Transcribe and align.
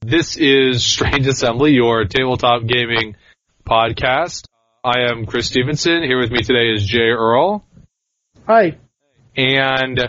this 0.00 0.36
is 0.36 0.84
Strange 0.84 1.26
Assembly, 1.26 1.72
your 1.72 2.04
tabletop 2.04 2.66
gaming 2.66 3.16
podcast. 3.66 4.44
I 4.84 5.10
am 5.10 5.26
Chris 5.26 5.46
Stevenson. 5.46 6.02
Here 6.02 6.18
with 6.18 6.30
me 6.30 6.40
today 6.42 6.72
is 6.72 6.84
Jay 6.84 7.08
Earl, 7.10 7.64
Hi. 8.46 8.76
and 9.36 10.08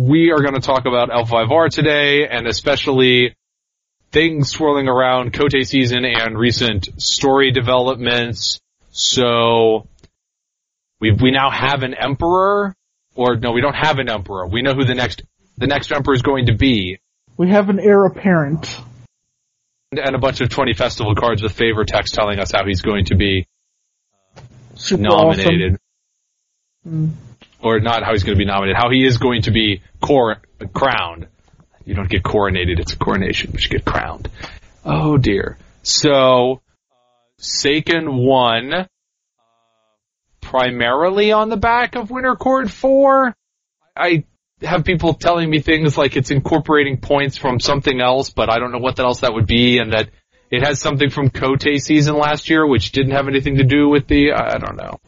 we 0.00 0.32
are 0.32 0.40
going 0.40 0.54
to 0.54 0.60
talk 0.60 0.86
about 0.86 1.10
L5R 1.10 1.70
today, 1.70 2.28
and 2.28 2.46
especially 2.46 3.34
things 4.12 4.50
swirling 4.50 4.88
around 4.88 5.32
Kotei 5.32 5.66
season 5.66 6.04
and 6.04 6.38
recent 6.38 6.88
story 7.00 7.50
developments. 7.50 8.60
So 8.90 9.88
we 11.00 11.12
we 11.12 11.30
now 11.30 11.50
have 11.50 11.82
an 11.82 11.94
emperor, 11.94 12.74
or 13.14 13.36
no, 13.36 13.52
we 13.52 13.60
don't 13.62 13.74
have 13.74 13.98
an 13.98 14.08
emperor. 14.10 14.46
We 14.46 14.62
know 14.62 14.74
who 14.74 14.84
the 14.84 14.94
next 14.94 15.22
the 15.56 15.66
next 15.66 15.90
emperor 15.92 16.14
is 16.14 16.22
going 16.22 16.46
to 16.46 16.54
be. 16.54 16.98
We 17.36 17.48
have 17.48 17.70
an 17.70 17.80
heir 17.80 18.04
apparent. 18.04 18.78
and 19.90 20.14
a 20.14 20.18
bunch 20.18 20.40
of 20.40 20.48
20 20.50 20.74
festival 20.74 21.14
cards 21.14 21.42
with 21.42 21.52
flavor 21.52 21.84
text 21.84 22.14
telling 22.14 22.38
us 22.38 22.50
how 22.52 22.64
he's 22.66 22.82
going 22.82 23.06
to 23.06 23.14
be 23.14 23.46
Super 24.74 25.02
nominated. 25.02 25.78
awesome. 26.86 27.10
Mm. 27.10 27.10
Or 27.62 27.78
not 27.80 28.02
how 28.02 28.12
he's 28.12 28.22
going 28.24 28.36
to 28.36 28.38
be 28.38 28.44
nominated, 28.46 28.76
how 28.76 28.90
he 28.90 29.04
is 29.04 29.18
going 29.18 29.42
to 29.42 29.50
be 29.50 29.82
cor- 30.00 30.42
crowned. 30.74 31.28
You 31.84 31.94
don't 31.94 32.08
get 32.08 32.22
coronated, 32.22 32.78
it's 32.78 32.92
a 32.92 32.96
coronation, 32.96 33.50
but 33.52 33.62
you 33.62 33.70
get 33.70 33.84
crowned. 33.84 34.28
Oh 34.84 35.16
dear. 35.16 35.58
So, 35.82 36.62
uh, 36.90 36.94
Seiken 37.40 38.24
won, 38.24 38.72
uh, 38.72 38.86
primarily 40.40 41.32
on 41.32 41.48
the 41.48 41.56
back 41.56 41.96
of 41.96 42.10
Winter 42.10 42.36
Court 42.36 42.70
4. 42.70 43.34
I 43.96 44.24
have 44.62 44.84
people 44.84 45.14
telling 45.14 45.50
me 45.50 45.60
things 45.60 45.98
like 45.98 46.16
it's 46.16 46.30
incorporating 46.30 46.98
points 46.98 47.36
from 47.36 47.58
something 47.58 48.00
else, 48.00 48.30
but 48.30 48.48
I 48.48 48.58
don't 48.58 48.72
know 48.72 48.78
what 48.78 48.98
else 48.98 49.20
that 49.20 49.34
would 49.34 49.46
be, 49.46 49.78
and 49.78 49.92
that 49.92 50.10
it 50.50 50.64
has 50.64 50.80
something 50.80 51.10
from 51.10 51.30
Kotei 51.30 51.80
season 51.80 52.16
last 52.16 52.50
year, 52.50 52.66
which 52.66 52.92
didn't 52.92 53.12
have 53.12 53.28
anything 53.28 53.56
to 53.56 53.64
do 53.64 53.88
with 53.88 54.06
the, 54.06 54.32
I 54.32 54.58
don't 54.58 54.76
know. 54.76 54.98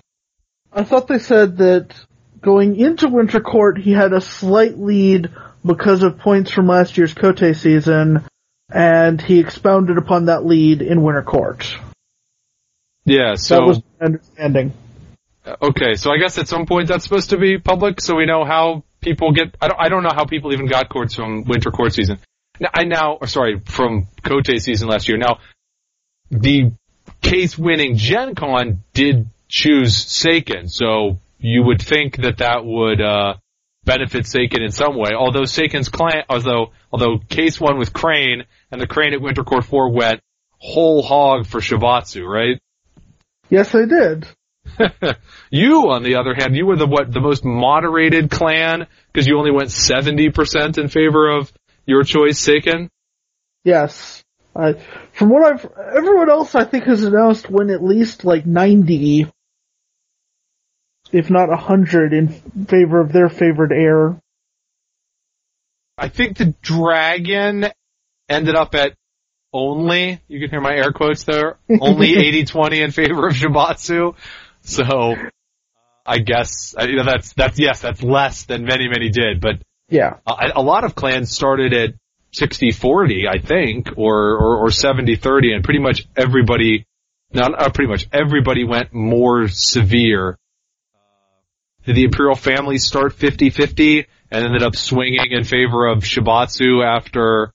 I 0.72 0.82
thought 0.82 1.06
they 1.06 1.18
said 1.18 1.58
that 1.58 1.94
going 2.40 2.76
into 2.76 3.08
Winter 3.08 3.40
Court, 3.40 3.78
he 3.78 3.92
had 3.92 4.12
a 4.12 4.20
slight 4.20 4.78
lead 4.78 5.30
because 5.64 6.02
of 6.02 6.18
points 6.18 6.50
from 6.50 6.66
last 6.66 6.96
year's 6.96 7.14
Kotei 7.14 7.56
season, 7.56 8.24
and 8.72 9.20
he 9.20 9.40
expounded 9.40 9.98
upon 9.98 10.26
that 10.26 10.44
lead 10.44 10.82
in 10.82 11.02
Winter 11.02 11.22
Court. 11.22 11.76
Yeah, 13.04 13.34
so, 13.34 13.56
that 13.56 13.66
was 13.66 13.82
my 14.00 14.06
understanding. 14.06 14.72
okay, 15.62 15.94
so 15.94 16.10
I 16.10 16.18
guess 16.18 16.38
at 16.38 16.48
some 16.48 16.66
point 16.66 16.88
that's 16.88 17.04
supposed 17.04 17.30
to 17.30 17.36
be 17.36 17.58
public, 17.58 18.00
so 18.00 18.16
we 18.16 18.26
know 18.26 18.44
how 18.44 18.84
people 19.00 19.32
get, 19.32 19.56
I 19.60 19.68
don't, 19.68 19.80
I 19.80 19.88
don't 19.88 20.02
know 20.02 20.12
how 20.14 20.24
people 20.24 20.52
even 20.52 20.66
got 20.66 20.88
courts 20.88 21.14
from 21.14 21.44
winter 21.44 21.70
court 21.70 21.92
season. 21.92 22.18
Now, 22.60 22.70
I 22.72 22.84
now, 22.84 23.14
or 23.14 23.26
sorry, 23.26 23.60
from 23.60 24.06
Kote 24.22 24.58
season 24.58 24.88
last 24.88 25.08
year. 25.08 25.18
Now, 25.18 25.40
the 26.30 26.72
case 27.20 27.58
winning 27.58 27.96
Gen 27.96 28.34
Con 28.34 28.82
did 28.94 29.28
choose 29.48 30.04
Seiken, 30.06 30.70
so 30.70 31.18
you 31.38 31.62
would 31.64 31.82
think 31.82 32.16
that 32.18 32.38
that 32.38 32.64
would, 32.64 33.00
uh, 33.00 33.34
benefit 33.84 34.24
Seiken 34.24 34.64
in 34.64 34.70
some 34.70 34.96
way. 34.96 35.10
Although 35.16 35.42
Seiken's 35.42 35.88
clan, 35.88 36.24
although, 36.28 36.72
although 36.92 37.18
case 37.28 37.60
one 37.60 37.78
with 37.78 37.92
Crane 37.92 38.44
and 38.70 38.80
the 38.80 38.86
Crane 38.86 39.12
at 39.12 39.20
Winter 39.20 39.44
Court 39.44 39.64
4 39.64 39.90
went 39.90 40.20
whole 40.58 41.02
hog 41.02 41.46
for 41.46 41.60
Shibatsu, 41.60 42.26
right? 42.26 42.60
Yes, 43.50 43.74
I 43.74 43.84
did. 43.84 44.26
you, 45.50 45.90
on 45.90 46.02
the 46.02 46.16
other 46.16 46.34
hand, 46.34 46.56
you 46.56 46.66
were 46.66 46.76
the 46.76 46.86
what 46.86 47.12
the 47.12 47.20
most 47.20 47.44
moderated 47.44 48.30
clan 48.30 48.86
because 49.12 49.26
you 49.26 49.38
only 49.38 49.50
went 49.50 49.70
seventy 49.70 50.30
percent 50.30 50.78
in 50.78 50.88
favor 50.88 51.36
of 51.36 51.52
your 51.86 52.02
choice, 52.02 52.40
Seiken. 52.40 52.88
Yes. 53.62 54.24
I, 54.56 54.74
from 55.12 55.30
what 55.30 55.44
I've, 55.44 55.66
everyone 55.96 56.30
else 56.30 56.54
I 56.54 56.64
think 56.64 56.84
has 56.84 57.02
announced 57.02 57.50
went 57.50 57.70
at 57.70 57.82
least 57.82 58.24
like 58.24 58.46
90, 58.46 59.26
if 61.14 61.30
not 61.30 61.48
a 61.48 61.52
100 61.52 62.12
in 62.12 62.28
favor 62.66 63.00
of 63.00 63.12
their 63.12 63.28
favored 63.28 63.72
heir. 63.72 64.18
I 65.96 66.08
think 66.08 66.36
the 66.36 66.54
dragon 66.60 67.66
ended 68.28 68.56
up 68.56 68.74
at 68.74 68.94
only. 69.52 70.20
You 70.26 70.40
can 70.40 70.50
hear 70.50 70.60
my 70.60 70.74
air 70.74 70.90
quotes 70.92 71.22
there. 71.22 71.58
Only 71.80 72.14
80-20 72.14 72.84
in 72.84 72.90
favor 72.90 73.28
of 73.28 73.34
Shibatsu. 73.34 74.16
So 74.62 75.14
I 76.04 76.18
guess 76.18 76.74
you 76.80 76.96
know 76.96 77.04
that's 77.04 77.32
that's 77.34 77.58
yes, 77.60 77.80
that's 77.80 78.02
less 78.02 78.44
than 78.46 78.64
many 78.64 78.88
many 78.88 79.10
did, 79.10 79.40
but 79.40 79.62
Yeah. 79.88 80.14
a, 80.26 80.50
a 80.56 80.62
lot 80.62 80.82
of 80.82 80.96
clans 80.96 81.30
started 81.30 81.72
at 81.72 81.90
60-40, 82.34 83.28
I 83.28 83.38
think, 83.38 83.90
or, 83.96 84.36
or, 84.36 84.56
or 84.64 84.68
70-30, 84.70 85.54
and 85.54 85.62
pretty 85.62 85.78
much 85.78 86.04
everybody, 86.16 86.84
not 87.32 87.54
uh, 87.56 87.70
pretty 87.70 87.88
much 87.88 88.08
everybody 88.12 88.64
went 88.64 88.92
more 88.92 89.46
severe. 89.46 90.36
Did 91.86 91.96
the 91.96 92.04
Imperial 92.04 92.34
family 92.34 92.78
start 92.78 93.14
50-50 93.14 94.06
and 94.30 94.44
ended 94.44 94.62
up 94.62 94.74
swinging 94.74 95.30
in 95.32 95.44
favor 95.44 95.86
of 95.86 95.98
Shibatsu 95.98 96.84
after 96.84 97.52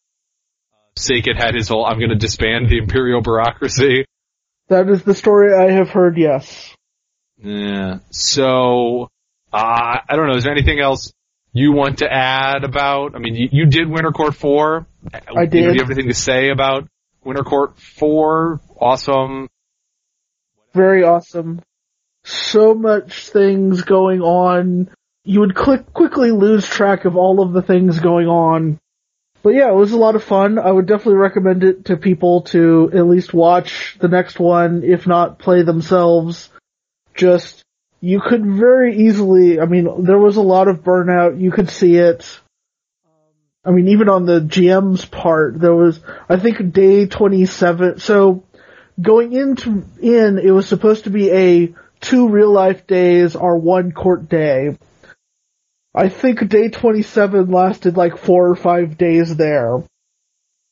Seiken 0.97 1.35
had 1.35 1.55
his 1.55 1.67
whole, 1.69 1.85
I'm 1.85 1.99
gonna 1.99 2.15
disband 2.15 2.69
the 2.69 2.77
Imperial 2.77 3.21
bureaucracy? 3.21 4.05
That 4.67 4.87
is 4.89 5.03
the 5.03 5.15
story 5.15 5.53
I 5.53 5.71
have 5.71 5.89
heard, 5.89 6.17
yes. 6.17 6.75
Yeah. 7.41 7.99
So, 8.11 9.09
uh, 9.51 9.97
I 10.07 10.15
don't 10.15 10.27
know, 10.27 10.35
is 10.35 10.43
there 10.43 10.53
anything 10.53 10.79
else 10.79 11.11
you 11.53 11.71
want 11.71 11.99
to 11.99 12.11
add 12.11 12.63
about? 12.63 13.15
I 13.15 13.19
mean, 13.19 13.33
you, 13.35 13.49
you 13.51 13.65
did 13.65 13.89
Winter 13.89 14.11
Court 14.11 14.35
4. 14.35 14.85
I 15.11 15.17
You 15.17 15.35
know, 15.35 15.41
did. 15.45 15.51
do 15.51 15.57
you 15.59 15.79
have 15.79 15.89
anything 15.89 16.09
to 16.09 16.13
say 16.13 16.49
about 16.49 16.87
Winter 17.23 17.43
Court 17.43 17.79
4? 17.79 18.61
Awesome. 18.79 19.49
Very 20.73 21.03
awesome. 21.03 21.61
So 22.29 22.75
much 22.75 23.29
things 23.29 23.81
going 23.81 24.21
on. 24.21 24.91
You 25.23 25.39
would 25.39 25.55
click, 25.55 25.93
quickly 25.93 26.31
lose 26.31 26.67
track 26.67 27.05
of 27.05 27.15
all 27.15 27.41
of 27.41 27.53
the 27.53 27.63
things 27.63 27.99
going 27.99 28.27
on. 28.27 28.79
But 29.41 29.55
yeah, 29.55 29.69
it 29.69 29.75
was 29.75 29.93
a 29.93 29.97
lot 29.97 30.15
of 30.15 30.23
fun. 30.23 30.59
I 30.59 30.71
would 30.71 30.85
definitely 30.85 31.15
recommend 31.15 31.63
it 31.63 31.85
to 31.85 31.97
people 31.97 32.41
to 32.43 32.91
at 32.93 33.07
least 33.07 33.33
watch 33.33 33.97
the 33.99 34.07
next 34.07 34.39
one, 34.39 34.83
if 34.83 35.07
not 35.07 35.39
play 35.39 35.63
themselves. 35.63 36.49
Just, 37.15 37.63
you 37.99 38.21
could 38.21 38.45
very 38.45 39.07
easily, 39.07 39.59
I 39.59 39.65
mean, 39.65 40.03
there 40.03 40.19
was 40.19 40.37
a 40.37 40.41
lot 40.41 40.67
of 40.67 40.83
burnout. 40.83 41.41
You 41.41 41.51
could 41.51 41.69
see 41.69 41.95
it. 41.95 42.39
I 43.65 43.71
mean, 43.71 43.87
even 43.89 44.07
on 44.07 44.25
the 44.25 44.39
GM's 44.39 45.03
part, 45.03 45.59
there 45.59 45.75
was, 45.75 45.99
I 46.29 46.37
think 46.37 46.73
day 46.73 47.07
27, 47.07 47.99
so 47.99 48.43
going 49.01 49.33
into, 49.33 49.83
in, 50.01 50.37
it 50.37 50.51
was 50.51 50.67
supposed 50.67 51.05
to 51.05 51.09
be 51.09 51.31
a 51.31 51.73
two 52.01 52.29
real 52.29 52.51
life 52.51 52.87
days 52.87 53.35
are 53.35 53.57
one 53.57 53.91
court 53.91 54.29
day. 54.29 54.77
I 55.93 56.09
think 56.09 56.47
day 56.49 56.69
27 56.69 57.51
lasted 57.51 57.97
like 57.97 58.17
four 58.17 58.49
or 58.49 58.55
five 58.55 58.97
days 58.97 59.35
there. 59.35 59.83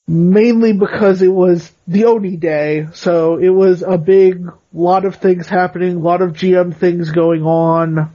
mainly 0.08 0.72
because 0.72 1.22
it 1.22 1.28
was 1.28 1.70
the 1.86 2.06
Oni 2.06 2.38
day, 2.38 2.88
so 2.94 3.38
it 3.38 3.50
was 3.50 3.82
a 3.82 3.98
big 3.98 4.48
lot 4.74 5.06
of 5.06 5.18
things 5.18 5.48
happening, 5.48 5.96
a 5.98 6.00
lot 6.00 6.22
of 6.22 6.32
GM 6.34 6.76
things 6.76 7.12
going 7.12 7.44
on. 7.44 8.14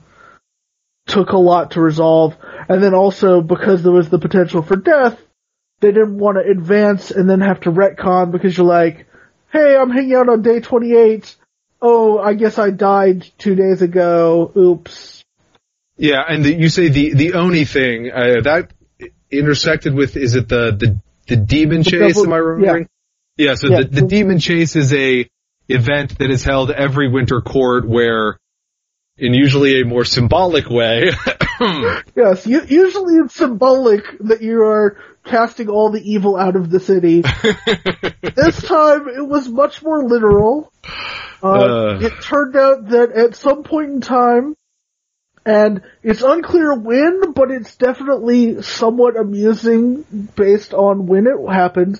Took 1.06 1.30
a 1.32 1.38
lot 1.38 1.72
to 1.72 1.80
resolve, 1.80 2.36
and 2.68 2.82
then 2.82 2.94
also 2.94 3.42
because 3.42 3.82
there 3.82 3.92
was 3.92 4.08
the 4.08 4.18
potential 4.20 4.62
for 4.62 4.76
death, 4.76 5.20
they 5.80 5.90
didn't 5.90 6.16
want 6.16 6.38
to 6.38 6.50
advance 6.50 7.10
and 7.10 7.28
then 7.28 7.40
have 7.40 7.60
to 7.60 7.72
retcon 7.72 8.30
because 8.30 8.56
you're 8.56 8.64
like, 8.64 9.06
hey, 9.52 9.76
I'm 9.76 9.90
hanging 9.90 10.14
out 10.14 10.28
on 10.28 10.42
day 10.42 10.60
28. 10.60 11.36
Oh, 11.84 12.18
I 12.18 12.34
guess 12.34 12.58
I 12.58 12.70
died 12.70 13.28
two 13.38 13.56
days 13.56 13.82
ago. 13.82 14.52
Oops. 14.56 15.24
Yeah, 15.96 16.22
and 16.26 16.44
the, 16.44 16.54
you 16.54 16.68
say 16.68 16.88
the 16.88 17.14
the 17.14 17.32
Oni 17.34 17.64
thing 17.64 18.10
uh, 18.10 18.40
that 18.42 18.70
intersected 19.30 19.92
with 19.94 20.16
is 20.16 20.36
it 20.36 20.48
the 20.48 20.70
the 20.72 21.00
the 21.26 21.36
demon 21.36 21.82
chase? 21.82 22.14
double- 22.14 22.26
am 22.28 22.32
I 22.32 22.36
remembering? 22.36 22.88
Yeah. 23.36 23.54
so 23.56 23.68
Yeah. 23.68 23.78
the 23.82 24.00
the 24.00 24.06
demon 24.06 24.38
chase 24.38 24.76
is 24.76 24.92
a 24.94 25.28
event 25.68 26.18
that 26.18 26.30
is 26.30 26.44
held 26.44 26.70
every 26.70 27.08
winter 27.08 27.40
court 27.40 27.88
where, 27.88 28.38
in 29.16 29.34
usually 29.34 29.80
a 29.80 29.84
more 29.84 30.04
symbolic 30.04 30.68
way, 30.70 31.10
Yes, 32.16 32.46
u- 32.46 32.66
usually 32.68 33.16
it's 33.16 33.34
symbolic 33.34 34.04
that 34.20 34.42
you 34.42 34.62
are 34.62 34.98
casting 35.24 35.68
all 35.68 35.90
the 35.90 36.02
evil 36.02 36.36
out 36.36 36.56
of 36.56 36.70
the 36.70 36.80
city. 36.80 37.22
this 38.22 38.62
time 38.62 39.08
it 39.08 39.26
was 39.26 39.48
much 39.48 39.82
more 39.82 40.04
literal. 40.04 40.72
Uh, 41.42 41.48
Uh. 41.48 41.98
It 42.00 42.12
turned 42.22 42.56
out 42.56 42.88
that 42.90 43.12
at 43.12 43.34
some 43.34 43.62
point 43.64 43.90
in 43.90 44.00
time, 44.00 44.54
and 45.44 45.82
it's 46.02 46.22
unclear 46.22 46.74
when, 46.74 47.32
but 47.32 47.50
it's 47.50 47.76
definitely 47.76 48.62
somewhat 48.62 49.16
amusing 49.16 50.02
based 50.36 50.72
on 50.72 51.06
when 51.06 51.26
it 51.26 51.52
happened. 51.52 51.98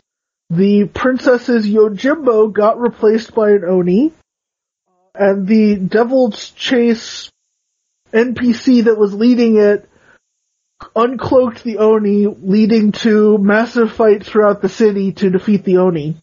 The 0.50 0.84
princess's 0.84 1.66
Yojimbo 1.66 2.52
got 2.52 2.78
replaced 2.78 3.34
by 3.34 3.50
an 3.50 3.64
Oni, 3.64 4.12
and 5.14 5.46
the 5.46 5.76
Devil's 5.76 6.50
Chase 6.50 7.30
NPC 8.12 8.84
that 8.84 8.98
was 8.98 9.14
leading 9.14 9.56
it 9.56 9.88
uncloaked 10.94 11.62
the 11.62 11.78
Oni, 11.78 12.26
leading 12.26 12.92
to 12.92 13.38
massive 13.38 13.92
fights 13.92 14.28
throughout 14.28 14.62
the 14.62 14.68
city 14.68 15.12
to 15.12 15.30
defeat 15.30 15.64
the 15.64 15.78
Oni. 15.78 16.16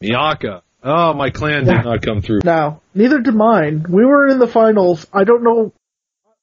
Miaka. 0.00 0.62
Oh, 0.88 1.12
my 1.14 1.30
clan 1.30 1.64
did 1.64 1.72
Yeah. 1.74 1.82
not 1.82 2.02
come 2.02 2.22
through. 2.22 2.40
Now, 2.44 2.80
neither 2.94 3.20
did 3.20 3.34
mine. 3.34 3.84
We 3.88 4.04
were 4.04 4.28
in 4.28 4.38
the 4.38 4.46
finals. 4.46 5.04
I 5.12 5.24
don't 5.24 5.42
know. 5.42 5.72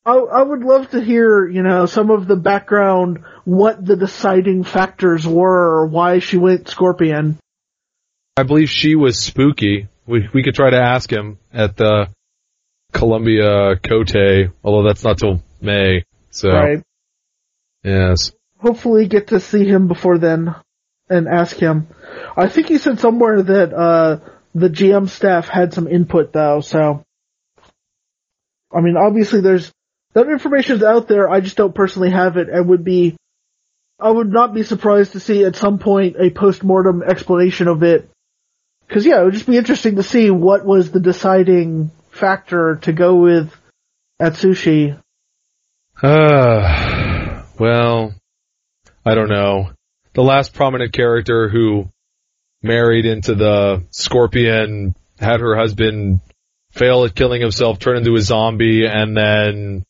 I, 0.06 0.16
I 0.18 0.44
would 0.44 0.64
love 0.66 0.90
to 0.92 1.02
hear, 1.02 1.48
you 1.48 1.64
know, 1.64 1.86
some 1.86 2.12
of 2.12 2.28
the 2.28 2.36
background, 2.36 3.24
what 3.46 3.84
the 3.86 3.96
deciding 3.96 4.66
factors 4.66 5.26
were, 5.26 5.80
or 5.80 5.86
why 5.88 6.20
she 6.20 6.38
went 6.38 6.68
Scorpion. 6.68 7.38
I 8.36 8.44
believe 8.44 8.70
she 8.70 8.96
was 8.96 9.18
spooky. 9.18 9.88
We 10.06 10.28
we 10.34 10.44
could 10.44 10.56
try 10.56 10.72
to 10.72 10.82
ask 10.82 11.10
him 11.10 11.38
at 11.54 11.78
the 11.78 12.10
Columbia 12.92 13.78
Kotei, 13.78 14.52
although 14.62 14.86
that's 14.86 15.06
not 15.06 15.20
till 15.20 15.42
May. 15.62 16.04
So 16.32 16.50
Right. 16.50 16.84
yes. 17.84 18.34
Hopefully 18.60 19.08
get 19.08 19.28
to 19.28 19.40
see 19.40 19.66
him 19.66 19.88
before 19.88 20.18
then 20.18 20.54
and 21.10 21.28
ask 21.30 21.56
him. 21.56 21.88
I 22.36 22.48
think 22.50 22.68
he 22.68 22.78
said 22.78 23.00
somewhere 23.00 23.42
that, 23.42 23.74
uh, 23.74 24.20
the 24.54 24.70
GM 24.70 25.10
staff 25.10 25.48
had 25.48 25.74
some 25.74 25.88
input 25.88 26.34
though, 26.34 26.62
so. 26.62 27.04
I 28.74 28.82
mean, 28.82 28.98
obviously 28.98 29.42
there's, 29.42 29.72
that 30.14 30.28
information's 30.28 30.84
out 30.84 31.08
there, 31.08 31.30
I 31.30 31.42
just 31.42 31.58
don't 31.58 31.76
personally 31.76 32.12
have 32.12 32.38
it 32.38 32.50
and 32.50 32.70
would 32.70 32.84
be, 32.84 33.16
I 34.00 34.10
would 34.10 34.32
not 34.32 34.54
be 34.54 34.64
surprised 34.64 35.14
to 35.14 35.20
see 35.20 35.44
at 35.46 35.56
some 35.56 35.80
point 35.80 36.16
a 36.20 36.30
post-mortem 36.32 37.04
explanation 37.04 37.68
of 37.68 37.84
it. 37.84 38.10
Cause 38.90 39.06
yeah, 39.06 39.22
it 39.22 39.26
would 39.26 39.34
just 39.34 39.48
be 39.48 39.58
interesting 39.58 39.96
to 39.96 40.04
see 40.04 40.30
what 40.30 40.66
was 40.66 40.92
the 40.92 41.00
deciding 41.00 41.92
factor 42.12 42.78
to 42.84 42.94
go 42.94 43.16
with 43.16 43.56
Atsushi. 44.22 45.00
Uh, 46.02 47.44
well, 47.60 48.14
I 49.06 49.16
don't 49.16 49.30
know. 49.30 49.72
The 50.14 50.24
last 50.24 50.54
prominent 50.54 50.94
character 50.94 51.50
who 51.50 51.90
married 52.64 53.06
into 53.06 53.36
the 53.36 53.84
Scorpion 53.92 54.96
had 55.20 55.42
her 55.42 55.56
husband 55.56 56.22
fail 56.72 57.06
at 57.06 57.14
killing 57.14 57.42
himself, 57.42 57.80
turn 57.80 57.98
into 57.98 58.16
a 58.16 58.22
zombie, 58.22 58.86
and 58.86 59.16
then 59.16 59.86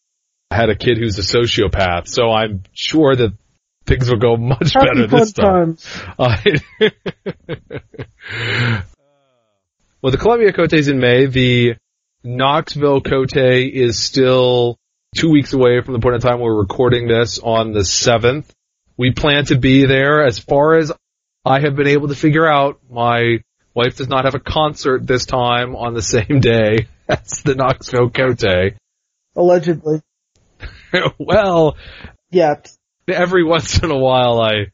had 0.52 0.70
a 0.70 0.76
kid 0.76 0.98
who's 0.98 1.18
a 1.18 1.22
sociopath. 1.22 2.08
So 2.08 2.32
I'm 2.32 2.64
sure 2.74 3.16
that 3.16 3.34
things 3.86 4.10
will 4.10 4.18
go 4.18 4.36
much 4.38 4.74
Happy 4.74 4.88
better 4.88 5.08
this 5.08 5.34
time. 5.34 5.78
I- 6.20 6.60
well, 10.02 10.12
the 10.12 10.18
Columbia 10.18 10.52
Kotei 10.52 10.80
is 10.80 10.88
in 10.88 11.00
May. 11.00 11.28
The 11.28 11.76
Knoxville 12.24 13.02
Kotei 13.02 13.72
is 13.72 14.00
still 14.00 14.78
two 15.16 15.30
weeks 15.30 15.54
away 15.54 15.82
from 15.82 15.94
the 15.94 16.00
point 16.00 16.16
in 16.16 16.22
time 16.22 16.40
we're 16.40 16.58
recording 16.58 17.08
this 17.08 17.40
on 17.40 17.72
the 17.72 17.82
7th. 17.82 18.46
We 18.98 19.12
plan 19.12 19.46
to 19.46 19.58
be 19.58 19.86
there. 19.86 20.26
As 20.26 20.40
far 20.40 20.76
as 20.76 20.92
I 21.46 21.60
have 21.60 21.76
been 21.76 21.88
able 21.88 22.08
to 22.08 22.16
figure 22.16 22.48
out, 22.48 22.80
my 22.90 23.40
wife 23.74 23.98
does 23.98 24.08
not 24.08 24.26
have 24.26 24.36
a 24.36 24.40
concert 24.40 25.06
this 25.06 25.26
time 25.26 25.76
on 25.76 25.94
the 25.94 26.02
same 26.02 26.40
day 26.40 26.88
as 27.10 27.42
the 27.44 27.56
Knoxville 27.56 28.10
Kotei. 28.10 28.76
Allegedly. 29.36 30.02
well, 31.20 31.76
Yeah. 32.32 32.56
every 33.10 33.44
once 33.44 33.82
in 33.82 33.92
a 33.92 33.98
while 33.98 34.40
I 34.42 34.68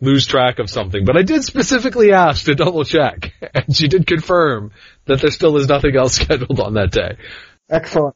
lose 0.00 0.26
track 0.26 0.58
of 0.58 0.68
something, 0.68 1.04
but 1.04 1.16
I 1.16 1.22
did 1.22 1.44
specifically 1.44 2.12
ask 2.12 2.44
to 2.46 2.54
double 2.54 2.84
check, 2.84 3.32
and 3.54 3.74
she 3.74 3.88
did 3.88 4.06
confirm 4.06 4.72
that 5.06 5.20
there 5.20 5.30
still 5.30 5.56
is 5.56 5.68
nothing 5.68 5.96
else 5.96 6.14
scheduled 6.14 6.60
on 6.60 6.74
that 6.74 6.90
day. 6.90 7.16
Excellent. 7.70 8.14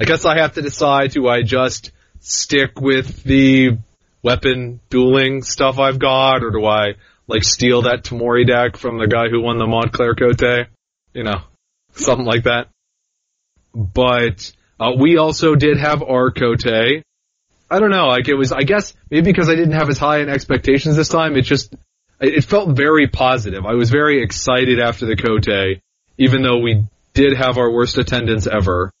I 0.00 0.04
guess 0.04 0.24
I 0.24 0.38
have 0.38 0.54
to 0.54 0.62
decide 0.62 1.10
do 1.12 1.28
I 1.28 1.42
just 1.42 1.92
stick 2.20 2.80
with 2.80 3.22
the 3.22 3.78
weapon 4.22 4.80
dueling 4.88 5.42
stuff 5.42 5.78
I've 5.78 5.98
got, 5.98 6.42
or 6.42 6.50
do 6.50 6.64
I 6.64 6.94
like 7.26 7.44
steal 7.44 7.82
that 7.82 8.04
Tamori 8.04 8.46
deck 8.46 8.76
from 8.76 8.98
the 8.98 9.06
guy 9.06 9.28
who 9.28 9.40
won 9.40 9.58
the 9.58 9.66
Montclair 9.66 10.14
Kotei? 10.14 10.66
You 11.12 11.24
know, 11.24 11.42
something 11.92 12.26
like 12.26 12.44
that. 12.44 12.68
But 13.74 14.52
uh, 14.78 14.92
we 14.98 15.16
also 15.16 15.54
did 15.54 15.78
have 15.78 16.02
our 16.02 16.30
Kotei. 16.30 17.02
I 17.70 17.80
don't 17.80 17.90
know, 17.90 18.08
like 18.08 18.28
it 18.28 18.34
was, 18.34 18.52
I 18.52 18.62
guess 18.62 18.94
maybe 19.10 19.32
because 19.32 19.48
I 19.48 19.54
didn't 19.54 19.72
have 19.72 19.88
as 19.88 19.98
high 19.98 20.20
in 20.20 20.28
expectations 20.28 20.96
this 20.96 21.08
time, 21.08 21.36
it 21.36 21.42
just, 21.42 21.74
it 22.20 22.44
felt 22.44 22.76
very 22.76 23.08
positive. 23.08 23.64
I 23.66 23.74
was 23.74 23.90
very 23.90 24.22
excited 24.22 24.78
after 24.78 25.06
the 25.06 25.16
Kotei, 25.16 25.80
even 26.18 26.42
though 26.42 26.58
we 26.58 26.84
did 27.14 27.36
have 27.36 27.58
our 27.58 27.70
worst 27.70 27.98
attendance 27.98 28.46
ever. 28.46 28.92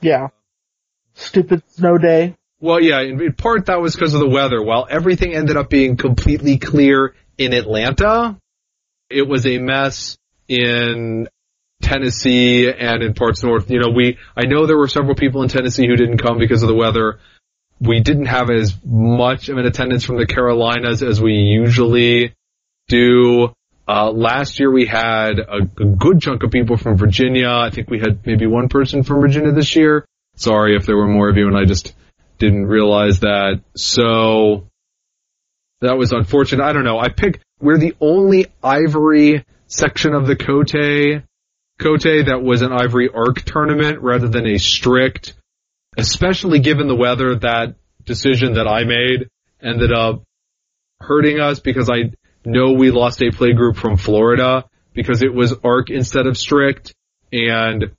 Yeah. 0.00 0.28
Stupid 1.14 1.62
snow 1.68 1.96
day. 1.96 2.34
Well, 2.60 2.82
yeah, 2.82 3.00
in, 3.00 3.22
in 3.22 3.32
part 3.34 3.66
that 3.66 3.80
was 3.80 3.94
because 3.94 4.14
of 4.14 4.20
the 4.20 4.28
weather. 4.28 4.62
While 4.62 4.86
everything 4.90 5.34
ended 5.34 5.56
up 5.56 5.70
being 5.70 5.96
completely 5.96 6.58
clear 6.58 7.14
in 7.38 7.52
Atlanta, 7.52 8.38
it 9.10 9.28
was 9.28 9.46
a 9.46 9.58
mess 9.58 10.16
in 10.48 11.28
Tennessee 11.82 12.70
and 12.70 13.02
in 13.02 13.14
parts 13.14 13.42
north. 13.42 13.70
You 13.70 13.80
know, 13.80 13.90
we, 13.90 14.18
I 14.36 14.46
know 14.46 14.66
there 14.66 14.78
were 14.78 14.88
several 14.88 15.14
people 15.14 15.42
in 15.42 15.48
Tennessee 15.48 15.86
who 15.86 15.96
didn't 15.96 16.18
come 16.18 16.38
because 16.38 16.62
of 16.62 16.68
the 16.68 16.74
weather. 16.74 17.20
We 17.80 18.00
didn't 18.00 18.26
have 18.26 18.50
as 18.50 18.74
much 18.84 19.48
of 19.48 19.58
an 19.58 19.66
attendance 19.66 20.04
from 20.04 20.16
the 20.16 20.26
Carolinas 20.26 21.02
as 21.02 21.20
we 21.20 21.32
usually 21.34 22.34
do. 22.88 23.54
Uh, 23.88 24.10
last 24.10 24.58
year 24.58 24.70
we 24.70 24.86
had 24.86 25.38
a, 25.38 25.58
a 25.80 25.84
good 25.84 26.20
chunk 26.20 26.42
of 26.42 26.50
people 26.50 26.76
from 26.76 26.96
Virginia. 26.96 27.50
I 27.50 27.70
think 27.70 27.90
we 27.90 28.00
had 28.00 28.26
maybe 28.26 28.46
one 28.46 28.68
person 28.68 29.02
from 29.02 29.20
Virginia 29.20 29.52
this 29.52 29.76
year. 29.76 30.06
Sorry 30.36 30.76
if 30.76 30.86
there 30.86 30.96
were 30.96 31.06
more 31.06 31.28
of 31.28 31.36
you 31.36 31.46
and 31.46 31.56
I 31.56 31.64
just 31.64 31.94
didn't 32.38 32.66
realize 32.66 33.20
that. 33.20 33.62
So 33.76 34.68
that 35.86 35.96
was 35.96 36.12
unfortunate. 36.12 36.64
I 36.64 36.72
don't 36.72 36.84
know. 36.84 36.98
I 36.98 37.08
picked, 37.08 37.44
we're 37.60 37.78
the 37.78 37.94
only 38.00 38.46
ivory 38.62 39.44
section 39.66 40.14
of 40.14 40.26
the 40.26 40.36
Kotei, 40.36 41.22
Kotei 41.80 42.26
that 42.26 42.42
was 42.42 42.62
an 42.62 42.72
ivory 42.72 43.08
arc 43.12 43.42
tournament 43.42 44.00
rather 44.00 44.28
than 44.28 44.46
a 44.46 44.58
strict, 44.58 45.34
especially 45.96 46.60
given 46.60 46.88
the 46.88 46.94
weather, 46.94 47.36
that 47.36 47.76
decision 48.04 48.54
that 48.54 48.66
I 48.66 48.84
made 48.84 49.28
ended 49.62 49.92
up 49.92 50.22
hurting 51.00 51.40
us 51.40 51.60
because 51.60 51.90
I 51.90 52.12
know 52.44 52.72
we 52.72 52.90
lost 52.90 53.22
a 53.22 53.30
play 53.30 53.52
group 53.52 53.76
from 53.76 53.96
Florida 53.96 54.64
because 54.94 55.22
it 55.22 55.34
was 55.34 55.54
arc 55.62 55.90
instead 55.90 56.26
of 56.26 56.38
strict 56.38 56.94
and 57.32 57.92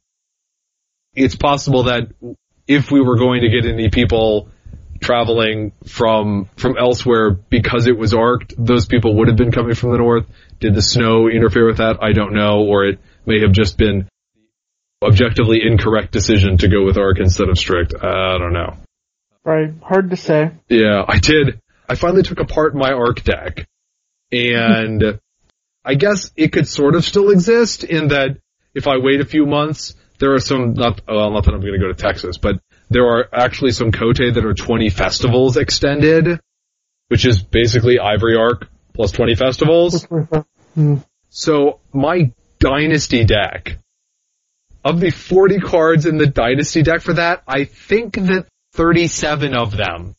it's 1.13 1.35
possible 1.35 1.83
that 1.83 2.09
if 2.67 2.91
we 2.91 3.01
were 3.01 3.17
going 3.17 3.41
to 3.41 3.49
get 3.49 3.65
any 3.65 3.89
people 3.89 4.49
traveling 4.99 5.71
from 5.85 6.49
from 6.57 6.77
elsewhere 6.77 7.31
because 7.31 7.87
it 7.87 7.97
was 7.97 8.13
arced, 8.13 8.53
those 8.57 8.85
people 8.85 9.15
would 9.15 9.27
have 9.27 9.37
been 9.37 9.51
coming 9.51 9.75
from 9.75 9.91
the 9.91 9.97
north. 9.97 10.25
Did 10.59 10.75
the 10.75 10.81
snow 10.81 11.27
interfere 11.27 11.65
with 11.65 11.77
that? 11.77 11.97
I 12.01 12.13
don't 12.13 12.33
know, 12.33 12.65
or 12.65 12.85
it 12.85 12.99
may 13.25 13.41
have 13.41 13.51
just 13.51 13.77
been 13.77 14.07
objectively 15.03 15.59
incorrect 15.63 16.11
decision 16.11 16.57
to 16.57 16.67
go 16.67 16.83
with 16.83 16.97
arc 16.97 17.19
instead 17.19 17.49
of 17.49 17.57
strict. 17.57 17.93
I 17.95 18.37
don't 18.37 18.53
know. 18.53 18.77
Right. 19.43 19.69
Hard 19.81 20.09
to 20.09 20.17
say. 20.17 20.51
Yeah, 20.67 21.05
I 21.07 21.19
did. 21.19 21.61
I 21.87 21.95
finally 21.95 22.23
took 22.23 22.39
apart 22.39 22.75
my 22.75 22.91
Arc 22.91 23.23
deck, 23.23 23.65
and 24.31 25.19
I 25.85 25.95
guess 25.95 26.31
it 26.35 26.51
could 26.51 26.67
sort 26.67 26.95
of 26.95 27.05
still 27.05 27.29
exist 27.29 27.85
in 27.85 28.09
that 28.09 28.39
if 28.73 28.87
I 28.87 28.97
wait 28.97 29.21
a 29.21 29.25
few 29.25 29.45
months, 29.45 29.95
there 30.19 30.33
are 30.33 30.39
some 30.39 30.73
not 30.73 31.01
well, 31.07 31.31
not 31.31 31.45
that 31.45 31.53
I'm 31.53 31.61
going 31.61 31.73
to 31.73 31.79
go 31.79 31.87
to 31.87 31.93
Texas, 31.93 32.37
but 32.37 32.59
there 32.89 33.05
are 33.05 33.27
actually 33.33 33.71
some 33.71 33.91
Kotei 33.91 34.33
that 34.33 34.45
are 34.45 34.53
20 34.53 34.89
festivals 34.89 35.57
extended, 35.57 36.39
which 37.09 37.25
is 37.25 37.41
basically 37.41 37.99
Ivory 37.99 38.35
Arc 38.37 38.67
plus 38.93 39.11
20 39.11 39.35
festivals. 39.35 40.07
So 41.29 41.81
my 41.93 42.31
Dynasty 42.59 43.23
deck, 43.25 43.79
of 44.83 44.99
the 44.99 45.11
40 45.11 45.59
cards 45.59 46.05
in 46.05 46.17
the 46.17 46.25
Dynasty 46.25 46.81
deck 46.83 47.01
for 47.01 47.13
that, 47.13 47.43
I 47.47 47.65
think 47.65 48.15
that 48.15 48.47
37 48.73 49.55
of 49.55 49.75
them 49.75 50.15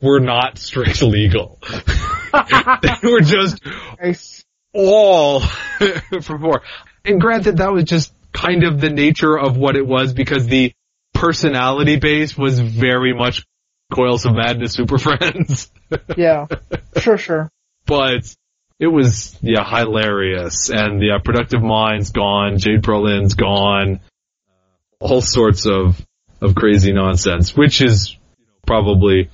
were 0.00 0.20
not 0.20 0.58
strict 0.58 1.02
legal. 1.02 1.58
they 2.32 3.08
were 3.08 3.20
just 3.22 3.64
Nice. 4.00 4.44
all 4.74 5.40
for 6.22 6.38
four. 6.38 6.62
And 7.04 7.20
granted, 7.20 7.56
that 7.58 7.72
was 7.72 7.84
just 7.84 8.12
kind 8.32 8.62
of 8.64 8.80
the 8.80 8.90
nature 8.90 9.38
of 9.38 9.56
what 9.56 9.76
it 9.76 9.86
was 9.86 10.12
because 10.12 10.46
the 10.46 10.72
personality 11.14 11.96
base 11.96 12.36
was 12.36 12.58
very 12.60 13.14
much 13.14 13.44
Coils 13.92 14.24
of 14.24 14.34
Madness 14.34 14.72
Super 14.74 14.98
Friends. 14.98 15.70
Yeah. 16.16 16.46
Sure, 16.98 17.18
sure. 17.18 17.50
but 17.84 18.22
it 18.78 18.86
was, 18.86 19.36
yeah, 19.42 19.64
hilarious. 19.68 20.70
And 20.70 21.02
yeah, 21.02 21.18
Productive 21.18 21.62
Minds 21.62 22.12
gone, 22.12 22.58
Jade 22.58 22.82
Berlin's 22.82 23.34
gone, 23.34 23.98
all 25.00 25.20
sorts 25.20 25.66
of, 25.66 26.00
of 26.40 26.54
crazy 26.54 26.92
nonsense, 26.92 27.56
which 27.56 27.82
is 27.82 28.16
probably 28.64 29.30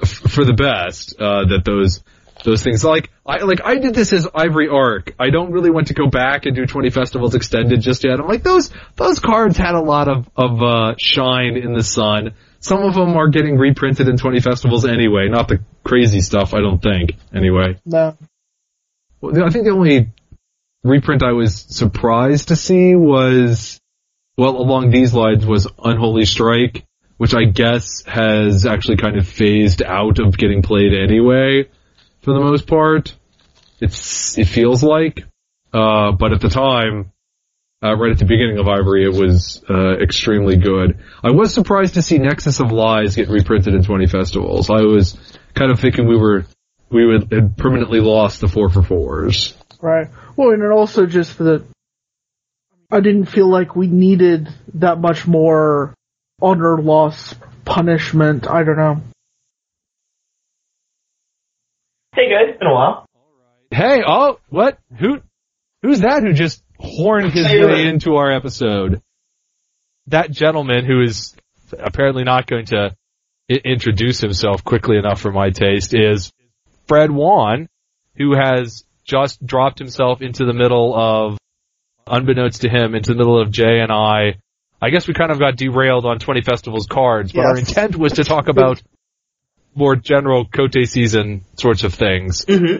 f- 0.00 0.08
for 0.08 0.44
the 0.44 0.52
best, 0.54 1.20
uh, 1.20 1.46
that 1.46 1.62
those, 1.64 2.04
those 2.44 2.62
things 2.62 2.84
like 2.84 3.10
I 3.26 3.38
like 3.38 3.60
I 3.64 3.76
did 3.76 3.94
this 3.94 4.12
as 4.12 4.28
Ivory 4.32 4.68
Arc. 4.68 5.14
I 5.18 5.30
don't 5.30 5.50
really 5.50 5.70
want 5.70 5.88
to 5.88 5.94
go 5.94 6.06
back 6.06 6.46
and 6.46 6.54
do 6.54 6.66
20 6.66 6.90
festivals 6.90 7.34
extended 7.34 7.80
just 7.80 8.04
yet. 8.04 8.20
I'm 8.20 8.28
like 8.28 8.42
those 8.42 8.70
those 8.96 9.18
cards 9.18 9.56
had 9.56 9.74
a 9.74 9.80
lot 9.80 10.08
of 10.08 10.28
of 10.36 10.62
uh, 10.62 10.94
shine 10.98 11.56
in 11.56 11.72
the 11.72 11.82
sun. 11.82 12.34
Some 12.60 12.82
of 12.82 12.94
them 12.94 13.16
are 13.16 13.28
getting 13.28 13.58
reprinted 13.58 14.08
in 14.08 14.16
20 14.16 14.40
festivals 14.40 14.86
anyway, 14.86 15.28
not 15.28 15.48
the 15.48 15.60
crazy 15.82 16.20
stuff 16.20 16.54
I 16.54 16.60
don't 16.60 16.82
think 16.82 17.12
anyway. 17.34 17.78
No. 17.84 18.16
Well, 19.20 19.44
I 19.44 19.50
think 19.50 19.64
the 19.64 19.72
only 19.72 20.08
reprint 20.82 21.22
I 21.22 21.32
was 21.32 21.54
surprised 21.56 22.48
to 22.48 22.56
see 22.56 22.94
was 22.94 23.80
well 24.36 24.56
along 24.56 24.90
these 24.90 25.14
lines 25.14 25.46
was 25.46 25.66
Unholy 25.82 26.26
Strike, 26.26 26.84
which 27.16 27.34
I 27.34 27.44
guess 27.44 28.02
has 28.06 28.66
actually 28.66 28.98
kind 28.98 29.16
of 29.16 29.26
phased 29.26 29.82
out 29.82 30.18
of 30.18 30.36
getting 30.36 30.60
played 30.60 30.92
anyway 30.92 31.68
for 32.24 32.32
the 32.32 32.40
most 32.40 32.66
part. 32.66 33.14
It's 33.80 34.38
it 34.38 34.46
feels 34.46 34.82
like, 34.82 35.24
uh, 35.72 36.12
but 36.12 36.32
at 36.32 36.40
the 36.40 36.48
time, 36.48 37.12
uh, 37.82 37.94
right 37.96 38.12
at 38.12 38.18
the 38.18 38.24
beginning 38.24 38.58
of 38.58 38.66
Ivory, 38.66 39.04
it 39.04 39.12
was 39.12 39.62
uh, 39.68 39.98
extremely 39.98 40.56
good. 40.56 41.00
I 41.22 41.30
was 41.32 41.52
surprised 41.52 41.94
to 41.94 42.02
see 42.02 42.18
Nexus 42.18 42.60
of 42.60 42.72
Lies 42.72 43.14
get 43.14 43.28
reprinted 43.28 43.74
in 43.74 43.84
20 43.84 44.06
festivals. 44.06 44.70
I 44.70 44.82
was 44.82 45.18
kind 45.54 45.70
of 45.70 45.80
thinking 45.80 46.06
we 46.06 46.16
were 46.16 46.46
we 46.90 47.04
would 47.04 47.32
had 47.32 47.56
permanently 47.56 48.00
lost 48.00 48.40
the 48.40 48.48
four 48.48 48.70
for 48.70 48.82
fours. 48.82 49.54
Right. 49.80 50.08
Well, 50.36 50.50
and 50.50 50.62
also 50.72 51.06
just 51.06 51.36
that 51.38 51.64
I 52.90 53.00
didn't 53.00 53.26
feel 53.26 53.48
like 53.48 53.76
we 53.76 53.86
needed 53.86 54.48
that 54.74 54.98
much 54.98 55.26
more 55.26 55.94
honor 56.40 56.80
loss 56.80 57.34
punishment. 57.64 58.48
I 58.48 58.62
don't 58.62 58.76
know. 58.76 59.02
Hey 62.14 62.30
guys, 62.30 62.56
been 62.58 62.68
a 62.68 62.72
while. 62.72 63.06
Hey, 63.70 64.02
oh, 64.06 64.38
what? 64.48 64.78
Who? 64.98 65.20
Who's 65.82 66.00
that? 66.00 66.22
Who 66.22 66.32
just 66.32 66.62
horned 66.78 67.32
his 67.32 67.46
Hey, 67.46 67.64
way 67.64 67.86
into 67.86 68.14
our 68.16 68.30
episode? 68.30 69.02
That 70.08 70.30
gentleman 70.30 70.84
who 70.84 71.02
is 71.02 71.34
apparently 71.76 72.24
not 72.24 72.46
going 72.46 72.66
to 72.66 72.94
I- 73.50 73.54
introduce 73.64 74.20
himself 74.20 74.62
quickly 74.64 74.96
enough 74.96 75.20
for 75.20 75.32
my 75.32 75.50
taste 75.50 75.94
is 75.94 76.32
Fred 76.86 77.10
Wan, 77.10 77.68
who 78.16 78.34
has 78.34 78.84
just 79.04 79.44
dropped 79.44 79.78
himself 79.78 80.22
into 80.22 80.44
the 80.44 80.52
middle 80.54 80.94
of, 80.94 81.36
unbeknownst 82.06 82.62
to 82.62 82.68
him, 82.68 82.94
into 82.94 83.12
the 83.12 83.18
middle 83.18 83.40
of 83.40 83.50
Jay 83.50 83.80
and 83.80 83.90
I. 83.90 84.36
I 84.80 84.90
guess 84.90 85.08
we 85.08 85.14
kind 85.14 85.32
of 85.32 85.38
got 85.38 85.56
derailed 85.56 86.04
on 86.04 86.18
20 86.18 86.42
Festivals 86.42 86.86
cards, 86.86 87.32
but 87.32 87.44
our 87.44 87.56
intent 87.58 87.96
was 87.96 88.12
to 88.14 88.24
talk 88.24 88.48
about 88.48 88.80
more 89.74 89.96
general 89.96 90.46
Kotei 90.46 90.88
season 90.88 91.44
sorts 91.56 91.84
of 91.84 91.94
things. 91.94 92.44
Mm-hmm. 92.44 92.78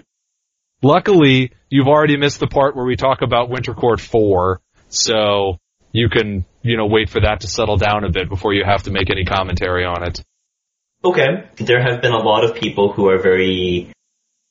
Luckily, 0.82 1.52
you've 1.70 1.88
already 1.88 2.16
missed 2.16 2.40
the 2.40 2.46
part 2.46 2.76
where 2.76 2.84
we 2.84 2.96
talk 2.96 3.22
about 3.22 3.48
Winter 3.48 3.74
Court 3.74 4.00
4, 4.00 4.60
so 4.88 5.58
you 5.92 6.08
can, 6.08 6.44
you 6.62 6.76
know, 6.76 6.86
wait 6.86 7.08
for 7.08 7.20
that 7.20 7.40
to 7.40 7.46
settle 7.46 7.76
down 7.76 8.04
a 8.04 8.10
bit 8.10 8.28
before 8.28 8.52
you 8.52 8.64
have 8.64 8.82
to 8.82 8.90
make 8.90 9.10
any 9.10 9.24
commentary 9.24 9.84
on 9.84 10.02
it. 10.02 10.22
Okay, 11.04 11.44
there 11.56 11.82
have 11.82 12.02
been 12.02 12.12
a 12.12 12.22
lot 12.22 12.44
of 12.44 12.54
people 12.54 12.92
who 12.92 13.08
are 13.08 13.18
very 13.18 13.92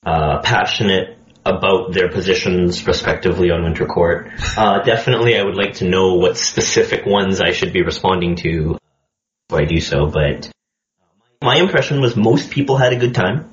uh, 0.05 0.39
passionate 0.41 1.17
about 1.45 1.91
their 1.91 2.09
positions 2.09 2.85
respectively 2.87 3.51
on 3.51 3.63
Winter 3.63 3.85
Court. 3.85 4.29
Uh, 4.57 4.81
definitely, 4.83 5.37
I 5.37 5.43
would 5.43 5.57
like 5.57 5.75
to 5.75 5.85
know 5.85 6.15
what 6.15 6.37
specific 6.37 7.05
ones 7.05 7.41
I 7.41 7.51
should 7.51 7.73
be 7.73 7.83
responding 7.83 8.35
to 8.37 8.77
before 9.47 9.61
I 9.61 9.65
do 9.65 9.79
so. 9.79 10.07
But 10.07 10.51
my 11.43 11.57
impression 11.57 11.99
was 11.99 12.15
most 12.15 12.49
people 12.49 12.77
had 12.77 12.93
a 12.93 12.95
good 12.95 13.13
time, 13.13 13.51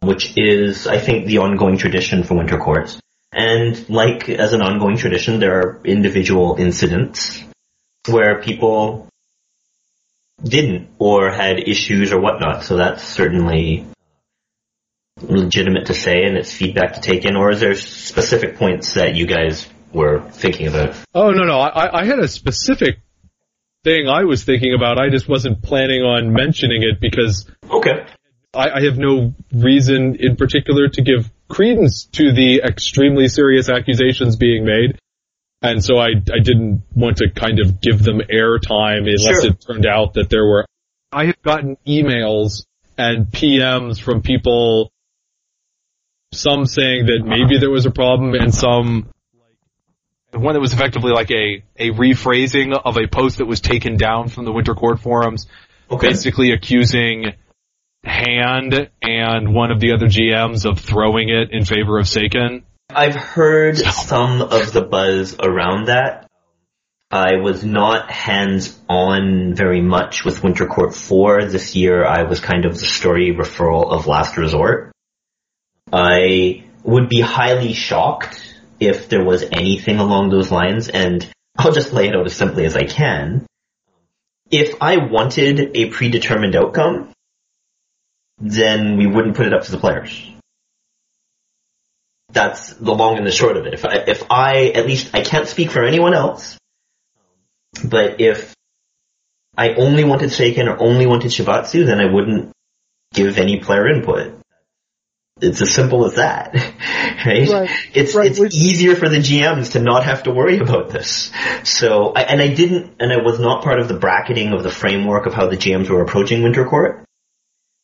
which 0.00 0.38
is, 0.38 0.86
I 0.86 0.98
think, 0.98 1.26
the 1.26 1.38
ongoing 1.38 1.76
tradition 1.76 2.22
for 2.22 2.34
Winter 2.34 2.58
Courts. 2.58 3.00
And 3.32 3.88
like 3.90 4.28
as 4.28 4.52
an 4.52 4.62
ongoing 4.62 4.96
tradition, 4.96 5.40
there 5.40 5.58
are 5.58 5.80
individual 5.84 6.56
incidents 6.58 7.42
where 8.08 8.40
people 8.40 9.08
didn't 10.42 10.88
or 10.98 11.30
had 11.30 11.68
issues 11.68 12.12
or 12.12 12.20
whatnot. 12.20 12.62
So 12.62 12.76
that's 12.76 13.02
certainly 13.02 13.84
legitimate 15.20 15.86
to 15.86 15.94
say 15.94 16.22
and 16.22 16.36
it's 16.36 16.52
feedback 16.52 16.94
to 16.94 17.00
take 17.00 17.24
in. 17.24 17.36
Or 17.36 17.50
is 17.50 17.60
there 17.60 17.74
specific 17.74 18.56
points 18.56 18.94
that 18.94 19.16
you 19.16 19.26
guys 19.26 19.68
were 19.92 20.20
thinking 20.30 20.68
about? 20.68 20.96
Oh, 21.14 21.30
no, 21.32 21.42
no, 21.42 21.58
I, 21.58 22.02
I 22.02 22.04
had 22.04 22.20
a 22.20 22.28
specific 22.28 23.00
thing 23.88 24.08
I 24.08 24.24
was 24.24 24.44
thinking 24.44 24.74
about. 24.74 24.98
I 24.98 25.08
just 25.08 25.28
wasn't 25.28 25.62
planning 25.62 26.02
on 26.02 26.32
mentioning 26.32 26.82
it 26.82 27.00
because 27.00 27.50
Okay. 27.70 28.04
I, 28.54 28.70
I 28.70 28.80
have 28.84 28.98
no 28.98 29.34
reason 29.52 30.16
in 30.16 30.36
particular 30.36 30.88
to 30.88 31.02
give 31.02 31.30
credence 31.48 32.04
to 32.12 32.32
the 32.32 32.60
extremely 32.64 33.28
serious 33.28 33.68
accusations 33.68 34.36
being 34.36 34.64
made. 34.64 34.98
And 35.62 35.82
so 35.84 35.96
I, 35.96 36.08
I 36.08 36.40
didn't 36.42 36.82
want 36.94 37.16
to 37.18 37.30
kind 37.30 37.58
of 37.60 37.80
give 37.80 38.02
them 38.02 38.20
airtime 38.20 39.08
unless 39.08 39.42
Sure. 39.42 39.50
it 39.50 39.64
turned 39.66 39.86
out 39.86 40.14
that 40.14 40.28
there 40.30 40.44
were, 40.44 40.66
I 41.10 41.26
have 41.26 41.42
gotten 41.42 41.76
emails 41.86 42.64
and 42.96 43.26
PMs 43.26 44.00
from 44.00 44.22
people, 44.22 44.92
some 46.32 46.66
saying 46.66 47.06
that 47.06 47.22
maybe 47.24 47.58
there 47.58 47.70
was 47.70 47.86
a 47.86 47.90
problem 47.90 48.34
and 48.34 48.54
some, 48.54 49.08
one 50.40 50.54
that 50.54 50.60
was 50.60 50.72
effectively 50.72 51.12
like 51.12 51.30
a, 51.30 51.62
a 51.76 51.90
rephrasing 51.90 52.78
of 52.84 52.96
a 52.96 53.06
post 53.06 53.38
that 53.38 53.46
was 53.46 53.60
taken 53.60 53.96
down 53.96 54.28
from 54.28 54.44
the 54.44 54.52
Winter 54.52 54.74
Court 54.74 55.00
forums 55.00 55.46
Okay. 55.90 56.08
basically 56.08 56.52
accusing 56.52 57.32
Hand 58.04 58.90
and 59.02 59.54
one 59.54 59.70
of 59.70 59.80
the 59.80 59.92
other 59.92 60.06
GMs 60.06 60.64
of 60.64 60.78
throwing 60.78 61.30
it 61.30 61.52
in 61.52 61.64
favor 61.64 61.98
of 61.98 62.06
Seiken. 62.06 62.62
I've 62.88 63.16
heard 63.16 63.76
some 63.76 64.40
of 64.40 64.72
the 64.72 64.82
buzz 64.82 65.36
around 65.38 65.86
that. 65.86 66.28
I 67.10 67.36
was 67.36 67.64
not 67.64 68.10
hands 68.10 68.78
on 68.88 69.54
very 69.54 69.80
much 69.80 70.24
with 70.24 70.42
Winter 70.44 70.66
Court 70.66 70.94
4. 70.94 71.46
This 71.46 71.74
year 71.74 72.04
I 72.04 72.22
was 72.22 72.40
kind 72.40 72.66
of 72.66 72.74
the 72.74 72.86
story 72.86 73.34
referral 73.34 73.90
of 73.90 74.06
Last 74.06 74.36
Resort. 74.36 74.92
I 75.92 76.64
would 76.82 77.08
be 77.08 77.20
highly 77.20 77.72
shocked 77.72 78.47
if 78.80 79.08
there 79.08 79.24
was 79.24 79.42
anything 79.42 79.98
along 79.98 80.30
those 80.30 80.50
lines 80.50 80.88
and 80.88 81.28
I'll 81.56 81.72
just 81.72 81.92
lay 81.92 82.08
it 82.08 82.16
out 82.16 82.26
as 82.26 82.34
simply 82.34 82.64
as 82.64 82.76
I 82.76 82.84
can. 82.84 83.46
If 84.50 84.80
I 84.80 84.96
wanted 84.96 85.76
a 85.76 85.90
predetermined 85.90 86.56
outcome, 86.56 87.10
then 88.38 88.96
we 88.96 89.06
wouldn't 89.06 89.36
put 89.36 89.46
it 89.46 89.52
up 89.52 89.64
to 89.64 89.72
the 89.72 89.78
players 89.78 90.30
that's 92.32 92.74
the 92.74 92.94
long 92.94 93.16
and 93.16 93.26
the 93.26 93.32
short 93.32 93.56
of 93.56 93.66
it. 93.66 93.74
If 93.74 93.84
I, 93.84 93.94
if 94.06 94.30
I, 94.30 94.66
at 94.68 94.86
least, 94.86 95.14
I 95.14 95.22
can't 95.22 95.48
speak 95.48 95.70
for 95.70 95.84
anyone 95.84 96.14
else, 96.14 96.58
but 97.84 98.20
if 98.20 98.54
I 99.56 99.74
only 99.74 100.04
wanted 100.04 100.30
Seiken 100.30 100.68
or 100.68 100.80
only 100.80 101.06
wanted 101.06 101.30
Shibatsu, 101.30 101.86
then 101.86 102.00
I 102.00 102.12
wouldn't 102.12 102.52
give 103.14 103.38
any 103.38 103.60
player 103.60 103.88
input. 103.88 104.38
It's 105.40 105.62
as 105.62 105.72
simple 105.72 106.04
as 106.04 106.14
that, 106.16 106.52
right? 107.26 107.48
Right, 107.48 107.70
It's 107.94 108.14
right, 108.14 108.30
it's 108.30 108.40
which- 108.40 108.54
easier 108.54 108.96
for 108.96 109.08
the 109.08 109.18
GMs 109.18 109.72
to 109.72 109.80
not 109.80 110.04
have 110.04 110.24
to 110.24 110.30
worry 110.32 110.58
about 110.58 110.90
this. 110.90 111.30
So, 111.64 112.12
I, 112.14 112.22
and 112.22 112.40
I 112.40 112.48
didn't, 112.48 112.94
and 113.00 113.12
I 113.12 113.18
was 113.22 113.38
not 113.38 113.62
part 113.62 113.78
of 113.80 113.88
the 113.88 113.94
bracketing 113.98 114.52
of 114.52 114.62
the 114.62 114.70
framework 114.70 115.26
of 115.26 115.34
how 115.34 115.48
the 115.48 115.56
GMs 115.56 115.88
were 115.88 116.02
approaching 116.02 116.42
Winter 116.42 116.64
Court. 116.64 117.04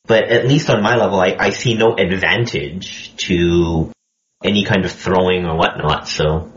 but 0.06 0.24
at 0.24 0.46
least 0.46 0.68
on 0.68 0.82
my 0.82 0.96
level, 0.96 1.20
I, 1.20 1.36
I 1.38 1.50
see 1.50 1.74
no 1.74 1.94
advantage 1.96 3.14
to 3.28 3.90
any 4.42 4.64
kind 4.64 4.84
of 4.84 4.92
throwing 4.92 5.46
or 5.46 5.56
whatnot. 5.56 6.08
So 6.08 6.52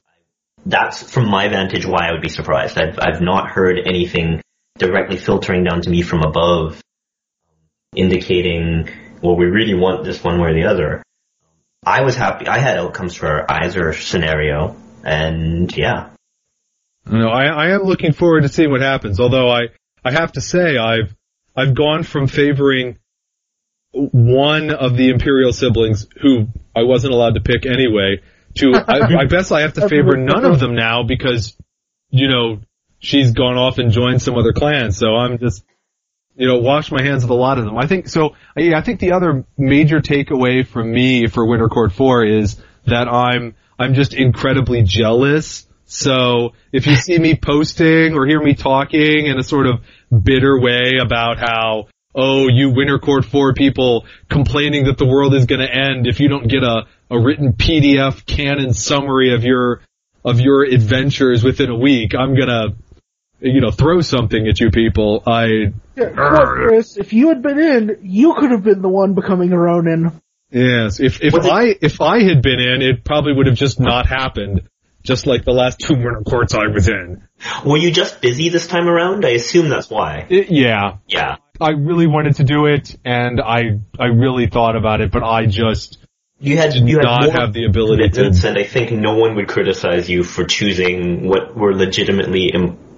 that's 0.65 1.03
from 1.09 1.29
my 1.29 1.47
vantage 1.47 1.85
why 1.85 2.09
I 2.09 2.11
would 2.11 2.21
be 2.21 2.27
surprised. 2.29 2.77
I've 2.77 2.99
I've 2.99 3.21
not 3.21 3.49
heard 3.51 3.77
anything 3.85 4.41
directly 4.77 5.15
filtering 5.17 5.63
down 5.63 5.81
to 5.83 5.89
me 5.89 6.01
from 6.01 6.23
above, 6.23 6.81
indicating 7.95 8.89
well 9.21 9.35
we 9.35 9.45
really 9.45 9.73
want 9.73 10.03
this 10.03 10.23
one 10.23 10.39
way 10.39 10.51
or 10.51 10.53
the 10.53 10.65
other. 10.65 11.03
I 11.85 12.01
was 12.01 12.15
happy. 12.15 12.47
I 12.47 12.59
had 12.59 12.77
outcomes 12.77 13.15
for 13.15 13.49
either 13.49 13.93
scenario, 13.93 14.75
and 15.03 15.75
yeah. 15.75 16.09
No, 17.05 17.29
I, 17.29 17.45
I 17.45 17.69
am 17.69 17.83
looking 17.83 18.11
forward 18.11 18.41
to 18.41 18.49
seeing 18.49 18.71
what 18.71 18.81
happens. 18.81 19.19
Although 19.19 19.49
I, 19.49 19.67
I 20.03 20.11
have 20.11 20.33
to 20.33 20.41
say 20.41 20.77
I've 20.77 21.15
I've 21.55 21.75
gone 21.75 22.03
from 22.03 22.27
favoring 22.27 22.97
one 23.91 24.71
of 24.71 24.97
the 24.97 25.09
Imperial 25.09 25.53
siblings 25.53 26.07
who 26.21 26.47
I 26.75 26.83
wasn't 26.83 27.13
allowed 27.13 27.35
to 27.35 27.41
pick 27.41 27.65
anyway 27.65 28.21
to 28.55 28.73
I, 28.75 29.21
I 29.21 29.25
guess 29.25 29.51
I 29.51 29.61
have 29.61 29.73
to 29.73 29.87
favor 29.87 30.17
none 30.17 30.45
of 30.45 30.59
them 30.59 30.75
now 30.75 31.03
because 31.03 31.55
you 32.09 32.27
know 32.27 32.59
she's 32.99 33.31
gone 33.31 33.57
off 33.57 33.77
and 33.77 33.91
joined 33.91 34.21
some 34.21 34.35
other 34.35 34.53
clan. 34.53 34.91
So 34.91 35.15
I'm 35.15 35.37
just 35.39 35.63
you 36.37 36.47
know 36.47 36.59
wash 36.59 36.91
my 36.91 37.01
hands 37.01 37.23
of 37.23 37.29
a 37.29 37.33
lot 37.35 37.57
of 37.57 37.65
them. 37.65 37.77
I 37.77 37.87
think 37.87 38.07
so. 38.07 38.35
Yeah, 38.55 38.77
I 38.77 38.81
think 38.81 38.99
the 38.99 39.11
other 39.11 39.45
major 39.57 39.99
takeaway 39.99 40.65
from 40.65 40.91
me 40.91 41.27
for 41.27 41.45
Winter 41.45 41.67
Court 41.67 41.91
Four 41.91 42.25
is 42.25 42.61
that 42.85 43.07
I'm 43.07 43.55
I'm 43.77 43.93
just 43.93 44.13
incredibly 44.13 44.83
jealous. 44.83 45.65
So 45.85 46.53
if 46.71 46.85
you 46.85 46.95
see 46.95 47.17
me 47.17 47.35
posting 47.35 48.13
or 48.13 48.25
hear 48.25 48.41
me 48.41 48.53
talking 48.53 49.25
in 49.25 49.37
a 49.39 49.43
sort 49.43 49.67
of 49.67 49.81
bitter 50.23 50.59
way 50.59 50.93
about 51.01 51.37
how 51.37 51.87
oh, 52.17 52.47
you 52.49 52.71
Winter 52.71 52.97
Court 52.97 53.23
4 53.23 53.53
people 53.53 54.05
complaining 54.27 54.85
that 54.85 54.97
the 54.97 55.05
world 55.05 55.35
is 55.35 55.45
going 55.45 55.61
to 55.61 55.71
end 55.71 56.07
if 56.07 56.19
you 56.19 56.27
don't 56.27 56.47
get 56.49 56.63
a, 56.63 56.87
a 57.11 57.19
written 57.19 57.53
PDF 57.53 58.25
canon 58.25 58.73
summary 58.73 59.35
of 59.35 59.43
your, 59.43 59.81
of 60.25 60.41
your 60.41 60.63
adventures 60.63 61.43
within 61.43 61.69
a 61.69 61.77
week. 61.77 62.15
I'm 62.15 62.35
to, 62.35 62.75
you 63.39 63.61
know, 63.61 63.71
throw 63.71 64.01
something 64.01 64.47
at 64.47 64.59
you 64.59 64.71
people. 64.71 65.23
I, 65.25 65.73
Yeah, 65.95 66.09
come 66.09 66.35
on, 66.35 66.47
Chris. 66.55 66.97
If 66.97 67.13
you 67.13 67.29
had 67.29 67.41
been 67.41 67.59
in, 67.59 67.97
you 68.03 68.33
could 68.35 68.51
have 68.51 68.63
been 68.63 68.81
the 68.81 68.89
one 68.89 69.13
becoming 69.13 69.51
a 69.53 69.59
Ronin. 69.59 70.21
yes, 70.51 70.99
if, 70.99 71.21
if 71.21 71.33
Was 71.33 71.45
it- 71.45 71.51
I, 71.51 71.75
if 71.81 72.01
I 72.01 72.23
had 72.23 72.41
been 72.41 72.59
in, 72.59 72.81
it 72.81 73.03
probably 73.03 73.33
would 73.33 73.47
have 73.47 73.55
just 73.55 73.79
not 73.79 74.07
happened. 74.07 74.61
Just 75.03 75.25
like 75.25 75.45
the 75.45 75.53
last 75.53 75.79
two 75.79 75.93
Winter 75.93 76.21
Courts 76.27 76.53
I 76.53 76.67
was 76.67 76.89
in. 76.89 77.23
Were 77.65 77.77
you 77.77 77.91
just 77.91 78.19
busy 78.19 78.49
this 78.49 78.67
time 78.67 78.89
around? 78.89 79.25
I 79.25 79.29
assume 79.29 79.69
that's 79.69 79.89
why. 79.89 80.25
It, 80.29 80.49
yeah, 80.51 80.97
Yeah. 81.07 81.37
I 81.61 81.69
really 81.71 82.07
wanted 82.07 82.35
to 82.37 82.43
do 82.43 82.65
it, 82.65 82.95
and 83.05 83.39
I 83.39 83.79
I 83.97 84.05
really 84.07 84.47
thought 84.47 84.75
about 84.75 84.99
it, 85.01 85.11
but 85.11 85.23
I 85.23 85.45
just 85.45 85.97
You 86.39 86.57
had 86.57 86.73
did 86.73 86.89
you 86.89 86.97
had 86.97 87.03
not 87.05 87.23
more 87.23 87.31
have 87.31 87.53
the 87.53 87.65
ability 87.65 88.09
commitments, 88.09 88.41
to. 88.41 88.49
and 88.49 88.57
I 88.57 88.63
think 88.63 88.91
no 88.91 89.15
one 89.15 89.35
would 89.35 89.47
criticize 89.47 90.09
you 90.09 90.23
for 90.23 90.43
choosing 90.43 91.27
what 91.29 91.55
were 91.55 91.73
legitimately 91.73 92.51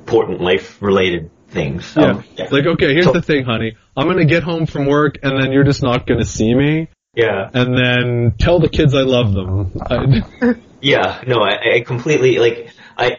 important 0.09 0.41
life-related 0.41 1.29
things. 1.49 1.93
Yeah. 1.95 2.03
Um, 2.03 2.23
yeah. 2.35 2.47
Like, 2.51 2.65
okay, 2.65 2.93
here's 2.93 3.05
So- 3.05 3.13
the 3.13 3.21
thing, 3.21 3.45
honey. 3.45 3.77
I'm 3.95 4.07
gonna 4.07 4.25
get 4.25 4.43
home 4.43 4.65
from 4.65 4.87
work, 4.87 5.19
and 5.21 5.39
then 5.39 5.51
you're 5.51 5.63
just 5.63 5.83
not 5.83 6.07
gonna 6.07 6.25
see 6.25 6.53
me, 6.55 6.87
yeah. 7.13 7.49
and 7.53 7.77
then 7.77 8.33
tell 8.39 8.59
the 8.59 8.69
kids 8.69 8.95
I 8.95 9.01
love 9.01 9.33
them. 9.33 9.71
I, 9.81 10.53
Yeah, 10.81 11.21
no, 11.27 11.41
I, 11.41 11.75
I 11.75 11.79
completely 11.81 12.39
like 12.39 12.71
I. 12.97 13.17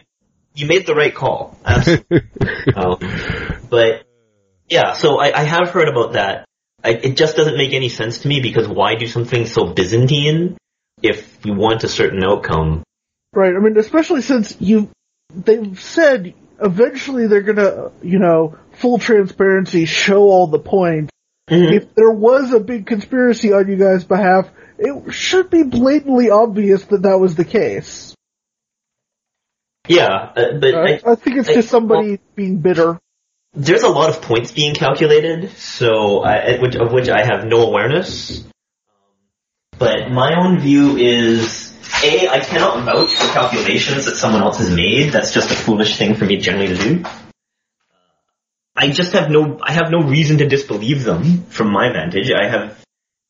You 0.53 0.65
made 0.65 0.85
the 0.85 0.95
right 0.95 1.13
call, 1.13 1.57
absolutely. 1.63 2.23
um, 2.75 2.97
but 3.69 4.03
yeah, 4.67 4.93
so 4.93 5.17
I, 5.17 5.31
I 5.39 5.43
have 5.43 5.69
heard 5.69 5.87
about 5.87 6.13
that. 6.13 6.45
I, 6.83 6.89
it 6.89 7.15
just 7.15 7.37
doesn't 7.37 7.55
make 7.55 7.73
any 7.73 7.87
sense 7.87 8.19
to 8.21 8.27
me 8.27 8.41
because 8.41 8.67
why 8.67 8.95
do 8.95 9.07
something 9.07 9.45
so 9.45 9.67
Byzantine 9.67 10.57
if 11.01 11.45
you 11.45 11.53
want 11.53 11.83
a 11.83 11.87
certain 11.87 12.23
outcome? 12.23 12.83
Right. 13.31 13.53
I 13.55 13.59
mean, 13.59 13.77
especially 13.77 14.23
since 14.23 14.57
you, 14.59 14.89
they've 15.33 15.79
said 15.79 16.33
eventually 16.61 17.27
they're 17.27 17.41
gonna, 17.41 17.91
you 18.01 18.19
know, 18.19 18.57
full 18.73 18.97
transparency, 18.99 19.85
show 19.85 20.23
all 20.23 20.47
the 20.47 20.59
points. 20.59 21.11
Mhm. 21.49 21.73
If 21.73 21.95
there 21.95 22.11
was 22.11 22.53
a 22.53 22.59
big 22.59 22.85
conspiracy 22.85 23.51
on 23.53 23.67
you 23.67 23.75
guys' 23.75 24.03
behalf, 24.05 24.49
it 24.77 25.13
should 25.13 25.49
be 25.49 25.63
blatantly 25.63 26.29
obvious 26.29 26.85
that 26.85 27.01
that 27.03 27.19
was 27.19 27.35
the 27.35 27.45
case. 27.45 28.15
Yeah, 29.87 30.07
uh, 30.35 30.53
but 30.59 30.75
I, 30.75 30.79
I, 31.05 31.11
I 31.11 31.15
think 31.15 31.37
it's 31.37 31.49
I- 31.49 31.55
just 31.55 31.69
somebody 31.69 32.19
being 32.35 32.57
bitter. 32.59 32.99
there's 33.53 33.83
a 33.83 33.89
lot 33.89 34.09
of 34.09 34.21
points 34.21 34.51
being 34.51 34.73
calculated, 34.75 35.51
so 35.57 36.23
I, 36.23 36.57
which, 36.61 36.75
of 36.75 36.93
which 36.93 37.09
I 37.09 37.25
have 37.25 37.45
no 37.45 37.63
awareness. 37.67 38.43
But 39.77 40.11
my 40.11 40.35
own 40.39 40.59
view 40.59 40.95
is, 40.97 41.70
A, 42.03 42.27
I 42.27 42.39
cannot 42.39 42.83
vouch 42.83 43.13
for 43.13 43.33
calculations 43.33 44.05
that 44.05 44.15
someone 44.15 44.41
else 44.41 44.57
has 44.57 44.73
made. 44.73 45.11
That's 45.11 45.33
just 45.33 45.51
a 45.51 45.55
foolish 45.55 45.97
thing 45.97 46.15
for 46.15 46.25
me 46.25 46.37
generally 46.37 46.75
to 46.75 46.75
do. 46.75 47.03
I 48.75 48.89
just 48.89 49.13
have 49.13 49.29
no, 49.29 49.59
I 49.61 49.73
have 49.73 49.91
no 49.91 50.01
reason 50.01 50.39
to 50.39 50.47
disbelieve 50.47 51.03
them 51.03 51.43
from 51.45 51.71
my 51.71 51.91
vantage. 51.91 52.31
I 52.31 52.47
have, 52.47 52.83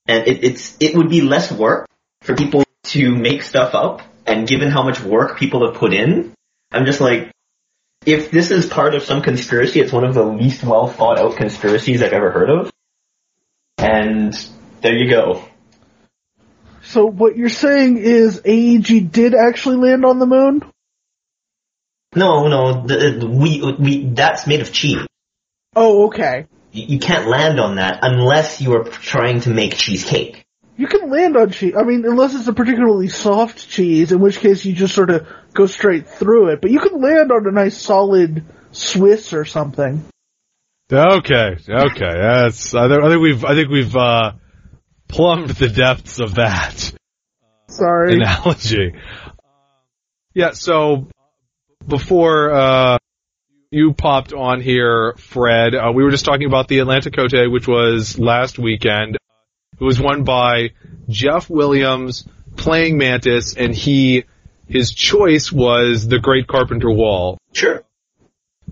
and 0.07 0.27
it, 0.27 0.43
it's, 0.43 0.77
it 0.79 0.95
would 0.95 1.09
be 1.09 1.21
less 1.21 1.51
work 1.51 1.87
for 2.21 2.35
people 2.35 2.63
to 2.83 3.15
make 3.15 3.43
stuff 3.43 3.73
up, 3.73 4.01
and 4.25 4.47
given 4.47 4.69
how 4.69 4.83
much 4.83 5.01
work 5.01 5.37
people 5.37 5.65
have 5.65 5.75
put 5.75 5.93
in, 5.93 6.33
I'm 6.71 6.85
just 6.85 7.01
like, 7.01 7.31
if 8.05 8.31
this 8.31 8.51
is 8.51 8.65
part 8.65 8.95
of 8.95 9.03
some 9.03 9.21
conspiracy, 9.21 9.79
it's 9.79 9.91
one 9.91 10.03
of 10.03 10.13
the 10.13 10.23
least 10.23 10.63
well 10.63 10.87
thought 10.87 11.19
out 11.19 11.35
conspiracies 11.35 12.01
I've 12.01 12.13
ever 12.13 12.31
heard 12.31 12.49
of. 12.49 12.71
And 13.77 14.33
there 14.81 14.95
you 14.95 15.09
go. 15.09 15.43
So 16.83 17.05
what 17.05 17.37
you're 17.37 17.49
saying 17.49 17.97
is 17.97 18.41
AEG 18.43 19.11
did 19.11 19.35
actually 19.35 19.77
land 19.77 20.05
on 20.05 20.19
the 20.19 20.25
moon? 20.25 20.63
No, 22.15 22.47
no, 22.47 22.85
the, 22.85 23.25
we, 23.25 23.61
we, 23.79 24.05
that's 24.05 24.45
made 24.45 24.61
of 24.61 24.73
cheese. 24.73 25.05
Oh, 25.75 26.07
okay. 26.07 26.47
You, 26.71 26.85
you 26.95 26.99
can't 26.99 27.27
land 27.27 27.59
on 27.59 27.75
that 27.75 27.99
unless 28.01 28.59
you 28.59 28.73
are 28.75 28.83
trying 28.83 29.41
to 29.41 29.49
make 29.49 29.75
cheesecake. 29.75 30.45
You 30.75 30.87
can 30.87 31.09
land 31.09 31.37
on 31.37 31.51
cheese. 31.51 31.75
I 31.77 31.83
mean, 31.83 32.03
unless 32.05 32.33
it's 32.33 32.47
a 32.47 32.53
particularly 32.53 33.07
soft 33.07 33.69
cheese, 33.69 34.11
in 34.11 34.19
which 34.19 34.39
case 34.39 34.65
you 34.65 34.73
just 34.73 34.95
sort 34.95 35.09
of 35.09 35.27
go 35.53 35.67
straight 35.67 36.07
through 36.07 36.49
it. 36.49 36.61
But 36.61 36.71
you 36.71 36.79
can 36.79 36.99
land 36.99 37.31
on 37.31 37.47
a 37.47 37.51
nice 37.51 37.77
solid 37.77 38.45
Swiss 38.71 39.31
or 39.31 39.45
something. 39.45 40.03
okay, 40.91 41.55
okay, 41.69 42.13
that's. 42.21 42.73
I 42.73 42.87
think, 42.87 43.03
I 43.03 43.09
think 43.09 43.21
we've. 43.21 43.45
I 43.45 43.53
think 43.53 43.69
we've 43.69 43.95
uh, 43.95 44.33
plumbed 45.11 45.49
the 45.49 45.69
depths 45.69 46.19
of 46.19 46.35
that. 46.35 46.93
Sorry. 47.67 48.15
analogy. 48.15 48.95
Yeah, 50.33 50.51
so 50.51 51.07
before 51.87 52.51
uh, 52.51 52.97
you 53.69 53.93
popped 53.93 54.33
on 54.33 54.61
here, 54.61 55.13
Fred, 55.17 55.75
uh, 55.75 55.91
we 55.93 56.03
were 56.03 56.11
just 56.11 56.25
talking 56.25 56.47
about 56.47 56.67
the 56.67 56.79
Atlanta 56.79 57.11
Kotei, 57.11 57.51
which 57.51 57.67
was 57.67 58.17
last 58.17 58.59
weekend. 58.59 59.17
It 59.79 59.83
was 59.83 59.99
won 59.99 60.23
by 60.23 60.71
Jeff 61.09 61.49
Williams 61.49 62.27
playing 62.55 62.97
Mantis, 62.97 63.55
and 63.55 63.73
he 63.73 64.25
his 64.67 64.93
choice 64.93 65.51
was 65.51 66.07
the 66.07 66.19
Great 66.19 66.47
Carpenter 66.47 66.89
Wall. 66.89 67.37
Sure. 67.51 67.83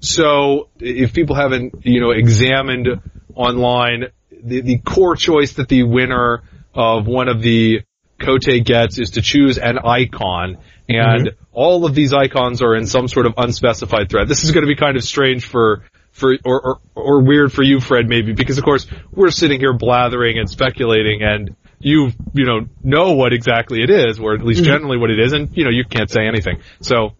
So 0.02 0.70
if 0.80 1.14
people 1.14 1.36
haven't, 1.36 1.86
you 1.86 2.00
know, 2.00 2.12
examined 2.12 2.88
online, 3.36 4.06
the, 4.44 4.62
the 4.62 4.78
core 4.80 5.16
choice 5.16 5.54
that 5.54 5.68
the 5.68 5.84
winner 5.84 6.44
of 6.74 7.08
one 7.08 7.28
of 7.28 7.42
the 7.42 7.82
Kotei 8.20 8.64
gets 8.64 9.00
is 9.00 9.12
to 9.12 9.22
choose 9.22 9.58
an 9.58 9.80
icon. 9.80 10.58
And 10.88 11.32
all 11.52 11.86
of 11.86 11.94
these 11.94 12.14
icons 12.14 12.62
are 12.62 12.76
in 12.76 12.88
some 12.88 13.08
sort 13.08 13.26
of 13.26 13.34
unspecified 13.38 14.10
thread. 14.10 14.28
This 14.28 14.44
is 14.44 14.52
going 14.52 14.64
to 14.64 14.68
be 14.68 14.76
kind 14.76 14.98
of 14.98 15.04
strange 15.04 15.46
for, 15.46 15.84
for, 16.12 16.36
or, 16.44 16.62
or, 16.62 16.82
or 16.96 17.24
weird 17.24 17.54
for 17.54 17.64
you, 17.64 17.80
Fred, 17.80 18.08
maybe, 18.08 18.34
because 18.34 18.58
of 18.58 18.64
course 18.64 18.88
we're 19.12 19.30
sitting 19.30 19.60
here 19.60 19.74
blathering 19.74 20.40
and 20.40 20.50
speculating 20.50 21.22
and 21.22 21.56
you, 21.80 22.12
you 22.34 22.46
know, 22.46 22.68
know 22.84 23.14
what 23.14 23.34
exactly 23.34 23.82
it 23.82 23.90
is, 23.90 24.20
or 24.20 24.34
at 24.34 24.44
least 24.44 24.64
generally 24.64 24.98
what 24.98 25.12
it 25.12 25.20
is, 25.20 25.32
and, 25.32 25.56
you 25.56 25.64
know, 25.64 25.70
you 25.70 25.86
can't 25.86 26.10
say 26.10 26.28
anything. 26.28 26.62
So, 26.82 27.14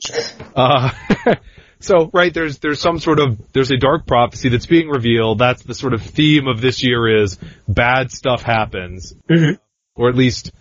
uh, 0.56 0.92
so 1.80 2.10
right 2.14 2.34
there's 2.34 2.60
there's 2.60 2.80
some 2.82 3.00
sort 3.00 3.20
of 3.20 3.40
there's 3.54 3.72
a 3.72 3.78
dark 3.78 4.06
prophecy 4.06 4.50
that's 4.50 4.66
being 4.66 4.90
revealed. 4.90 5.40
That's 5.40 5.64
the 5.64 5.74
sort 5.74 5.94
of 5.94 6.02
theme 6.02 6.48
of 6.48 6.62
this 6.62 6.84
year 6.84 7.22
is 7.24 7.38
bad 7.68 8.12
stuff 8.12 8.42
happens, 8.42 9.14
Mhm. 9.30 9.58
or 9.96 10.10
at 10.10 10.16
least 10.16 10.52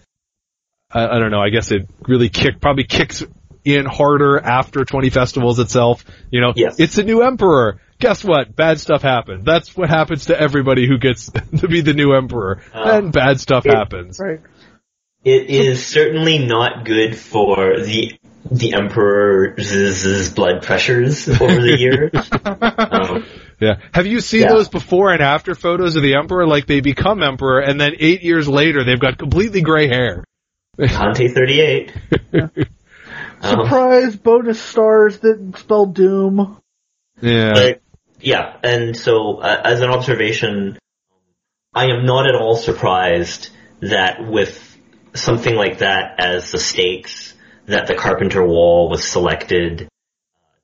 I, 0.90 1.06
I 1.06 1.18
don't 1.18 1.30
know. 1.30 1.40
I 1.40 1.50
guess 1.50 1.70
it 1.70 1.88
really 2.06 2.28
kick 2.28 2.60
probably 2.60 2.84
kicks 2.84 3.22
in 3.64 3.84
harder 3.84 4.38
after 4.38 4.84
20 4.84 5.10
festivals 5.10 5.58
itself. 5.58 6.04
You 6.30 6.40
know, 6.40 6.52
Yes. 6.56 6.78
it's 6.80 6.96
a 6.98 7.02
new 7.02 7.22
emperor. 7.22 7.80
Guess 7.98 8.24
what? 8.24 8.54
Bad 8.54 8.78
stuff 8.80 9.02
happens. 9.02 9.44
That's 9.44 9.76
what 9.76 9.88
happens 9.90 10.26
to 10.26 10.40
everybody 10.40 10.86
who 10.86 10.96
gets 10.98 11.30
to 11.58 11.68
be 11.68 11.80
the 11.82 11.92
new 11.92 12.14
emperor. 12.14 12.62
Uh, 12.72 12.92
and 13.02 13.12
bad 13.12 13.40
stuff 13.40 13.66
it- 13.66 13.74
happens. 13.74 14.18
Right. 14.20 14.40
It 15.24 15.50
is 15.50 15.84
certainly 15.84 16.38
not 16.38 16.84
good 16.86 17.18
for 17.18 17.80
the 17.80 18.18
the 18.50 18.74
emperor's 18.74 20.32
blood 20.32 20.62
pressures 20.62 21.28
over 21.28 21.60
the 21.60 21.76
years. 21.78 22.12
um, 22.44 23.24
Yeah. 23.60 23.80
Have 23.92 24.06
you 24.06 24.20
seen 24.20 24.42
Yeah. 24.42 24.50
those 24.54 24.68
before 24.68 25.10
and 25.10 25.20
after 25.20 25.54
photos 25.54 25.96
of 25.96 26.02
the 26.02 26.14
emperor? 26.14 26.46
Like 26.46 26.66
they 26.66 26.80
become 26.80 27.22
emperor, 27.22 27.60
and 27.60 27.80
then 27.80 27.92
eight 27.98 28.22
years 28.22 28.48
later, 28.48 28.84
they've 28.84 29.00
got 29.00 29.18
completely 29.18 29.62
gray 29.62 29.88
hair. 29.88 30.24
Conte 30.78 31.28
38. 31.28 31.92
Um, 32.32 32.50
Surprise 33.42 34.16
bonus 34.16 34.60
stars 34.60 35.18
that 35.20 35.54
spell 35.58 35.86
doom. 35.86 36.58
Yeah. 37.20 37.52
But 37.54 37.82
yeah, 38.20 38.56
and 38.62 38.96
so 38.96 39.38
uh, 39.38 39.60
as 39.64 39.80
an 39.80 39.90
observation, 39.90 40.78
I 41.74 41.86
am 41.86 42.06
not 42.06 42.28
at 42.28 42.34
all 42.34 42.56
surprised 42.56 43.50
that 43.80 44.24
with 44.24 44.76
something 45.14 45.54
like 45.54 45.78
that 45.78 46.18
as 46.18 46.50
the 46.52 46.58
stakes, 46.58 47.34
that 47.68 47.86
the 47.86 47.94
Carpenter 47.94 48.44
Wall 48.44 48.88
was 48.88 49.06
selected. 49.06 49.82
Uh, 49.82 49.86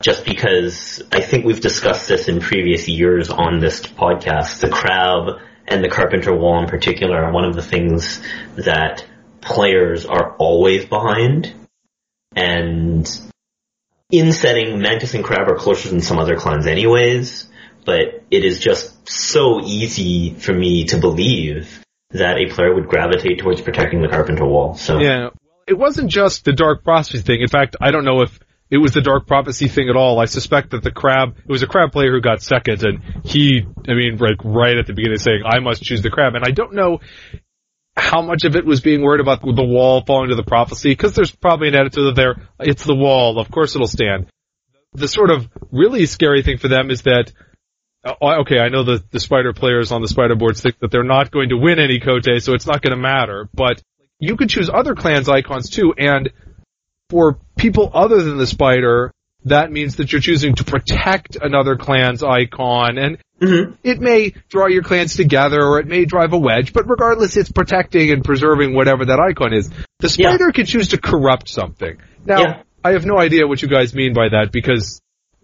just 0.03 0.25
because 0.25 1.03
I 1.13 1.21
think 1.21 1.45
we've 1.45 1.61
discussed 1.61 2.09
this 2.09 2.29
in 2.29 2.41
previous 2.41 2.89
years 2.89 3.31
on 3.31 3.61
this 3.61 3.81
podcast, 3.81 4.61
the 4.61 4.69
crab 4.69 5.41
and 5.67 5.83
the 5.83 5.89
Carpenter 5.89 6.35
Wall 6.35 6.63
in 6.63 6.69
particular 6.69 7.25
are 7.25 7.33
one 7.33 7.45
of 7.45 7.55
the 7.55 7.63
things 7.63 8.21
that 8.57 9.07
players 9.41 10.05
are 10.05 10.35
always 10.37 10.85
behind. 10.85 11.55
And 12.35 13.09
in 14.11 14.33
setting, 14.33 14.81
Mantis 14.81 15.15
and 15.15 15.25
Crab 15.25 15.49
are 15.49 15.57
closer 15.57 15.89
than 15.89 16.01
some 16.01 16.19
other 16.19 16.37
clans 16.37 16.67
anyways, 16.67 17.49
but 17.85 18.25
it 18.31 18.45
is 18.45 18.61
just 18.61 19.09
so 19.09 19.61
easy 19.63 20.35
for 20.35 20.53
me 20.53 20.85
to 20.87 20.99
believe 20.99 21.81
that 22.11 22.39
a 22.39 22.53
player 22.53 22.75
would 22.75 22.89
gravitate 22.89 23.39
towards 23.39 23.61
protecting 23.61 24.03
the 24.03 24.09
Carpenter 24.09 24.47
Wall. 24.47 24.75
So 24.75 24.99
Yeah. 24.99 25.31
It 25.67 25.79
wasn't 25.79 26.11
just 26.11 26.45
the 26.45 26.53
Dark 26.53 26.85
Prophecy 26.85 27.19
thing. 27.19 27.41
In 27.41 27.49
fact, 27.49 27.77
I 27.81 27.91
don't 27.91 28.05
know 28.05 28.23
if 28.23 28.39
it 28.71 28.79
was 28.79 28.93
the 28.93 29.01
Dark 29.01 29.27
Prophecy 29.27 29.69
thing 29.69 29.89
at 29.89 29.97
all. 29.97 30.21
I 30.21 30.25
suspect 30.25 30.71
that 30.71 30.83
the 30.83 30.91
crab, 30.91 31.37
it 31.39 31.51
was 31.51 31.63
a 31.63 31.67
crab 31.67 31.93
player 31.93 32.11
who 32.13 32.21
got 32.21 32.43
second 32.43 32.85
and 32.85 33.03
he, 33.25 33.67
I 33.89 33.95
mean, 33.95 34.17
like 34.19 34.39
right 34.45 34.77
at 34.77 34.87
the 34.87 34.93
beginning 34.93 35.19
saying, 35.19 35.43
I 35.47 35.61
must 35.61 35.83
choose 35.83 36.03
the 36.03 36.11
crab. 36.11 36.35
And 36.35 36.45
I 36.45 36.51
don't 36.51 36.75
know 36.75 37.01
how 37.97 38.23
much 38.23 38.45
of 38.45 38.57
it 38.57 38.67
was 38.67 38.81
being 38.81 39.03
worried 39.03 39.21
about 39.21 39.41
the 39.43 39.65
wall 39.65 40.03
falling 40.05 40.31
to 40.31 40.35
the 40.35 40.43
prophecy 40.43 40.91
because 40.91 41.15
there's 41.15 41.31
probably 41.31 41.69
an 41.69 41.77
attitude 41.77 42.17
there, 42.17 42.49
it's 42.59 42.85
the 42.85 42.95
wall, 42.95 43.39
of 43.39 43.51
course 43.51 43.75
it'll 43.75 43.87
stand. 43.87 44.27
The 44.93 45.09
sort 45.09 45.31
of 45.31 45.49
really 45.71 46.07
scary 46.07 46.43
thing 46.43 46.59
for 46.59 46.69
them 46.69 46.91
is 46.91 47.03
that 47.03 47.33
uh, 48.05 48.41
okay, 48.41 48.59
I 48.59 48.69
know 48.69 48.83
the, 48.83 49.03
the 49.11 49.21
spider 49.21 49.53
players 49.53 49.91
on 49.91 50.03
the 50.03 50.09
spider 50.09 50.35
boards 50.35 50.61
think 50.61 50.79
that 50.81 50.91
they're 50.91 51.05
not 51.05 51.31
going 51.31 51.49
to 51.49 51.57
win 51.57 51.79
any 51.79 52.01
Kotei, 52.01 52.43
so 52.43 52.53
it's 52.53 52.67
not 52.67 52.83
going 52.83 52.95
to 52.95 53.01
matter. 53.01 53.49
But 53.55 53.83
you 54.19 54.37
could 54.37 54.49
choose 54.49 54.71
other 54.73 54.95
clans 54.95 55.29
icons 55.29 55.71
too, 55.71 55.95
and 55.97 56.31
for 57.11 57.39
people 57.57 57.91
other 57.93 58.23
than 58.23 58.39
the 58.39 58.47
spider, 58.47 59.13
that 59.45 59.71
means 59.71 59.97
that 59.97 60.13
you're 60.13 60.21
choosing 60.23 60.55
to 60.55 60.65
protect 60.65 61.37
another 61.41 61.77
clan's 61.77 62.23
icon, 62.23 62.97
and 62.99 63.19
Mhm. 63.41 63.77
it 63.83 64.01
may 64.01 64.33
draw 64.49 64.67
your 64.69 64.83
clans 64.83 65.17
together, 65.17 65.61
or 65.63 65.81
it 65.81 65.87
may 65.87 66.05
drive 66.07 66.33
a 66.33 66.39
wedge, 66.39 66.73
but 66.73 66.89
regardless, 66.89 67.37
it's 67.37 67.53
protecting 67.53 68.11
and 68.11 68.25
preserving 68.25 68.75
whatever 68.75 69.05
that 69.05 69.21
icon 69.21 69.53
is. 69.53 69.69
The 69.99 70.15
Yeah. 70.17 70.31
spider 70.31 70.51
can 70.53 70.65
choose 70.65 70.89
to 70.89 70.99
corrupt 70.99 71.49
something. 71.49 71.97
Now, 72.25 72.41
Yeah. 72.41 72.63
I 72.83 72.93
have 72.93 73.05
no 73.05 73.19
idea 73.19 73.47
what 73.47 73.61
you 73.61 73.69
guys 73.69 73.95
mean 73.95 74.15
by 74.15 74.29
that, 74.31 74.51
because 74.53 75.01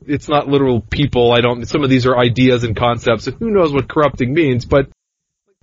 it's 0.06 0.28
not 0.28 0.48
literal 0.48 0.80
people. 0.80 1.32
I 1.32 1.40
don't. 1.40 1.66
Some 1.66 1.82
of 1.84 1.90
these 1.90 2.06
are 2.06 2.16
ideas 2.16 2.64
and 2.64 2.74
concepts, 2.74 3.26
and 3.26 3.36
who 3.38 3.50
knows 3.50 3.72
what 3.72 3.88
corrupting 3.88 4.32
means. 4.32 4.64
But 4.64 4.88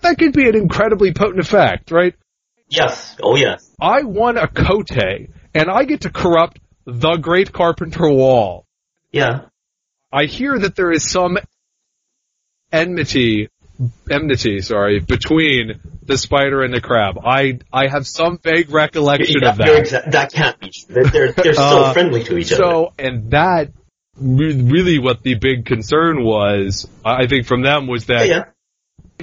that 0.02 0.20
could 0.20 0.34
be 0.34 0.48
an 0.48 0.56
incredibly 0.56 1.12
potent 1.13 1.39
effect, 1.39 1.89
right? 1.91 2.13
Yes, 2.70 3.16
oh 3.22 3.36
yes, 3.36 3.70
I 3.80 4.04
won 4.04 4.38
a 4.38 4.48
Kotei, 4.48 5.30
and 5.54 5.70
I 5.70 5.86
get 5.86 6.02
to 6.02 6.10
corrupt 6.10 6.60
the 6.86 7.16
Great 7.18 7.52
Carpenter 7.54 8.10
Wall. 8.10 8.66
yeah, 9.12 9.46
I 10.12 10.26
hear 10.26 10.58
that 10.60 10.76
there 10.76 10.92
is 10.92 11.10
some 11.10 11.38
enmity, 12.72 13.50
enmity, 14.10 14.60
sorry, 14.62 15.00
between 15.00 15.80
the 16.04 16.18
spider 16.18 16.64
and 16.64 16.74
the 16.74 16.82
crab. 16.82 17.20
I 17.24 17.60
I 17.72 17.88
have 17.88 18.08
some 18.08 18.38
vague 18.38 18.70
recollection 18.72 19.42
Yeah, 19.42 19.50
of 19.50 19.58
that. 19.58 19.68
exa- 19.68 20.12
that 20.12 20.32
can't 20.32 20.60
be 20.60 20.70
true. 20.72 21.04
They're 21.04 21.32
they're, 21.32 21.54
so 21.54 21.62
Uh, 21.84 21.94
friendly 21.94 22.24
to 22.26 22.38
each 22.38 22.52
other. 22.52 22.64
So, 22.64 22.94
and 22.98 23.32
that 23.32 23.72
really 24.20 25.00
what 25.00 25.22
the 25.24 25.36
big 25.36 25.66
concern 25.66 26.24
was, 26.24 26.88
I 27.06 27.28
think 27.28 27.46
from 27.46 27.62
them 27.62 27.88
was 27.88 28.08
that 28.08 28.28
yeah. 28.28 28.44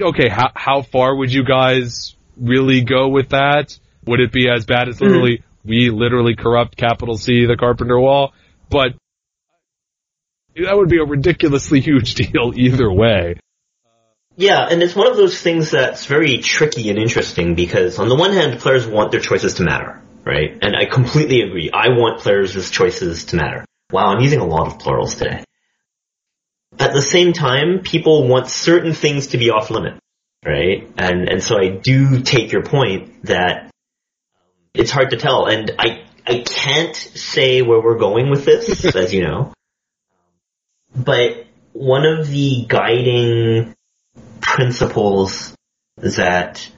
okay, 0.00 0.28
how 0.28 0.50
how 0.54 0.82
far 0.82 1.16
would 1.16 1.32
you 1.32 1.44
guys 1.44 2.13
really 2.36 2.82
go 2.82 3.08
with 3.08 3.30
that? 3.30 3.78
Would 4.06 4.20
it 4.20 4.32
be 4.32 4.48
as 4.48 4.66
bad 4.66 4.88
as 4.88 5.00
literally 5.00 5.38
mm. 5.38 5.42
we 5.64 5.90
literally 5.90 6.34
corrupt 6.34 6.76
capital 6.76 7.16
C 7.16 7.46
the 7.46 7.56
Carpenter 7.56 7.98
Wall? 7.98 8.32
But 8.68 8.94
that 10.56 10.76
would 10.76 10.88
be 10.88 10.98
a 10.98 11.04
ridiculously 11.04 11.80
huge 11.80 12.14
deal 12.14 12.52
either 12.54 12.90
way. 12.92 13.36
Yeah, 14.36 14.66
and 14.68 14.82
it's 14.82 14.96
one 14.96 15.06
of 15.06 15.16
those 15.16 15.40
things 15.40 15.70
that's 15.70 16.06
very 16.06 16.38
tricky 16.38 16.90
and 16.90 16.98
interesting 16.98 17.54
because 17.54 17.98
on 18.00 18.08
the 18.08 18.16
one 18.16 18.32
hand, 18.32 18.58
players 18.58 18.86
want 18.86 19.12
their 19.12 19.20
choices 19.20 19.54
to 19.54 19.62
matter, 19.62 20.02
right? 20.24 20.58
And 20.60 20.74
I 20.76 20.86
completely 20.86 21.42
agree. 21.42 21.70
I 21.72 21.90
want 21.90 22.20
players' 22.20 22.68
choices 22.70 23.26
to 23.26 23.36
matter. 23.36 23.64
Wow, 23.92 24.06
I'm 24.06 24.20
using 24.20 24.40
a 24.40 24.46
lot 24.46 24.66
of 24.66 24.80
plurals 24.80 25.14
today. 25.14 25.44
At 26.80 26.92
the 26.92 27.02
same 27.02 27.32
time, 27.32 27.80
people 27.84 28.26
want 28.26 28.48
certain 28.48 28.92
things 28.92 29.28
to 29.28 29.38
be 29.38 29.50
off 29.50 29.70
limit, 29.70 30.00
right? 30.44 30.90
And 30.96 31.28
and 31.28 31.42
so 31.42 31.58
I 31.58 31.68
do 31.68 32.20
take 32.20 32.52
your 32.52 32.62
point 32.62 33.24
that 33.24 33.70
it's 34.74 34.90
hard 34.90 35.10
to 35.10 35.16
tell, 35.16 35.46
and 35.46 35.70
I 35.78 36.04
I 36.26 36.42
can't 36.46 36.96
say 36.96 37.62
where 37.62 37.80
we're 37.80 37.98
going 37.98 38.30
with 38.30 38.44
this, 38.44 38.84
as 38.96 39.12
you 39.12 39.22
know. 39.22 39.52
But 40.94 41.46
one 41.72 42.06
of 42.06 42.28
the 42.28 42.66
guiding 42.68 43.74
principles 44.40 45.54
that 45.96 46.70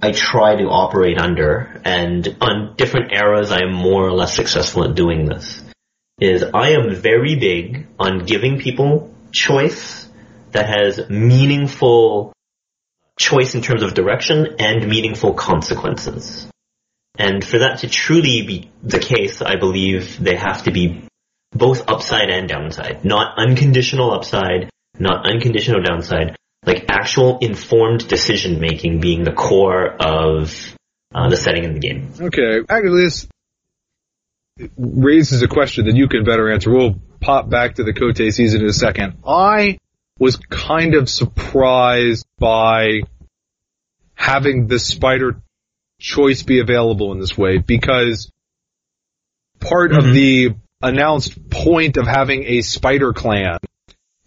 I 0.00 0.12
try 0.12 0.56
to 0.56 0.64
operate 0.64 1.18
under, 1.18 1.80
and 1.84 2.36
on 2.40 2.74
different 2.76 3.12
eras 3.12 3.52
I 3.52 3.62
am 3.62 3.72
more 3.72 4.04
or 4.04 4.12
less 4.12 4.34
successful 4.34 4.84
at 4.84 4.96
doing 4.96 5.26
this, 5.26 5.62
is 6.20 6.44
I 6.54 6.70
am 6.70 6.94
very 6.94 7.36
big 7.36 7.86
on 7.98 8.24
giving 8.24 8.58
people 8.58 9.14
choice 9.30 10.08
that 10.50 10.68
has 10.68 11.08
meaningful 11.08 12.32
choice 13.22 13.54
in 13.54 13.62
terms 13.62 13.82
of 13.82 13.94
direction 13.94 14.56
and 14.58 14.88
meaningful 14.88 15.34
consequences. 15.34 16.48
And 17.18 17.44
for 17.44 17.58
that 17.58 17.80
to 17.80 17.88
truly 17.88 18.42
be 18.42 18.70
the 18.82 18.98
case, 18.98 19.40
I 19.40 19.56
believe 19.56 20.18
they 20.18 20.36
have 20.36 20.64
to 20.64 20.72
be 20.72 21.06
both 21.52 21.88
upside 21.88 22.30
and 22.30 22.48
downside. 22.48 23.04
Not 23.04 23.38
unconditional 23.38 24.12
upside, 24.12 24.70
not 24.98 25.26
unconditional 25.30 25.82
downside, 25.82 26.36
like 26.64 26.86
actual 26.88 27.38
informed 27.38 28.08
decision 28.08 28.60
making 28.60 29.00
being 29.00 29.24
the 29.24 29.32
core 29.32 29.86
of 29.88 30.74
uh, 31.14 31.28
the 31.28 31.36
setting 31.36 31.64
in 31.64 31.74
the 31.74 31.80
game. 31.80 32.12
Okay, 32.20 32.60
actually, 32.68 33.04
this 33.04 33.28
raises 34.76 35.42
a 35.42 35.48
question 35.48 35.86
that 35.86 35.96
you 35.96 36.08
can 36.08 36.24
better 36.24 36.50
answer. 36.50 36.70
We'll 36.70 36.96
pop 37.20 37.48
back 37.48 37.76
to 37.76 37.84
the 37.84 37.92
Kotei 37.92 38.32
season 38.32 38.62
in 38.62 38.68
a 38.68 38.72
second. 38.72 39.18
I 39.26 39.78
was 40.18 40.36
kind 40.36 40.94
of 40.94 41.08
surprised 41.08 42.26
by 42.38 43.02
having 44.22 44.68
the 44.68 44.78
spider 44.78 45.42
choice 46.00 46.44
be 46.44 46.60
available 46.60 47.10
in 47.12 47.18
this 47.18 47.36
way 47.36 47.58
because 47.58 48.30
part 49.58 49.90
of 49.92 50.04
Mhm. 50.04 50.12
the 50.14 50.50
announced 50.80 51.48
point 51.50 51.96
of 51.96 52.06
having 52.06 52.44
a 52.44 52.62
spider 52.62 53.12
clan 53.12 53.58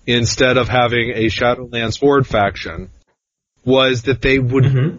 instead 0.05 0.58
of 0.58 0.67
having 0.67 1.12
a 1.12 1.25
Shadowlands 1.29 1.97
Horde 1.99 2.27
faction 2.27 2.89
was 3.63 4.03
that 4.03 4.21
they 4.21 4.38
would 4.38 4.65
Mm-hmm. 4.65 4.97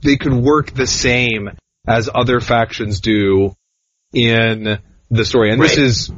they 0.00 0.16
could 0.16 0.32
work 0.34 0.70
the 0.72 0.86
same 0.86 1.50
as 1.86 2.08
other 2.12 2.40
factions 2.40 3.00
do 3.00 3.54
in 4.14 4.78
the 5.10 5.24
story. 5.24 5.52
And 5.52 5.62
this 5.62 5.76
is 5.76 6.10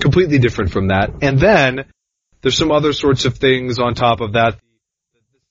completely 0.00 0.38
different 0.38 0.72
from 0.72 0.88
that. 0.88 1.10
And 1.22 1.38
then 1.38 1.84
there's 2.40 2.56
some 2.56 2.72
other 2.72 2.92
sorts 2.94 3.26
of 3.26 3.36
things 3.36 3.78
on 3.78 3.94
top 3.94 4.20
of 4.22 4.32
that. 4.32 4.58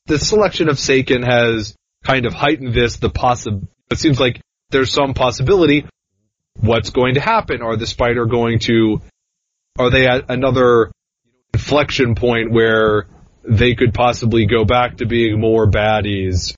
The 0.07 0.17
selection 0.19 0.69
of 0.69 0.77
Seiken 0.77 1.23
has 1.23 1.75
kind 2.03 2.25
of 2.25 2.33
heightened 2.33 2.73
this, 2.73 2.97
the 2.97 3.09
possi- 3.09 3.67
it 3.91 3.97
seems 3.97 4.19
like 4.19 4.41
there's 4.69 4.91
some 4.91 5.13
possibility. 5.13 5.85
What's 6.59 6.89
going 6.89 7.15
to 7.15 7.21
happen? 7.21 7.61
Are 7.61 7.75
the 7.77 7.87
spider 7.87 8.25
going 8.25 8.59
to, 8.59 9.01
are 9.77 9.89
they 9.89 10.07
at 10.07 10.29
another 10.29 10.91
inflection 11.53 12.15
point 12.15 12.51
where 12.51 13.07
they 13.43 13.75
could 13.75 13.93
possibly 13.93 14.45
go 14.45 14.65
back 14.65 14.97
to 14.97 15.05
being 15.05 15.39
more 15.39 15.65
baddies 15.65 16.53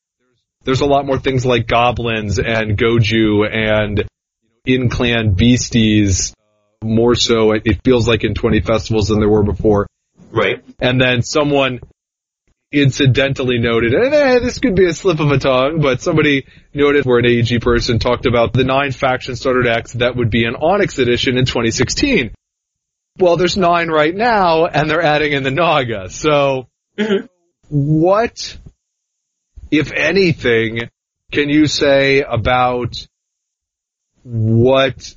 there's 0.64 0.82
a 0.82 0.86
lot 0.86 1.06
more 1.06 1.18
things 1.18 1.46
like 1.46 1.66
goblins 1.66 2.38
and 2.40 2.78
goju 2.78 3.48
and 3.50 4.04
in 4.66 4.90
clan 4.90 5.34
beasties 5.34 6.34
more 6.84 7.16
so 7.16 7.52
it 7.52 7.80
feels 7.84 8.08
like 8.08 8.24
in 8.24 8.34
20 8.34 8.62
festivals 8.62 9.08
than 9.08 9.20
there 9.20 9.30
were 9.30 9.44
before 9.44 9.88
Right. 10.32 10.64
and 10.80 11.00
then 11.00 11.22
someone 11.22 11.80
incidentally 12.72 13.58
noted 13.58 13.94
and 13.94 14.14
eh, 14.14 14.40
this 14.40 14.60
could 14.60 14.76
be 14.76 14.86
a 14.86 14.94
slip 14.94 15.20
of 15.20 15.30
a 15.32 15.38
tongue 15.38 15.82
but 15.82 16.02
somebody 16.02 16.46
noted 16.74 17.06
where 17.06 17.20
an 17.20 17.26
AEG 17.26 17.62
person 17.62 18.00
talked 18.00 18.26
about 18.26 18.54
the 18.54 18.64
nine 18.64 18.92
faction 18.92 19.36
starter 19.36 19.64
decks 19.64 19.94
that 19.94 20.16
would 20.16 20.30
be 20.30 20.46
an 20.46 20.56
Onyx 20.56 20.98
edition 20.98 21.38
in 21.38 21.46
2016 21.46 22.32
well, 23.20 23.38
there's 23.38 23.58
nine 23.58 23.90
right 23.90 24.16
now, 24.16 24.66
and 24.66 24.90
they're 24.90 25.02
adding 25.02 25.34
in 25.34 25.44
the 25.44 25.52
Naga. 25.52 26.10
So, 26.10 26.68
Mhm. 26.98 27.28
what, 27.70 28.58
if 29.70 29.92
anything, 29.92 30.90
can 31.32 31.50
you 31.50 31.68
say 31.68 32.22
about 32.22 32.96
what 34.24 35.14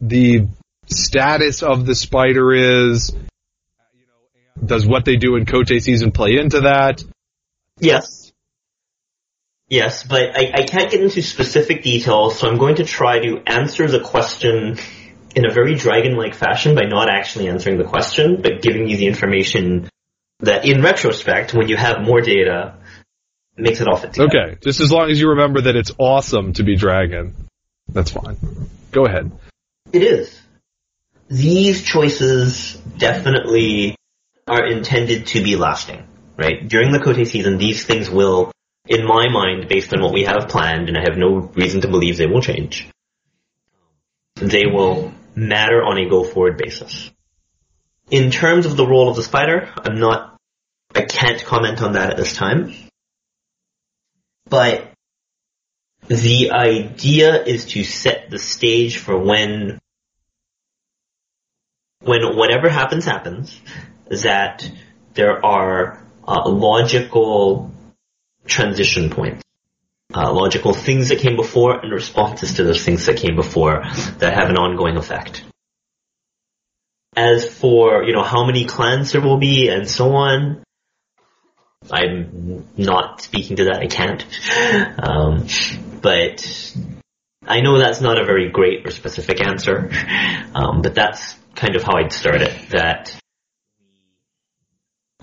the 0.00 0.46
status 0.86 1.62
of 1.62 1.86
the 1.86 1.94
spider 1.94 2.52
is? 2.90 3.14
Does 4.64 4.86
what 4.86 5.04
they 5.04 5.16
do 5.16 5.36
in 5.36 5.46
Kotei 5.46 5.80
season 5.80 6.12
play 6.12 6.36
into 6.38 6.62
that? 6.62 7.02
Yes. 7.78 8.32
Yes, 9.68 10.04
but 10.04 10.36
I, 10.36 10.52
I 10.54 10.62
can't 10.64 10.90
get 10.90 11.00
into 11.00 11.22
specific 11.22 11.82
details, 11.82 12.38
so 12.38 12.48
I'm 12.48 12.58
going 12.58 12.76
to 12.76 12.84
try 12.84 13.20
to 13.20 13.42
answer 13.46 13.88
the 13.88 14.00
question 14.00 14.78
in 15.34 15.46
a 15.46 15.52
very 15.52 15.76
dragon-like 15.76 16.34
fashion 16.34 16.74
by 16.74 16.82
not 16.82 17.08
actually 17.08 17.48
answering 17.48 17.78
the 17.78 17.84
question, 17.84 18.42
but 18.42 18.60
giving 18.60 18.88
you 18.88 18.98
the 18.98 19.06
information 19.06 19.88
that 20.40 20.66
in 20.66 20.82
retrospect, 20.82 21.54
when 21.54 21.68
you 21.68 21.76
have 21.76 22.02
more 22.02 22.20
data, 22.20 22.74
makes 23.56 23.80
it 23.80 23.88
all 23.88 23.96
fit 23.96 24.12
together. 24.12 24.28
Okay, 24.28 24.58
just 24.62 24.80
as 24.80 24.92
long 24.92 25.10
as 25.10 25.18
you 25.18 25.30
remember 25.30 25.62
that 25.62 25.76
it's 25.76 25.92
awesome 25.98 26.52
to 26.54 26.64
be 26.64 26.76
dragon. 26.76 27.48
That's 27.88 28.10
fine. 28.10 28.36
Go 28.90 29.06
ahead. 29.06 29.32
It 29.92 30.02
is. 30.02 30.38
These 31.28 31.82
choices 31.82 32.74
definitely 32.98 33.96
are 34.46 34.66
intended 34.66 35.26
to 35.28 35.42
be 35.42 35.56
lasting, 35.56 36.06
right? 36.36 36.66
During 36.68 36.92
the 36.92 36.98
Kotei 36.98 37.26
season, 37.26 37.58
these 37.58 37.84
things 37.84 38.10
will, 38.10 38.52
in 38.86 39.06
my 39.06 39.28
mind, 39.28 39.68
based 39.68 39.94
on 39.94 40.02
what 40.02 40.12
we 40.12 40.24
have 40.24 40.48
planned, 40.48 40.88
and 40.88 40.98
I 40.98 41.02
have 41.02 41.16
no 41.16 41.50
reason 41.54 41.80
to 41.82 41.88
believe 41.88 42.16
they 42.16 42.26
will 42.26 42.42
change, 42.42 42.88
they 44.36 44.66
will 44.66 45.12
matter 45.34 45.82
on 45.82 45.98
a 45.98 46.08
go-forward 46.08 46.56
basis. 46.56 47.10
In 48.10 48.30
terms 48.30 48.66
of 48.66 48.76
the 48.76 48.86
role 48.86 49.08
of 49.08 49.16
the 49.16 49.22
spider, 49.22 49.70
I'm 49.76 49.98
not, 49.98 50.36
I 50.94 51.02
can't 51.02 51.42
comment 51.44 51.80
on 51.80 51.92
that 51.92 52.10
at 52.10 52.16
this 52.16 52.34
time. 52.34 52.74
But 54.48 54.92
the 56.08 56.50
idea 56.50 57.42
is 57.42 57.66
to 57.66 57.84
set 57.84 58.28
the 58.28 58.38
stage 58.38 58.98
for 58.98 59.16
when 59.16 59.78
when 62.00 62.36
whatever 62.36 62.68
happens 62.68 63.04
happens 63.04 63.60
that 64.08 64.70
there 65.14 65.44
are 65.44 66.02
uh, 66.26 66.48
logical 66.48 67.72
transition 68.46 69.10
points 69.10 69.42
uh, 70.14 70.30
logical 70.32 70.74
things 70.74 71.08
that 71.08 71.20
came 71.20 71.36
before 71.36 71.78
and 71.78 71.90
responses 71.90 72.54
to 72.54 72.64
those 72.64 72.84
things 72.84 73.06
that 73.06 73.16
came 73.16 73.34
before 73.34 73.82
that 74.18 74.34
have 74.34 74.50
an 74.50 74.56
ongoing 74.56 74.96
effect 74.96 75.44
as 77.16 77.48
for 77.48 78.04
you 78.04 78.12
know 78.12 78.22
how 78.22 78.44
many 78.44 78.64
clans 78.64 79.12
there 79.12 79.20
will 79.20 79.38
be 79.38 79.68
and 79.68 79.88
so 79.88 80.14
on 80.14 80.62
I'm 81.90 82.68
not 82.76 83.22
speaking 83.22 83.56
to 83.56 83.64
that. 83.64 83.78
I 83.78 83.86
can't. 83.86 84.24
Um, 85.02 85.46
but 86.00 86.76
I 87.46 87.60
know 87.60 87.78
that's 87.78 88.00
not 88.00 88.20
a 88.20 88.24
very 88.24 88.50
great 88.50 88.86
or 88.86 88.90
specific 88.90 89.44
answer. 89.44 89.90
Um, 90.54 90.82
but 90.82 90.94
that's 90.94 91.34
kind 91.54 91.76
of 91.76 91.82
how 91.82 91.96
I'd 91.96 92.12
start 92.12 92.42
it. 92.42 92.68
That 92.70 93.16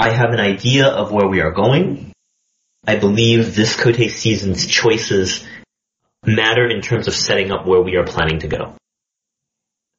I 0.01 0.11
have 0.11 0.31
an 0.31 0.39
idea 0.39 0.87
of 0.87 1.11
where 1.11 1.27
we 1.27 1.41
are 1.41 1.51
going. 1.51 2.13
I 2.87 2.95
believe 2.95 3.53
this 3.53 3.75
Kotei 3.75 4.09
season's 4.09 4.65
choices 4.65 5.45
matter 6.25 6.65
in 6.69 6.81
terms 6.81 7.09
of 7.09 7.13
setting 7.13 7.51
up 7.51 7.67
where 7.67 7.81
we 7.81 7.97
are 7.97 8.05
planning 8.05 8.39
to 8.39 8.47
go. 8.47 8.75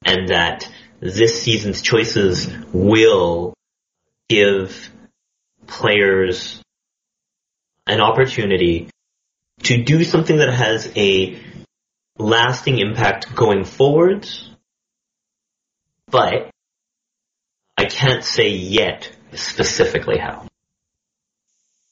And 0.03 0.29
that 0.29 0.67
this 0.99 1.43
season's 1.43 1.83
choices 1.83 2.49
will 2.73 3.53
give 4.27 4.89
players 5.67 6.59
an 7.85 8.01
opportunity 8.01 8.89
to 9.63 9.83
do 9.83 10.03
something 10.03 10.37
that 10.37 10.51
has 10.51 10.91
a 10.95 11.39
lasting 12.17 12.79
impact 12.79 13.35
going 13.35 13.65
forwards, 13.65 14.49
but 16.07 16.49
I 17.77 17.85
can't 17.85 18.23
say 18.23 18.49
yet 18.49 19.15
specifically 19.33 20.17
how. 20.17 20.47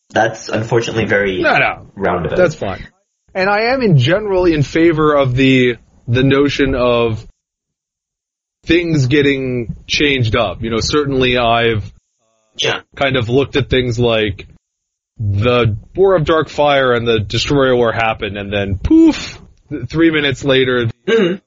That's 0.10 0.50
unfortunately 0.50 1.06
very 1.06 1.42
No, 1.42 1.58
no. 1.58 1.88
roundabout. 1.96 2.38
That's 2.38 2.56
fine. 2.56 2.88
And 3.36 3.50
I 3.50 3.74
am 3.74 3.82
in 3.82 3.98
general 3.98 4.46
in 4.46 4.64
favor 4.64 5.16
of 5.16 5.36
the 5.36 5.76
the 6.08 6.24
notion 6.24 6.74
of 6.74 7.26
things 8.64 9.06
getting 9.06 9.76
changed 9.88 10.36
up. 10.36 10.64
You 10.64 10.72
know, 10.72 10.80
certainly 10.80 11.38
I've 11.38 11.92
yeah. 12.58 12.82
kind 12.96 13.16
of 13.16 13.30
looked 13.30 13.56
at 13.56 13.70
things 13.70 14.00
like 14.00 14.48
the 15.18 15.78
War 15.96 16.16
of 16.16 16.26
Dark 16.26 16.50
Fire 16.50 16.94
and 16.94 17.08
the 17.08 17.20
Destroyer 17.20 17.76
War 17.76 17.92
happened, 17.92 18.38
and 18.38 18.52
then 18.52 18.80
poof, 18.80 19.40
three 19.88 20.12
minutes 20.12 20.44
later, 20.44 20.88
Mhm. 21.08 21.42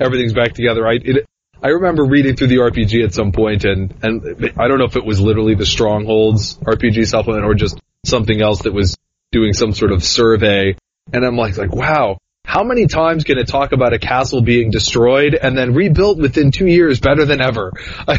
everything's 0.00 0.32
back 0.32 0.54
together. 0.54 0.86
I 0.86 0.94
it, 0.94 1.26
I 1.62 1.68
remember 1.68 2.04
reading 2.04 2.36
through 2.36 2.48
the 2.48 2.56
RPG 2.56 3.04
at 3.04 3.14
some 3.14 3.32
point, 3.32 3.64
and 3.64 3.94
and 4.02 4.52
I 4.56 4.68
don't 4.68 4.78
know 4.78 4.84
if 4.84 4.96
it 4.96 5.04
was 5.04 5.20
literally 5.20 5.54
the 5.54 5.66
Strongholds 5.66 6.56
RPG 6.58 7.06
supplement 7.06 7.44
or 7.44 7.54
just 7.54 7.78
something 8.04 8.40
else 8.40 8.62
that 8.62 8.72
was 8.72 8.96
doing 9.32 9.52
some 9.52 9.72
sort 9.72 9.92
of 9.92 10.04
survey, 10.04 10.76
and 11.12 11.24
I'm 11.24 11.36
like 11.36 11.56
like 11.56 11.74
wow. 11.74 12.18
How 12.44 12.64
many 12.64 12.86
times 12.86 13.24
can 13.24 13.36
it 13.36 13.46
talk 13.46 13.72
about 13.72 13.92
a 13.92 13.98
castle 13.98 14.40
being 14.40 14.70
destroyed 14.70 15.34
and 15.34 15.56
then 15.58 15.74
rebuilt 15.74 16.16
within 16.18 16.50
two 16.50 16.66
years 16.66 16.98
better 16.98 17.24
than 17.26 17.42
ever? 17.42 17.72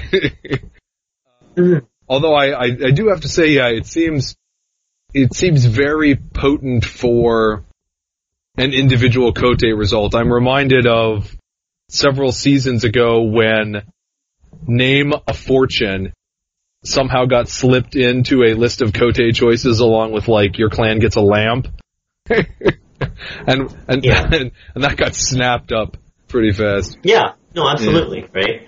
Mhm. 1.55 1.85
Although 2.07 2.33
I, 2.33 2.47
I, 2.47 2.65
I 2.65 2.91
do 2.91 3.09
have 3.09 3.21
to 3.21 3.29
say, 3.29 3.49
yeah, 3.49 3.67
it 3.67 3.85
seems, 3.85 4.35
it 5.13 5.33
seems 5.33 5.65
very 5.65 6.15
potent 6.15 6.85
for 6.85 7.63
an 8.57 8.73
individual 8.73 9.33
Kotei 9.33 9.77
result. 9.77 10.15
I'm 10.15 10.31
reminded 10.31 10.87
of 10.87 11.35
several 11.89 12.31
seasons 12.31 12.83
ago 12.85 13.23
when 13.23 13.83
Name 14.65 15.13
a 15.27 15.33
Fortune 15.33 16.13
somehow 16.83 17.25
got 17.25 17.49
slipped 17.49 17.95
into 17.95 18.43
a 18.43 18.53
list 18.53 18.81
of 18.81 18.91
Kotei 18.91 19.35
choices 19.35 19.79
along 19.79 20.13
with 20.13 20.27
like 20.27 20.57
your 20.57 20.69
clan 20.69 20.99
gets 20.99 21.17
a 21.17 21.21
lamp. 21.21 21.67
and, 22.29 23.75
and, 23.87 24.03
Yeah. 24.03 24.23
and, 24.23 24.51
and 24.75 24.83
that 24.83 24.95
got 24.97 25.15
snapped 25.15 25.71
up 25.71 25.97
pretty 26.27 26.53
fast. 26.53 26.97
Yeah, 27.03 27.33
no, 27.53 27.67
absolutely, 27.67 28.21
mm. 28.21 28.35
right? 28.35 28.67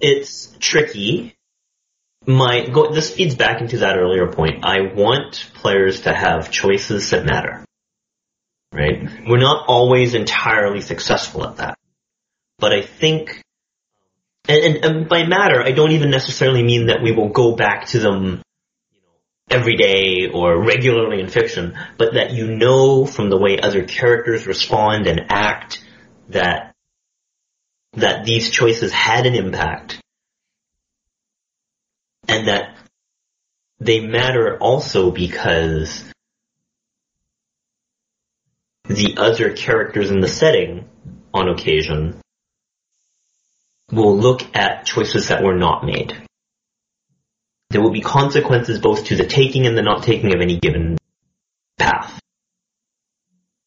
It's 0.00 0.54
tricky. 0.58 1.34
My 2.26 2.66
go, 2.66 2.92
this 2.92 3.14
feeds 3.14 3.36
back 3.36 3.60
into 3.60 3.78
that 3.78 3.96
earlier 3.96 4.26
point. 4.26 4.64
I 4.64 4.92
want 4.94 5.48
players 5.54 6.02
to 6.02 6.12
have 6.12 6.50
choices 6.50 7.10
that 7.10 7.24
matter, 7.24 7.64
right? 8.72 9.08
We're 9.26 9.38
not 9.38 9.66
always 9.68 10.14
entirely 10.14 10.80
successful 10.80 11.46
at 11.46 11.56
that, 11.58 11.75
but 12.58 12.72
I 12.72 12.82
think, 12.82 13.42
and, 14.48 14.58
and, 14.58 14.84
and 14.84 15.08
by 15.08 15.26
matter, 15.26 15.62
I 15.62 15.72
don't 15.72 15.92
even 15.92 16.10
necessarily 16.10 16.62
mean 16.62 16.86
that 16.86 17.02
we 17.02 17.12
will 17.12 17.28
go 17.28 17.54
back 17.54 17.86
to 17.88 17.98
them 17.98 18.42
every 19.48 19.76
day 19.76 20.28
or 20.32 20.64
regularly 20.64 21.20
in 21.20 21.28
fiction, 21.28 21.78
but 21.98 22.14
that 22.14 22.32
you 22.32 22.56
know 22.56 23.06
from 23.06 23.30
the 23.30 23.38
way 23.38 23.58
other 23.58 23.84
characters 23.84 24.46
respond 24.46 25.06
and 25.06 25.26
act 25.28 25.84
that 26.28 26.74
that 27.92 28.24
these 28.24 28.50
choices 28.50 28.92
had 28.92 29.26
an 29.26 29.34
impact. 29.34 30.00
And 32.28 32.48
that 32.48 32.76
they 33.78 34.00
matter 34.00 34.58
also 34.58 35.10
because 35.10 36.04
the 38.84 39.16
other 39.16 39.52
characters 39.52 40.10
in 40.10 40.20
the 40.20 40.28
setting 40.28 40.88
on 41.32 41.48
occasion 41.48 42.20
will 43.90 44.16
look 44.16 44.42
at 44.54 44.84
choices 44.84 45.28
that 45.28 45.42
were 45.42 45.56
not 45.56 45.84
made. 45.84 46.16
There 47.70 47.80
will 47.80 47.92
be 47.92 48.00
consequences 48.00 48.78
both 48.78 49.06
to 49.06 49.16
the 49.16 49.26
taking 49.26 49.66
and 49.66 49.76
the 49.76 49.82
not 49.82 50.02
taking 50.02 50.34
of 50.34 50.40
any 50.40 50.58
given 50.58 50.98
path. 51.78 52.18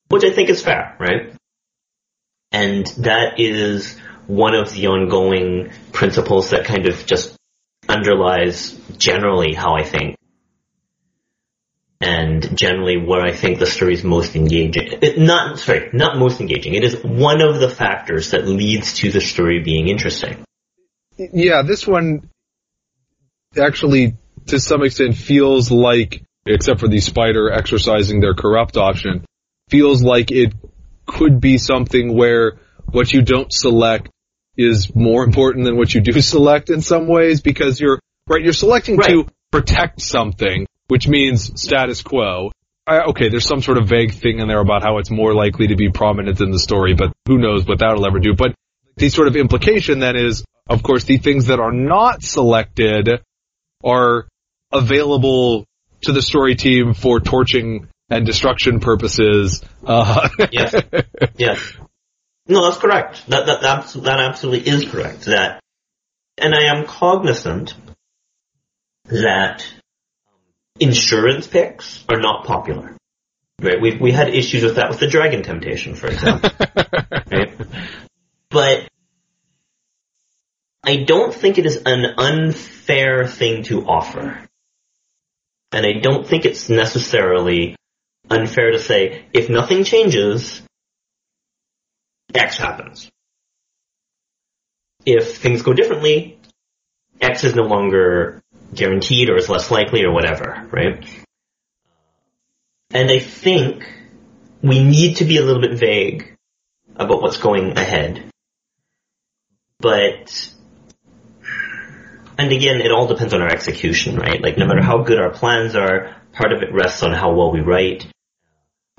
Which 0.10 0.24
I 0.24 0.32
think 0.32 0.50
is 0.50 0.62
fair, 0.62 0.96
right? 1.00 1.34
And 2.52 2.88
that 2.98 3.40
is 3.40 3.98
one 4.26 4.56
of 4.56 4.72
the 4.72 4.88
ongoing 4.88 5.72
principles 5.92 6.52
that 6.52 6.66
kind 6.66 6.88
of 6.88 7.06
just 7.06 7.36
underlies 7.88 8.74
generally 8.98 9.54
how 9.54 9.76
I 9.76 9.84
think. 9.84 10.16
And 12.02 12.58
generally 12.58 12.98
where 12.98 13.22
I 13.22 13.34
think 13.34 13.60
the 13.60 13.66
story 13.66 13.94
is 13.94 14.04
most 14.06 14.36
engaging. 14.36 15.00
Not, 15.18 15.60
sorry, 15.60 15.90
not 15.92 16.18
most 16.18 16.40
engaging. 16.40 16.76
It 16.76 16.86
is 16.86 17.04
one 17.04 17.42
of 17.42 17.60
the 17.60 17.70
factors 17.70 18.32
that 18.32 18.48
leads 18.48 18.94
to 19.00 19.12
the 19.12 19.20
story 19.20 19.62
being 19.62 19.90
interesting. 19.90 20.44
Yeah, 21.18 21.64
this 21.64 21.86
one 21.86 22.30
actually, 23.58 24.16
to 24.48 24.60
some 24.60 24.84
extent, 24.84 25.18
feels 25.18 25.72
like, 25.72 26.24
except 26.46 26.80
for 26.80 26.88
the 26.88 27.02
spider 27.02 27.52
exercising 27.52 28.22
their 28.22 28.34
corrupt 28.34 28.78
option, 28.78 29.26
feels 29.70 30.02
like 30.02 30.32
it 30.32 30.54
could 31.06 31.42
be 31.42 31.58
something 31.58 32.16
where 32.16 32.60
what 32.92 33.12
you 33.12 33.22
don't 33.22 33.52
select 33.52 34.10
is 34.58 34.94
more 34.96 35.24
important 35.24 35.66
than 35.66 35.78
what 35.78 35.94
you 35.94 36.02
do 36.02 36.20
select 36.22 36.70
in 36.70 36.82
some 36.82 37.08
ways 37.08 37.42
because 37.42 37.80
you're 37.80 38.00
right. 38.28 38.44
You're 38.44 38.54
selecting 38.54 38.98
Right. 38.98 39.10
to 39.10 39.26
protect 39.52 40.02
something, 40.02 40.66
which 40.90 41.08
means 41.08 41.62
status 41.62 42.02
quo. 42.02 42.52
I, 42.86 43.02
okay, 43.10 43.30
there's 43.30 43.46
some 43.46 43.62
sort 43.62 43.78
of 43.78 43.88
vague 43.88 44.14
thing 44.14 44.40
in 44.40 44.48
there 44.48 44.60
about 44.60 44.82
how 44.82 44.98
it's 44.98 45.12
more 45.12 45.34
likely 45.34 45.68
to 45.68 45.76
be 45.76 45.90
prominent 45.90 46.42
in 46.42 46.50
the 46.52 46.60
story, 46.60 46.96
but 46.96 47.14
who 47.28 47.38
knows 47.38 47.66
what 47.66 47.80
that'll 47.80 48.06
ever 48.06 48.20
do. 48.20 48.34
But 48.34 48.56
the 48.98 49.10
sort 49.10 49.28
of 49.28 49.36
implication 49.36 50.00
then 50.00 50.16
is, 50.16 50.44
of 50.68 50.82
course, 50.82 51.04
the 51.04 51.18
things 51.18 51.46
that 51.46 51.60
are 51.60 51.72
not 51.72 52.24
selected 52.24 53.22
are 53.84 54.28
available 54.72 55.66
to 56.02 56.12
the 56.12 56.22
story 56.22 56.56
team 56.56 56.96
for 56.96 57.20
torching 57.20 57.88
and 58.10 58.26
destruction 58.26 58.80
purposes. 58.80 59.64
Uh, 59.86 60.30
Yes. 60.52 60.76
Yes. 61.38 61.74
No, 62.48 62.64
that's 62.64 62.78
correct. 62.78 63.28
That, 63.28 63.46
that, 63.46 63.62
that, 63.62 64.04
that 64.04 64.20
absolutely 64.20 64.68
is 64.68 64.90
correct. 64.90 65.26
That, 65.26 65.60
and 66.40 66.56
I 66.56 66.76
am 66.76 66.88
cognizant 66.88 67.76
that 69.06 69.64
insurance 70.80 71.48
picks 71.48 72.04
are 72.10 72.20
not 72.20 72.46
popular. 72.46 72.96
Right? 73.62 73.82
We, 73.82 73.98
we 73.98 74.12
had 74.12 74.30
issues 74.30 74.64
with 74.64 74.76
that 74.76 74.90
with 74.90 75.00
the 75.00 75.08
Dragon 75.08 75.44
Temptation, 75.44 75.96
for 75.96 76.08
example. 76.08 76.50
right? 77.32 77.52
But 78.50 78.88
I 80.84 81.04
don't 81.04 81.34
think 81.34 81.58
it 81.58 81.66
is 81.66 81.84
an 81.86 82.06
unfair 82.18 83.28
thing 83.28 83.64
to 83.64 83.86
offer. 83.86 84.40
And 85.72 85.86
I 85.86 86.00
don't 86.00 86.26
think 86.26 86.46
it's 86.46 86.70
necessarily 86.70 87.76
unfair 88.30 88.72
to 88.72 88.80
say, 88.80 89.26
if 89.34 89.50
nothing 89.50 89.84
changes, 89.84 90.62
X 92.34 92.58
happens. 92.58 93.10
If 95.06 95.38
things 95.38 95.62
go 95.62 95.74
differently, 95.74 96.40
X 97.22 97.44
is 97.44 97.56
no 97.56 97.64
longer 97.64 98.39
guaranteed 98.74 99.30
or 99.30 99.38
is 99.38 99.50
less 99.50 99.72
likely 99.72 100.04
or 100.04 100.12
whatever, 100.12 100.68
right? 100.72 101.06
And 102.92 103.12
I 103.12 103.20
think 103.20 103.84
we 104.62 104.84
need 104.84 105.18
to 105.18 105.26
be 105.26 105.38
a 105.38 105.44
little 105.44 105.62
bit 105.62 105.78
vague 105.78 106.36
about 106.96 107.22
what's 107.22 107.38
going 107.38 107.78
ahead. 107.78 108.30
But, 109.80 110.54
and 112.38 112.52
again, 112.52 112.82
it 112.82 112.92
all 112.92 113.08
depends 113.08 113.34
on 113.34 113.42
our 113.42 113.48
execution, 113.48 114.18
right? 114.18 114.42
Like 114.42 114.58
no 114.58 114.66
matter 114.66 114.84
how 114.84 115.04
good 115.04 115.20
our 115.20 115.32
plans 115.32 115.76
are, 115.76 116.16
part 116.34 116.52
of 116.52 116.62
it 116.62 116.74
rests 116.74 117.04
on 117.04 117.14
how 117.14 117.34
well 117.34 117.52
we 117.52 117.62
write, 117.62 118.08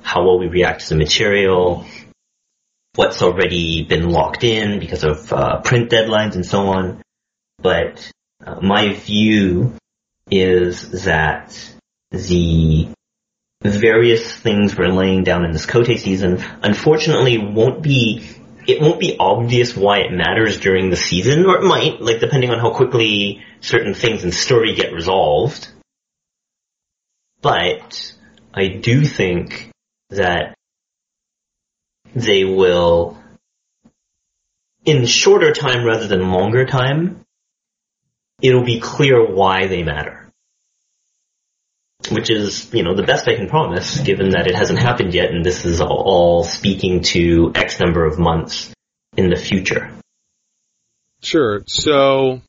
how 0.03 0.25
well 0.25 0.39
we 0.39 0.47
react 0.47 0.83
to 0.83 0.89
the 0.91 0.97
material, 0.97 1.85
what's 2.95 3.23
already 3.23 3.85
been 3.85 4.11
locked 4.11 4.45
in 4.45 4.81
because 4.81 5.05
of 5.05 5.33
uh, 5.33 5.61
print 5.61 5.91
deadlines 5.91 6.35
and 6.35 6.47
so 6.47 6.69
on. 6.69 7.03
But 7.59 8.11
uh, 8.45 8.61
my 8.61 8.95
view 8.95 9.75
is 10.31 11.05
that 11.05 11.75
the 12.11 12.89
various 13.63 14.35
things 14.35 14.77
we're 14.77 14.89
laying 14.89 15.25
down 15.25 15.45
in 15.45 15.53
this 15.53 15.67
Kotei 15.67 15.99
season, 15.99 16.43
unfortunately, 16.63 17.39
won't 17.39 17.83
be. 17.83 18.27
It 18.67 18.81
won't 18.81 19.01
be 19.01 19.17
obvious 19.19 19.75
why 19.75 20.01
it 20.01 20.13
matters 20.13 20.61
during 20.61 20.91
the 20.91 20.97
season, 20.97 21.47
or 21.47 21.57
it 21.57 21.65
might, 21.65 22.01
like 22.01 22.21
depending 22.21 22.51
on 22.51 22.59
how 22.59 22.73
quickly 22.73 23.43
certain 23.61 23.95
things 23.95 24.23
in 24.23 24.33
story 24.33 24.75
get 24.75 24.93
resolved. 24.93 25.69
But 27.41 28.15
I 28.53 28.69
do 28.69 29.05
think 29.05 29.71
that 30.11 30.55
they 32.15 32.45
will, 32.45 33.19
in 34.85 35.07
shorter 35.07 35.53
time 35.53 35.85
rather 35.85 36.07
than 36.07 36.31
longer 36.31 36.67
time, 36.67 37.20
it'll 38.43 38.65
be 38.65 38.81
clear 38.81 39.25
why 39.25 39.67
they 39.67 39.83
matter. 39.83 40.29
Which 42.11 42.31
is, 42.31 42.73
you 42.73 42.83
know, 42.83 42.95
the 42.95 43.03
best 43.03 43.29
I 43.29 43.37
can 43.37 43.49
promise, 43.49 44.01
given 44.01 44.31
that 44.31 44.47
it 44.47 44.55
hasn't 44.55 44.79
happened 44.79 45.13
yet 45.15 45.31
and 45.31 45.45
this 45.45 45.65
is 45.67 45.81
all, 45.81 46.03
all 46.07 46.45
speaking 46.45 47.03
to 47.03 47.53
X 47.55 47.79
number 47.79 48.07
of 48.07 48.19
months 48.19 48.73
in 49.17 49.29
the 49.29 49.37
future. 49.37 49.91
Sure. 51.23 51.61
So, 51.67 52.41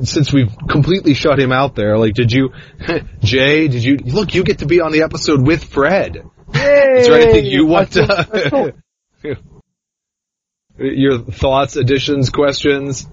since 0.00 0.32
we've 0.32 0.50
completely 0.68 1.12
shut 1.12 1.38
him 1.38 1.52
out 1.52 1.74
there, 1.74 1.98
like, 1.98 2.14
did 2.14 2.32
you, 2.32 2.54
Jay, 3.20 3.68
did 3.68 3.84
you, 3.84 3.96
look, 3.98 4.34
you 4.34 4.44
get 4.44 4.60
to 4.60 4.66
be 4.66 4.80
on 4.80 4.92
the 4.92 5.02
episode 5.02 5.46
with 5.46 5.64
Fred. 5.64 6.16
Yay! 6.54 7.00
Is 7.00 7.06
there 7.06 7.20
anything 7.20 7.44
you 7.46 7.66
want 7.66 7.88
I 7.96 8.04
still- 8.04 8.12
I 8.12 8.46
still- 8.46 8.72
to, 9.22 9.36
your 10.78 11.18
thoughts, 11.18 11.76
additions, 11.76 12.30
questions? 12.30 13.06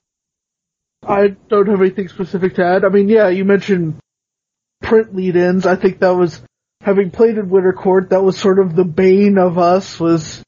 I 1.08 1.28
don't 1.50 1.68
have 1.68 1.80
anything 1.82 2.10
specific 2.10 2.56
to 2.56 2.66
add. 2.66 2.84
I 2.86 2.90
mean, 2.90 3.08
yeah, 3.10 3.30
you 3.30 3.46
mentioned 3.46 3.96
print 4.82 5.16
lead-ins. 5.16 5.66
I 5.66 5.76
think 5.76 6.00
that 6.00 6.10
was, 6.16 6.42
having 6.82 7.12
played 7.12 7.38
in 7.38 7.50
Winter 7.50 7.74
Court, 7.74 8.10
that 8.10 8.24
was 8.24 8.38
sort 8.38 8.60
of 8.60 8.76
the 8.76 8.84
bane 8.84 9.38
of 9.38 9.58
us, 9.58 10.00
was 10.00 10.44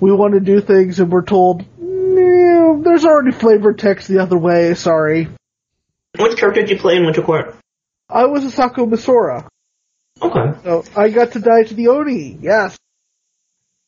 we 0.00 0.12
want 0.12 0.34
to 0.34 0.40
do 0.40 0.60
things 0.60 1.00
and 1.00 1.10
we're 1.10 1.22
told, 1.24 1.64
"No, 1.78 2.80
there's 2.82 3.04
already 3.04 3.32
flavored 3.32 3.78
text 3.78 4.08
the 4.08 4.18
other 4.18 4.36
way, 4.38 4.74
sorry. 4.74 5.28
Which 6.18 6.36
character 6.36 6.60
did 6.60 6.70
you 6.70 6.78
play 6.78 6.96
in 6.96 7.04
Winter 7.04 7.22
Court? 7.22 7.54
I 8.08 8.26
was 8.26 8.44
a 8.44 8.50
Sako 8.50 8.84
Misora, 8.86 9.46
Okay. 10.20 10.58
so 10.62 10.84
I 10.94 11.08
got 11.08 11.32
to 11.32 11.40
die 11.40 11.62
to 11.64 11.74
the 11.74 11.88
Oni, 11.88 12.36
yes. 12.40 12.76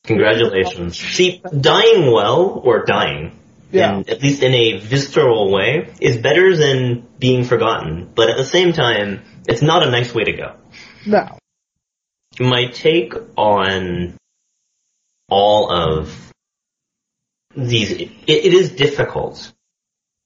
Congratulations. 0.04 0.98
See, 0.98 1.42
dying 1.60 2.10
well, 2.12 2.60
or 2.64 2.84
dying, 2.84 3.38
Yeah. 3.74 3.96
in, 3.98 4.08
at 4.08 4.22
least 4.22 4.42
in 4.42 4.54
a 4.54 4.78
visceral 4.78 5.50
way, 5.50 5.92
is 6.00 6.16
better 6.16 6.56
than 6.56 7.06
being 7.18 7.44
forgotten. 7.44 8.10
But 8.14 8.30
at 8.30 8.36
the 8.36 8.44
same 8.44 8.72
time, 8.72 9.22
it's 9.48 9.62
not 9.62 9.86
a 9.86 9.90
nice 9.90 10.14
way 10.14 10.24
to 10.24 10.32
go. 10.32 10.56
No. 11.06 11.38
My 12.38 12.66
take 12.66 13.14
on 13.36 14.16
all 15.28 15.70
of 15.70 16.32
these, 17.56 17.90
it, 17.90 18.10
it 18.26 18.54
is 18.54 18.72
difficult 18.72 19.52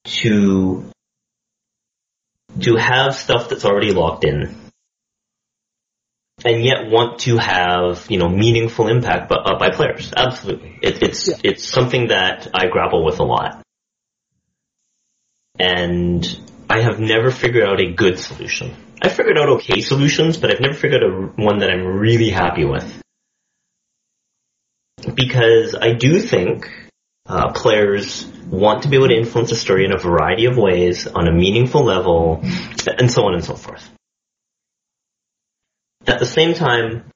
to 0.05 0.89
to 2.61 2.75
have 2.77 3.15
stuff 3.15 3.49
that's 3.49 3.63
already 3.63 3.93
locked 3.93 4.23
in 4.23 4.55
and 6.45 6.63
yet 6.63 6.89
want 6.89 7.19
to 7.19 7.37
have 7.37 8.05
you 8.09 8.17
know 8.17 8.29
meaningful 8.29 8.87
impact 8.87 9.29
by, 9.29 9.35
uh, 9.35 9.57
by 9.57 9.69
players. 9.69 10.13
Absolutely, 10.15 10.77
it, 10.81 11.01
it's 11.03 11.27
Yeah. 11.27 11.35
it's 11.43 11.67
something 11.67 12.07
that 12.07 12.47
I 12.53 12.67
grapple 12.67 13.03
with 13.03 13.19
a 13.19 13.23
lot, 13.23 13.61
and 15.57 16.25
I 16.69 16.81
have 16.81 16.99
never 16.99 17.31
figured 17.31 17.67
out 17.67 17.79
a 17.81 17.91
good 17.91 18.19
solution. 18.19 18.75
I 19.01 19.09
figured 19.09 19.37
out 19.37 19.49
okay 19.49 19.81
solutions, 19.81 20.37
but 20.37 20.51
I've 20.51 20.61
never 20.61 20.73
figured 20.73 21.03
out 21.03 21.09
a, 21.09 21.41
one 21.41 21.59
that 21.59 21.69
I'm 21.71 21.85
really 21.85 22.29
happy 22.29 22.65
with. 22.65 23.01
Because 25.15 25.75
I 25.75 25.93
do 25.93 26.19
think 26.19 26.69
uh, 27.25 27.53
players 27.53 28.25
want 28.49 28.83
to 28.83 28.89
be 28.89 28.97
able 28.97 29.07
to 29.07 29.15
influence 29.15 29.51
a 29.51 29.55
story 29.55 29.85
in 29.85 29.93
a 29.93 29.97
variety 29.97 30.45
of 30.45 30.57
ways 30.57 31.07
on 31.07 31.27
a 31.27 31.31
meaningful 31.31 31.83
level, 31.83 32.41
and 32.97 33.09
so 33.09 33.23
on 33.25 33.35
and 33.35 33.43
so 33.43 33.55
forth. 33.55 33.89
At 36.07 36.19
the 36.19 36.25
same 36.25 36.53
time, 36.53 37.11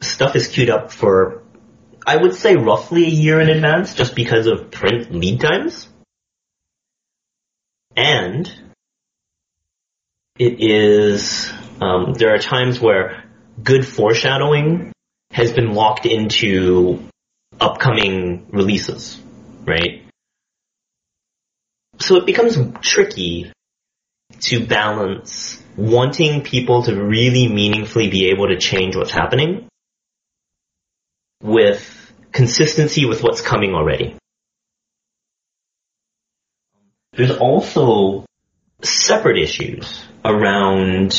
stuff 0.00 0.36
is 0.36 0.48
queued 0.48 0.70
up 0.70 0.92
for, 0.92 1.42
I 2.06 2.16
would 2.16 2.34
say 2.34 2.56
roughly 2.56 3.04
a 3.04 3.10
year 3.10 3.40
in 3.40 3.48
advance 3.48 3.94
just 3.94 4.14
because 4.14 4.46
of 4.46 4.70
print 4.70 5.12
lead 5.12 5.40
times. 5.40 5.88
And 7.96 8.52
it 10.38 10.60
is, 10.60 11.52
um, 11.80 12.14
there 12.14 12.34
are 12.34 12.38
times 12.38 12.80
where 12.80 13.24
good 13.62 13.86
foreshadowing 13.86 14.92
has 15.30 15.52
been 15.52 15.74
locked 15.74 16.06
into 16.06 17.08
upcoming 17.60 18.46
releases, 18.50 19.20
right? 19.64 20.02
So 22.00 22.16
it 22.16 22.26
becomes 22.26 22.58
tricky 22.80 23.52
to 24.40 24.66
balance 24.66 25.62
wanting 25.76 26.42
people 26.42 26.82
to 26.82 26.94
really 26.94 27.48
meaningfully 27.48 28.08
be 28.08 28.28
able 28.28 28.48
to 28.48 28.58
change 28.58 28.96
what's 28.96 29.10
happening 29.10 29.68
with 31.42 32.12
consistency 32.32 33.04
with 33.04 33.22
what's 33.22 33.40
coming 33.40 33.74
already. 33.74 34.16
There's 37.12 37.36
also 37.36 38.24
separate 38.82 39.38
issues 39.38 40.04
around 40.24 41.12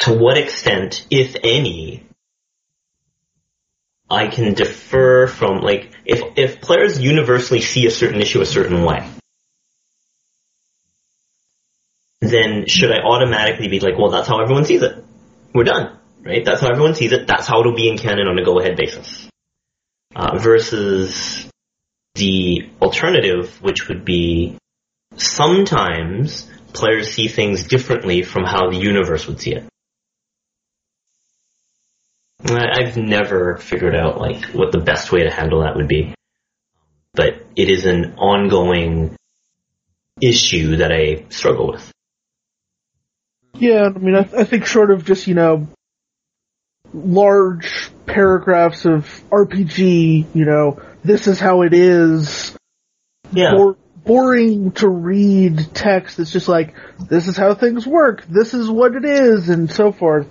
to 0.00 0.12
what 0.12 0.38
extent, 0.38 1.06
if 1.10 1.36
any, 1.42 2.04
I 4.08 4.28
can 4.28 4.54
defer 4.54 5.26
from 5.26 5.60
like 5.60 5.90
if 6.04 6.22
if 6.36 6.60
players 6.60 7.00
universally 7.00 7.60
see 7.60 7.86
a 7.86 7.90
certain 7.90 8.20
issue 8.20 8.40
a 8.42 8.46
certain 8.46 8.84
way, 8.84 9.08
then 12.22 12.66
should 12.68 12.92
I 12.92 13.00
automatically 13.00 13.66
be 13.66 13.80
like, 13.80 13.98
well, 13.98 14.10
that's 14.10 14.28
how 14.28 14.40
everyone 14.40 14.64
sees 14.64 14.82
it. 14.82 15.04
We're 15.52 15.64
done, 15.64 15.98
right? 16.24 16.44
That's 16.44 16.60
how 16.60 16.68
everyone 16.68 16.94
sees 16.94 17.10
it. 17.10 17.26
That's 17.26 17.48
how 17.48 17.60
it'll 17.60 17.74
be 17.74 17.88
in 17.88 17.98
canon 17.98 18.28
on 18.28 18.38
a 18.38 18.44
go-ahead 18.44 18.76
basis. 18.76 19.28
Uh, 20.14 20.38
versus 20.38 21.48
the 22.14 22.70
alternative, 22.80 23.60
which 23.60 23.88
would 23.88 24.04
be 24.04 24.56
sometimes 25.16 26.48
players 26.72 27.12
see 27.12 27.26
things 27.26 27.64
differently 27.64 28.22
from 28.22 28.44
how 28.44 28.70
the 28.70 28.76
universe 28.76 29.26
would 29.26 29.40
see 29.40 29.54
it. 29.54 29.64
I've 32.44 32.96
never 32.96 33.56
figured 33.56 33.94
out 33.94 34.20
like 34.20 34.46
what 34.46 34.72
the 34.72 34.78
best 34.78 35.10
way 35.10 35.24
to 35.24 35.30
handle 35.30 35.62
that 35.62 35.76
would 35.76 35.88
be, 35.88 36.14
but 37.14 37.46
it 37.56 37.70
is 37.70 37.84
an 37.86 38.14
ongoing 38.16 39.16
issue 40.20 40.76
that 40.76 40.92
I 40.92 41.24
struggle 41.30 41.72
with. 41.72 41.91
Yeah, 43.54 43.84
I 43.84 43.98
mean, 43.98 44.16
I, 44.16 44.28
I 44.36 44.44
think 44.44 44.66
short 44.66 44.90
of 44.90 45.04
just 45.04 45.26
you 45.26 45.34
know 45.34 45.68
large 46.92 47.90
paragraphs 48.06 48.84
of 48.84 49.06
RPG, 49.30 50.26
you 50.34 50.44
know, 50.44 50.80
this 51.04 51.26
is 51.26 51.40
how 51.40 51.62
it 51.62 51.72
is. 51.72 52.56
Yeah. 53.32 53.54
Bor- 53.54 53.76
boring 54.04 54.72
to 54.72 54.88
read 54.88 55.74
text. 55.74 56.18
It's 56.18 56.32
just 56.32 56.48
like 56.48 56.74
this 57.08 57.28
is 57.28 57.36
how 57.36 57.54
things 57.54 57.86
work. 57.86 58.24
This 58.26 58.54
is 58.54 58.68
what 58.68 58.94
it 58.94 59.04
is, 59.04 59.48
and 59.48 59.70
so 59.70 59.92
forth. 59.92 60.28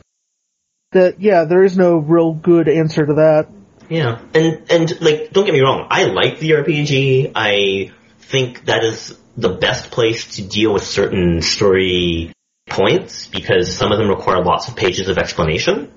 That 0.92 1.22
yeah, 1.22 1.46
there 1.46 1.64
is 1.64 1.78
no 1.78 1.98
real 1.98 2.34
good 2.34 2.68
answer 2.68 3.06
to 3.06 3.14
that. 3.16 3.48
Yeah, 3.90 4.20
and 4.34 4.70
and 4.70 5.02
like, 5.02 5.32
don't 5.32 5.46
get 5.46 5.54
me 5.54 5.62
wrong, 5.62 5.88
I 5.90 6.06
like 6.06 6.40
the 6.40 6.52
RPG. 6.52 7.32
I 7.36 7.92
think 8.20 8.66
that 8.66 8.84
is 8.84 9.18
the 9.38 9.50
best 9.50 9.92
place 9.92 10.36
to 10.36 10.42
deal 10.42 10.74
with 10.74 10.84
certain 10.84 11.42
story 11.42 12.34
points 12.72 13.28
because 13.28 13.76
some 13.76 13.92
of 13.92 13.98
them 13.98 14.10
require 14.10 14.44
lots 14.44 14.68
of 14.68 14.76
pages 14.76 15.10
of 15.10 15.18
explanation. 15.18 15.92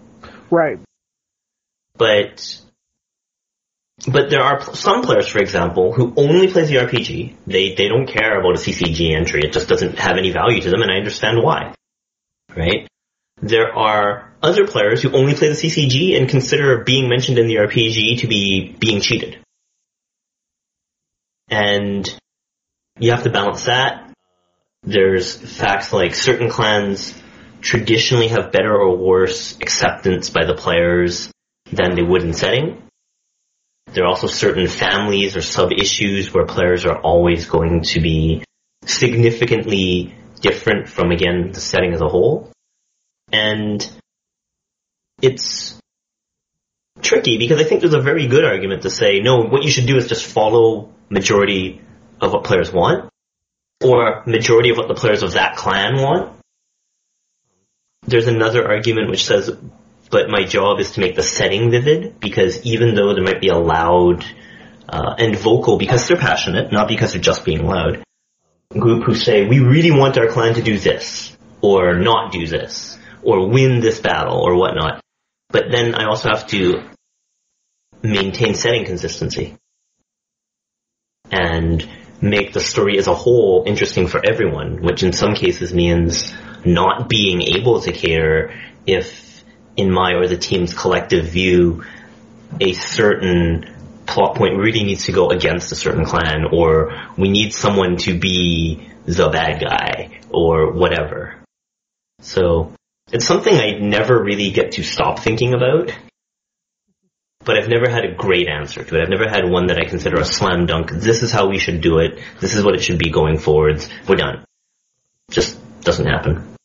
Right. 0.50 0.78
But 1.96 2.60
but 4.06 4.28
there 4.28 4.42
are 4.42 4.74
some 4.74 5.02
players, 5.02 5.28
for 5.28 5.38
example, 5.38 5.92
who 5.92 6.12
only 6.16 6.48
play 6.48 6.64
the 6.64 6.76
RPG. 6.76 7.36
They 7.46 7.74
they 7.74 7.88
don't 7.88 8.06
care 8.06 8.38
about 8.38 8.56
a 8.56 8.58
CCG 8.58 9.16
entry. 9.16 9.42
It 9.44 9.52
just 9.52 9.68
doesn't 9.68 9.98
have 9.98 10.16
any 10.16 10.30
value 10.30 10.60
to 10.60 10.70
them, 10.70 10.82
and 10.82 10.90
I 10.90 10.96
understand 10.96 11.42
why. 11.42 11.74
Right? 12.54 12.88
There 13.40 13.72
are 13.74 14.32
other 14.42 14.66
players 14.66 15.02
who 15.02 15.12
only 15.12 15.34
play 15.34 15.48
the 15.48 15.54
CCG 15.54 16.18
and 16.18 16.28
consider 16.28 16.82
being 16.84 17.08
mentioned 17.08 17.38
in 17.38 17.46
the 17.46 17.56
RPG 17.56 18.20
to 18.20 18.26
be 18.26 18.76
being 18.78 19.00
cheated. 19.00 19.38
And 21.48 22.08
you 22.98 23.10
have 23.10 23.24
to 23.24 23.30
balance 23.30 23.64
that. 23.64 24.03
There's 24.86 25.34
facts 25.34 25.92
like 25.92 26.14
certain 26.14 26.50
clans 26.50 27.14
traditionally 27.60 28.28
have 28.28 28.52
better 28.52 28.74
or 28.74 28.96
worse 28.96 29.56
acceptance 29.60 30.28
by 30.28 30.44
the 30.44 30.54
players 30.54 31.30
than 31.72 31.94
they 31.94 32.02
would 32.02 32.22
in 32.22 32.34
setting. 32.34 32.82
There 33.86 34.04
are 34.04 34.08
also 34.08 34.26
certain 34.26 34.68
families 34.68 35.36
or 35.36 35.40
sub 35.40 35.72
issues 35.72 36.32
where 36.32 36.44
players 36.44 36.84
are 36.84 36.98
always 36.98 37.46
going 37.46 37.82
to 37.82 38.00
be 38.00 38.44
significantly 38.84 40.14
different 40.40 40.88
from 40.88 41.10
again 41.10 41.52
the 41.52 41.60
setting 41.60 41.94
as 41.94 42.02
a 42.02 42.08
whole. 42.08 42.50
And 43.32 43.88
it's 45.22 45.78
tricky 47.00 47.38
because 47.38 47.60
I 47.60 47.64
think 47.64 47.80
there's 47.80 47.94
a 47.94 48.00
very 48.00 48.26
good 48.26 48.44
argument 48.44 48.82
to 48.82 48.90
say, 48.90 49.20
no, 49.20 49.38
what 49.38 49.62
you 49.62 49.70
should 49.70 49.86
do 49.86 49.96
is 49.96 50.08
just 50.08 50.26
follow 50.26 50.92
majority 51.08 51.80
of 52.20 52.32
what 52.32 52.44
players 52.44 52.72
want, 52.72 53.10
or 53.84 54.22
majority 54.26 54.70
of 54.70 54.78
what 54.78 54.88
the 54.88 54.94
players 54.94 55.22
of 55.22 55.32
that 55.32 55.56
clan 55.56 56.00
want. 56.00 56.32
There's 58.06 58.28
another 58.28 58.66
argument 58.66 59.10
which 59.10 59.24
says, 59.24 59.50
but 60.10 60.28
my 60.28 60.44
job 60.44 60.80
is 60.80 60.92
to 60.92 61.00
make 61.00 61.16
the 61.16 61.22
setting 61.22 61.70
vivid, 61.70 62.20
because 62.20 62.64
even 62.64 62.94
though 62.94 63.14
there 63.14 63.24
might 63.24 63.40
be 63.40 63.48
a 63.48 63.58
loud 63.58 64.24
uh, 64.88 65.14
and 65.18 65.36
vocal, 65.36 65.78
because 65.78 66.06
they're 66.06 66.16
passionate, 66.16 66.72
not 66.72 66.88
because 66.88 67.12
they're 67.12 67.22
just 67.22 67.44
being 67.44 67.66
loud, 67.66 68.02
group 68.78 69.04
who 69.04 69.14
say, 69.14 69.46
we 69.46 69.60
really 69.60 69.90
want 69.90 70.18
our 70.18 70.28
clan 70.28 70.54
to 70.54 70.62
do 70.62 70.78
this, 70.78 71.36
or 71.60 71.98
not 71.98 72.32
do 72.32 72.46
this, 72.46 72.98
or 73.22 73.48
win 73.48 73.80
this 73.80 74.00
battle, 74.00 74.38
or 74.38 74.56
whatnot. 74.56 75.00
But 75.48 75.64
then 75.70 75.94
I 75.94 76.06
also 76.06 76.28
have 76.28 76.46
to 76.48 76.82
maintain 78.02 78.54
setting 78.54 78.84
consistency. 78.84 79.56
And 81.30 81.88
make 82.20 82.52
the 82.52 82.60
story 82.60 82.98
as 82.98 83.06
a 83.06 83.14
whole 83.14 83.64
interesting 83.66 84.06
for 84.06 84.20
everyone, 84.24 84.82
which 84.82 85.02
in 85.02 85.12
some 85.12 85.34
cases 85.34 85.74
means 85.74 86.32
not 86.64 87.08
being 87.08 87.42
able 87.42 87.80
to 87.80 87.92
care 87.92 88.54
if, 88.86 89.44
in 89.76 89.90
my 89.90 90.14
or 90.14 90.26
the 90.26 90.36
team's 90.36 90.74
collective 90.74 91.26
view, 91.26 91.84
a 92.60 92.72
certain 92.72 93.66
plot 94.06 94.36
point 94.36 94.56
really 94.56 94.84
needs 94.84 95.06
to 95.06 95.12
go 95.12 95.30
against 95.30 95.72
a 95.72 95.76
certain 95.76 96.04
clan, 96.04 96.44
or 96.52 96.94
we 97.16 97.30
need 97.30 97.52
someone 97.52 97.96
to 97.96 98.18
be 98.18 98.88
the 99.06 99.28
bad 99.28 99.60
guy, 99.60 100.20
or 100.30 100.72
whatever. 100.72 101.36
So, 102.20 102.72
it's 103.12 103.26
something 103.26 103.54
I 103.54 103.72
never 103.78 104.22
really 104.22 104.50
get 104.50 104.72
to 104.72 104.82
stop 104.82 105.18
thinking 105.18 105.52
about 105.52 105.92
but 107.44 107.58
I've 107.58 107.68
never 107.68 107.88
had 107.88 108.04
a 108.04 108.14
great 108.14 108.48
answer 108.48 108.82
to 108.82 108.96
it. 108.96 109.02
I've 109.02 109.08
never 109.08 109.28
had 109.28 109.48
one 109.48 109.66
that 109.66 109.78
I 109.78 109.84
consider 109.84 110.20
a 110.20 110.24
slam 110.24 110.66
dunk. 110.66 110.90
This 110.90 111.22
is 111.22 111.30
how 111.30 111.48
we 111.48 111.58
should 111.58 111.80
do 111.80 111.98
it. 111.98 112.20
This 112.40 112.54
is 112.54 112.64
what 112.64 112.74
it 112.74 112.82
should 112.82 112.98
be 112.98 113.10
going 113.10 113.38
forwards. 113.38 113.88
We're 114.08 114.16
done. 114.16 114.44
Just 115.30 115.58
doesn't 115.82 116.06
happen. 116.06 116.56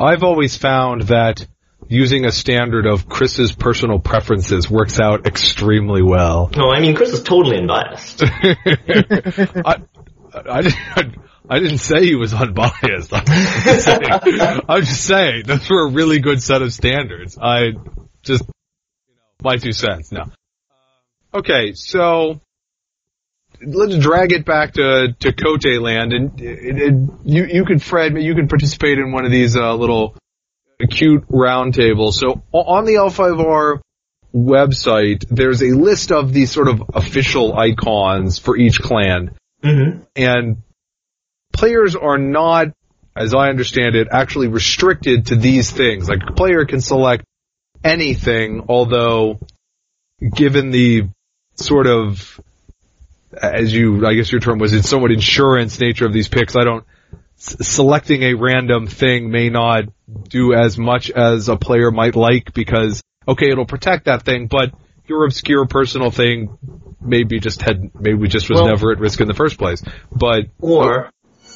I've 0.00 0.24
always 0.24 0.56
found 0.56 1.02
that 1.02 1.46
using 1.88 2.24
a 2.24 2.32
standard 2.32 2.86
of 2.86 3.08
Chris's 3.08 3.52
personal 3.52 3.98
preferences 3.98 4.70
works 4.70 4.98
out 5.00 5.26
extremely 5.26 6.02
well. 6.02 6.50
No, 6.56 6.70
I 6.70 6.80
mean 6.80 6.96
Chris 6.96 7.10
is 7.10 7.22
totally 7.22 7.58
unbiased. 7.58 8.22
I, 8.24 9.82
I, 10.34 10.62
didn't, 10.62 11.16
I 11.48 11.58
didn't 11.60 11.78
say 11.78 12.04
he 12.04 12.14
was 12.14 12.34
unbiased. 12.34 13.12
I'm 13.12 13.24
just, 13.26 13.84
saying, 13.84 14.00
I'm 14.68 14.84
just 14.84 15.04
saying 15.04 15.42
those 15.46 15.68
were 15.68 15.86
a 15.86 15.90
really 15.90 16.20
good 16.20 16.42
set 16.42 16.62
of 16.62 16.72
standards. 16.72 17.38
I 17.40 17.72
just 18.22 18.42
my 19.44 19.56
two 19.56 19.72
cents. 19.72 20.10
No. 20.10 20.24
Okay, 21.32 21.72
so 21.74 22.40
let's 23.60 23.98
drag 23.98 24.32
it 24.32 24.44
back 24.44 24.74
to 24.74 25.14
to 25.20 25.32
Kotei 25.32 25.80
Land, 25.80 26.12
and 26.12 26.40
it, 26.40 26.78
it, 26.78 26.94
you 27.24 27.44
you 27.44 27.64
could 27.64 27.82
Fred, 27.82 28.20
you 28.20 28.34
could 28.34 28.48
participate 28.48 28.98
in 28.98 29.12
one 29.12 29.24
of 29.24 29.30
these 29.30 29.56
uh, 29.56 29.74
little 29.74 30.16
cute 30.90 31.28
roundtables. 31.28 32.14
So 32.14 32.42
on 32.52 32.84
the 32.84 32.94
L5R 32.94 33.80
website, 34.34 35.24
there's 35.30 35.62
a 35.62 35.70
list 35.70 36.10
of 36.12 36.32
these 36.32 36.50
sort 36.50 36.68
of 36.68 36.82
official 36.94 37.56
icons 37.56 38.38
for 38.38 38.56
each 38.56 38.80
clan, 38.80 39.36
mm-hmm. 39.62 40.02
and 40.16 40.56
players 41.52 41.96
are 41.96 42.18
not, 42.18 42.68
as 43.16 43.34
I 43.34 43.48
understand 43.48 43.94
it, 43.94 44.08
actually 44.10 44.48
restricted 44.48 45.26
to 45.26 45.36
these 45.36 45.70
things. 45.70 46.08
Like 46.08 46.22
a 46.28 46.32
player 46.32 46.64
can 46.64 46.80
select 46.80 47.24
anything, 47.84 48.64
although 48.68 49.38
given 50.34 50.70
the 50.70 51.02
sort 51.56 51.86
of, 51.86 52.40
as 53.40 53.72
you, 53.72 54.06
I 54.06 54.14
guess 54.14 54.32
your 54.32 54.40
term 54.40 54.58
was, 54.58 54.72
it's 54.72 54.88
somewhat 54.88 55.12
insurance 55.12 55.78
nature 55.78 56.06
of 56.06 56.12
these 56.12 56.28
picks, 56.28 56.56
I 56.56 56.64
don't, 56.64 56.84
selecting 57.36 58.22
a 58.22 58.34
random 58.34 58.86
thing 58.86 59.30
may 59.30 59.50
not 59.50 59.84
do 60.28 60.54
as 60.54 60.78
much 60.78 61.10
as 61.10 61.48
a 61.48 61.56
player 61.56 61.90
might 61.90 62.16
like 62.16 62.54
because, 62.54 63.02
okay, 63.28 63.50
it'll 63.50 63.66
protect 63.66 64.06
that 64.06 64.22
thing, 64.22 64.46
but 64.46 64.72
your 65.06 65.24
obscure 65.24 65.66
personal 65.66 66.10
thing 66.10 66.56
maybe 67.00 67.38
just 67.38 67.60
had, 67.60 67.90
maybe 67.94 68.28
just 68.28 68.48
was 68.48 68.60
well, 68.60 68.68
never 68.68 68.92
at 68.92 68.98
risk 68.98 69.20
in 69.20 69.28
the 69.28 69.34
first 69.34 69.58
place. 69.58 69.82
But, 70.10 70.46
or, 70.60 71.10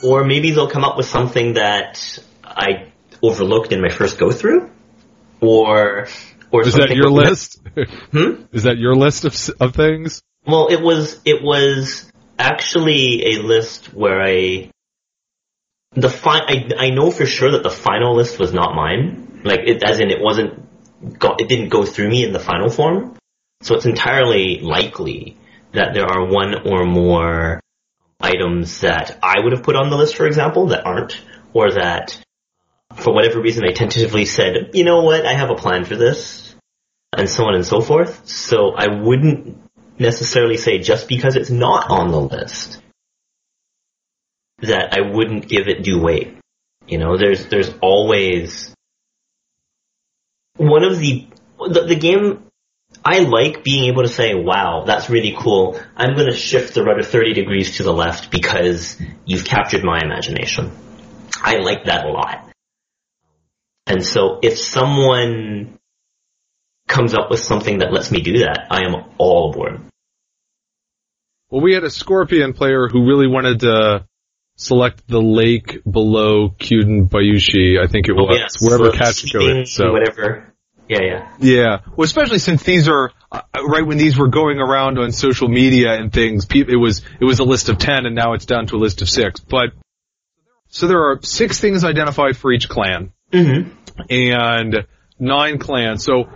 or 0.04 0.24
maybe 0.24 0.50
they'll 0.50 0.70
come 0.70 0.84
up 0.84 0.96
with 0.96 1.06
something 1.06 1.54
that 1.54 2.18
I 2.44 2.92
overlooked 3.22 3.72
in 3.72 3.80
my 3.80 3.88
first 3.88 4.18
go 4.18 4.30
through 4.30 4.70
or 5.40 6.08
or 6.50 6.66
is 6.66 6.74
that 6.74 6.90
your 6.94 7.10
list? 7.10 7.60
hmm? 8.12 8.44
Is 8.52 8.64
that 8.64 8.78
your 8.78 8.94
list 8.94 9.24
of 9.24 9.34
of 9.60 9.74
things? 9.74 10.22
Well, 10.46 10.68
it 10.68 10.80
was 10.80 11.20
it 11.24 11.42
was 11.42 12.10
actually 12.38 13.34
a 13.34 13.42
list 13.42 13.92
where 13.92 14.22
I 14.22 14.70
the 15.92 16.08
fi- 16.08 16.46
I 16.46 16.70
I 16.78 16.90
know 16.90 17.10
for 17.10 17.26
sure 17.26 17.52
that 17.52 17.62
the 17.62 17.70
final 17.70 18.16
list 18.16 18.38
was 18.38 18.52
not 18.52 18.74
mine. 18.74 19.40
Like 19.44 19.60
it 19.66 19.82
as 19.82 20.00
in 20.00 20.10
it 20.10 20.20
wasn't 20.20 21.18
got 21.18 21.40
it 21.40 21.48
didn't 21.48 21.68
go 21.68 21.84
through 21.84 22.08
me 22.08 22.24
in 22.24 22.32
the 22.32 22.40
final 22.40 22.70
form. 22.70 23.16
So 23.62 23.74
it's 23.74 23.86
entirely 23.86 24.60
likely 24.60 25.36
that 25.72 25.92
there 25.92 26.06
are 26.06 26.26
one 26.26 26.66
or 26.66 26.84
more 26.84 27.60
items 28.20 28.80
that 28.80 29.18
I 29.22 29.40
would 29.40 29.52
have 29.52 29.62
put 29.62 29.76
on 29.76 29.90
the 29.90 29.96
list, 29.96 30.16
for 30.16 30.26
example, 30.26 30.68
that 30.68 30.86
aren't, 30.86 31.20
or 31.52 31.72
that 31.72 32.20
for 32.94 33.14
whatever 33.14 33.40
reason, 33.40 33.64
I 33.64 33.72
tentatively 33.72 34.24
said, 34.24 34.70
you 34.74 34.84
know 34.84 35.02
what, 35.02 35.26
I 35.26 35.34
have 35.34 35.50
a 35.50 35.54
plan 35.54 35.84
for 35.84 35.96
this, 35.96 36.54
and 37.16 37.28
so 37.28 37.44
on 37.44 37.54
and 37.54 37.66
so 37.66 37.80
forth. 37.80 38.26
So 38.28 38.74
I 38.76 38.88
wouldn't 38.88 39.58
necessarily 39.98 40.56
say 40.56 40.78
just 40.78 41.08
because 41.08 41.36
it's 41.36 41.50
not 41.50 41.90
on 41.90 42.10
the 42.10 42.20
list 42.20 42.80
that 44.60 44.96
I 44.96 45.10
wouldn't 45.12 45.48
give 45.48 45.68
it 45.68 45.82
due 45.82 46.00
weight. 46.00 46.36
You 46.86 46.98
know, 46.98 47.16
there's 47.16 47.46
there's 47.46 47.72
always 47.80 48.74
one 50.56 50.84
of 50.84 50.98
the 50.98 51.28
the, 51.58 51.84
the 51.86 51.96
game. 51.96 52.44
I 53.04 53.20
like 53.20 53.62
being 53.62 53.84
able 53.84 54.02
to 54.02 54.08
say, 54.08 54.34
wow, 54.34 54.84
that's 54.86 55.10
really 55.10 55.36
cool. 55.38 55.78
I'm 55.94 56.14
going 56.14 56.30
to 56.30 56.36
shift 56.36 56.74
the 56.74 56.82
rudder 56.82 57.02
30 57.02 57.34
degrees 57.34 57.76
to 57.76 57.82
the 57.82 57.92
left 57.92 58.30
because 58.30 59.00
you've 59.26 59.44
captured 59.44 59.84
my 59.84 60.00
imagination. 60.02 60.72
I 61.36 61.56
like 61.58 61.84
that 61.84 62.06
a 62.06 62.08
lot. 62.08 62.47
And 63.88 64.04
so 64.04 64.38
if 64.42 64.58
someone 64.58 65.78
comes 66.86 67.14
up 67.14 67.30
with 67.30 67.40
something 67.40 67.78
that 67.78 67.92
lets 67.92 68.10
me 68.10 68.20
do 68.20 68.38
that, 68.40 68.66
I 68.70 68.84
am 68.84 68.94
all 69.18 69.50
aboard. 69.50 69.80
Well, 71.50 71.62
we 71.62 71.72
had 71.72 71.84
a 71.84 71.90
Scorpion 71.90 72.52
player 72.52 72.88
who 72.88 73.06
really 73.06 73.26
wanted 73.26 73.60
to 73.60 74.06
select 74.56 75.06
the 75.08 75.20
lake 75.22 75.78
below 75.90 76.50
Kyuden 76.50 77.08
Bayushi, 77.08 77.82
I 77.82 77.86
think 77.86 78.08
it 78.08 78.12
was, 78.12 78.28
Oh, 78.30 78.34
yes. 78.34 78.56
wherever 78.60 78.90
So 78.92 78.98
Kachiko 78.98 79.30
sleeping, 79.30 79.56
is. 79.62 79.72
So, 79.72 79.92
whatever. 79.92 80.52
Yeah, 80.88 80.98
yeah. 81.02 81.32
yeah. 81.38 81.78
Well, 81.96 82.04
especially 82.04 82.38
since 82.38 82.62
these 82.62 82.88
are, 82.88 83.12
uh, 83.30 83.40
right 83.66 83.86
when 83.86 83.98
these 83.98 84.18
were 84.18 84.28
going 84.28 84.58
around 84.58 84.98
on 84.98 85.12
social 85.12 85.48
media 85.48 85.92
and 85.94 86.12
things, 86.12 86.44
pe- 86.46 86.60
it 86.66 86.76
was, 86.80 87.02
it 87.20 87.24
was 87.24 87.38
a 87.40 87.44
list 87.44 87.68
of 87.68 87.78
10 87.78 88.04
and 88.06 88.14
now 88.14 88.32
it's 88.34 88.46
down 88.46 88.66
to 88.68 88.76
a 88.76 88.78
list 88.78 89.00
of 89.02 89.08
6. 89.08 89.40
But, 89.40 89.70
so 90.68 90.86
there 90.88 91.04
are 91.10 91.20
six 91.22 91.60
things 91.60 91.84
identified 91.84 92.36
for 92.36 92.52
each 92.52 92.68
clan. 92.68 93.12
hmm 93.32 93.68
and 94.10 94.86
nine 95.18 95.58
clans. 95.58 96.04
So 96.04 96.28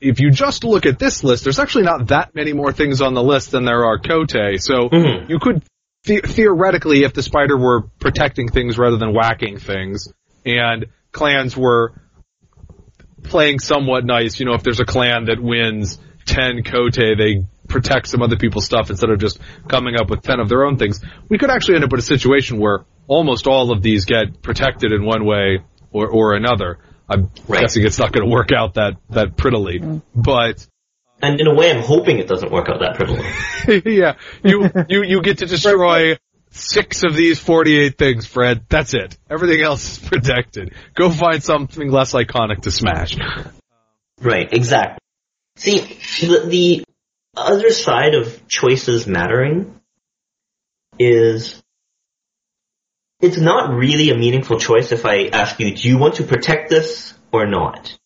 if 0.00 0.20
you 0.20 0.30
just 0.30 0.64
look 0.64 0.86
at 0.86 0.98
this 0.98 1.24
list, 1.24 1.44
there's 1.44 1.58
actually 1.58 1.84
not 1.84 2.08
that 2.08 2.34
many 2.34 2.52
more 2.52 2.72
things 2.72 3.00
on 3.00 3.14
the 3.14 3.22
list 3.22 3.50
than 3.50 3.64
there 3.64 3.84
are 3.84 3.98
Kotei. 3.98 4.60
So 4.60 4.88
Mhm. 4.88 5.28
you 5.28 5.38
could 5.38 5.62
the- 6.04 6.20
theoretically, 6.20 7.02
if 7.02 7.14
the 7.14 7.22
spider 7.22 7.56
were 7.56 7.82
protecting 7.98 8.48
things 8.48 8.78
rather 8.78 8.96
than 8.96 9.12
whacking 9.12 9.58
things, 9.58 10.12
and 10.44 10.86
clans 11.10 11.56
were 11.56 11.94
playing 13.24 13.58
somewhat 13.58 14.04
nice, 14.04 14.38
you 14.38 14.46
know, 14.46 14.54
if 14.54 14.62
there's 14.62 14.78
a 14.78 14.84
clan 14.84 15.24
that 15.24 15.40
wins 15.42 15.98
10 16.26 16.62
Kotei, 16.62 17.18
they 17.18 17.44
protect 17.68 18.06
some 18.06 18.22
other 18.22 18.36
people's 18.36 18.64
stuff 18.64 18.90
instead 18.90 19.10
of 19.10 19.18
just 19.18 19.40
coming 19.66 19.96
up 19.96 20.08
with 20.08 20.22
10 20.22 20.38
of 20.38 20.48
their 20.48 20.64
own 20.64 20.76
things. 20.76 21.00
We 21.28 21.38
could 21.38 21.50
actually 21.50 21.76
end 21.76 21.84
up 21.84 21.90
with 21.90 22.00
a 22.00 22.04
situation 22.04 22.58
where 22.58 22.84
almost 23.08 23.46
all 23.48 23.72
of 23.72 23.82
these 23.82 24.04
get 24.04 24.42
protected 24.42 24.92
in 24.92 25.04
one 25.04 25.24
way 25.24 25.60
or, 25.90 26.08
or 26.08 26.34
another. 26.34 26.78
I'm 27.08 27.30
Right. 27.46 27.62
guessing 27.62 27.84
it's 27.84 27.98
not 27.98 28.12
going 28.12 28.26
to 28.26 28.32
work 28.32 28.52
out 28.52 28.74
that, 28.74 28.94
that 29.10 29.36
prettily, 29.36 29.80
mm-hmm. 29.80 29.98
but 30.20 30.66
And 31.22 31.40
in 31.40 31.46
a 31.46 31.54
way, 31.54 31.70
I'm 31.70 31.82
hoping 31.82 32.18
it 32.18 32.28
doesn't 32.28 32.52
work 32.52 32.68
out 32.68 32.80
that 32.80 32.96
prettily. 32.96 33.24
yeah, 33.96 34.14
you, 34.42 34.70
you, 34.88 35.02
you 35.04 35.22
get 35.22 35.38
to 35.38 35.46
destroy 35.46 36.18
six 36.50 37.04
of 37.04 37.14
these 37.14 37.38
48 37.38 37.96
things, 37.96 38.26
Fred. 38.26 38.64
That's 38.68 38.94
it. 38.94 39.16
Everything 39.30 39.62
else 39.62 39.92
is 39.92 40.08
protected. 40.08 40.74
Go 40.94 41.10
find 41.10 41.42
something 41.42 41.90
less 41.90 42.12
iconic 42.12 42.62
to 42.62 42.70
smash. 42.70 43.16
Right, 44.20 44.52
exactly. 44.52 44.98
See, 45.56 45.78
the, 45.78 46.46
the 46.46 46.84
other 47.36 47.70
side 47.70 48.14
of 48.14 48.46
choices 48.48 49.06
mattering 49.06 49.80
is 50.98 51.62
it's 53.20 53.38
not 53.38 53.74
really 53.74 54.10
a 54.10 54.16
meaningful 54.16 54.58
choice 54.58 54.92
if 54.92 55.06
I 55.06 55.26
ask 55.26 55.58
you, 55.58 55.74
do 55.74 55.88
you 55.88 55.98
want 55.98 56.16
to 56.16 56.24
protect 56.24 56.68
this 56.68 57.14
or 57.32 57.46
not? 57.46 57.96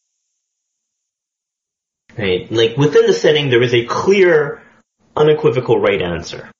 Right, 2.16 2.50
like 2.50 2.76
within 2.76 3.06
the 3.06 3.12
setting 3.12 3.50
there 3.50 3.62
is 3.62 3.74
a 3.74 3.86
clear, 3.86 4.62
unequivocal 5.16 5.80
right 5.80 6.00
answer. 6.02 6.50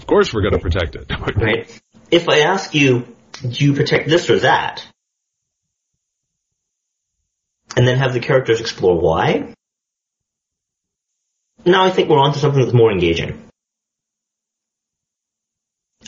Of 0.00 0.06
course 0.06 0.32
we're 0.32 0.42
going 0.42 0.54
to 0.54 0.58
protect 0.58 0.96
it. 0.96 1.10
Right? 1.36 1.80
If 2.10 2.28
I 2.28 2.40
ask 2.40 2.74
you, 2.74 3.06
do 3.42 3.64
you 3.64 3.74
protect 3.74 4.08
this 4.08 4.28
or 4.30 4.40
that? 4.40 4.86
And 7.76 7.86
then 7.86 7.98
have 7.98 8.12
the 8.12 8.20
characters 8.20 8.60
explore 8.60 8.98
why? 8.98 9.54
Now 11.64 11.84
I 11.84 11.90
think 11.90 12.08
we're 12.08 12.18
on 12.18 12.32
to 12.32 12.38
something 12.38 12.60
that's 12.60 12.74
more 12.74 12.90
engaging. 12.90 13.49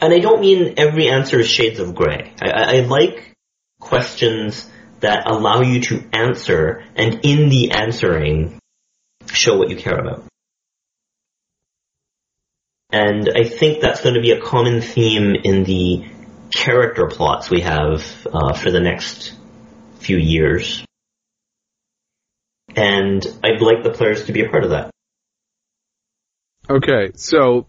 And 0.03 0.13
I 0.13 0.19
don't 0.19 0.41
mean 0.41 0.75
every 0.79 1.09
answer 1.09 1.39
is 1.39 1.49
shades 1.49 1.79
of 1.79 1.95
gray. 1.95 2.35
I, 2.43 2.51
I, 2.51 2.81
like 2.81 3.37
questions 3.79 4.69
that 4.99 5.31
allow 5.31 5.61
you 5.61 5.81
to 5.83 6.03
answer 6.13 6.83
and 6.97 7.21
in 7.23 7.49
the 7.49 7.71
answering 7.71 8.59
show 9.33 9.57
what 9.57 9.71
you 9.71 9.77
care 9.77 9.97
about. 9.97 10.25
And 12.91 13.31
I 13.33 13.45
think 13.45 13.81
that's 13.81 14.03
going 14.03 14.17
to 14.17 14.21
be 14.21 14.33
a 14.33 14.41
common 14.41 14.81
theme 14.81 15.37
in 15.45 15.63
the 15.63 16.11
character 16.53 17.07
plots 17.07 17.49
we 17.49 17.61
have 17.61 18.27
uh, 18.27 18.55
for 18.55 18.73
the 18.73 18.81
next 18.81 19.35
few 20.01 20.17
years. 20.17 20.85
And 22.75 23.25
I'd 23.45 23.63
like 23.63 23.85
the 23.85 23.93
players 23.93 24.25
to 24.25 24.33
be 24.33 24.45
a 24.45 24.49
part 24.49 24.65
of 24.65 24.71
that. 24.71 24.91
Okay, 26.69 27.13
so 27.15 27.67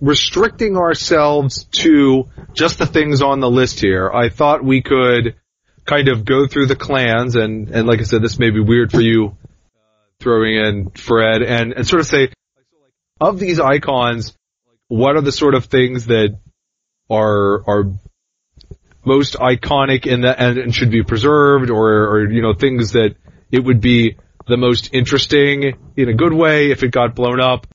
restricting 0.00 0.76
ourselves 0.76 1.64
to 1.78 2.28
just 2.52 2.78
the 2.78 2.86
things 2.86 3.22
on 3.22 3.40
the 3.40 3.50
list 3.50 3.80
here, 3.80 4.10
I 4.10 4.28
thought 4.28 4.64
we 4.64 4.82
could 4.82 5.36
kind 5.84 6.08
of 6.08 6.24
go 6.24 6.46
through 6.46 6.66
the 6.66 6.76
clans 6.76 7.36
and, 7.36 7.70
and 7.70 7.86
like 7.86 8.00
I 8.00 8.04
said, 8.04 8.22
this 8.22 8.38
may 8.38 8.50
be 8.50 8.60
weird 8.60 8.90
for 8.90 9.00
you 9.00 9.28
uh, 9.28 9.80
throwing 10.20 10.56
in 10.56 10.90
Fred 10.90 11.42
and, 11.42 11.72
and 11.72 11.86
sort 11.86 12.00
of 12.00 12.06
say, 12.06 12.32
of 13.20 13.38
these 13.38 13.60
icons, 13.60 14.36
what 14.88 15.16
are 15.16 15.22
the 15.22 15.32
sort 15.32 15.54
of 15.54 15.66
things 15.66 16.06
that 16.06 16.36
are, 17.08 17.68
are 17.68 17.92
most 19.04 19.34
iconic 19.34 20.06
in 20.06 20.22
that 20.22 20.40
and, 20.40 20.58
and 20.58 20.74
should 20.74 20.90
be 20.90 21.02
preserved 21.02 21.70
or, 21.70 22.08
or, 22.08 22.30
you 22.30 22.42
know, 22.42 22.52
things 22.52 22.92
that 22.92 23.14
it 23.50 23.60
would 23.60 23.80
be 23.80 24.16
the 24.48 24.56
most 24.56 24.90
interesting 24.92 25.92
in 25.96 26.08
a 26.08 26.14
good 26.14 26.32
way 26.32 26.70
if 26.70 26.82
it 26.82 26.90
got 26.90 27.14
blown 27.14 27.40
up. 27.40 27.66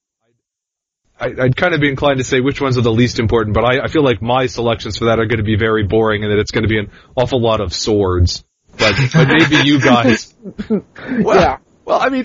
I, 1.22 1.44
I'd 1.44 1.56
kind 1.56 1.72
of 1.74 1.80
be 1.80 1.88
inclined 1.88 2.18
to 2.18 2.24
say 2.24 2.40
which 2.40 2.60
ones 2.60 2.76
are 2.78 2.82
the 2.82 2.92
least 2.92 3.20
important, 3.20 3.54
but 3.54 3.64
I, 3.64 3.84
I 3.84 3.88
feel 3.88 4.02
like 4.02 4.20
my 4.20 4.46
selections 4.46 4.98
for 4.98 5.04
that 5.06 5.20
are 5.20 5.26
going 5.26 5.38
to 5.38 5.44
be 5.44 5.56
very 5.56 5.84
boring 5.84 6.24
and 6.24 6.32
that 6.32 6.38
it's 6.40 6.50
going 6.50 6.64
to 6.64 6.68
be 6.68 6.78
an 6.78 6.90
awful 7.16 7.40
lot 7.40 7.60
of 7.60 7.72
swords. 7.72 8.44
But, 8.76 8.96
but 9.12 9.28
maybe 9.28 9.56
you 9.64 9.80
guys. 9.80 10.34
Well, 10.68 11.40
Yeah. 11.40 11.58
well, 11.84 12.00
I 12.00 12.08
mean, 12.08 12.24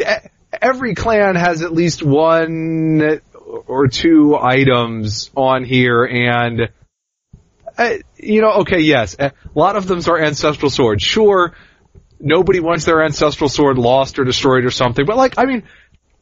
every 0.62 0.96
clan 0.96 1.36
has 1.36 1.62
at 1.62 1.74
least 1.74 2.02
one 2.02 3.20
or 3.68 3.88
two 3.88 4.36
items 4.36 5.30
on 5.36 5.64
here, 5.64 6.04
and 6.06 6.70
uh, 7.78 7.94
you 8.16 8.42
know, 8.42 8.52
okay, 8.62 8.80
yes, 8.80 9.16
a 9.20 9.34
lot 9.54 9.76
of 9.76 9.88
them 9.88 10.02
are 10.08 10.20
ancestral 10.20 10.72
swords. 10.72 11.04
Sure, 11.04 11.54
nobody 12.20 12.60
wants 12.60 12.86
their 12.86 13.04
ancestral 13.04 13.50
sword 13.50 13.78
lost 13.78 14.18
or 14.20 14.24
destroyed 14.24 14.66
or 14.66 14.72
something, 14.72 15.06
but 15.06 15.18
like, 15.18 15.36
I 15.38 15.46
mean, 15.46 15.64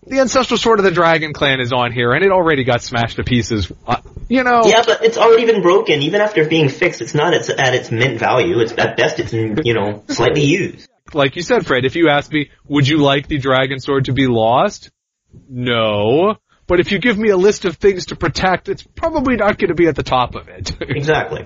the 0.08 0.20
ancestral 0.20 0.58
sword 0.58 0.80
of 0.80 0.86
the 0.86 0.92
Dragon 0.92 1.34
Clan 1.34 1.60
is 1.60 1.72
on 1.74 1.92
here, 1.92 2.12
and 2.14 2.24
it 2.24 2.32
already 2.32 2.64
got 2.64 2.82
smashed 2.82 3.18
to 3.18 3.24
pieces. 3.24 3.72
Uh, 3.88 3.98
you 4.30 4.44
know, 4.44 4.62
Yeah, 4.66 4.84
but 4.86 5.04
it's 5.04 5.18
already 5.18 5.46
been 5.46 5.62
broken. 5.62 6.02
Even 6.02 6.22
after 6.22 6.48
being 6.48 6.70
fixed, 6.70 7.02
it's 7.02 7.14
not 7.14 7.34
at, 7.34 7.50
at 7.50 7.74
its 7.76 7.92
mint 7.92 8.20
value. 8.20 8.60
It's 8.60 8.74
at 8.78 8.98
best, 8.98 9.20
it's 9.20 9.34
you 9.34 9.74
know 9.74 10.04
slightly 10.10 10.46
used. 10.46 10.88
like 11.14 11.36
you 11.36 11.42
said, 11.42 11.66
Fred, 11.66 11.86
if 11.86 11.96
you 11.96 12.10
asked 12.10 12.32
me, 12.32 12.50
would 12.68 12.88
you 12.88 12.98
like 12.98 13.28
the 13.28 13.38
dragon 13.38 13.80
sword 13.80 14.06
to 14.06 14.14
be 14.14 14.28
lost? 14.28 14.92
No. 15.50 16.36
But 16.68 16.80
if 16.80 16.92
you 16.92 16.98
give 17.00 17.18
me 17.18 17.30
a 17.30 17.38
list 17.38 17.66
of 17.66 17.78
things 17.78 18.08
to 18.08 18.16
protect, 18.16 18.70
it's 18.70 18.82
probably 18.82 19.36
not 19.36 19.60
going 19.60 19.70
to 19.70 19.76
be 19.76 19.88
at 19.88 19.96
the 19.96 20.04
top 20.04 20.36
of 20.36 20.48
it. 20.50 20.76
Exactly. 20.82 21.46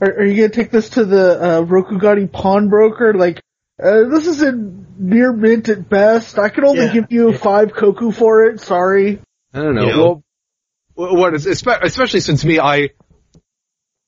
Are, 0.00 0.08
are 0.08 0.24
you 0.24 0.36
gonna 0.36 0.48
take 0.50 0.70
this 0.70 0.90
to 0.90 1.04
the 1.04 1.40
uh, 1.40 1.62
Rokugani 1.62 2.30
pawnbroker? 2.30 3.14
Like, 3.14 3.40
uh, 3.82 4.08
this 4.08 4.26
is 4.26 4.42
in 4.42 4.86
near 4.98 5.32
mint 5.32 5.68
at 5.68 5.88
best. 5.88 6.38
I 6.38 6.48
can 6.48 6.64
only 6.64 6.84
Yeah. 6.86 6.92
give 6.92 7.06
you 7.10 7.32
five 7.36 7.72
koku 7.74 8.12
for 8.12 8.44
it. 8.44 8.60
Sorry. 8.60 9.20
I 9.52 9.58
don't 9.62 9.74
know. 9.74 9.82
You 9.86 9.96
know? 9.96 10.22
Well, 10.96 11.16
what 11.16 11.34
is, 11.34 11.46
especially 11.46 12.20
since 12.20 12.44
me, 12.44 12.60
I, 12.60 12.90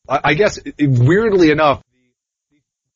I 0.09 0.21
I 0.25 0.35
guess 0.35 0.61
weirdly 0.79 1.51
enough, 1.51 1.83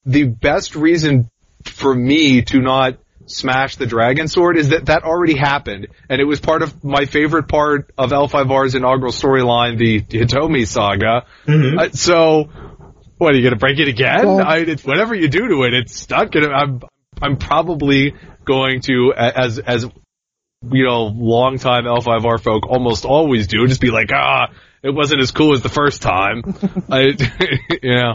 the 0.04 0.24
best 0.24 0.76
reason 0.76 1.28
for 1.64 1.92
me 1.94 2.42
to 2.42 2.60
not 2.60 2.98
smash 3.26 3.76
the 3.76 3.86
dragon 3.86 4.28
sword 4.28 4.56
is 4.56 4.70
that 4.70 4.86
that 4.86 5.02
already 5.02 5.36
happened, 5.36 5.88
and 6.08 6.20
it 6.20 6.24
was 6.24 6.40
part 6.40 6.62
of 6.62 6.84
my 6.84 7.04
favorite 7.04 7.48
part 7.48 7.90
of 7.98 8.10
L5R's 8.10 8.74
inaugural 8.76 9.12
storyline, 9.12 9.76
the 9.78 10.00
Hitomi 10.00 10.66
saga. 10.66 11.26
Mhm. 11.46 11.78
Uh, 11.78 11.90
so, 11.90 12.48
what 13.20 13.34
are 13.34 13.36
you 13.36 13.44
gonna 13.44 13.56
break 13.56 13.78
it 13.78 13.88
again? 13.88 14.26
Well- 14.26 14.40
I, 14.40 14.58
it's, 14.58 14.84
whatever 14.84 15.14
you 15.14 15.28
do 15.28 15.48
to 15.48 15.62
it, 15.64 15.74
it's 15.74 16.00
stuck. 16.00 16.32
gonna. 16.32 16.48
I'm 16.48 16.80
I'm 17.20 17.36
probably 17.36 18.14
going 18.44 18.80
to 18.82 19.12
as 19.14 19.58
as 19.58 19.86
you 20.70 20.84
know, 20.84 21.04
longtime 21.04 21.84
L5R 21.84 22.40
folk 22.40 22.66
almost 22.68 23.04
always 23.04 23.46
do, 23.46 23.66
just 23.66 23.80
be 23.80 23.90
like, 23.90 24.10
ah, 24.12 24.48
it 24.82 24.90
wasn't 24.90 25.20
as 25.20 25.30
cool 25.30 25.54
as 25.54 25.62
the 25.62 25.68
first 25.68 26.02
time. 26.02 26.42
I, 26.90 27.16
yeah. 27.82 28.14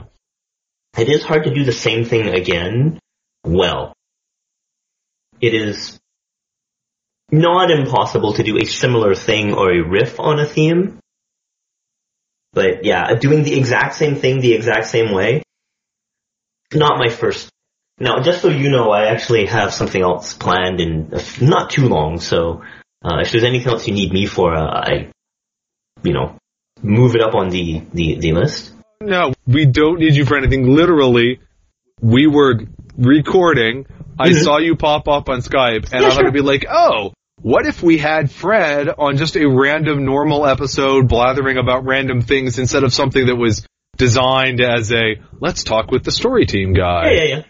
It 0.98 1.10
is 1.10 1.24
hard 1.24 1.44
to 1.46 1.54
do 1.54 1.64
the 1.64 1.72
same 1.72 2.06
thing 2.06 2.30
again 2.30 3.00
well. 3.44 3.94
It 5.42 5.54
is 5.54 6.00
not 7.32 7.72
impossible 7.72 8.34
to 8.34 8.44
do 8.44 8.58
a 8.58 8.66
similar 8.66 9.16
thing 9.16 9.54
or 9.54 9.72
a 9.72 9.82
riff 9.82 10.20
on 10.20 10.40
a 10.40 10.46
theme. 10.46 11.00
But 12.56 12.86
yeah, 12.86 13.14
doing 13.16 13.44
the 13.44 13.56
exact 13.58 13.96
same 13.96 14.16
thing 14.16 14.40
the 14.40 14.54
exact 14.54 14.88
same 14.88 15.14
way, 15.14 15.44
not 16.74 16.98
my 16.98 17.10
first 17.10 17.50
Now, 18.00 18.22
just 18.22 18.42
so 18.42 18.50
you 18.50 18.70
know, 18.70 18.92
I 18.92 19.06
actually 19.08 19.46
have 19.46 19.74
something 19.74 20.02
else 20.02 20.34
planned 20.34 20.80
in 20.80 21.14
not 21.40 21.70
too 21.70 21.88
long. 21.88 22.20
So, 22.20 22.64
uh, 23.04 23.20
if 23.22 23.32
there's 23.32 23.44
anything 23.44 23.70
else 23.72 23.88
you 23.88 23.94
need 23.94 24.12
me 24.12 24.26
for, 24.26 24.54
uh, 24.54 24.68
I, 24.68 25.12
you 26.04 26.14
know, 26.14 26.38
move 26.82 27.16
it 27.16 27.22
up 27.22 27.36
on 27.36 27.50
the 27.50 27.84
the, 27.94 28.16
the 28.16 28.32
list. 28.34 28.74
No, 29.02 29.34
we 29.46 29.66
don't 29.66 30.00
need 30.00 30.16
you 30.16 30.26
for 30.26 30.38
anything. 30.38 30.76
Literally, 30.76 31.40
we 32.02 32.28
were 32.28 32.60
recording. 32.98 33.86
I 34.18 34.30
Mhm. 34.30 34.44
saw 34.44 34.58
you 34.58 34.76
pop 34.76 35.08
up 35.08 35.30
on 35.30 35.40
Skype, 35.42 35.92
and 35.92 36.02
Yeah, 36.02 36.08
I'm 36.08 36.16
sure. 36.16 36.24
to 36.24 36.32
be 36.32 36.42
like, 36.42 36.66
oh, 36.70 37.14
what 37.42 37.66
if 37.66 37.84
we 37.84 37.98
had 37.98 38.32
Fred 38.32 38.90
on 38.90 39.18
just 39.18 39.36
a 39.36 39.48
random 39.48 40.06
normal 40.06 40.46
episode 40.46 41.08
blathering 41.08 41.58
about 41.58 41.86
random 41.86 42.22
things 42.22 42.60
instead 42.60 42.84
of 42.84 42.94
something 42.94 43.26
that 43.28 43.36
was 43.36 43.66
designed 43.98 44.62
as 44.62 44.92
a 44.92 45.16
let's 45.40 45.64
talk 45.64 45.92
with 45.92 46.04
the 46.04 46.12
story 46.12 46.46
team 46.46 46.74
guy. 46.74 47.12
Yeah, 47.12 47.12
yeah, 47.24 47.24
yeah. 47.38 47.42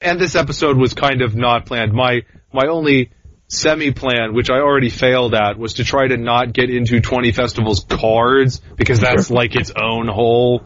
And 0.00 0.20
this 0.20 0.34
episode 0.34 0.76
was 0.78 0.94
kind 0.94 1.22
of 1.22 1.34
not 1.36 1.66
planned. 1.66 1.92
My 1.92 2.22
my 2.52 2.66
only 2.68 3.10
semi-plan, 3.48 4.34
which 4.34 4.50
I 4.50 4.56
already 4.58 4.88
failed 4.88 5.34
at, 5.34 5.58
was 5.58 5.74
to 5.74 5.84
try 5.84 6.08
to 6.08 6.16
not 6.16 6.52
get 6.52 6.70
into 6.70 7.00
20 7.00 7.32
Festivals 7.32 7.84
cards 7.88 8.60
because 8.76 8.98
that's 9.00 9.30
like 9.30 9.54
its 9.54 9.70
own 9.70 10.08
whole 10.08 10.64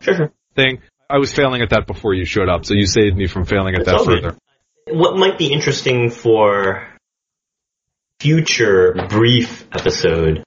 Sure, 0.00 0.14
sure. 0.14 0.32
thing. 0.54 0.80
I 1.10 1.18
was 1.18 1.32
failing 1.32 1.62
at 1.62 1.70
that 1.70 1.86
before 1.86 2.14
you 2.14 2.24
showed 2.24 2.48
up, 2.48 2.64
so 2.64 2.74
you 2.74 2.86
saved 2.86 3.16
me 3.16 3.26
from 3.26 3.44
failing 3.44 3.74
at 3.74 3.80
It's 3.80 3.90
that 3.90 3.96
all 3.98 4.06
good. 4.06 4.22
further. 4.22 4.38
What 4.90 5.16
might 5.16 5.36
be 5.38 5.52
interesting 5.52 6.10
for 6.10 6.86
future 8.20 8.94
brief 9.08 9.66
episode, 9.72 10.42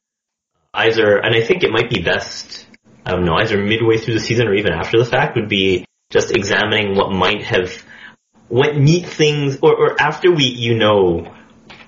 either, 0.74 1.18
and 1.18 1.36
I 1.36 1.42
think 1.42 1.64
it 1.64 1.72
might 1.72 1.90
be 1.90 2.02
best, 2.02 2.68
I 3.06 3.12
don't 3.12 3.26
know, 3.26 3.36
either 3.36 3.58
midway 3.58 3.98
through 3.98 4.16
the 4.16 4.20
season 4.20 4.48
or 4.48 4.54
even 4.54 4.74
after 4.74 4.98
the 4.98 5.06
fact, 5.06 5.36
would 5.36 5.50
be 5.50 5.86
just 6.10 6.32
examining 6.32 6.96
what 6.96 7.12
might 7.12 7.44
have, 7.44 7.72
what 8.50 8.76
neat 8.76 9.06
things, 9.06 9.60
or, 9.62 9.76
or 9.76 10.02
after 10.02 10.32
we, 10.32 10.46
you 10.46 10.76
know, 10.76 11.34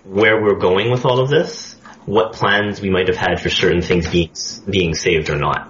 where 0.05 0.41
we're 0.41 0.59
going 0.59 0.89
with 0.89 1.05
all 1.05 1.19
of 1.19 1.29
this, 1.29 1.75
what 2.05 2.33
plans 2.33 2.81
we 2.81 2.89
might 2.89 3.07
have 3.07 3.17
had 3.17 3.41
for 3.41 3.49
certain 3.49 3.81
things 3.81 4.09
being, 4.09 4.31
being 4.69 4.93
saved 4.93 5.29
or 5.29 5.37
not. 5.37 5.69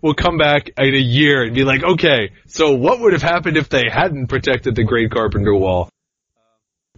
We'll 0.00 0.14
come 0.14 0.36
back 0.36 0.68
in 0.76 0.94
a 0.94 0.98
year 0.98 1.44
and 1.44 1.54
be 1.54 1.64
like, 1.64 1.82
okay, 1.82 2.32
so 2.46 2.74
what 2.74 3.00
would 3.00 3.14
have 3.14 3.22
happened 3.22 3.56
if 3.56 3.68
they 3.68 3.84
hadn't 3.90 4.26
protected 4.26 4.74
the 4.74 4.84
Great 4.84 5.10
Carpenter 5.10 5.54
Wall? 5.54 5.88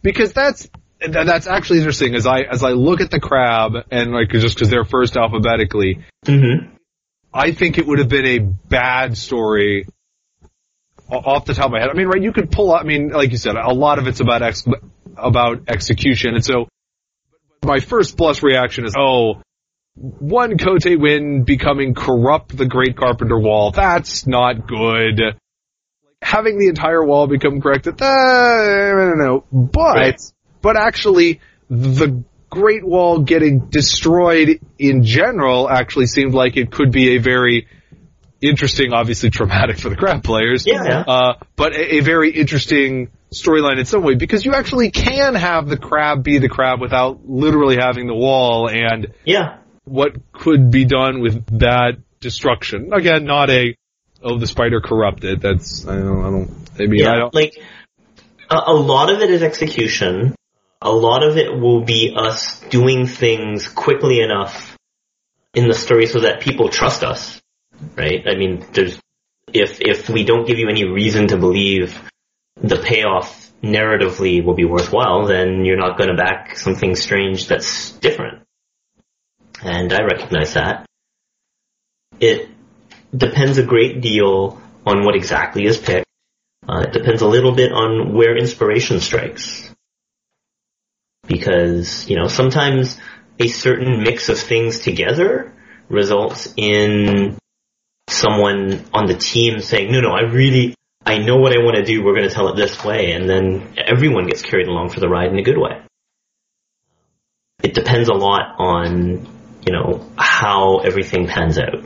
Because 0.03 0.33
that's 0.33 0.63
that- 0.65 0.81
that's 1.01 1.47
actually 1.47 1.79
interesting. 1.79 2.15
As 2.15 2.27
I 2.27 2.41
as 2.43 2.63
I 2.63 2.71
look 2.71 3.01
at 3.01 3.11
the 3.11 3.21
crab 3.21 3.73
and 3.91 4.13
like 4.13 4.31
just 4.31 4.55
because 4.57 4.71
they're 4.71 4.85
first 4.85 5.17
alphabetically, 5.17 6.05
Mm-hmm. 6.25 6.75
I 7.33 7.53
think 7.53 7.77
it 7.79 7.87
would 7.87 7.99
have 7.99 8.09
been 8.09 8.27
a 8.27 8.39
bad 8.39 9.17
story 9.17 9.87
off 11.11 11.45
the 11.45 11.55
top 11.55 11.67
of 11.67 11.73
my 11.73 11.81
head. 11.81 11.91
I 11.91 11.93
mean, 11.93 12.07
right? 12.09 12.23
You 12.23 12.33
could 12.33 12.51
pull. 12.51 12.75
out- 12.75 12.81
I 12.81 12.85
mean, 12.85 13.11
like 13.11 13.31
you 13.31 13.37
said, 13.37 13.57
a 13.57 13.73
lot 13.73 13.99
of 13.99 14.07
it's 14.07 14.21
about 14.21 14.43
ex- 14.43 14.67
about 15.17 15.65
execution, 15.69 16.35
and 16.35 16.45
so 16.45 16.67
my 17.65 17.79
first 17.81 18.17
blush 18.17 18.43
reaction 18.43 18.87
is, 18.87 18.95
oh, 18.99 19.43
one 19.97 20.57
Kotei 20.59 20.99
win 21.01 21.45
becoming 21.45 21.95
corrupt 21.95 22.57
the 22.57 22.67
Great 22.67 22.97
Carpenter 22.97 23.39
Wall. 23.39 23.71
That's 23.71 24.27
not 24.27 24.67
good. 24.67 25.21
Having 26.23 26.59
the 26.59 26.69
entire 26.69 27.05
wall 27.05 27.27
become 27.27 27.61
corrected, 27.61 28.01
uh, 28.01 28.05
I 28.07 28.93
don't 28.93 29.19
know. 29.19 29.45
But, 29.53 29.95
Right. 29.97 30.21
But 30.63 30.77
actually, 30.77 31.41
the 31.69 32.23
Great 32.51 32.85
Wall 32.85 33.21
getting 33.21 33.67
destroyed 33.71 34.61
in 34.79 35.03
general 35.05 35.69
actually 35.69 36.07
seemed 36.07 36.33
like 36.33 36.57
it 36.57 36.71
could 36.71 36.93
be 36.93 37.17
a 37.17 37.19
very 37.19 37.67
interesting, 38.41 38.93
obviously 38.93 39.31
traumatic 39.31 39.79
for 39.79 39.89
the 39.89 39.97
crab 39.97 40.23
players. 40.23 40.65
Yeah. 40.67 41.01
Uh, 41.07 41.35
but 41.57 41.73
a, 41.73 41.97
a 41.97 42.01
very 42.01 42.31
interesting 42.31 43.11
storyline 43.35 43.79
in 43.79 43.85
some 43.87 44.03
way 44.05 44.15
because 44.15 44.45
you 44.45 44.55
actually 44.55 44.91
can 44.91 45.35
have 45.35 45.69
the 45.69 45.77
crab 45.77 46.23
be 46.23 46.39
the 46.39 46.49
crab 46.49 46.81
without 46.81 47.29
literally 47.29 47.77
having 47.77 48.07
the 48.07 48.15
wall 48.15 48.69
and 48.69 49.13
Yeah. 49.25 49.59
what 49.85 50.17
could 50.33 50.71
be 50.71 50.85
done 50.85 51.21
with 51.21 51.59
that 51.59 51.99
destruction. 52.21 52.93
Again, 52.93 53.25
not 53.25 53.51
a, 53.51 53.77
oh, 54.23 54.39
the 54.39 54.47
spider 54.47 54.81
corrupted. 54.81 55.41
That's, 55.41 55.87
I 55.87 55.97
don't, 55.97 56.21
I 56.25 56.31
don't, 56.31 56.51
I 56.79 56.87
mean, 56.87 57.05
I 57.05 57.11
Yeah, 57.11 57.19
don't, 57.19 57.35
like 57.35 57.55
a, 58.49 58.57
a 58.67 58.73
lot 58.75 59.11
of 59.13 59.21
it 59.21 59.31
is 59.31 59.43
execution. 59.43 60.36
A 60.87 60.93
lot 60.93 61.25
of 61.25 61.37
it 61.37 61.53
will 61.53 61.81
be 61.81 62.15
us 62.17 62.61
doing 62.71 63.09
things 63.09 63.67
quickly 63.67 64.21
enough 64.21 64.77
in 65.53 65.67
the 65.67 65.75
story 65.75 66.07
so 66.07 66.21
that 66.21 66.41
people 66.41 66.69
trust 66.69 67.03
us, 67.03 67.43
right? 67.97 68.23
I 68.25 68.37
mean, 68.37 68.65
there's 68.73 69.01
if 69.53 69.81
if 69.81 70.09
we 70.09 70.23
don't 70.23 70.47
give 70.47 70.59
you 70.59 70.69
any 70.69 70.85
reason 70.85 71.27
to 71.29 71.39
believe 71.39 72.01
the 72.61 72.77
payoff 72.77 73.51
narratively 73.65 74.45
will 74.45 74.55
be 74.55 74.65
worthwhile, 74.65 75.27
then 75.27 75.65
you're 75.65 75.77
not 75.77 75.99
going 75.99 76.11
to 76.11 76.17
back 76.17 76.57
something 76.57 76.95
strange 76.95 77.49
that's 77.49 77.91
different. 77.91 78.45
And 79.65 79.93
I 79.93 80.05
recognize 80.05 80.55
that. 80.55 80.87
It 82.21 82.49
depends 83.15 83.59
a 83.59 83.65
great 83.65 84.01
deal 84.01 84.63
on 84.87 85.05
what 85.05 85.17
exactly 85.17 85.65
is 85.67 85.79
picked. 85.79 86.07
Uh, 86.69 86.85
it 86.87 86.93
depends 86.93 87.23
a 87.23 87.27
little 87.27 87.53
bit 87.53 87.73
on 87.73 88.15
where 88.15 88.37
inspiration 88.37 89.01
strikes. 89.01 89.75
Because, 91.27 92.09
you 92.09 92.17
know, 92.17 92.29
sometimes 92.29 92.99
a 93.39 93.49
certain 93.49 94.03
mix 94.03 94.29
of 94.29 94.39
things 94.39 94.79
together 94.81 95.53
results 95.89 96.53
in 96.57 97.37
someone 98.09 98.85
on 98.95 99.07
the 99.07 99.17
team 99.17 99.61
saying, 99.61 99.93
no, 99.93 100.01
no, 100.01 100.11
I 100.11 100.23
really, 100.23 100.75
I 101.05 101.19
know 101.19 101.37
what 101.37 101.53
I 101.53 101.63
want 101.63 101.77
to 101.77 101.85
do, 101.85 102.03
we're 102.03 102.15
going 102.15 102.29
to 102.29 102.35
tell 102.35 102.49
it 102.49 102.57
this 102.57 102.83
way, 102.85 103.13
and 103.13 103.29
then 103.29 103.75
everyone 103.77 104.27
gets 104.27 104.43
carried 104.43 104.69
along 104.69 104.91
for 104.91 105.01
the 105.01 105.09
ride 105.09 105.31
in 105.31 105.39
a 105.39 105.43
good 105.43 105.59
way. 105.59 105.83
It 107.63 107.75
depends 107.75 108.09
a 108.09 108.15
lot 108.15 108.57
on, 108.59 109.27
you 109.67 109.73
know, 109.73 110.09
how 110.17 110.79
everything 110.79 111.27
pans 111.27 111.59
out. 111.59 111.85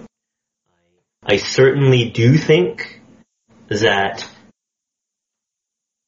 I 1.25 1.37
certainly 1.37 2.11
do 2.11 2.37
think 2.37 3.01
that 3.69 4.27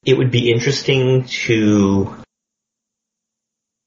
it 0.05 0.17
would 0.17 0.31
be 0.31 0.51
interesting 0.51 1.25
to 1.25 2.15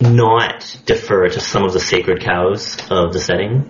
not 0.00 0.78
defer 0.84 1.28
to 1.28 1.40
some 1.40 1.64
of 1.64 1.72
the 1.72 1.80
sacred 1.80 2.22
cows 2.22 2.76
of 2.90 3.12
the 3.12 3.20
setting. 3.20 3.68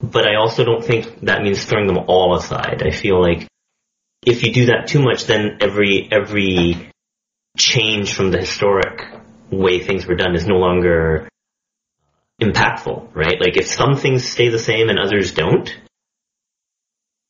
But 0.00 0.26
I 0.26 0.36
also 0.36 0.64
don't 0.64 0.84
think 0.84 1.20
that 1.22 1.42
means 1.42 1.64
throwing 1.64 1.86
them 1.86 2.04
all 2.08 2.36
aside. 2.36 2.82
I 2.84 2.90
feel 2.90 3.20
like 3.20 3.46
if 4.24 4.42
you 4.42 4.52
do 4.52 4.66
that 4.66 4.88
too 4.88 5.00
much, 5.00 5.24
then 5.24 5.58
every, 5.60 6.08
every 6.10 6.90
change 7.56 8.14
from 8.14 8.30
the 8.30 8.38
historic 8.38 9.02
way 9.50 9.80
things 9.80 10.06
were 10.06 10.16
done 10.16 10.34
is 10.34 10.46
no 10.46 10.56
longer 10.56 11.28
impactful, 12.42 13.14
right? 13.14 13.40
Like 13.40 13.56
if 13.56 13.66
some 13.66 13.96
things 13.96 14.28
stay 14.28 14.48
the 14.48 14.58
same 14.58 14.88
and 14.88 14.98
others 14.98 15.32
don't, 15.32 15.74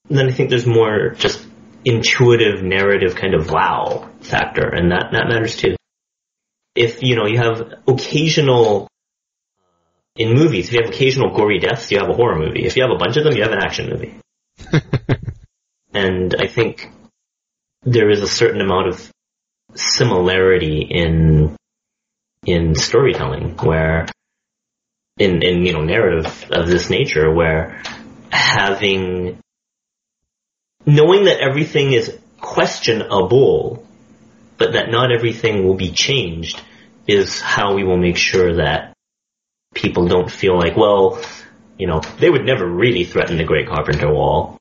then 0.09 0.29
I 0.29 0.33
think 0.33 0.51
there's 0.51 0.67
more 0.67 1.11
just 1.11 1.47
intuitive 1.85 2.63
narrative 2.63 3.15
kind 3.15 3.35
of 3.35 3.51
wow 3.51 4.11
factor, 4.21 4.69
and 4.69 4.91
that, 4.91 5.11
that 5.13 5.29
matters 5.29 5.57
too. 5.57 5.76
If, 6.77 7.03
you 7.03 7.17
know, 7.17 7.27
you 7.27 7.39
have 7.39 7.75
occasional, 7.87 8.85
uh, 8.85 9.67
in 10.17 10.35
movies, 10.35 10.69
if 10.69 10.75
you 10.75 10.81
have 10.83 10.93
occasional 10.93 11.35
gory 11.35 11.59
deaths, 11.59 11.91
you 11.91 11.99
have 11.99 12.09
a 12.09 12.15
horror 12.15 12.39
movie. 12.39 12.65
If 12.65 12.77
you 12.77 12.83
have 12.83 12.93
a 12.93 12.99
bunch 12.99 13.17
of 13.17 13.25
them, 13.25 13.35
you 13.35 13.43
have 13.43 13.53
an 13.53 13.63
action 13.63 13.91
movie. 13.91 14.15
and 15.93 16.35
I 16.39 16.47
think 16.47 16.91
there 17.83 18.11
is 18.11 18.21
a 18.21 18.29
certain 18.29 18.61
amount 18.61 18.89
of 18.89 19.11
similarity 19.75 20.83
in, 20.83 21.57
in 22.45 22.75
storytelling 22.75 23.57
where, 23.59 24.07
in, 25.19 25.43
in, 25.43 25.65
you 25.65 25.73
know, 25.73 25.83
narrative 25.83 26.47
of 26.51 26.67
this 26.67 26.91
nature 26.91 27.33
where 27.33 27.83
having 28.31 29.39
knowing 30.87 31.25
that 31.25 31.41
everything 31.41 31.93
is 31.93 32.17
questionable, 32.41 33.86
but 34.59 34.73
that 34.73 34.91
not 34.91 35.13
everything 35.13 35.65
will 35.65 35.75
be 35.75 35.91
changed 35.91 36.63
is 37.07 37.41
how 37.41 37.75
we 37.75 37.85
will 37.85 37.99
make 37.99 38.17
sure 38.17 38.57
that 38.57 38.95
people 39.75 40.09
don't 40.09 40.31
feel 40.31 40.59
like, 40.59 40.77
well, 40.77 41.23
you 41.79 41.87
know, 41.87 42.01
they 42.19 42.31
would 42.31 42.45
never 42.45 42.67
really 42.67 43.05
threaten 43.05 43.37
the 43.37 43.45
Great 43.45 43.69
Carpenter 43.69 44.13
Wall. 44.13 44.59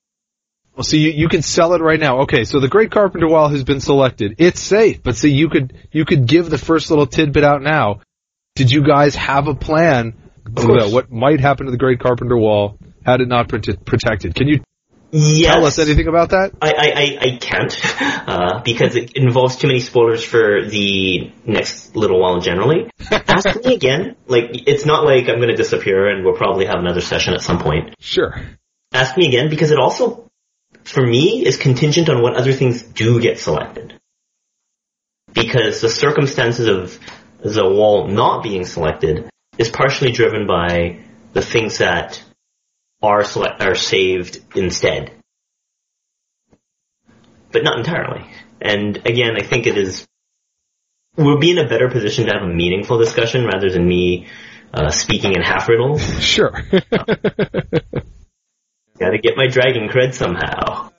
Well, 0.76 0.84
see, 0.84 1.00
you, 1.00 1.12
you 1.12 1.30
can 1.30 1.42
sell 1.42 1.74
it 1.74 1.82
right 1.82 2.00
now. 2.00 2.22
Okay, 2.22 2.44
so 2.44 2.60
the 2.60 2.68
Great 2.68 2.92
Carpenter 2.92 3.28
Wall 3.28 3.48
has 3.48 3.64
been 3.64 3.80
selected. 3.80 4.36
It's 4.40 4.60
safe, 4.60 5.02
but 5.02 5.16
see, 5.16 5.32
you 5.32 5.50
could 5.50 5.88
you 5.92 6.04
could 6.04 6.28
give 6.28 6.50
the 6.50 6.58
first 6.58 6.90
little 6.90 7.08
tidbit 7.08 7.46
out 7.46 7.62
now. 7.62 8.02
Did 8.56 8.72
you 8.72 8.86
guys 8.86 9.16
have 9.16 9.48
a 9.48 9.56
plan 9.56 10.14
course. 10.54 10.66
about 10.66 10.92
what 10.92 11.12
might 11.12 11.40
happen 11.40 11.66
to 11.66 11.72
the 11.72 11.78
Great 11.78 12.00
Carpenter 12.00 12.38
Wall 12.38 12.78
had 13.06 13.22
it 13.22 13.28
not 13.30 13.48
prote- 13.48 13.86
protected? 13.86 14.36
Can 14.36 14.48
you 14.48 14.60
Yes. 15.18 15.54
tell 15.54 15.66
us 15.66 15.80
anything 15.80 16.08
about 16.08 16.32
that? 16.32 16.52
I, 16.62 16.72
I, 16.72 16.92
I, 16.96 17.18
I 17.22 17.38
can't, 17.38 17.74
uh, 18.28 18.62
because 18.64 18.96
it 18.96 19.14
involves 19.16 19.56
too 19.56 19.68
many 19.68 19.80
spoilers 19.80 20.24
for 20.24 20.66
the 20.66 21.32
next 21.46 21.96
little 21.96 22.20
while 22.20 22.42
generally. 22.42 22.90
Ask 23.12 23.64
me 23.64 23.76
again. 23.76 24.16
Like, 24.28 24.50
it's 24.52 24.86
not 24.86 25.06
like 25.06 25.30
I'm 25.30 25.40
gonna 25.40 25.56
disappear 25.56 26.10
and 26.10 26.26
we'll 26.26 26.36
probably 26.36 26.66
have 26.66 26.80
another 26.80 27.02
session 27.02 27.34
at 27.34 27.42
some 27.42 27.60
point. 27.60 27.96
Sure. 28.00 28.36
ask 28.94 29.16
me 29.18 29.28
again 29.28 29.50
because 29.50 29.72
it 29.72 29.80
also 29.80 30.26
for 30.86 31.06
me, 31.06 31.46
is 31.46 31.58
contingent 31.58 32.10
on 32.10 32.22
what 32.22 32.36
other 32.36 32.54
things 32.54 32.84
do 32.84 33.20
get 33.20 33.40
selected. 33.40 34.00
Because 35.34 35.82
the 35.82 35.90
circumstances 35.90 36.68
of 36.68 37.00
the 37.42 37.68
wall 37.68 38.08
not 38.08 38.44
being 38.44 38.66
selected 38.66 39.30
is 39.58 39.70
partially 39.70 40.12
driven 40.12 40.48
by 40.48 41.04
the 41.34 41.42
things 41.42 41.80
that 41.80 42.24
are 43.06 43.24
select 43.24 43.62
are 43.62 43.76
saved 43.76 44.40
instead, 44.56 45.12
but 47.52 47.64
not 47.64 47.78
entirely. 47.78 48.26
And 48.62 48.98
again, 49.06 49.36
I 49.38 49.44
think 49.44 49.68
it 49.68 49.78
is 49.78 50.08
we'll 51.16 51.40
be 51.40 51.52
in 51.52 51.58
a 51.58 51.68
better 51.68 51.90
position 51.90 52.26
to 52.26 52.34
have 52.34 52.44
a 52.44 52.48
meaningful 52.54 52.98
discussion 52.98 53.46
rather 53.46 53.70
than 53.70 53.88
me 53.88 54.28
uh, 54.74 54.90
speaking 54.90 55.34
in 55.36 55.42
half 55.42 55.70
riddles. 55.70 56.02
Sure. 56.22 56.52
Got 58.98 59.10
to 59.10 59.18
get 59.22 59.36
my 59.36 59.48
dragon 59.48 59.90
cred 59.90 60.14
somehow. 60.14 60.90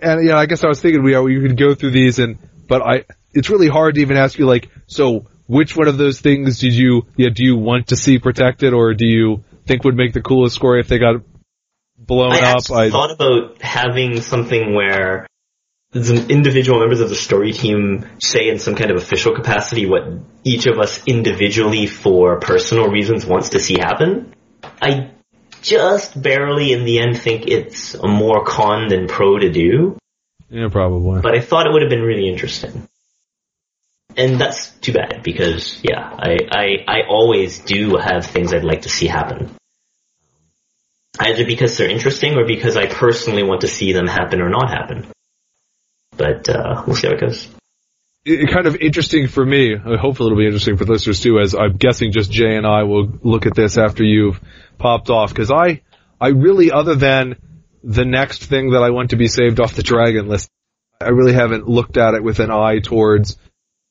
and 0.00 0.26
yeah, 0.26 0.36
I 0.36 0.46
guess 0.46 0.64
I 0.64 0.68
was 0.68 0.80
thinking 0.80 1.02
we 1.02 1.18
we 1.18 1.40
could 1.46 1.58
go 1.58 1.74
through 1.74 1.90
these 1.90 2.18
and 2.18 2.38
but 2.66 2.80
I 2.82 3.04
it's 3.32 3.50
really 3.50 3.68
hard 3.68 3.96
to 3.96 4.00
even 4.00 4.16
ask 4.16 4.38
you 4.38 4.46
like 4.46 4.70
so 4.86 5.26
which 5.46 5.76
one 5.76 5.88
of 5.88 5.98
those 5.98 6.20
things 6.20 6.58
did 6.58 6.72
you 6.72 7.06
yeah 7.16 7.28
do 7.28 7.44
you 7.44 7.56
want 7.56 7.88
to 7.88 7.96
see 7.96 8.18
protected 8.18 8.72
or 8.72 8.94
do 8.94 9.06
you 9.06 9.44
think 9.66 9.84
would 9.84 9.94
make 9.96 10.14
the 10.14 10.22
coolest 10.22 10.54
score 10.54 10.78
if 10.78 10.88
they 10.88 10.98
got 10.98 11.16
blown 12.06 12.32
I 12.32 12.40
up? 12.40 12.56
actually 12.56 12.90
thought 12.90 13.10
about 13.10 13.62
having 13.62 14.20
something 14.20 14.74
where 14.74 15.26
the 15.94 16.26
individual 16.28 16.80
members 16.80 17.00
of 17.00 17.08
the 17.08 17.14
story 17.14 17.52
team 17.52 18.04
say 18.20 18.48
in 18.48 18.58
some 18.58 18.74
kind 18.74 18.90
of 18.90 18.96
official 18.96 19.34
capacity 19.34 19.86
what 19.86 20.02
each 20.42 20.66
of 20.66 20.78
us 20.78 21.02
individually 21.06 21.86
for 21.86 22.40
personal 22.40 22.88
reasons 22.88 23.24
wants 23.24 23.50
to 23.50 23.60
see 23.60 23.78
happen. 23.78 24.34
I 24.82 25.12
just 25.62 26.20
barely 26.20 26.72
in 26.72 26.84
the 26.84 26.98
end 26.98 27.20
think 27.20 27.46
it's 27.46 27.94
a 27.94 28.08
more 28.08 28.44
con 28.44 28.88
than 28.88 29.06
pro 29.06 29.38
to 29.38 29.50
do, 29.50 29.96
yeah, 30.50 30.68
probably. 30.70 31.20
but 31.20 31.36
I 31.36 31.40
thought 31.40 31.66
it 31.66 31.72
would 31.72 31.82
have 31.82 31.90
been 31.90 32.02
really 32.02 32.28
interesting. 32.28 32.88
And 34.16 34.40
that's 34.40 34.70
too 34.70 34.92
bad 34.92 35.22
because 35.24 35.80
yeah, 35.82 36.00
I, 36.00 36.36
I, 36.50 36.66
I 36.86 36.98
always 37.08 37.60
do 37.60 37.96
have 37.96 38.26
things 38.26 38.52
I'd 38.52 38.64
like 38.64 38.82
to 38.82 38.88
see 38.88 39.06
happen. 39.06 39.50
Either 41.18 41.44
because 41.44 41.76
they're 41.76 41.88
interesting 41.88 42.36
or 42.36 42.44
because 42.44 42.76
I 42.76 42.86
personally 42.86 43.44
want 43.44 43.60
to 43.60 43.68
see 43.68 43.92
them 43.92 44.06
happen 44.06 44.40
or 44.40 44.48
not 44.48 44.68
happen. 44.70 45.06
But 46.16 46.48
uh, 46.48 46.82
we'll 46.86 46.96
see 46.96 47.06
how 47.06 47.14
it 47.14 47.20
goes. 47.20 47.48
it, 48.24 48.50
kind 48.50 48.66
of 48.66 48.76
interesting 48.76 49.28
for 49.28 49.44
me. 49.44 49.74
uh, 49.74 49.96
Hopefully, 49.96 50.28
it'll 50.28 50.38
be 50.38 50.46
interesting 50.46 50.76
for 50.76 50.84
listeners 50.84 51.20
too. 51.20 51.38
As 51.38 51.54
I'm 51.54 51.76
guessing, 51.76 52.12
just 52.12 52.30
Jay 52.32 52.56
and 52.56 52.66
I 52.66 52.82
will 52.82 53.12
look 53.22 53.46
at 53.46 53.54
this 53.54 53.78
after 53.78 54.02
you've 54.02 54.40
popped 54.78 55.10
off 55.10 55.30
because 55.30 55.50
I, 55.50 55.82
I 56.20 56.28
really, 56.28 56.70
other 56.72 56.94
than 56.94 57.36
the 57.82 58.04
next 58.04 58.44
thing 58.44 58.70
that 58.70 58.82
I 58.82 58.90
want 58.90 59.10
to 59.10 59.16
be 59.16 59.28
saved 59.28 59.60
off 59.60 59.74
the 59.74 59.82
dragon 59.82 60.26
list, 60.26 60.48
I 61.00 61.10
really 61.10 61.34
haven't 61.34 61.68
looked 61.68 61.96
at 61.96 62.14
it 62.14 62.22
with 62.24 62.40
an 62.40 62.50
eye 62.50 62.78
towards 62.78 63.36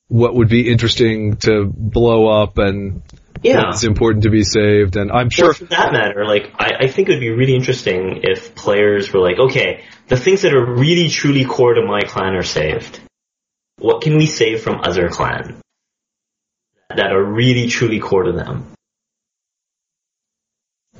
what 0.08 0.34
would 0.34 0.48
be 0.48 0.70
interesting 0.70 1.36
to 1.38 1.64
blow 1.66 2.26
up 2.42 2.58
and 2.58 3.02
Yeah. 3.42 3.66
what's 3.66 3.84
important 3.84 4.24
to 4.24 4.30
be 4.30 4.42
saved. 4.42 4.96
And 4.96 5.10
I'm 5.10 5.24
Well, 5.26 5.52
sure. 5.52 5.54
for 5.54 5.64
that 5.66 5.92
matter, 5.92 6.24
like 6.26 6.52
I, 6.58 6.84
I 6.84 6.86
think 6.88 7.08
it 7.08 7.12
would 7.12 7.20
be 7.20 7.30
really 7.30 7.54
interesting 7.54 8.20
if 8.22 8.54
players 8.54 9.12
were 9.12 9.20
like, 9.20 9.38
okay, 9.38 9.84
the 10.08 10.16
things 10.16 10.42
that 10.42 10.54
are 10.54 10.64
really 10.64 11.08
truly 11.08 11.44
core 11.44 11.74
to 11.74 11.82
my 11.82 12.02
clan 12.02 12.34
are 12.34 12.42
saved. 12.42 13.00
What 13.78 14.02
can 14.02 14.16
we 14.16 14.26
save 14.26 14.62
from 14.62 14.80
other 14.82 15.08
clan 15.08 15.56
that 16.94 17.12
are 17.12 17.22
really 17.24 17.66
truly 17.68 17.98
core 17.98 18.24
to 18.24 18.32
them? 18.32 18.66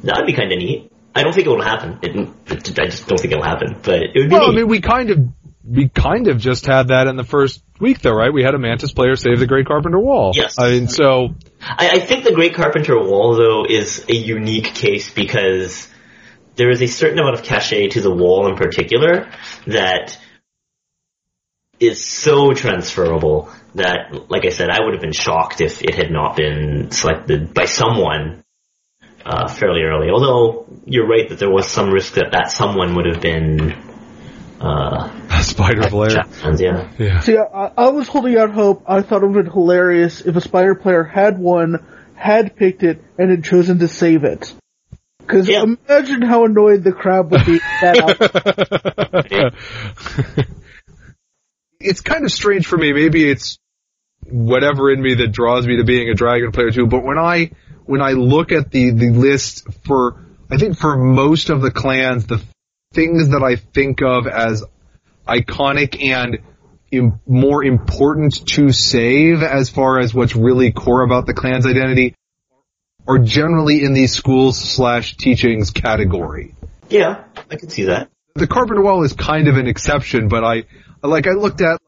That 0.03 0.17
would 0.19 0.27
be 0.27 0.33
kind 0.33 0.53
of 0.53 0.59
neat. 0.59 0.91
I 1.15 1.23
don't 1.23 1.33
think 1.33 1.47
it 1.47 1.51
will 1.51 1.63
happen. 1.63 1.99
It, 2.03 2.79
I 2.81 2.87
just 2.87 3.07
don't 3.07 3.19
think 3.19 3.33
it 3.33 3.37
will 3.37 3.45
happen. 3.45 3.77
But 3.83 4.03
it 4.03 4.11
would 4.17 4.29
be 4.29 4.35
Well, 4.35 4.51
I 4.51 4.55
mean, 4.55 4.67
we 4.69 4.81
kind 4.81 5.11
of, 5.11 5.19
we 5.67 5.89
kind 5.89 6.29
of 6.29 6.39
just 6.39 6.67
had 6.67 6.89
that 6.89 7.07
in 7.07 7.17
the 7.17 7.25
first 7.25 7.63
week 7.81 8.01
though, 8.01 8.15
right? 8.15 8.33
We 8.33 8.43
had 8.43 8.55
a 8.55 8.59
Mantis 8.59 8.93
player 8.93 9.17
save 9.17 9.39
the 9.39 9.47
Great 9.47 9.67
Carpenter 9.67 9.99
Wall. 9.99 10.33
Yes. 10.35 10.59
I 10.59 10.71
mean, 10.71 10.89
so, 10.89 11.35
I, 11.61 11.91
I 11.91 12.01
think 12.01 12.25
the 12.25 12.33
Great 12.33 12.55
Carpenter 12.55 12.99
Wall, 12.99 13.35
though, 13.35 13.65
is 13.69 14.05
a 14.09 14.15
unique 14.15 14.75
case 14.75 15.11
because 15.13 15.89
there 16.57 16.71
is 16.71 16.83
a 16.83 16.87
certain 16.87 17.19
amount 17.19 17.35
of 17.35 17.43
cachet 17.43 17.89
to 17.89 18.01
the 18.01 18.15
wall 18.15 18.47
in 18.49 18.57
particular 18.57 19.31
that 19.67 20.19
is 21.81 22.05
so 22.05 22.53
transferable 22.53 23.51
that, 23.75 24.31
like 24.31 24.45
I 24.45 24.51
said, 24.51 24.71
I 24.71 24.81
would 24.81 24.95
have 24.95 25.03
been 25.03 25.13
shocked 25.13 25.61
if 25.61 25.83
it 25.83 25.95
had 25.95 26.11
not 26.11 26.37
been 26.37 26.91
selected 26.93 27.53
by 27.53 27.65
someone 27.65 28.45
uh, 29.25 29.49
fairly 29.49 29.83
early. 29.83 30.11
Although 30.11 30.67
you're 30.85 31.09
right 31.09 31.29
that 31.29 31.39
there 31.39 31.51
was 31.51 31.67
some 31.67 31.91
risk 31.91 32.15
that 32.15 32.33
that 32.33 32.51
someone 32.53 32.95
would 32.95 33.07
have 33.07 33.21
been 33.21 33.75
uh, 34.65 35.41
Spider 35.43 35.89
Blair. 35.91 36.11
Jackson's, 36.11 36.61
yeah. 36.61 36.91
Yeah. 36.99 37.21
See, 37.21 37.37
I, 37.37 37.71
I 37.77 37.89
was 37.89 38.09
holding 38.09 38.37
out 38.39 38.51
hope. 38.51 38.85
I 38.89 39.03
thought 39.03 39.23
it 39.23 39.27
would 39.27 39.37
have 39.37 39.45
been 39.45 39.53
hilarious 39.53 40.21
if 40.23 40.35
a 40.37 40.41
Spider 40.41 40.75
player 40.75 41.05
had 41.05 41.39
one, 41.39 41.85
had 42.15 42.57
picked 42.57 42.83
it, 42.83 43.03
and 43.19 43.31
had 43.31 43.45
chosen 43.45 43.79
to 43.81 43.89
save 43.89 44.25
it. 44.25 44.55
Because 45.19 45.49
Yeah. 45.49 45.63
imagine 45.65 46.23
how 46.23 46.45
annoyed 46.45 46.83
the 46.85 46.93
crowd 46.93 47.31
would 47.31 47.45
be. 47.47 47.59
that 47.81 49.55
it's 51.81 52.01
kind 52.01 52.25
of 52.25 52.33
strange 52.33 52.67
for 52.67 52.77
me. 52.77 52.93
Maybe 52.93 53.29
it's 53.31 53.59
whatever 54.27 54.91
in 54.91 55.01
me 55.03 55.15
that 55.17 55.33
draws 55.33 55.67
me 55.67 55.77
to 55.77 55.85
being 55.85 56.09
a 56.09 56.15
dragon 56.15 56.53
player 56.53 56.71
too. 56.71 56.87
But 56.87 57.05
when 57.05 57.19
I 57.19 57.51
when 57.85 58.01
I 58.01 58.13
look 58.13 58.53
at 58.53 58.71
the 58.71 58.91
the 58.91 59.11
list 59.11 59.67
for 59.87 60.25
I 60.51 60.57
think 60.57 60.79
for 60.79 60.97
most 60.97 61.51
of 61.51 61.61
the 61.63 61.71
clans, 61.71 62.27
the 62.27 62.43
things 62.95 63.31
that 63.31 63.43
I 63.43 63.57
think 63.57 64.01
of 64.03 64.27
as 64.27 64.65
iconic 65.27 66.03
and 66.03 66.39
Im- 66.91 67.19
more 67.27 67.65
important 67.65 68.47
to 68.51 68.71
save 68.71 69.43
as 69.43 69.69
far 69.69 69.99
as 69.99 70.15
what's 70.15 70.37
really 70.37 70.71
core 70.71 71.03
about 71.03 71.27
the 71.27 71.35
clan's 71.35 71.67
identity 71.67 72.15
are 73.09 73.19
generally 73.19 73.83
in 73.83 73.95
the 73.95 74.07
schools 74.07 74.57
slash 74.59 75.17
teachings 75.17 75.71
category 75.71 76.55
Yeah, 76.89 77.25
I 77.51 77.57
can 77.57 77.69
see 77.69 77.85
that. 77.85 78.11
the 78.37 78.47
Carpenter 78.47 78.83
Wall 78.83 79.03
is 79.03 79.13
kind 79.13 79.49
of 79.49 79.57
an 79.57 79.67
exception, 79.67 80.29
but 80.29 80.45
I 80.45 80.65
like 81.03 81.27
I 81.27 81.33
looked 81.33 81.61
at 81.63 81.81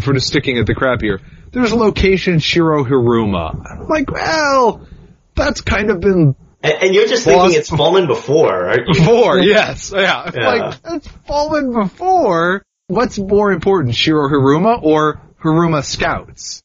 for 0.00 0.12
just 0.12 0.28
sticking 0.28 0.58
at 0.58 0.66
the 0.66 0.74
crap 0.74 1.00
here. 1.02 1.20
There's 1.50 1.72
location 1.72 2.38
Shiro 2.38 2.84
Hiruma. 2.84 3.66
I'm 3.68 3.88
like, 3.88 4.10
well, 4.10 4.86
that's 5.34 5.60
kind 5.60 5.90
of 5.90 6.00
been 6.00 6.36
And, 6.62 6.74
and 6.82 6.94
you're 6.94 7.08
just 7.08 7.24
thinking 7.24 7.58
it's 7.58 7.68
fallen 7.70 8.06
before, 8.06 8.68
aren't 8.68 8.88
you? 8.88 8.94
before. 8.94 9.38
yes, 9.40 9.92
yeah. 9.94 10.30
Yeah. 10.32 10.48
Like 10.48 10.80
it's 10.84 11.08
fallen 11.26 11.72
before. 11.72 12.62
What's 12.86 13.18
more 13.18 13.52
important, 13.52 13.94
Shiro 13.94 14.28
Hiruma 14.28 14.82
or 14.82 15.20
Hiruma 15.42 15.84
Scouts? 15.84 16.62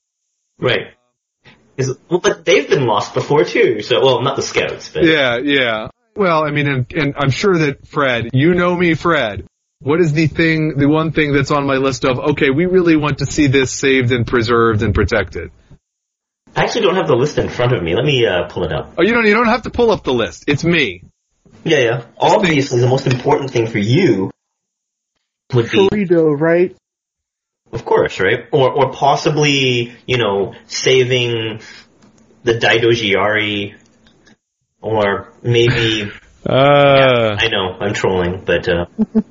Right. 0.59 0.93
Is, 1.77 1.95
well, 2.09 2.19
but 2.19 2.43
they've 2.43 2.67
been 2.67 2.85
lost 2.85 3.13
before 3.13 3.43
too. 3.43 3.81
So, 3.81 4.03
well, 4.03 4.21
not 4.21 4.35
the 4.35 4.41
scouts, 4.41 4.89
but 4.89 5.03
Yeah, 5.03 5.37
yeah. 5.37 5.89
Well, 6.15 6.43
I 6.43 6.49
mean, 6.49 6.67
and, 6.67 6.91
and 6.93 7.13
I'm 7.15 7.29
sure 7.29 7.55
that 7.59 7.87
Fred, 7.87 8.31
you 8.33 8.55
know 8.55 8.75
me, 8.75 8.95
Fred. 8.95 9.45
What 9.79 10.01
is 10.01 10.11
the 10.13 10.25
thing, 10.25 10.75
the 10.77 10.89
one 10.89 11.11
thing 11.11 11.33
that's 11.33 11.51
on 11.51 11.67
my 11.67 11.75
list 11.75 12.03
of, 12.03 12.17
okay, 12.31 12.49
we 12.49 12.65
really 12.65 12.95
want 12.95 13.19
to 13.19 13.27
see 13.27 13.45
this 13.45 13.71
saved 13.71 14.11
and 14.11 14.25
preserved 14.25 14.81
and 14.81 14.95
protected? 14.95 15.51
I 16.55 16.63
actually 16.63 16.81
don't 16.81 16.95
have 16.95 17.07
the 17.07 17.15
list 17.15 17.37
in 17.37 17.49
front 17.49 17.73
of 17.73 17.83
me. 17.83 17.95
Let 17.95 18.05
me 18.05 18.25
uh, 18.25 18.47
pull 18.49 18.63
it 18.63 18.71
up. 18.71 18.93
Oh, 18.97 19.03
you 19.03 19.13
don't, 19.13 19.25
you 19.25 19.33
don't 19.33 19.47
have 19.47 19.63
to 19.63 19.69
pull 19.69 19.91
up 19.91 20.03
the 20.03 20.13
list. 20.13 20.45
It's 20.47 20.63
me. 20.63 21.03
Yeah, 21.63 21.79
yeah. 21.79 22.05
Obviously, 22.17 22.79
the 22.79 22.87
most 22.87 23.07
important 23.07 23.51
thing 23.51 23.67
for 23.67 23.77
you 23.77 24.31
would 25.53 25.69
be, 25.69 25.87
Burrito, 25.89 26.39
right? 26.39 26.75
of 27.71 27.83
course, 27.85 28.19
right, 28.19 28.45
or 28.51 28.71
or 28.71 28.91
possibly, 28.93 29.95
you 30.05 30.17
know, 30.17 30.55
saving 30.67 31.61
the 32.43 32.53
Daidojiari, 32.53 33.75
or 34.81 35.33
maybe 35.43 36.09
Uh, 36.47 37.35
I 37.37 37.49
know 37.49 37.75
I'm 37.79 37.93
trolling, 37.93 38.43
but 38.45 38.69
uh, 38.69 38.85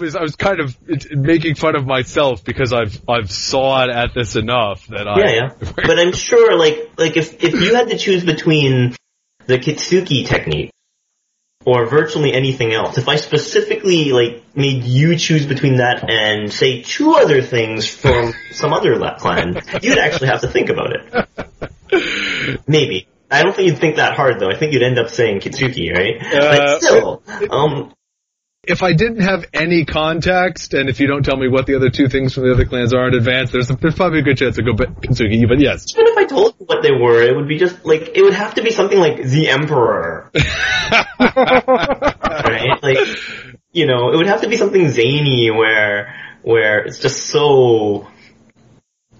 was, 0.00 0.16
I 0.16 0.22
was 0.22 0.36
kind 0.36 0.60
of 0.60 0.76
making 1.12 1.54
fun 1.54 1.76
of 1.76 1.86
myself 1.86 2.44
because 2.44 2.72
I've, 2.72 3.00
I've 3.08 3.30
sawed 3.30 3.90
at 3.90 4.14
this 4.14 4.36
enough 4.36 4.86
that 4.88 5.06
I, 5.06 5.18
yeah, 5.20 5.30
yeah. 5.30 5.72
But 5.76 5.98
I'm 5.98 6.12
sure, 6.12 6.58
like, 6.58 6.90
like 6.98 7.16
if 7.16 7.42
if 7.42 7.54
you 7.54 7.74
had 7.74 7.90
to 7.90 7.98
choose 7.98 8.24
between 8.24 8.96
the 9.46 9.58
Kitsuki 9.58 10.26
technique 10.26 10.70
or 11.64 11.86
virtually 11.86 12.32
anything 12.32 12.72
else, 12.72 12.98
if 12.98 13.08
I 13.08 13.16
specifically 13.16 14.12
like 14.12 14.42
made 14.56 14.84
you 14.84 15.16
choose 15.16 15.46
between 15.46 15.76
that 15.76 16.08
and 16.08 16.52
say 16.52 16.82
two 16.82 17.12
other 17.14 17.42
things 17.42 17.86
from 17.86 18.32
some 18.52 18.72
other 18.72 18.98
clan, 19.18 19.60
you'd 19.82 19.98
actually 19.98 20.28
have 20.28 20.40
to 20.40 20.48
think 20.48 20.70
about 20.70 20.92
it. 20.92 22.60
Maybe. 22.66 23.06
I 23.30 23.44
don't 23.44 23.54
think 23.54 23.68
you'd 23.68 23.78
think 23.78 23.96
that 23.96 24.16
hard 24.16 24.40
though. 24.40 24.50
I 24.50 24.56
think 24.56 24.72
you'd 24.72 24.82
end 24.82 24.98
up 24.98 25.10
saying 25.10 25.40
Kitsuki, 25.40 25.92
right? 25.92 26.16
Uh, 26.20 26.56
but 26.56 26.82
still, 26.82 27.22
um, 27.50 27.92
if 28.62 28.82
I 28.82 28.92
didn't 28.92 29.20
have 29.20 29.46
any 29.54 29.84
context, 29.86 30.74
and 30.74 30.90
if 30.90 31.00
you 31.00 31.06
don't 31.06 31.22
tell 31.24 31.36
me 31.36 31.48
what 31.48 31.66
the 31.66 31.76
other 31.76 31.88
two 31.88 32.08
things 32.08 32.34
from 32.34 32.44
the 32.44 32.52
other 32.52 32.66
clans 32.66 32.92
are 32.92 33.08
in 33.08 33.14
advance, 33.14 33.50
there's, 33.50 33.70
a, 33.70 33.76
there's 33.76 33.94
probably 33.94 34.18
a 34.18 34.22
good 34.22 34.36
chance 34.36 34.58
I 34.58 34.62
go 34.62 34.74
back 34.74 34.88
Kensuke, 35.00 35.48
but 35.48 35.58
yes. 35.60 35.86
even 35.94 36.06
if 36.06 36.18
I 36.18 36.24
told 36.26 36.54
you 36.60 36.66
what 36.66 36.82
they 36.82 36.92
were, 36.92 37.22
it 37.22 37.34
would 37.34 37.48
be 37.48 37.58
just 37.58 37.86
like 37.86 38.10
it 38.14 38.22
would 38.22 38.34
have 38.34 38.54
to 38.54 38.62
be 38.62 38.70
something 38.70 38.98
like 38.98 39.22
the 39.22 39.48
Emperor. 39.48 40.30
right? 41.20 42.82
Like, 42.82 42.98
you 43.72 43.86
know, 43.86 44.12
it 44.12 44.16
would 44.16 44.26
have 44.26 44.42
to 44.42 44.48
be 44.48 44.58
something 44.58 44.90
zany 44.90 45.50
where, 45.50 46.14
where 46.42 46.84
it's 46.84 46.98
just 46.98 47.26
so, 47.26 48.08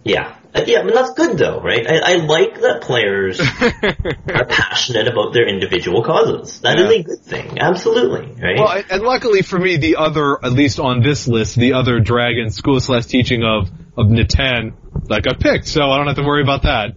yeah. 0.05 0.37
Uh, 0.55 0.63
Yeah, 0.67 0.81
I 0.81 0.83
mean, 0.83 0.95
that's 0.95 1.13
good 1.15 1.39
though, 1.39 1.61
right? 1.61 1.87
I, 1.87 2.13
I 2.13 2.17
like 2.17 2.61
that 2.61 2.81
players 2.83 3.41
are 4.35 4.45
passionate 4.47 5.07
about 5.09 5.33
their 5.33 5.47
individual 5.49 6.03
causes. 6.03 6.61
That 6.61 6.79
is 6.79 6.85
Yeah. 6.91 6.99
a 6.99 7.03
good 7.03 7.21
thing. 7.21 7.59
Absolutely, 7.61 8.33
right? 8.43 8.59
Well, 8.59 8.69
and- 8.69 8.85
and 8.91 9.03
luckily 9.03 9.43
for 9.43 9.59
me, 9.59 9.77
the 9.77 9.97
other, 9.97 10.45
at 10.45 10.53
least 10.53 10.81
on 10.81 11.03
this 11.03 11.29
list, 11.29 11.57
the 11.57 11.75
other 11.75 12.01
Dragon 12.01 12.51
School 12.51 12.81
Slash 12.81 13.07
teaching 13.07 13.45
of, 13.45 13.71
of 13.97 14.07
Niten, 14.07 14.73
like 15.09 15.27
I 15.29 15.35
picked, 15.35 15.67
so 15.69 15.83
I 15.91 15.97
don't 15.97 16.07
have 16.09 16.17
to 16.17 16.23
worry 16.25 16.43
about 16.43 16.63
that. 16.63 16.97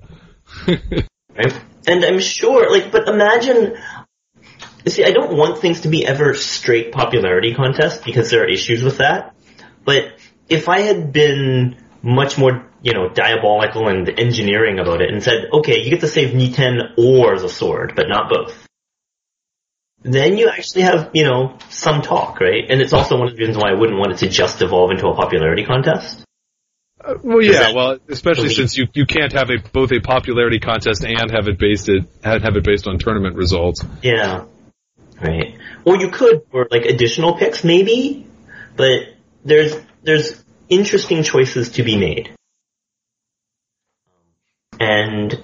right? 0.68 1.54
And 1.88 2.04
I'm 2.06 2.20
sure, 2.20 2.72
like, 2.72 2.91
but 2.91 3.08
imagine, 3.08 3.76
see, 4.88 5.04
I 5.04 5.12
don't 5.12 5.36
want 5.38 5.60
things 5.60 5.82
to 5.82 5.89
be 5.89 6.06
ever 6.06 6.34
straight 6.34 6.91
popularity 6.91 7.54
contest 7.54 8.04
because 8.06 8.30
there 8.32 8.43
are 8.43 8.47
issues 8.49 8.84
with 8.84 8.97
that. 8.99 9.36
But 9.86 10.14
if 10.49 10.70
I 10.70 10.80
had 10.80 11.12
been 11.12 11.76
much 12.01 12.38
more, 12.38 12.66
you 12.84 12.94
know, 12.94 13.08
diabolical 13.10 13.88
and 13.88 14.08
engineering 14.20 14.78
about 14.78 15.02
it 15.02 15.10
and 15.10 15.24
said, 15.24 15.48
okay, 15.54 15.82
you 15.82 15.90
get 15.90 16.02
to 16.02 16.08
save 16.08 16.36
Niten 16.36 16.98
or 16.98 17.40
the 17.40 17.48
sword, 17.48 17.94
but 17.96 18.10
not 18.10 18.30
both. 18.30 18.68
Then 20.02 20.38
you 20.38 20.50
actually 20.50 20.82
have, 20.82 21.12
you 21.14 21.24
know, 21.24 21.58
some 21.70 22.02
talk, 22.02 22.42
right? 22.42 22.66
And 22.70 22.82
it's 22.82 22.92
also 22.92 23.18
one 23.18 23.30
of 23.30 23.36
the 23.36 23.40
reasons 23.40 23.58
why 23.58 23.72
I 23.72 23.74
wouldn't 23.74 23.98
want 23.98 24.12
it 24.12 24.18
to 24.18 24.28
just 24.28 24.62
evolve 24.62 24.92
into 24.92 25.08
a 25.08 25.16
popularity 25.16 25.64
contest. 25.64 26.26
Uh, 27.02 27.14
well, 27.24 27.42
yeah, 27.42 27.72
well, 27.74 28.00
especially 28.10 28.44
believe- 28.44 28.58
since 28.58 28.78
you, 28.78 28.88
you 28.94 29.06
can't 29.06 29.32
have 29.32 29.50
a, 29.50 29.60
both 29.72 29.94
a 29.94 30.02
popularity 30.02 30.60
contest 30.60 31.06
and 31.06 31.32
have 31.32 31.48
it 31.48 31.58
based 31.58 31.88
it, 31.88 32.04
have 32.22 32.44
have 32.44 32.58
it 32.58 32.66
based 32.66 32.86
on 32.86 32.98
tournament 33.00 33.38
results. 33.38 33.84
Yeah. 34.02 34.44
Right. 35.22 35.58
Or 35.86 35.96
you 35.98 36.10
could 36.10 36.44
for 36.52 36.68
like 36.70 36.84
additional 36.86 37.38
picks 37.38 37.64
maybe, 37.64 38.28
but 38.76 39.04
there's 39.46 39.74
there's 40.02 40.44
interesting 40.68 41.24
choices 41.24 41.72
to 41.72 41.84
be 41.84 41.98
made. 41.98 42.36
And 44.80 45.43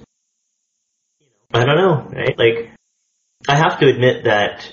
I 1.54 1.66
don't 1.66 1.78
know, 1.78 2.08
right? 2.12 2.38
Like 2.38 2.72
I 3.48 3.56
have 3.56 3.80
to 3.80 3.88
admit 3.88 4.26
that 4.26 4.72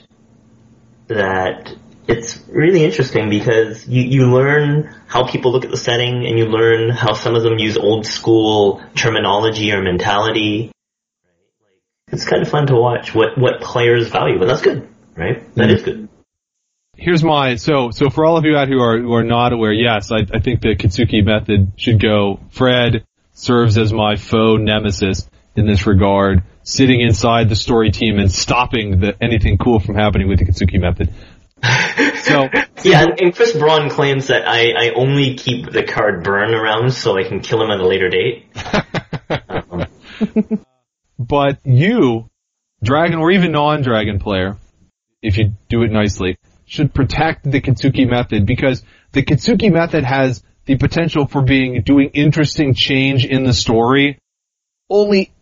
that 1.08 1.74
it's 2.08 2.42
really 2.48 2.84
interesting 2.84 3.30
because 3.30 3.86
you, 3.86 4.02
you 4.02 4.32
learn 4.32 4.94
how 5.06 5.26
people 5.26 5.52
look 5.52 5.64
at 5.64 5.70
the 5.70 5.76
setting 5.76 6.26
and 6.26 6.38
you 6.38 6.46
learn 6.46 6.90
how 6.90 7.14
some 7.14 7.34
of 7.34 7.42
them 7.42 7.58
use 7.58 7.76
old 7.76 8.06
school 8.06 8.82
terminology 8.94 9.72
or 9.72 9.82
mentality 9.82 10.72
it's 12.12 12.24
kind 12.24 12.42
of 12.42 12.48
fun 12.48 12.66
to 12.68 12.76
watch 12.76 13.14
what 13.14 13.36
what 13.36 13.60
players 13.60 14.08
value, 14.08 14.40
and 14.40 14.48
that's 14.48 14.62
good, 14.62 14.88
right? 15.16 15.54
That 15.54 15.70
is 15.70 15.82
good. 15.82 16.08
Here's 16.96 17.22
my 17.22 17.56
so 17.56 17.90
so 17.90 18.10
for 18.10 18.24
all 18.24 18.36
of 18.36 18.44
you 18.44 18.56
out 18.56 18.68
who 18.68 18.80
are 18.80 18.98
who 19.00 19.12
are 19.14 19.24
not 19.24 19.52
aware, 19.52 19.72
yes, 19.72 20.12
I, 20.12 20.18
I 20.32 20.40
think 20.40 20.60
the 20.60 20.76
Kitsuki 20.76 21.24
method 21.24 21.72
should 21.76 22.00
go. 22.00 22.40
Fred 22.50 23.04
serves 23.36 23.76
as 23.78 23.92
my 23.92 24.16
faux 24.16 24.60
nemesis 24.60 25.28
in 25.54 25.66
this 25.66 25.86
regard, 25.86 26.42
sitting 26.62 27.00
inside 27.00 27.48
the 27.48 27.56
story 27.56 27.90
team 27.90 28.18
and 28.18 28.32
stopping 28.32 28.98
the 29.00 29.16
anything 29.22 29.58
cool 29.58 29.78
from 29.78 29.94
happening 29.94 30.28
with 30.28 30.38
the 30.38 30.46
Kitsuki 30.46 30.80
method. 30.80 31.12
So 32.26 32.48
Yeah, 32.82 33.04
and, 33.04 33.20
and 33.20 33.34
Chris 33.34 33.56
Braun 33.56 33.88
claims 33.88 34.26
that 34.26 34.48
I, 34.48 34.72
I 34.72 34.90
only 34.96 35.36
keep 35.36 35.70
the 35.70 35.84
card 35.84 36.24
burn 36.24 36.52
around 36.52 36.92
so 36.92 37.16
I 37.16 37.22
can 37.22 37.38
kill 37.38 37.62
him 37.62 37.70
at 37.70 37.78
a 37.78 37.86
later 37.86 38.08
date. 38.10 38.46
Um, 39.48 39.86
But 41.18 41.58
you, 41.64 42.28
dragon 42.82 43.18
or 43.18 43.30
even 43.30 43.52
non-dragon 43.52 44.18
player, 44.18 44.56
if 45.22 45.38
you 45.38 45.52
do 45.68 45.82
it 45.82 45.90
nicely, 45.90 46.36
should 46.66 46.92
protect 46.92 47.50
the 47.50 47.60
Kitsuki 47.60 48.08
method 48.08 48.44
because 48.44 48.82
the 49.12 49.22
Katsuki 49.22 49.72
method 49.72 50.04
has 50.04 50.42
the 50.66 50.76
potential 50.76 51.26
for 51.26 51.42
being 51.42 51.82
doing 51.82 52.10
interesting 52.12 52.74
change 52.74 53.24
in 53.24 53.44
the 53.44 53.52
story 53.52 54.18
only 54.90 55.32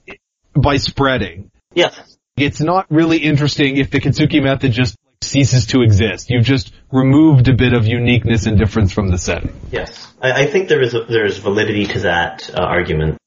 by 0.57 0.77
spreading. 0.77 1.51
yes, 1.75 2.16
It's 2.37 2.61
not 2.61 2.87
really 2.91 3.18
interesting 3.18 3.77
if 3.77 3.91
the 3.91 4.01
Kitsuki 4.01 4.43
method 4.43 4.72
just 4.72 4.97
ceases 5.22 5.66
to 5.66 5.83
exist. 5.83 6.31
You've 6.31 6.45
just 6.45 6.72
removed 6.93 7.49
a 7.49 7.55
bit 7.55 7.72
of 7.72 7.87
uniqueness 7.87 8.47
and 8.47 8.59
difference 8.59 8.93
from 8.93 9.09
the 9.09 9.18
setting. 9.18 9.55
yes. 9.70 10.12
I, 10.22 10.43
I 10.43 10.47
think 10.47 10.68
there 10.68 10.83
is 10.83 10.95
a, 10.95 11.05
there 11.05 11.25
is 11.27 11.39
validity 11.39 11.87
to 11.87 12.01
that 12.01 12.51
uh, 12.55 12.62
argument. 12.62 13.18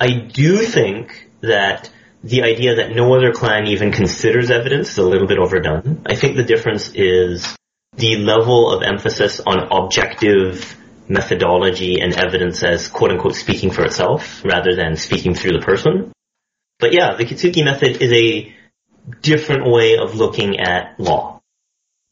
I 0.00 0.10
do 0.10 0.58
think 0.58 1.30
that 1.42 1.90
the 2.24 2.42
idea 2.42 2.76
that 2.76 2.94
no 2.94 3.14
other 3.14 3.32
clan 3.32 3.66
even 3.66 3.92
considers 3.92 4.50
evidence 4.50 4.90
is 4.90 4.98
a 4.98 5.02
little 5.02 5.26
bit 5.26 5.38
overdone. 5.38 6.02
I 6.06 6.14
think 6.16 6.36
the 6.36 6.44
difference 6.44 6.90
is 6.94 7.56
the 7.94 8.16
level 8.16 8.70
of 8.70 8.82
emphasis 8.82 9.40
on 9.40 9.58
objective 9.70 10.76
methodology 11.08 12.00
and 12.00 12.14
evidence 12.14 12.62
as 12.62 12.88
quote 12.88 13.10
unquote 13.10 13.34
speaking 13.34 13.70
for 13.70 13.84
itself 13.84 14.44
rather 14.44 14.74
than 14.74 14.96
speaking 14.96 15.34
through 15.34 15.52
the 15.52 15.64
person. 15.64 16.12
But 16.78 16.94
yeah, 16.94 17.14
the 17.16 17.24
Kitsuki 17.24 17.64
method 17.64 18.00
is 18.02 18.12
a 18.12 18.54
different 19.20 19.70
way 19.70 19.98
of 19.98 20.14
looking 20.14 20.60
at 20.60 20.98
law. 20.98 21.40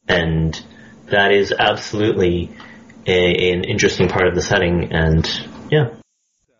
And 0.07 0.61
that 1.07 1.33
is 1.33 1.53
absolutely 1.57 2.51
a, 3.07 3.53
an 3.53 3.65
interesting 3.65 4.09
part 4.09 4.27
of 4.27 4.35
the 4.35 4.43
setting 4.43 4.93
and 4.93 5.29
yeah. 5.71 5.95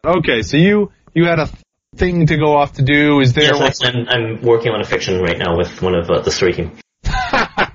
Okay, 0.05 0.43
so 0.43 0.57
you, 0.57 0.93
you 1.15 1.27
had 1.27 1.41
a 1.41 1.49
thing 1.97 2.27
to 2.27 2.37
go 2.37 2.57
off 2.57 2.75
to 2.75 2.83
do. 2.83 3.21
Is 3.21 3.35
there 3.35 3.55
Yes, 3.55 3.81
I'm, 3.85 4.09
I'm 4.09 4.43
working 4.43 4.73
on 4.73 4.81
a 4.81 4.85
fiction 4.85 5.21
right 5.21 5.39
now 5.39 5.57
with 5.57 5.83
one 5.83 5.95
of 5.95 6.11
uh, 6.11 6.21
the 6.21 6.31
story 6.31 6.55
team. 6.55 6.73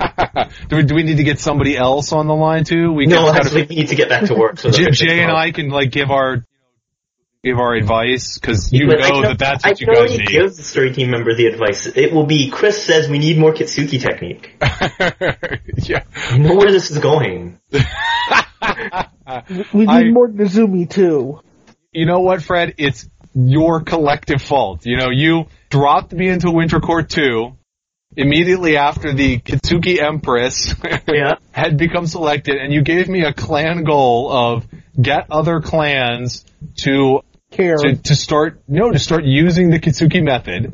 do, 0.70 0.76
we, 0.78 0.84
do 0.84 0.95
we 0.95 1.03
need 1.03 1.18
to 1.18 1.24
get 1.24 1.39
somebody 1.39 1.78
else 1.78 2.11
on 2.13 2.28
the 2.28 2.36
line 2.36 2.63
too? 2.63 2.91
We 2.93 3.05
No, 3.05 3.26
can 3.26 3.34
kind 3.36 3.47
of- 3.47 3.53
we 3.53 3.76
need 3.76 3.88
to 3.89 3.95
get 3.95 4.09
back 4.09 4.26
to 4.26 4.36
work. 4.36 4.59
So 4.59 4.70
Jay, 4.72 4.89
Jay 4.91 5.22
and. 5.22 5.32
I 5.32 5.51
can 5.51 5.70
like 5.70 5.91
give 5.91 6.11
our 6.11 6.43
give 7.43 7.59
our 7.59 7.76
advice 7.76 8.39
because 8.39 8.74
you 8.74 8.88
But 8.88 9.03
I 9.03 9.09
know 9.09 9.22
can- 9.22 9.24
that 9.24 9.39
that's 9.39 9.66
I 9.66 9.70
what 9.70 9.80
you 9.82 9.86
can 9.88 9.93
guys 9.95 10.09
already 10.09 10.18
need. 10.18 10.28
give 10.32 10.55
the 10.55 10.63
story 10.63 10.93
team 10.93 11.11
member 11.11 11.36
the 11.36 11.45
advice. 11.47 11.86
It 11.88 12.11
will 12.13 12.26
be 12.26 12.49
Chris 12.49 12.84
says 12.84 13.07
we 13.09 13.20
need 13.20 13.38
more 13.38 13.53
Kitsuki 13.53 14.01
technique. 14.01 14.55
yeah. 15.89 16.03
I 16.32 16.38
know 16.38 16.55
where 16.55 16.72
this 16.72 16.89
is 16.91 16.97
going. 16.99 17.59
We 19.74 19.82
need 19.86 19.89
I- 19.89 20.09
more 20.11 20.28
Nizumi 20.28 20.89
too. 20.89 21.41
You 21.91 22.05
know 22.05 22.20
what, 22.20 22.41
Fred? 22.41 22.74
It's 22.78 23.07
your 23.34 23.82
collective 23.82 24.41
fault. 24.41 24.86
You 24.86 24.97
know, 24.97 25.09
you 25.11 25.45
dropped 25.70 26.11
me 26.13 26.28
into 26.30 26.51
Winter 26.51 26.80
Court 26.80 27.09
2 27.09 27.55
immediately 28.18 28.78
after 28.78 29.13
the 29.13 29.39
Kitsuki 29.39 30.01
Empress 30.01 30.74
Yeah. 31.07 31.36
had 31.51 31.78
become 31.78 32.07
selected 32.07 32.57
and 32.57 32.74
you 32.74 32.82
gave 32.82 33.07
me 33.09 33.24
a 33.24 33.34
clan 33.34 33.84
goal 33.84 34.32
of 34.32 34.68
get 34.99 35.28
other 35.32 35.61
clans 35.61 36.45
to 36.82 37.22
Care. 37.51 37.78
to, 37.78 37.95
to 37.95 38.16
start 38.16 38.61
no 38.68 38.91
to 38.91 38.99
start 38.99 39.24
using 39.24 39.70
the 39.70 39.80
Kitsuki 39.80 40.24
method. 40.24 40.74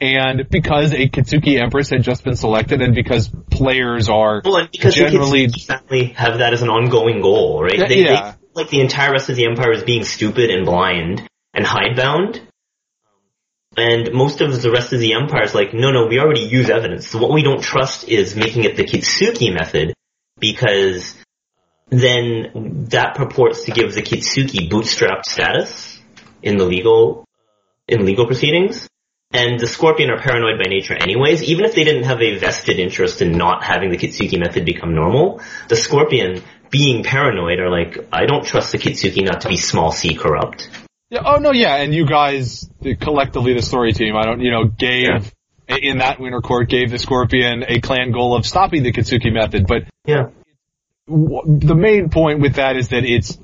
And 0.00 0.48
because 0.48 0.94
a 0.94 1.08
Kitsuki 1.08 1.60
Empress 1.60 1.90
had 1.90 2.02
just 2.02 2.24
been 2.24 2.36
selected, 2.36 2.80
and 2.80 2.94
because 2.94 3.28
players 3.50 4.08
are 4.08 4.40
Well, 4.42 4.56
and 4.56 4.70
because 4.70 4.94
generally 4.94 5.46
the 5.48 6.12
have 6.16 6.38
that 6.38 6.54
as 6.54 6.62
an 6.62 6.70
ongoing 6.70 7.20
goal, 7.20 7.62
right? 7.62 7.76
Yeah, 7.78 7.86
they, 7.86 8.04
yeah. 8.04 8.30
they 8.30 8.62
like 8.62 8.70
the 8.70 8.80
entire 8.80 9.12
rest 9.12 9.28
of 9.28 9.36
the 9.36 9.44
empire 9.44 9.72
is 9.72 9.82
being 9.82 10.04
stupid 10.04 10.48
and 10.50 10.64
blind 10.64 11.28
and 11.52 11.66
hidebound. 11.66 12.40
And 13.76 14.12
most 14.12 14.40
of 14.40 14.62
the 14.62 14.70
rest 14.70 14.92
of 14.92 15.00
the 15.00 15.14
empire 15.14 15.44
is 15.44 15.54
like, 15.54 15.72
no, 15.72 15.92
no, 15.92 16.06
we 16.06 16.18
already 16.18 16.42
use 16.42 16.70
evidence. 16.70 17.08
So 17.08 17.18
what 17.18 17.32
we 17.32 17.42
don't 17.42 17.62
trust 17.62 18.08
is 18.08 18.34
making 18.34 18.64
it 18.64 18.76
the 18.76 18.84
Kitsuki 18.84 19.54
method 19.54 19.94
because 20.38 21.14
then 21.88 22.86
that 22.90 23.14
purports 23.14 23.64
to 23.64 23.70
give 23.70 23.94
the 23.94 24.02
Kitsuki 24.02 24.68
bootstrapped 24.68 25.24
status 25.24 26.00
in 26.42 26.56
the 26.56 26.64
legal, 26.64 27.24
in 27.86 28.04
legal 28.04 28.26
proceedings. 28.26 28.88
And 29.32 29.60
the 29.60 29.68
Scorpion 29.68 30.10
are 30.10 30.18
paranoid 30.18 30.58
by 30.58 30.68
nature 30.68 30.96
anyways, 31.00 31.44
even 31.44 31.64
if 31.64 31.76
they 31.76 31.84
didn't 31.84 32.02
have 32.02 32.20
a 32.20 32.38
vested 32.38 32.80
interest 32.80 33.22
in 33.22 33.32
not 33.32 33.62
having 33.62 33.90
the 33.90 33.96
Kitsuki 33.96 34.40
method 34.40 34.64
become 34.64 34.96
normal, 34.96 35.40
the 35.68 35.76
Scorpion, 35.76 36.42
being 36.70 37.04
paranoid, 37.04 37.60
are 37.60 37.70
like, 37.70 38.08
I 38.12 38.26
don't 38.26 38.44
trust 38.44 38.72
the 38.72 38.78
Kitsuki 38.78 39.24
not 39.24 39.42
to 39.42 39.48
be 39.48 39.56
small 39.56 39.92
c 39.92 40.16
corrupt. 40.16 40.68
Yeah. 41.10 41.22
Oh 41.24 41.36
no. 41.36 41.52
Yeah. 41.52 41.76
And 41.76 41.94
you 41.94 42.06
guys 42.06 42.68
collectively, 43.00 43.54
the 43.54 43.62
story 43.62 43.92
team. 43.92 44.16
I 44.16 44.22
don't. 44.24 44.40
You 44.40 44.50
know, 44.50 44.64
gave 44.64 45.32
in 45.68 45.98
that 45.98 46.18
winter 46.20 46.40
court 46.40 46.68
gave 46.68 46.90
the 46.90 46.98
Scorpion 46.98 47.64
a 47.66 47.80
clan 47.80 48.10
goal 48.12 48.34
of 48.36 48.46
stopping 48.46 48.82
the 48.82 48.92
Kitsuki 48.92 49.32
method. 49.32 49.66
But 49.66 49.82
Yeah. 50.06 50.28
w- 51.08 51.42
the 51.58 51.74
main 51.74 52.10
point 52.10 52.40
with 52.40 52.54
that 52.54 52.76
is 52.76 52.88
that 52.88 53.04
it's. 53.04 53.38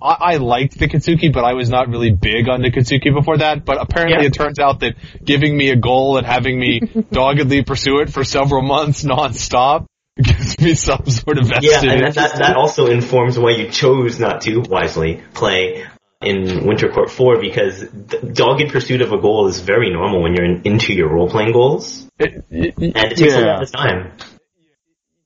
I, 0.00 0.16
I 0.32 0.36
liked 0.38 0.78
the 0.78 0.88
Kitsuki, 0.88 1.32
but 1.32 1.44
I 1.44 1.52
was 1.54 1.70
not 1.70 1.88
really 1.88 2.10
big 2.10 2.48
on 2.48 2.60
the 2.62 2.70
Kitsuki 2.72 3.14
before 3.14 3.38
that. 3.38 3.64
But 3.64 3.80
apparently, 3.80 4.22
Yeah. 4.22 4.26
it 4.26 4.34
turns 4.34 4.58
out 4.58 4.80
that 4.80 4.94
giving 5.24 5.56
me 5.56 5.70
a 5.70 5.76
goal 5.76 6.18
and 6.18 6.26
having 6.26 6.58
me 6.58 6.80
doggedly 7.12 7.62
pursue 7.62 8.00
it 8.00 8.10
for 8.10 8.24
several 8.24 8.62
months 8.62 9.04
nonstop 9.04 9.86
gives 10.20 10.58
me 10.60 10.74
some 10.74 11.06
sort 11.06 11.38
of 11.38 11.46
vested 11.48 11.84
Yeah, 11.84 11.92
and 11.92 12.00
that, 12.02 12.14
that, 12.14 12.38
that 12.38 12.56
also 12.56 12.86
informs 12.88 13.38
why 13.38 13.52
you 13.52 13.68
chose 13.70 14.18
not 14.20 14.40
to, 14.42 14.60
wisely, 14.60 15.22
play 15.34 15.86
in 16.24 16.66
Winter 16.66 16.88
Court 16.90 17.10
4 17.10 17.40
because 17.40 17.80
the 17.80 18.30
dogged 18.32 18.70
pursuit 18.70 19.00
of 19.02 19.12
a 19.12 19.18
goal 19.18 19.48
is 19.48 19.60
very 19.60 19.90
normal 19.92 20.22
when 20.22 20.34
you're 20.34 20.44
in, 20.44 20.62
into 20.64 20.92
your 20.92 21.08
role 21.08 21.28
playing 21.28 21.52
goals, 21.52 22.08
It- 22.18 22.44
it- 22.50 22.74
and 22.78 22.96
it 22.96 23.16
takes 23.16 23.34
a 23.34 23.40
lot 23.40 23.62
of 23.62 23.72
time. 23.72 24.12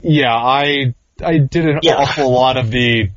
Yeah, 0.02 0.34
I 0.34 0.94
I 1.24 1.38
did 1.38 1.66
an 1.66 1.78
Yeah. 1.82 1.94
awful 1.96 2.30
lot 2.30 2.56
of 2.58 2.70
the 2.70 3.08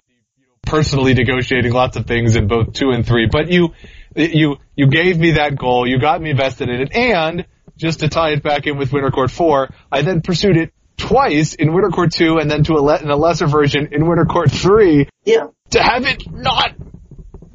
personally 0.65 1.13
negotiating 1.13 1.73
lots 1.73 1.97
of 1.97 2.05
things 2.05 2.35
in 2.35 2.47
both 2.47 2.73
two 2.73 2.91
and 2.91 3.05
three. 3.05 3.27
But 3.31 3.49
you 3.51 3.73
you 4.15 4.57
you 4.75 4.87
gave 4.87 5.17
me 5.19 5.31
that 5.31 5.55
goal, 5.57 5.87
you 5.87 5.99
got 5.99 6.21
me 6.21 6.29
invested 6.31 6.69
in 6.69 6.81
it, 6.81 6.95
and 6.95 7.45
just 7.77 7.99
to 7.99 8.07
tie 8.09 8.31
it 8.31 8.43
back 8.43 8.67
in 8.67 8.77
with 8.77 8.91
Winter 8.93 9.11
Court 9.11 9.31
four, 9.31 9.69
I 9.91 10.01
then 10.01 10.21
pursued 10.21 10.57
it 10.57 10.71
twice 10.97 11.53
in 11.53 11.73
Winter 11.73 11.89
Court 11.89 12.11
two, 12.11 12.37
and 12.37 12.49
then 12.49 12.63
to 12.63 12.73
a 12.73 12.81
le- 12.81 12.99
in 13.01 13.09
a 13.09 13.15
lesser 13.15 13.47
version 13.47 13.89
in 13.91 14.07
Winter 14.07 14.25
Court 14.25 14.51
three 14.51 15.07
Yeah. 15.25 15.47
to 15.71 15.81
have 15.83 16.05
it 16.05 16.23
not 16.31 16.73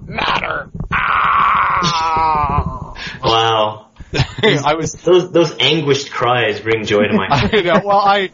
matter. 0.06 0.70
Ah! 0.92 2.94
Wow. 3.22 3.88
I 4.14 4.74
was 4.74 4.92
Those 4.92 5.32
those 5.32 5.54
anguished 5.58 6.10
cries 6.10 6.60
bring 6.60 6.84
joy 6.84 7.08
to 7.08 7.14
my 7.14 7.26
heart. 7.28 7.54
I 7.54 7.60
know. 7.62 7.80
Well, 7.84 7.98
I 7.98 8.30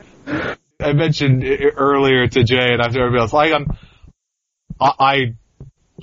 I 0.81 0.93
mentioned 0.93 1.45
earlier 1.77 2.27
to 2.27 2.45
Jay 2.45 2.73
and 2.73 2.81
after 2.81 3.01
everybody 3.01 3.21
else, 3.21 3.33
like 3.33 3.53
I'm, 3.53 3.67
I, 4.81 4.93
I 4.99 5.35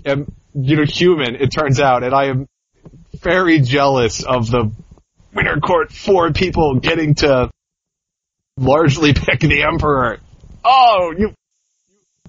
am 0.05 0.31
you 0.53 0.77
know 0.77 0.85
human. 0.85 1.35
It 1.35 1.49
turns 1.49 1.79
out, 1.79 2.03
and 2.03 2.13
I 2.13 2.25
am 2.25 2.47
very 3.21 3.61
jealous 3.61 4.23
of 4.23 4.49
the 4.49 4.71
Winter 5.33 5.59
Court 5.59 5.91
four 5.91 6.31
people 6.31 6.79
getting 6.79 7.15
to 7.15 7.49
largely 8.57 9.13
pick 9.13 9.41
the 9.41 9.63
Emperor. 9.63 10.19
Oh, 10.63 11.13
you. 11.17 11.33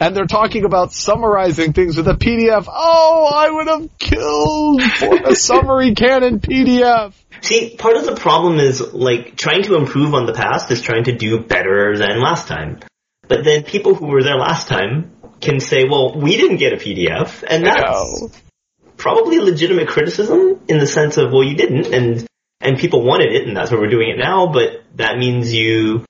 And 0.01 0.17
they're 0.17 0.27
talking 0.27 0.65
about 0.65 0.93
summarizing 0.93 1.73
things 1.73 1.97
with 1.97 2.07
a 2.07 2.15
PDF. 2.15 2.67
Oh, 2.69 3.31
I 3.35 3.51
would 3.51 3.67
have 3.67 3.99
killed 3.99 4.83
for 4.83 5.17
a 5.17 5.35
summary 5.35 5.95
canon 5.95 6.41
PDF. 6.41 7.15
See, 7.41 7.77
part 7.77 7.97
of 7.97 8.07
the 8.07 8.15
problem 8.15 8.59
is 8.59 8.81
like 8.81 9.37
trying 9.37 9.63
to 9.65 9.77
improve 9.77 10.15
on 10.15 10.27
the 10.27 10.33
past 10.33 10.71
is 10.71 10.83
trying 10.83 11.05
to 11.05 11.17
do 11.17 11.41
better 11.41 11.97
than 11.97 12.21
last 12.21 12.49
time. 12.49 12.81
But 13.29 13.45
then 13.45 13.65
people 13.65 13.95
who 13.95 14.07
were 14.07 14.23
there 14.23 14.37
last 14.37 14.69
time 14.69 15.13
can 15.41 15.61
say, 15.61 15.85
well, 15.85 16.19
we 16.19 16.37
didn't 16.37 16.57
get 16.57 16.73
a 16.73 16.77
PDF, 16.77 17.45
and 17.49 17.65
that's 17.65 18.41
probably 18.97 19.37
a 19.37 19.43
legitimate 19.43 19.89
criticism 19.89 20.61
in 20.69 20.79
the 20.79 20.87
sense 20.87 21.17
of, 21.17 21.31
well, 21.31 21.45
you 21.45 21.55
didn't, 21.55 21.93
and 21.93 22.27
and 22.61 22.79
people 22.79 23.05
wanted 23.05 23.33
it, 23.33 23.47
and 23.47 23.57
that's 23.57 23.71
why 23.71 23.79
we're 23.79 23.91
doing 23.91 24.11
it 24.11 24.19
now. 24.19 24.53
But 24.53 24.83
that 24.97 25.19
means 25.19 25.53
you 25.53 26.05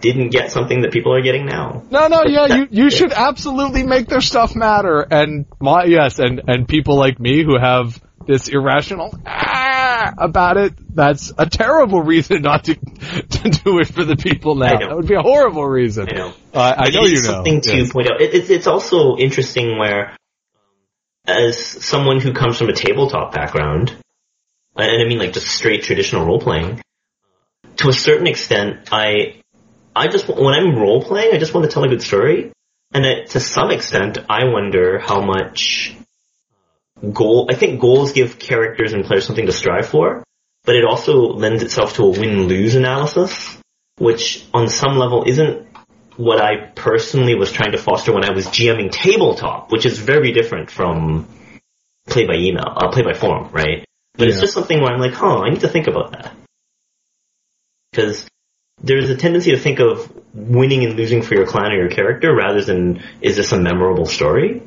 didn't 0.00 0.30
get 0.30 0.50
something 0.50 0.82
that 0.82 0.92
people 0.92 1.14
are 1.14 1.22
getting 1.22 1.46
now. 1.46 1.84
No, 1.90 2.08
no, 2.08 2.24
yeah, 2.24 2.46
you 2.46 2.68
you 2.70 2.90
should 2.90 3.12
absolutely 3.12 3.82
make 3.82 4.08
their 4.08 4.20
stuff 4.20 4.54
matter. 4.54 5.00
And 5.00 5.46
my 5.60 5.84
yes, 5.84 6.18
and 6.18 6.42
and 6.46 6.68
people 6.68 6.96
like 6.96 7.18
me 7.20 7.44
who 7.44 7.58
have 7.58 8.00
this 8.26 8.48
irrational 8.48 9.18
ah 9.26 10.12
about 10.18 10.56
it, 10.56 10.74
that's 10.94 11.32
a 11.36 11.46
terrible 11.46 12.02
reason 12.02 12.42
not 12.42 12.64
to 12.64 12.74
to 13.28 13.50
do 13.64 13.78
it 13.80 13.88
for 13.88 14.04
the 14.04 14.16
people 14.16 14.54
now. 14.54 14.78
That 14.78 14.96
would 14.96 15.08
be 15.08 15.14
a 15.14 15.22
horrible 15.22 15.66
reason. 15.66 16.08
You 16.08 16.14
know. 16.14 16.32
Uh, 16.52 16.74
I 16.76 16.90
know 16.90 17.02
you 17.02 17.22
know. 17.22 17.44
Something 17.44 17.60
to 17.62 17.76
Yes. 17.78 17.92
point 17.92 18.10
out. 18.10 18.20
It, 18.20 18.34
it's 18.34 18.50
it's 18.50 18.66
also 18.66 19.16
interesting 19.16 19.78
where, 19.78 20.16
as 21.26 21.58
someone 21.58 22.20
who 22.20 22.32
comes 22.32 22.58
from 22.58 22.68
a 22.68 22.72
tabletop 22.74 23.32
background, 23.32 23.96
and 24.76 25.02
I 25.02 25.08
mean 25.08 25.18
like 25.18 25.32
just 25.32 25.48
straight 25.48 25.82
traditional 25.82 26.24
role 26.24 26.40
playing, 26.40 26.80
to 27.76 27.88
a 27.88 27.92
certain 27.92 28.26
extent, 28.26 28.88
I 28.92 29.39
I 29.94 30.08
just 30.08 30.28
when 30.28 30.54
I'm 30.54 30.76
role 30.76 31.02
playing, 31.02 31.34
I 31.34 31.38
just 31.38 31.54
want 31.54 31.66
to 31.66 31.72
tell 31.72 31.84
a 31.84 31.88
good 31.88 32.02
story, 32.02 32.52
and 32.92 33.04
it, 33.04 33.30
to 33.30 33.40
some 33.40 33.70
extent, 33.70 34.18
I 34.28 34.44
wonder 34.44 34.98
how 34.98 35.20
much 35.20 35.96
goal. 37.12 37.46
I 37.50 37.54
think 37.54 37.80
goals 37.80 38.12
give 38.12 38.38
characters 38.38 38.92
and 38.92 39.04
players 39.04 39.26
something 39.26 39.46
to 39.46 39.52
strive 39.52 39.88
for, 39.88 40.24
but 40.64 40.76
it 40.76 40.84
also 40.84 41.32
lends 41.32 41.62
itself 41.62 41.94
to 41.94 42.04
a 42.04 42.10
win 42.10 42.46
lose 42.46 42.74
analysis, 42.74 43.58
which 43.98 44.44
on 44.54 44.68
some 44.68 44.96
level 44.96 45.24
isn't 45.26 45.66
what 46.16 46.40
I 46.40 46.66
personally 46.74 47.34
was 47.34 47.50
trying 47.50 47.72
to 47.72 47.78
foster 47.78 48.12
when 48.12 48.24
I 48.24 48.32
was 48.32 48.46
GMing 48.46 48.92
tabletop, 48.92 49.72
which 49.72 49.86
is 49.86 49.98
very 49.98 50.32
different 50.32 50.70
from 50.70 51.26
play 52.06 52.26
by 52.26 52.34
email, 52.34 52.64
uh, 52.66 52.90
play 52.90 53.02
by 53.02 53.14
forum, 53.14 53.50
right? 53.52 53.86
But 54.14 54.28
it's 54.28 54.40
just 54.40 54.52
something 54.52 54.80
where 54.80 54.92
I'm 54.92 55.00
like, 55.00 55.14
huh, 55.14 55.40
I 55.40 55.50
need 55.50 55.60
to 55.60 55.68
think 55.68 55.86
about 55.86 56.12
that. 56.12 56.34
Because 57.90 58.28
there's 58.82 59.10
a 59.10 59.16
tendency 59.16 59.50
to 59.52 59.58
think 59.58 59.78
of 59.78 60.12
winning 60.34 60.84
and 60.84 60.96
losing 60.96 61.22
for 61.22 61.34
your 61.34 61.46
clan 61.46 61.72
or 61.72 61.76
your 61.76 61.90
character 61.90 62.34
rather 62.34 62.62
than 62.62 63.02
is 63.20 63.36
this 63.36 63.52
a 63.52 63.60
memorable 63.60 64.06
story? 64.06 64.62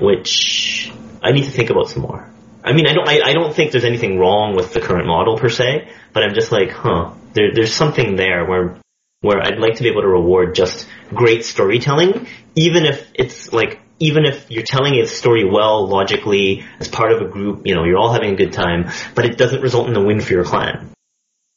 Which 0.00 0.92
I 1.22 1.32
need 1.32 1.44
to 1.44 1.50
think 1.50 1.70
about 1.70 1.88
some 1.88 2.02
more. 2.02 2.30
I 2.62 2.72
mean, 2.72 2.86
I 2.86 2.94
don't, 2.94 3.08
I, 3.08 3.20
I 3.22 3.32
don't 3.34 3.54
think 3.54 3.72
there's 3.72 3.84
anything 3.84 4.18
wrong 4.18 4.56
with 4.56 4.72
the 4.72 4.80
current 4.80 5.06
model 5.06 5.36
per 5.36 5.50
se, 5.50 5.88
but 6.12 6.22
I'm 6.22 6.34
just 6.34 6.50
like, 6.50 6.70
huh, 6.70 7.12
there, 7.34 7.52
there's 7.54 7.74
something 7.74 8.16
there 8.16 8.46
where 8.46 8.78
where 9.20 9.40
I'd 9.40 9.58
like 9.58 9.76
to 9.76 9.82
be 9.82 9.88
able 9.88 10.02
to 10.02 10.08
reward 10.08 10.54
just 10.54 10.86
great 11.08 11.46
storytelling, 11.46 12.26
even 12.56 12.84
if 12.84 13.10
it's 13.14 13.54
like, 13.54 13.80
even 13.98 14.26
if 14.26 14.50
you're 14.50 14.64
telling 14.64 15.00
a 15.00 15.06
story 15.06 15.44
well, 15.50 15.88
logically, 15.88 16.66
as 16.78 16.88
part 16.88 17.10
of 17.10 17.22
a 17.22 17.24
group, 17.24 17.66
you 17.66 17.74
know, 17.74 17.84
you're 17.84 17.96
all 17.96 18.12
having 18.12 18.34
a 18.34 18.36
good 18.36 18.52
time, 18.52 18.90
but 19.14 19.24
it 19.24 19.38
doesn't 19.38 19.62
result 19.62 19.88
in 19.88 19.96
a 19.96 20.04
win 20.04 20.20
for 20.20 20.34
your 20.34 20.44
clan. 20.44 20.93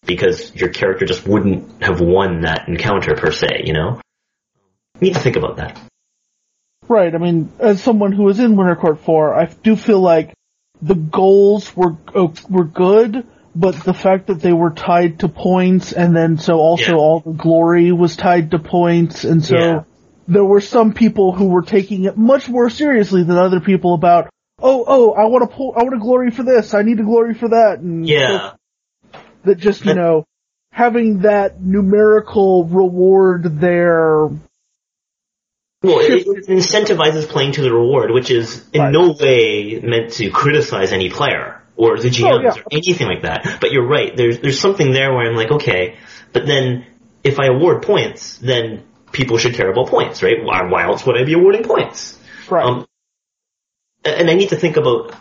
Because 0.07 0.55
your 0.55 0.69
character 0.69 1.05
just 1.05 1.27
wouldn't 1.27 1.83
have 1.83 1.99
won 1.99 2.41
that 2.41 2.67
encounter 2.67 3.13
per 3.15 3.31
se, 3.31 3.63
you 3.65 3.73
know? 3.73 4.01
You 4.99 5.09
need 5.09 5.13
to 5.15 5.19
think 5.19 5.35
about 5.35 5.57
that. 5.57 5.77
Right. 6.87 7.13
I 7.13 7.17
mean, 7.17 7.51
as 7.59 7.83
someone 7.83 8.13
who 8.13 8.23
was 8.23 8.39
in 8.39 8.55
Winter 8.55 8.75
Court 8.77 8.99
4, 9.01 9.35
I 9.35 9.45
do 9.45 9.75
feel 9.75 9.99
like 9.99 10.33
the 10.81 10.95
goals 10.95 11.75
were 11.75 11.97
uh, 12.15 12.27
were 12.49 12.63
good, 12.63 13.27
but 13.55 13.75
the 13.83 13.93
fact 13.93 14.27
that 14.27 14.39
they 14.39 14.53
were 14.53 14.69
tied 14.69 15.19
to 15.19 15.27
points, 15.27 15.91
and 15.91 16.15
then 16.15 16.37
so 16.37 16.59
also 16.59 16.91
Yeah. 16.93 16.97
all 16.97 17.19
the 17.19 17.33
glory 17.33 17.91
was 17.91 18.15
tied 18.15 18.51
to 18.51 18.59
points, 18.59 19.25
and 19.25 19.43
so 19.43 19.57
Yeah. 19.57 19.83
there 20.27 20.45
were 20.45 20.61
some 20.61 20.93
people 20.93 21.33
who 21.33 21.47
were 21.47 21.63
taking 21.63 22.05
it 22.05 22.15
much 22.15 22.47
more 22.47 22.69
seriously 22.69 23.23
than 23.23 23.37
other 23.37 23.59
people 23.59 23.93
about. 23.95 24.29
Oh, 24.61 24.85
oh! 24.87 25.11
I 25.11 25.25
want 25.25 25.49
to 25.49 25.55
pull. 25.55 25.73
I 25.75 25.83
want 25.83 25.95
a 25.95 25.99
glory 25.99 26.31
for 26.31 26.43
this. 26.43 26.73
I 26.73 26.83
need 26.83 26.99
a 26.99 27.03
glory 27.03 27.33
for 27.33 27.49
that. 27.49 27.79
And 27.79 28.07
Yeah. 28.07 28.51
That 29.47 29.57
just 29.57 29.83
you 29.85 29.93
know 29.95 30.25
having 30.71 31.19
that 31.19 31.59
numerical 31.61 32.65
reward 32.65 33.59
there 33.59 34.27
Well, 35.83 35.99
it, 35.99 36.27
it 36.27 36.47
incentivizes 36.47 37.27
playing 37.27 37.53
to 37.53 37.61
the 37.61 37.71
reward, 37.73 38.11
which 38.11 38.29
is 38.31 38.63
in 38.73 38.81
Right. 38.81 38.91
no 38.91 39.11
way 39.19 39.79
meant 39.81 40.13
to 40.13 40.29
criticize 40.29 40.91
any 40.93 41.09
player 41.09 41.61
or 41.75 41.97
the 41.97 42.09
GMs 42.09 42.31
Oh, 42.31 42.41
yeah. 42.41 42.53
or 42.61 42.63
anything 42.71 43.07
like 43.07 43.21
that. 43.23 43.57
But 43.61 43.71
you're 43.71 43.87
right. 43.87 44.15
There's 44.15 44.39
there's 44.39 44.59
something 44.59 44.91
there 44.91 45.11
where 45.13 45.27
I'm 45.29 45.35
like, 45.35 45.51
okay, 45.51 45.97
but 46.33 46.45
then 46.45 46.85
if 47.23 47.39
I 47.39 47.47
award 47.47 47.83
points, 47.83 48.37
then 48.39 48.83
people 49.11 49.37
should 49.37 49.53
care 49.55 49.69
about 49.71 49.87
points, 49.87 50.21
right? 50.23 50.43
Why, 50.43 50.63
why 50.69 50.83
else 50.85 51.05
would 51.05 51.17
I 51.17 51.23
be 51.23 51.33
awarding 51.33 51.63
points? 51.63 52.17
right 52.49 52.65
Um, 52.65 52.85
and 54.05 54.29
I 54.29 54.33
need 54.35 54.49
to 54.49 54.55
think 54.55 54.77
about 54.77 55.13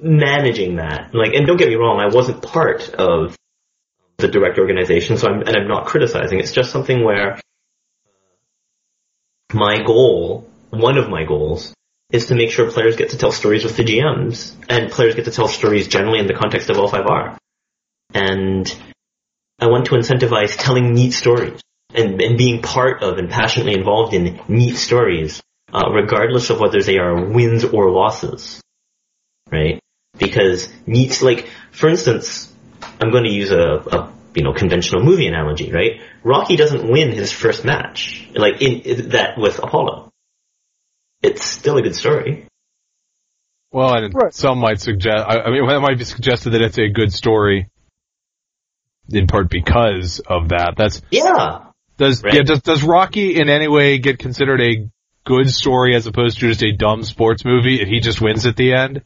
managing 0.00 0.76
that. 0.76 1.14
Like, 1.14 1.34
and 1.34 1.46
don't 1.46 1.56
get 1.56 1.68
me 1.68 1.76
wrong, 1.76 2.00
I 2.00 2.14
wasn't 2.14 2.42
part 2.42 2.88
of 2.94 3.36
the 4.18 4.28
direct 4.28 4.58
organization, 4.58 5.16
so 5.16 5.28
I'm, 5.28 5.40
and 5.40 5.56
I'm 5.56 5.68
not 5.68 5.86
criticizing. 5.86 6.38
It's 6.38 6.52
just 6.52 6.70
something 6.70 7.04
where 7.04 7.40
my 9.52 9.82
goal, 9.82 10.48
one 10.70 10.98
of 10.98 11.08
my 11.08 11.24
goals, 11.24 11.74
is 12.10 12.26
to 12.26 12.34
make 12.34 12.50
sure 12.50 12.70
players 12.70 12.96
get 12.96 13.10
to 13.10 13.18
tell 13.18 13.32
stories 13.32 13.64
with 13.64 13.76
the 13.76 13.84
GMs, 13.84 14.54
and 14.68 14.90
players 14.90 15.14
get 15.14 15.24
to 15.24 15.30
tell 15.30 15.48
stories 15.48 15.88
generally 15.88 16.18
in 16.18 16.26
the 16.26 16.34
context 16.34 16.70
of 16.70 16.76
L5R. 16.76 17.36
And 18.12 18.80
I 19.58 19.66
want 19.66 19.86
to 19.86 19.94
incentivize 19.94 20.56
telling 20.56 20.92
neat 20.92 21.12
stories 21.12 21.60
and, 21.92 22.20
and 22.20 22.36
being 22.36 22.62
part 22.62 23.02
of 23.02 23.18
and 23.18 23.30
passionately 23.30 23.74
involved 23.74 24.14
in 24.14 24.40
neat 24.48 24.76
stories, 24.76 25.42
uh, 25.72 25.90
regardless 25.90 26.50
of 26.50 26.60
whether 26.60 26.82
they 26.82 26.98
are 26.98 27.30
wins 27.30 27.64
or 27.64 27.90
losses. 27.90 28.60
Right? 29.50 29.80
Because 30.18 30.72
neat, 30.86 31.20
like, 31.22 31.48
for 31.72 31.88
instance, 31.88 32.52
I'm 33.00 33.10
going 33.10 33.24
to 33.24 33.32
use 33.32 33.50
a, 33.50 33.58
a 33.58 34.12
you 34.34 34.42
know 34.42 34.52
conventional 34.52 35.02
movie 35.02 35.26
analogy, 35.26 35.72
right? 35.72 36.00
Rocky 36.22 36.56
doesn't 36.56 36.88
win 36.90 37.10
his 37.12 37.32
first 37.32 37.64
match, 37.64 38.28
like 38.34 38.62
in, 38.62 38.80
in 38.80 39.08
that 39.10 39.38
with 39.38 39.58
Apollo. 39.58 40.12
It's 41.22 41.42
still 41.44 41.76
a 41.78 41.82
good 41.82 41.96
story. 41.96 42.46
Well, 43.72 43.94
and 43.94 44.14
Right. 44.14 44.32
some 44.32 44.58
might 44.58 44.80
suggest. 44.80 45.24
I, 45.26 45.40
I 45.40 45.50
mean, 45.50 45.68
it 45.68 45.80
might 45.80 45.98
be 45.98 46.04
suggested 46.04 46.50
that 46.50 46.62
it's 46.62 46.78
a 46.78 46.88
good 46.88 47.12
story, 47.12 47.68
in 49.08 49.26
part 49.26 49.50
because 49.50 50.20
of 50.20 50.50
that. 50.50 50.74
That's 50.76 51.02
Yeah, 51.10 51.64
does 51.96 52.22
Right. 52.22 52.34
yeah. 52.34 52.42
Does 52.42 52.62
does 52.62 52.82
Rocky 52.84 53.34
in 53.40 53.48
any 53.48 53.66
way 53.66 53.98
get 53.98 54.18
considered 54.20 54.60
a 54.60 54.88
good 55.24 55.50
story 55.50 55.96
as 55.96 56.06
opposed 56.06 56.38
to 56.38 56.48
just 56.48 56.62
a 56.62 56.72
dumb 56.72 57.02
sports 57.02 57.44
movie 57.44 57.80
if 57.80 57.88
he 57.88 57.98
just 58.00 58.20
wins 58.20 58.46
at 58.46 58.56
the 58.56 58.74
end? 58.74 59.02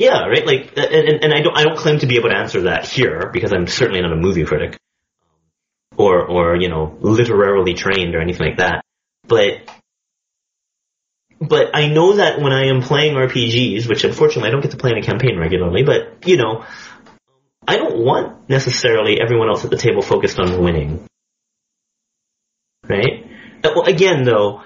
Yeah, 0.00 0.24
right. 0.24 0.46
Like, 0.46 0.72
and, 0.78 1.08
and 1.08 1.24
and 1.24 1.34
I 1.34 1.42
don't 1.42 1.54
I 1.54 1.62
don't 1.62 1.76
claim 1.76 1.98
to 1.98 2.06
be 2.06 2.16
able 2.16 2.30
to 2.30 2.36
answer 2.36 2.62
that 2.62 2.88
here 2.88 3.28
because 3.30 3.52
I'm 3.52 3.66
certainly 3.66 4.00
not 4.00 4.12
a 4.12 4.16
movie 4.16 4.44
critic, 4.44 4.78
or 5.94 6.26
or 6.26 6.56
you 6.56 6.70
know 6.70 6.96
literarily 7.00 7.74
trained 7.74 8.14
or 8.14 8.20
anything 8.22 8.46
like 8.46 8.56
that. 8.56 8.82
But 9.28 9.60
but 11.38 11.76
I 11.76 11.88
know 11.88 12.14
that 12.14 12.40
when 12.40 12.50
I 12.50 12.68
am 12.68 12.80
playing 12.80 13.14
RPGs, 13.14 13.90
which 13.90 14.04
unfortunately 14.04 14.48
I 14.48 14.52
don't 14.52 14.62
get 14.62 14.70
to 14.70 14.78
play 14.78 14.92
in 14.92 14.96
a 14.96 15.02
campaign 15.02 15.38
regularly, 15.38 15.82
but 15.82 16.26
you 16.26 16.38
know, 16.38 16.64
I 17.68 17.76
don't 17.76 17.98
want 17.98 18.48
necessarily 18.48 19.20
everyone 19.20 19.50
else 19.50 19.66
at 19.66 19.70
the 19.70 19.76
table 19.76 20.00
focused 20.00 20.38
on 20.38 20.64
winning. 20.64 21.04
Right? 22.88 23.26
Uh, 23.62 23.72
Well, 23.76 23.84
again 23.84 24.24
though, 24.24 24.62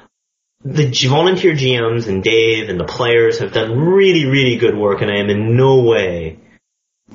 the 0.65 0.91
volunteer 1.09 1.53
GMs 1.53 2.09
and 2.09 2.23
Dave 2.23 2.71
and 2.71 2.81
the 2.81 2.85
players 2.85 3.39
have 3.41 3.53
done 3.53 3.79
really, 3.79 4.25
really 4.25 4.57
good 4.57 4.77
work 4.77 5.03
and 5.03 5.11
I 5.11 5.19
am 5.19 5.29
in 5.29 5.57
no 5.57 5.83
way 5.83 6.39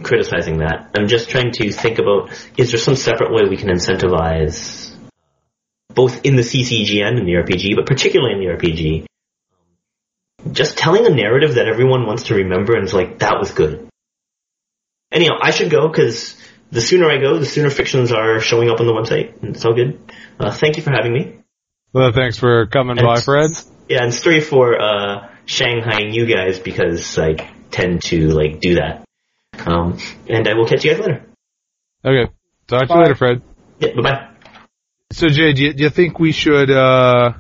criticizing 0.04 0.60
that. 0.60 0.92
I'm 0.96 1.08
just 1.08 1.30
trying 1.30 1.52
to 1.54 1.72
think 1.72 1.98
about, 1.98 2.30
is 2.58 2.72
there 2.72 2.80
some 2.80 2.96
separate 2.96 3.34
way 3.34 3.50
we 3.50 3.58
can 3.58 3.70
incentivize 3.70 4.96
both 5.90 6.24
in 6.24 6.36
the 6.36 6.44
CCGN 6.44 7.08
and 7.08 7.20
in 7.20 7.26
the 7.26 7.34
RPG, 7.34 7.76
but 7.76 7.88
particularly 7.88 8.34
in 8.34 8.40
the 8.40 8.56
RPG, 8.56 9.06
just 10.52 10.78
telling 10.78 11.08
a 11.08 11.10
narrative 11.10 11.56
that 11.56 11.68
everyone 11.68 12.06
wants 12.06 12.24
to 12.24 12.36
remember 12.36 12.76
and 12.76 12.86
is 12.86 12.94
like, 12.94 13.20
that 13.20 13.40
was 13.40 13.52
good. 13.52 13.90
Anyhow, 15.12 15.40
I 15.42 15.50
should 15.50 15.72
go 15.72 15.88
because 15.88 16.38
the 16.72 16.82
sooner 16.82 17.10
I 17.10 17.18
go, 17.18 17.40
the 17.40 17.46
sooner 17.46 17.72
fictions 17.72 18.12
are 18.12 18.40
showing 18.40 18.70
up 18.70 18.80
on 18.80 18.86
the 18.86 18.94
website, 18.94 19.42
and 19.42 19.56
it's 19.56 19.66
all 19.66 19.74
good. 19.74 20.00
Uh, 20.40 20.52
thank 20.52 20.78
you 20.78 20.84
for 20.84 20.92
having 20.92 21.12
me. 21.12 21.39
Well, 21.92 22.12
thanks 22.12 22.38
for 22.38 22.68
coming 22.68 22.98
by, 22.98 23.20
Fred. 23.22 23.52
Yeah, 23.88 24.04
and 24.04 24.14
sorry 24.14 24.42
for 24.42 24.80
uh, 24.80 25.30
Shanghaiing 25.48 26.14
you 26.14 26.26
guys 26.28 26.60
because 26.60 27.18
I 27.18 27.34
tend 27.72 28.04
to 28.04 28.30
like 28.30 28.60
do 28.60 28.76
that. 28.76 29.06
Um, 29.66 29.98
and 30.28 30.48
I 30.48 30.54
will 30.54 30.68
catch 30.68 30.84
you 30.86 30.92
guys 30.92 31.00
later. 31.00 31.26
Okay. 32.06 32.32
Talk 32.68 32.88
to 32.88 32.94
you 32.94 33.00
later, 33.02 33.16
Fred. 33.16 33.42
Yeah, 33.80 33.90
bye 33.96 34.02
bye. 34.02 34.30
So 35.12 35.28
Jay, 35.28 35.54
do 35.54 35.64
you, 35.64 35.74
do 35.74 35.84
you 35.84 35.90
think 35.90 36.20
we 36.20 36.32
should 36.32 36.70
uh 36.70 37.34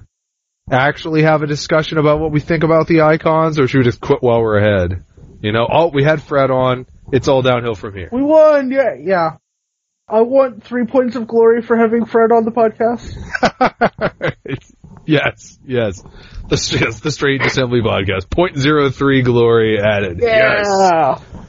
actually 0.71 1.21
have 1.21 1.43
a 1.43 1.47
discussion 1.47 1.99
about 1.99 2.19
what 2.19 2.31
we 2.31 2.39
think 2.39 2.63
about 2.63 2.87
the 2.87 3.01
icons, 3.01 3.59
or 3.59 3.67
should 3.67 3.79
we 3.79 3.83
just 3.83 4.01
quit 4.01 4.21
while 4.21 4.41
we're 4.41 4.57
ahead? 4.57 5.03
You 5.41 5.51
know, 5.51 5.67
oh, 5.71 5.91
we 5.93 6.03
had 6.03 6.21
Fred 6.21 6.49
on. 6.49 6.87
It's 7.11 7.27
all 7.27 7.41
downhill 7.41 7.75
from 7.75 7.95
here. 7.95 8.09
We 8.11 8.23
won, 8.23 8.71
yeah, 8.71 8.95
yeah. 8.99 9.37
I 10.09 10.21
want 10.21 10.63
three 10.63 10.85
points 10.85 11.15
of 11.15 11.27
glory 11.27 11.61
for 11.61 11.77
having 11.77 12.05
Fred 12.05 12.31
on 12.31 12.43
the 12.43 12.51
podcast. 12.51 13.15
yes, 15.05 15.59
yes. 15.65 16.01
The, 16.49 16.79
yes, 16.81 16.99
the 16.99 17.11
Strange 17.11 17.45
Assembly 17.45 17.81
podcast. 17.81 18.29
Point 18.29 18.57
zero 18.57 18.89
three 18.89 19.21
glory 19.21 19.79
added. 19.79 20.19
Yes. 20.21 20.65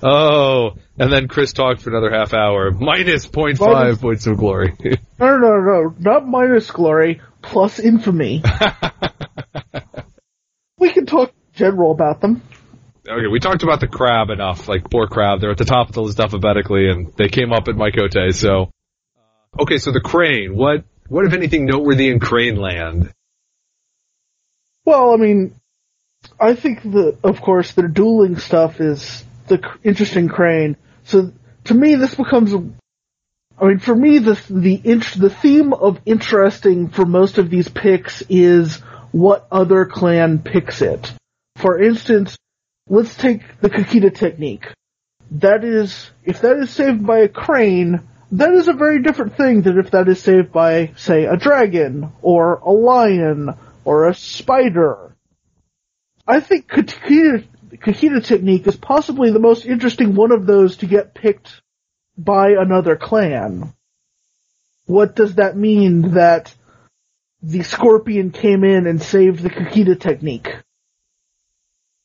Oh, 0.02 0.72
and 0.98 1.10
then 1.12 1.28
Chris 1.28 1.52
talked 1.54 1.80
for 1.80 1.90
another 1.90 2.10
half 2.10 2.34
hour. 2.34 2.70
Minus 2.70 3.26
point 3.26 3.56
five 3.56 3.72
Minus- 3.72 3.98
points 3.98 4.26
of 4.26 4.36
glory. 4.36 4.74
No, 4.84 4.90
no, 5.18 5.36
no, 5.38 5.56
no, 5.58 5.94
not 5.98 6.26
minus 6.28 6.70
glory, 6.70 7.22
plus 7.42 7.78
infamy. 7.78 8.42
We 10.80 10.90
can 10.90 11.04
talk 11.04 11.34
general 11.52 11.92
about 11.92 12.22
them. 12.22 12.40
Okay, 13.08 13.26
we 13.28 13.40
talked 13.40 13.62
about 13.62 13.80
the 13.80 13.88
crab 13.88 14.30
enough. 14.30 14.68
Like 14.68 14.90
poor 14.90 15.06
crab, 15.06 15.40
they're 15.40 15.50
at 15.50 15.58
the 15.58 15.64
top 15.64 15.88
of 15.88 15.94
the 15.94 16.02
list 16.02 16.20
alphabetically, 16.20 16.90
and 16.90 17.12
they 17.16 17.28
came 17.28 17.52
up 17.52 17.68
at 17.68 17.76
my 17.76 17.90
Kotei. 17.90 18.34
So, 18.34 18.70
okay, 19.58 19.78
so 19.78 19.90
the 19.90 20.00
crane. 20.00 20.54
What 20.54 20.84
what 21.08 21.24
if 21.24 21.32
anything 21.32 21.66
noteworthy 21.66 22.08
in 22.08 22.20
Crane 22.20 22.56
Land? 22.56 23.12
Well, 24.84 25.12
I 25.12 25.16
mean, 25.16 25.54
I 26.38 26.54
think 26.54 26.82
the, 26.82 27.16
of 27.24 27.40
course, 27.40 27.72
the 27.72 27.88
dueling 27.88 28.38
stuff 28.38 28.80
is 28.80 29.24
the 29.48 29.60
interesting 29.82 30.28
crane. 30.28 30.76
So 31.04 31.32
to 31.64 31.74
me, 31.74 31.96
this 31.96 32.14
becomes, 32.14 32.54
I 33.58 33.64
mean, 33.64 33.78
for 33.78 33.94
me, 33.94 34.18
the 34.18 34.40
the 34.48 34.80
int- 34.84 35.18
the 35.18 35.30
theme 35.30 35.72
of 35.72 36.00
interesting 36.04 36.88
for 36.90 37.06
most 37.06 37.38
of 37.38 37.50
these 37.50 37.68
picks 37.68 38.22
is 38.28 38.76
what 39.10 39.46
other 39.50 39.86
clan 39.86 40.38
picks 40.38 40.82
it. 40.82 41.12
For 41.56 41.80
instance, 41.80 42.36
let's 42.90 43.14
take 43.14 43.42
the 43.60 43.70
Kakita 43.70 44.14
technique. 44.14 44.66
That 45.30 45.64
is, 45.64 46.10
if 46.24 46.40
that 46.42 46.58
is 46.58 46.70
saved 46.70 47.06
by 47.06 47.20
a 47.20 47.28
crane, 47.28 48.00
that 48.32 48.52
is 48.52 48.68
a 48.68 48.72
very 48.72 49.00
different 49.00 49.36
thing 49.36 49.62
than 49.62 49.78
if 49.78 49.92
that 49.92 50.08
is 50.08 50.20
saved 50.20 50.52
by, 50.52 50.92
say, 50.96 51.24
a 51.24 51.36
dragon, 51.36 52.12
or 52.20 52.56
a 52.56 52.70
lion, 52.70 53.54
or 53.84 54.08
a 54.08 54.14
spider. 54.14 55.16
I 56.26 56.40
think 56.40 56.68
Kakita, 56.68 57.46
Kakita 57.74 58.24
technique 58.24 58.66
is 58.66 58.76
possibly 58.76 59.30
the 59.30 59.38
most 59.38 59.64
interesting 59.64 60.14
one 60.14 60.32
of 60.32 60.46
those 60.46 60.78
to 60.78 60.86
get 60.86 61.14
picked 61.14 61.62
by 62.18 62.50
another 62.50 62.96
clan. 62.96 63.72
What 64.86 65.14
does 65.14 65.36
that 65.36 65.56
mean 65.56 66.14
that 66.14 66.52
the 67.40 67.62
scorpion 67.62 68.32
came 68.32 68.64
in 68.64 68.86
and 68.86 69.00
saved 69.00 69.40
the 69.40 69.50
Kakita 69.50 69.98
technique? 69.98 70.56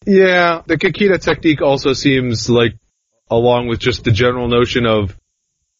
Yeah, 0.05 0.61
the 0.65 0.77
Kakita 0.77 1.19
technique 1.21 1.61
also 1.61 1.93
seems 1.93 2.49
like, 2.49 2.73
along 3.29 3.67
with 3.67 3.79
just 3.79 4.03
the 4.03 4.11
general 4.11 4.47
notion 4.47 4.85
of 4.85 5.17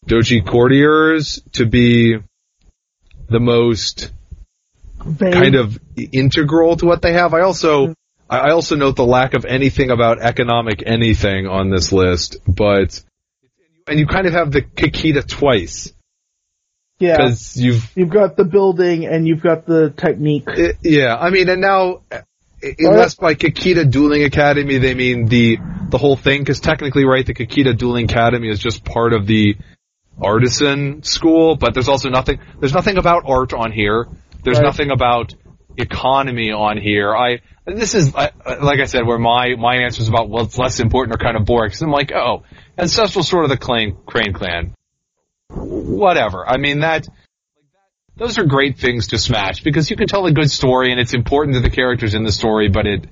Doji 0.06 0.44
courtiers, 0.46 1.42
to 1.52 1.66
be 1.66 2.16
the 3.28 3.40
most 3.40 4.12
Vague. 5.04 5.32
kind 5.32 5.54
of 5.54 5.78
integral 6.12 6.76
to 6.76 6.86
what 6.86 7.02
they 7.02 7.12
have. 7.12 7.34
I 7.34 7.42
also 7.42 7.94
I 8.28 8.50
also 8.50 8.74
note 8.76 8.96
the 8.96 9.04
lack 9.04 9.34
of 9.34 9.44
anything 9.44 9.90
about 9.90 10.20
economic 10.20 10.82
anything 10.84 11.46
on 11.46 11.70
this 11.70 11.92
list, 11.92 12.38
but 12.48 13.02
and 13.86 13.98
you 14.00 14.06
kind 14.06 14.26
of 14.26 14.32
have 14.32 14.50
the 14.50 14.62
Kakita 14.62 15.24
twice 15.26 15.92
yeah. 16.98 17.16
because 17.16 17.56
you've 17.56 17.88
You've 17.94 18.10
got 18.10 18.36
the 18.36 18.44
building 18.44 19.06
and 19.06 19.26
you've 19.28 19.42
got 19.42 19.66
the 19.66 19.90
technique. 19.90 20.48
i- 20.48 20.72
yeah. 20.82 21.14
I 21.16 21.30
mean, 21.30 21.48
and 21.48 21.60
now 21.60 22.00
unless 22.62 23.14
by 23.14 23.34
Kakita 23.34 23.90
Dueling 23.90 24.24
Academy 24.24 24.78
they 24.78 24.94
mean 24.94 25.26
the 25.26 25.58
the 25.88 25.98
whole 25.98 26.16
thing, 26.16 26.40
because 26.40 26.60
technically, 26.60 27.04
right, 27.04 27.24
the 27.24 27.34
Kakita 27.34 27.76
Dueling 27.76 28.06
Academy 28.06 28.48
is 28.48 28.58
just 28.58 28.84
part 28.84 29.12
of 29.12 29.26
the 29.26 29.56
artisan 30.20 31.02
school, 31.02 31.56
but 31.56 31.74
there's 31.74 31.88
also 31.88 32.08
nothing. 32.08 32.40
There's 32.58 32.74
nothing 32.74 32.96
about 32.98 33.24
art 33.26 33.52
on 33.52 33.70
here. 33.72 34.06
There's 34.42 34.58
Right. 34.58 34.64
nothing 34.64 34.90
about 34.90 35.34
economy 35.76 36.52
on 36.52 36.78
here. 36.78 37.14
I 37.14 37.40
this 37.66 37.94
is 37.94 38.14
I- 38.14 38.30
like 38.62 38.80
I 38.80 38.84
said, 38.86 39.06
where 39.06 39.18
my 39.18 39.54
my 39.56 39.76
answer 39.76 40.02
is 40.02 40.08
about 40.08 40.28
what's 40.28 40.56
less 40.58 40.80
important 40.80 41.14
or 41.14 41.18
kind 41.18 41.36
of 41.36 41.44
boring. 41.44 41.68
Because 41.68 41.82
I'm 41.82 41.90
like, 41.90 42.12
oh, 42.12 42.44
ancestral 42.78 43.22
sort 43.22 43.44
of 43.44 43.50
the 43.50 43.56
Crane 43.58 43.96
Crane 44.06 44.32
clan, 44.32 44.74
whatever. 45.50 46.48
I 46.48 46.56
mean 46.56 46.80
that. 46.80 47.06
Those 48.16 48.38
are 48.38 48.44
great 48.44 48.78
things 48.78 49.08
to 49.08 49.18
smash 49.18 49.62
because 49.62 49.90
you 49.90 49.96
can 49.96 50.06
tell 50.06 50.26
a 50.26 50.32
good 50.32 50.50
story 50.50 50.90
and 50.90 50.98
it's 51.00 51.12
important 51.12 51.54
to 51.54 51.60
the 51.60 51.70
characters 51.70 52.14
in 52.14 52.24
the 52.24 52.32
story, 52.32 52.68
but 52.68 52.86
it 52.86 53.06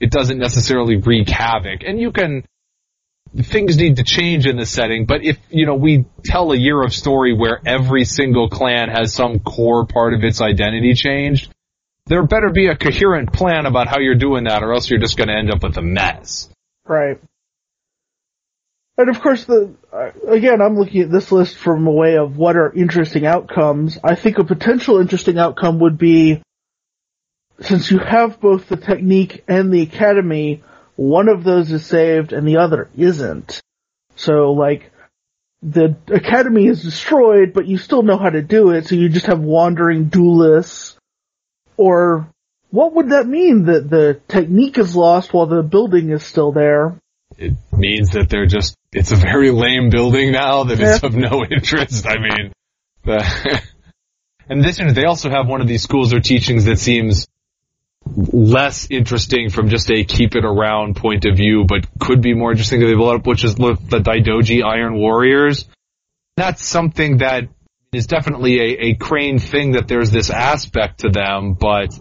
it 0.00 0.10
doesn't 0.10 0.38
necessarily 0.38 0.96
wreak 0.96 1.28
havoc. 1.28 1.82
And 1.86 2.00
you 2.00 2.12
can 2.12 2.44
things 3.36 3.76
need 3.76 3.96
to 3.96 4.04
change 4.04 4.46
in 4.46 4.56
the 4.56 4.64
setting, 4.64 5.04
but 5.04 5.24
if 5.24 5.38
you 5.50 5.66
know 5.66 5.74
we 5.74 6.06
tell 6.24 6.52
a 6.52 6.56
year 6.56 6.82
of 6.82 6.94
story 6.94 7.34
where 7.34 7.60
every 7.66 8.04
single 8.04 8.48
clan 8.48 8.88
has 8.88 9.12
some 9.12 9.40
core 9.40 9.86
part 9.86 10.14
of 10.14 10.24
its 10.24 10.40
identity 10.40 10.94
changed, 10.94 11.52
there 12.06 12.24
better 12.26 12.50
be 12.50 12.68
a 12.68 12.76
coherent 12.76 13.32
plan 13.32 13.66
about 13.66 13.88
how 13.88 13.98
you're 13.98 14.14
doing 14.14 14.44
that, 14.44 14.62
or 14.62 14.72
else 14.72 14.88
you're 14.88 15.00
just 15.00 15.16
going 15.16 15.28
to 15.28 15.34
end 15.34 15.50
up 15.50 15.62
with 15.62 15.76
a 15.76 15.82
mess. 15.82 16.48
Right. 16.86 17.18
And 18.98 19.10
of 19.10 19.20
course, 19.20 19.44
the 19.44 19.74
uh, 19.92 20.10
again, 20.26 20.62
I'm 20.62 20.78
looking 20.78 21.02
at 21.02 21.10
this 21.10 21.30
list 21.30 21.56
from 21.56 21.86
a 21.86 21.92
way 21.92 22.16
of 22.16 22.36
what 22.36 22.56
are 22.56 22.72
interesting 22.72 23.26
outcomes. 23.26 23.98
I 24.02 24.14
think 24.14 24.38
a 24.38 24.44
potential 24.44 25.00
interesting 25.00 25.38
outcome 25.38 25.80
would 25.80 25.98
be, 25.98 26.42
since 27.60 27.90
you 27.90 27.98
have 27.98 28.40
both 28.40 28.68
the 28.68 28.76
technique 28.76 29.44
and 29.48 29.72
the 29.72 29.82
academy, 29.82 30.62
one 30.96 31.28
of 31.28 31.44
those 31.44 31.70
is 31.72 31.84
saved 31.84 32.32
and 32.32 32.48
the 32.48 32.56
other 32.56 32.88
isn't. 32.96 33.60
So, 34.14 34.52
like, 34.52 34.90
the 35.62 35.96
academy 36.08 36.66
is 36.66 36.82
destroyed, 36.82 37.52
but 37.52 37.66
you 37.66 37.76
still 37.76 38.02
know 38.02 38.16
how 38.16 38.30
to 38.30 38.42
do 38.42 38.70
it, 38.70 38.86
so 38.86 38.94
you 38.94 39.10
just 39.10 39.26
have 39.26 39.40
wandering 39.40 40.08
duelists. 40.08 40.96
Or, 41.76 42.28
what 42.70 42.94
would 42.94 43.10
that 43.10 43.26
mean 43.26 43.66
that 43.66 43.90
the 43.90 44.20
technique 44.26 44.78
is 44.78 44.96
lost 44.96 45.34
while 45.34 45.46
the 45.46 45.62
building 45.62 46.10
is 46.10 46.24
still 46.24 46.52
there? 46.52 46.98
It 47.38 47.54
means 47.72 48.10
that 48.10 48.28
they're 48.30 48.46
just, 48.46 48.76
it's 48.92 49.12
a 49.12 49.16
very 49.16 49.50
lame 49.50 49.90
building 49.90 50.32
now 50.32 50.64
that 50.64 50.80
is 50.80 51.02
Yeah. 51.02 51.06
of 51.06 51.14
no 51.14 51.44
interest. 51.50 52.06
I 52.06 52.18
mean, 52.18 52.52
the, 53.04 53.62
in 54.50 54.60
addition, 54.60 54.92
they 54.94 55.04
also 55.04 55.28
have 55.30 55.46
one 55.46 55.60
of 55.60 55.68
these 55.68 55.82
schools 55.82 56.12
or 56.12 56.20
teachings 56.20 56.64
that 56.64 56.78
seems 56.78 57.26
less 58.06 58.88
interesting 58.90 59.50
from 59.50 59.68
just 59.68 59.90
a 59.90 60.04
keep 60.04 60.36
it 60.36 60.44
around 60.44 60.96
point 60.96 61.24
of 61.24 61.36
view, 61.36 61.64
but 61.64 61.86
could 61.98 62.22
be 62.22 62.34
more 62.34 62.52
interesting 62.52 62.80
they 62.80 62.86
to 62.86 62.86
develop, 62.92 63.26
which 63.26 63.44
is 63.44 63.56
the 63.56 64.00
Daidoji 64.00 64.64
Iron 64.64 64.94
Warriors. 64.94 65.66
That's 66.36 66.64
something 66.64 67.18
that 67.18 67.48
is 67.92 68.06
definitely 68.06 68.58
a, 68.60 68.78
a 68.90 68.94
crane 68.94 69.38
thing 69.38 69.72
that 69.72 69.88
there's 69.88 70.10
this 70.10 70.30
aspect 70.30 71.00
to 71.00 71.08
them, 71.08 71.54
but 71.54 71.98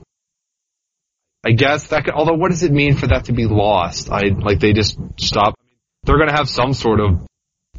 I 1.46 1.52
guess 1.52 1.88
that 1.88 2.06
could, 2.06 2.16
although 2.16 2.34
what 2.34 2.50
does 2.50 2.64
it 2.64 2.72
mean 2.72 2.96
for 2.96 3.08
that 3.08 3.26
to 3.26 3.34
be 3.34 3.46
lost? 3.46 4.10
I, 4.12 4.30
like 4.30 4.60
they 4.60 4.74
just 4.74 4.98
stop. 5.18 5.54
They're 6.04 6.18
gonna 6.18 6.36
have 6.36 6.50
some 6.50 6.74
sort 6.74 7.00
of 7.00 7.22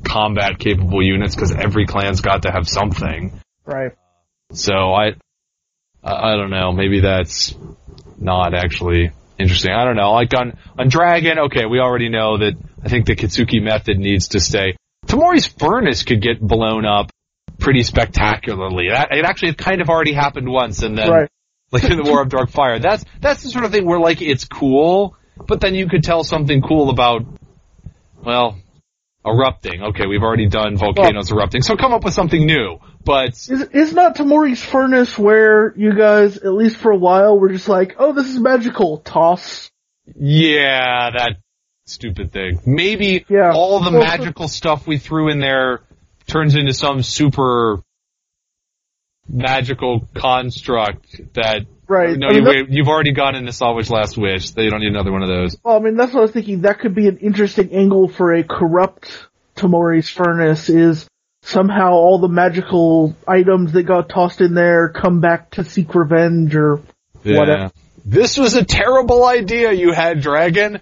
combat 0.05 0.59
capable 0.59 1.03
units 1.03 1.35
because 1.35 1.53
every 1.53 1.87
clan's 1.87 2.21
got 2.21 2.43
to 2.43 2.53
have 2.53 2.69
something. 2.69 3.41
Right. 3.65 3.93
So 4.53 4.73
I, 4.73 5.15
I 6.05 6.33
I 6.33 6.37
don't 6.37 6.51
know. 6.51 6.73
Maybe 6.73 7.01
that's 7.01 7.57
not 8.19 8.55
actually 8.55 9.11
interesting. 9.39 9.73
I 9.73 9.85
don't 9.85 9.97
know. 9.97 10.13
Like 10.13 10.33
on 10.39 10.59
on 10.79 10.89
Dragon, 10.89 11.39
okay, 11.47 11.67
we 11.67 11.81
already 11.81 12.09
know 12.09 12.39
that 12.39 12.53
I 12.85 12.89
think 12.89 13.07
the 13.07 13.17
Kitsuki 13.17 13.61
method 13.61 13.99
needs 13.99 14.29
to 14.29 14.41
stay. 14.41 14.77
Tamori's 15.07 15.47
furnace 15.47 16.05
could 16.05 16.23
get 16.23 16.41
blown 16.41 16.85
up 16.85 17.11
pretty 17.59 17.83
spectacularly. 17.83 18.91
That, 18.91 19.09
it 19.11 19.25
actually 19.25 19.55
kind 19.55 19.81
of 19.81 19.89
already 19.89 20.13
happened 20.13 20.49
once, 20.49 20.83
and 20.83 20.97
then 20.97 21.11
Right. 21.11 21.31
Like 21.83 21.91
in 21.91 21.97
the 22.03 22.11
War 22.11 22.23
of 22.23 22.29
Dark 22.29 22.51
Fire. 22.51 22.79
That's 22.79 23.05
that's 23.21 23.43
the 23.43 23.51
sort 23.51 23.65
of 23.65 23.73
thing 23.73 23.85
where 23.87 23.99
like 23.99 24.23
it's 24.23 24.45
cool, 24.45 25.17
but 25.47 25.61
then 25.61 25.75
you 25.75 25.89
could 25.89 26.03
tell 26.05 26.25
something 26.25 26.63
cool 26.63 26.91
about 26.91 27.25
well 28.25 28.59
erupting. 29.25 29.83
Okay, 29.83 30.07
we've 30.07 30.23
already 30.23 30.49
done 30.49 30.77
volcanoes 30.77 31.31
erupting, 31.33 31.63
so 31.63 31.77
come 31.77 31.93
up 31.93 32.05
with 32.05 32.15
something 32.15 32.45
new. 32.47 32.79
But 33.05 33.31
Is, 33.31 33.51
is 33.51 33.93
not 33.95 34.17
Tamori's 34.17 34.63
furnace 34.65 35.17
where 35.19 35.73
you 35.77 35.95
guys, 35.95 36.39
at 36.39 36.53
least 36.53 36.77
for 36.79 36.91
a 36.91 36.97
while, 36.97 37.39
were 37.39 37.51
just 37.51 37.69
like, 37.69 37.97
oh, 37.99 38.13
this 38.13 38.27
is 38.29 38.39
magical, 38.39 38.99
toss. 38.99 39.71
yeah, 40.15 41.11
that 41.17 41.37
stupid 41.87 42.33
thing. 42.33 42.61
Maybe 42.67 43.25
Yeah. 43.29 43.53
all 43.55 43.81
the 43.81 43.93
Well, 43.93 44.01
magical 44.03 44.49
stuff 44.49 44.87
we 44.89 44.99
threw 44.99 45.29
in 45.31 45.39
there 45.39 45.81
turns 46.27 46.57
into 46.57 46.73
some 46.73 47.03
super 47.03 47.83
magical 49.29 50.09
construct 50.15 51.35
that 51.35 51.67
Right. 51.89 52.19
no, 52.19 52.27
I 52.27 52.33
mean, 52.33 52.45
you, 52.45 52.67
you've 52.69 52.89
already 52.89 53.13
gone 53.13 53.37
into 53.37 53.51
Isawa's 53.51 53.91
Last 53.91 54.19
Wish. 54.19 54.51
They 54.51 54.69
don't 54.69 54.81
need 54.81 54.89
another 54.91 55.13
one 55.13 55.23
of 55.23 55.29
those. 55.29 55.57
well, 55.63 55.77
I 55.77 55.79
mean, 55.79 55.97
that's 55.97 56.13
what 56.13 56.19
I 56.19 56.23
was 56.23 56.33
thinking. 56.33 56.63
That 56.63 56.81
could 56.81 56.97
be 56.97 57.07
an 57.07 57.19
interesting 57.19 57.73
angle 57.73 58.09
for 58.09 58.35
a 58.35 58.43
corrupt 58.43 59.09
Tamori's 59.57 60.11
furnace 60.11 60.69
is 60.69 61.09
somehow 61.43 61.93
all 61.93 62.19
the 62.19 62.29
magical 62.29 63.17
items 63.27 63.73
that 63.73 63.85
got 63.85 64.09
tossed 64.09 64.41
in 64.41 64.55
there 64.55 64.89
come 64.89 65.21
back 65.21 65.53
to 65.53 65.65
seek 65.65 65.95
revenge 65.95 66.57
or 66.57 66.81
whatever. 67.23 67.71
This 68.05 68.37
was 68.37 68.55
a 68.55 68.65
terrible 68.65 69.25
idea 69.25 69.73
you 69.73 69.93
had, 69.93 70.21
Dragon. 70.21 70.81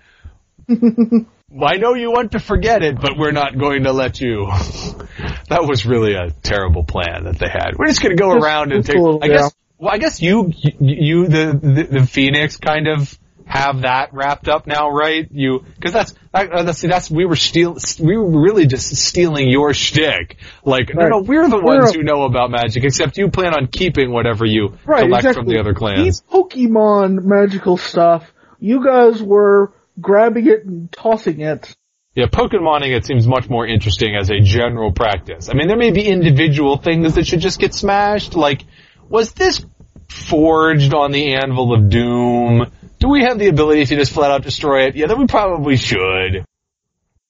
I 1.63 1.77
know 1.77 1.95
you 1.95 2.11
want 2.11 2.33
to 2.33 2.41
forget 2.41 2.83
it, 2.83 3.01
but 3.01 3.17
we're 3.17 3.31
not 3.33 3.57
going 3.59 3.85
to 3.85 3.93
let 3.93 4.21
you. 4.21 4.47
that 5.49 5.65
was 5.69 5.87
really 5.87 6.15
a 6.15 6.31
terrible 6.31 6.85
plan 6.85 7.25
that 7.25 7.39
they 7.39 7.49
had. 7.49 7.73
We're 7.79 7.87
just 7.89 8.03
going 8.03 8.17
to 8.17 8.21
go 8.21 8.35
Just- 8.35 8.45
around 8.45 8.73
and 8.73 8.85
take. 8.85 8.97
little, 8.97 9.23
I 9.23 9.29
guess. 9.29 9.41
yeah. 9.43 9.49
Well, 9.79 9.93
I 9.93 9.99
guess 9.99 10.23
you, 10.23 10.53
you, 10.81 11.27
the, 11.27 11.59
the 11.61 11.99
the 12.01 12.07
Phoenix, 12.07 12.57
kind 12.57 12.87
of 12.89 13.19
have 13.45 13.83
that 13.83 14.15
wrapped 14.15 14.49
up 14.49 14.67
now, 14.67 14.89
right? 14.91 15.29
You 15.31 15.65
because 15.75 15.93
that's 15.93 16.15
that, 16.33 16.51
uh, 16.51 16.63
that's 16.63 16.81
that's 16.81 17.11
we 17.11 17.27
were 17.27 17.37
steal 17.37 17.77
we 18.01 18.17
were 18.17 18.41
really 18.41 18.67
just 18.67 18.95
stealing 18.97 19.51
your 19.51 19.75
shtick. 19.75 20.39
Like 20.65 20.95
no, 20.95 21.09
no, 21.09 21.19
we're 21.19 21.49
the 21.49 21.57
We're 21.57 21.81
ones 21.81 21.91
a- 21.91 21.99
who 21.99 22.05
know 22.05 22.23
about 22.23 22.51
magic. 22.53 22.85
Except 22.85 23.19
you 23.19 23.29
plan 23.31 23.53
on 23.53 23.67
keeping 23.67 24.13
whatever 24.13 24.47
you 24.47 24.79
Right, 24.87 25.03
collect 25.03 25.25
exactly. 25.25 25.43
from 25.43 25.53
the 25.53 25.59
other 25.61 25.75
clans. 25.75 25.99
These 26.05 26.23
Pokemon 26.23 27.25
magical 27.25 27.77
stuff, 27.77 28.33
you 28.61 28.83
guys 28.83 29.21
were 29.23 29.73
grabbing 30.01 30.47
it 30.47 30.65
and 30.65 30.91
tossing 30.93 31.41
it. 31.41 31.75
Yeah, 32.15 32.27
Pokemoning 32.27 32.95
it 32.97 33.05
seems 33.05 33.27
much 33.27 33.49
more 33.49 33.67
interesting 33.67 34.15
as 34.15 34.31
a 34.31 34.39
general 34.39 34.93
practice. 34.93 35.49
I 35.49 35.55
mean, 35.55 35.67
there 35.67 35.77
may 35.77 35.91
be 35.91 36.07
individual 36.07 36.77
things 36.77 37.15
that 37.15 37.27
should 37.27 37.41
just 37.41 37.59
get 37.59 37.75
smashed. 37.75 38.35
Like, 38.35 38.65
was 39.09 39.33
this 39.33 39.65
forged 40.09 40.95
on 40.95 41.11
the 41.11 41.35
Anvil 41.35 41.75
of 41.75 41.89
Doom? 41.89 42.71
Do 43.01 43.09
we 43.09 43.23
have 43.25 43.39
the 43.39 43.49
ability 43.49 43.85
to 43.87 43.97
just 43.97 44.13
flat 44.13 44.31
out 44.31 44.43
destroy 44.43 44.87
it? 44.87 44.97
Yeah, 44.97 45.07
then 45.07 45.19
we 45.19 45.27
probably 45.27 45.77
should. 45.77 46.45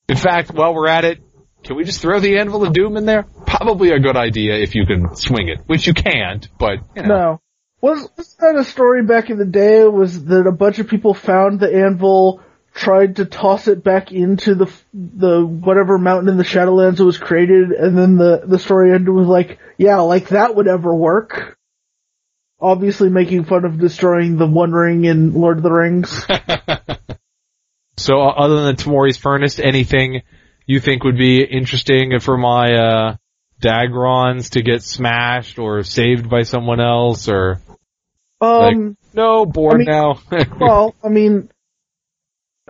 In 0.06 0.16
fact, 0.16 0.52
while 0.52 0.74
we're 0.74 0.88
at 0.88 1.06
it, 1.06 1.20
can 1.62 1.76
we 1.76 1.84
just 1.84 2.02
throw 2.02 2.20
the 2.20 2.38
Anvil 2.38 2.66
of 2.66 2.74
Doom 2.74 2.98
in 2.98 3.06
there? 3.06 3.22
Probably 3.46 3.90
a 3.90 3.98
good 3.98 4.18
idea 4.18 4.56
if 4.56 4.74
you 4.74 4.84
can 4.84 5.16
swing 5.16 5.48
it, 5.48 5.60
which 5.66 5.86
you 5.86 5.94
can't, 5.94 6.46
but, 6.58 6.80
you 6.94 7.02
know. 7.02 7.08
No. 7.08 7.40
Was, 7.80 8.08
was 8.16 8.34
that 8.36 8.56
a 8.56 8.64
story 8.64 9.02
back 9.02 9.30
in 9.30 9.38
the 9.38 9.44
day? 9.44 9.84
Was 9.84 10.24
that 10.24 10.46
a 10.46 10.52
bunch 10.52 10.78
of 10.78 10.88
people 10.88 11.14
found 11.14 11.60
the 11.60 11.74
anvil, 11.74 12.42
tried 12.74 13.16
to 13.16 13.24
toss 13.24 13.68
it 13.68 13.82
back 13.84 14.12
into 14.12 14.54
the 14.54 14.66
the 14.92 15.44
whatever 15.46 15.96
mountain 15.98 16.28
in 16.28 16.36
the 16.36 16.44
Shadowlands 16.44 17.00
it 17.00 17.04
was 17.04 17.18
created, 17.18 17.70
and 17.70 17.96
then 17.96 18.16
the 18.16 18.42
the 18.44 18.58
story 18.58 18.92
ended 18.92 19.08
with 19.14 19.26
like, 19.26 19.58
yeah, 19.78 19.98
like 20.00 20.28
that 20.28 20.54
would 20.56 20.68
ever 20.68 20.94
work. 20.94 21.56
Obviously, 22.60 23.10
making 23.10 23.44
fun 23.44 23.64
of 23.64 23.78
destroying 23.78 24.36
the 24.36 24.46
One 24.46 24.72
Ring 24.72 25.04
in 25.04 25.34
Lord 25.34 25.58
of 25.58 25.62
the 25.62 25.72
Rings. 25.72 26.24
So 27.96 28.20
uh, 28.20 28.26
other 28.32 28.56
than 28.56 28.74
the 28.74 28.82
Tamori's 28.82 29.16
Furnace, 29.16 29.60
anything 29.60 30.22
you 30.66 30.80
think 30.80 31.04
would 31.04 31.16
be 31.16 31.44
interesting 31.44 32.18
for 32.18 32.36
my 32.36 32.74
uh 32.74 33.16
Dagrons 33.62 34.50
to 34.50 34.62
get 34.62 34.82
smashed 34.82 35.60
or 35.60 35.84
saved 35.84 36.28
by 36.28 36.42
someone 36.42 36.80
else 36.80 37.28
or 37.28 37.60
Um, 38.40 38.96
no 39.14 39.46
bored 39.46 39.74
I 39.74 39.78
mean- 39.78 39.86
now. 39.86 40.18
well, 40.60 40.94
I 41.04 41.08
mean, 41.08 41.50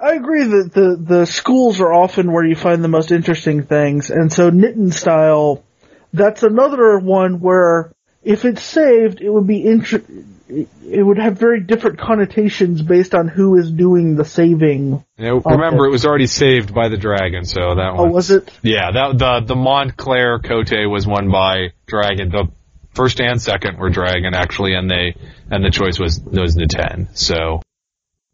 I 0.05 0.15
agree 0.17 0.45
that 0.45 0.73
the 0.75 0.97
the 1.01 1.25
schools 1.27 1.81
are 1.81 1.93
often 1.93 2.31
where 2.31 2.45
you 2.45 2.57
find 2.57 2.85
the 2.85 2.89
most 2.89 3.11
interesting 3.11 3.63
things, 3.65 4.11
and 4.11 4.31
so 4.33 4.51
Niten 4.51 4.93
style, 4.93 5.65
that's 6.13 6.43
another 6.43 6.99
one 6.99 7.41
where 7.41 7.91
if 8.23 8.45
it's 8.45 8.63
saved, 8.63 9.21
it 9.23 9.31
would 9.31 9.47
be 9.47 9.65
inter- 9.65 10.03
it 10.49 11.03
would 11.03 11.19
have 11.19 11.39
very 11.39 11.61
different 11.61 11.99
connotations 11.99 12.83
based 12.83 13.15
on 13.15 13.29
who 13.29 13.57
is 13.57 13.71
doing 13.71 14.15
the 14.15 14.25
saving. 14.27 15.03
Know, 15.17 15.41
remember, 15.41 15.87
it 15.87 15.91
was 15.91 16.05
already 16.05 16.27
saved 16.27 16.75
by 16.75 16.89
the 16.89 16.99
dragon, 16.99 17.47
so 17.47 17.75
that 17.77 17.93
Oh, 17.95 18.03
one. 18.05 18.13
was 18.13 18.31
it? 18.31 18.51
Yeah, 18.63 18.91
that 18.93 19.19
the 19.19 19.41
the 19.47 19.57
Montclair 19.57 20.39
Kotei 20.39 20.89
was 20.91 21.07
won 21.07 21.31
by 21.31 21.73
dragon. 21.87 22.29
The 22.31 22.49
first 22.95 23.21
and 23.23 23.41
second 23.41 23.79
were 23.79 23.89
dragon 23.91 24.35
actually, 24.35 24.75
and 24.75 24.91
they 24.91 25.17
and 25.51 25.65
the 25.65 25.71
choice 25.71 25.99
was 25.99 26.21
was 26.21 26.57
Niten. 26.57 27.09
So 27.17 27.63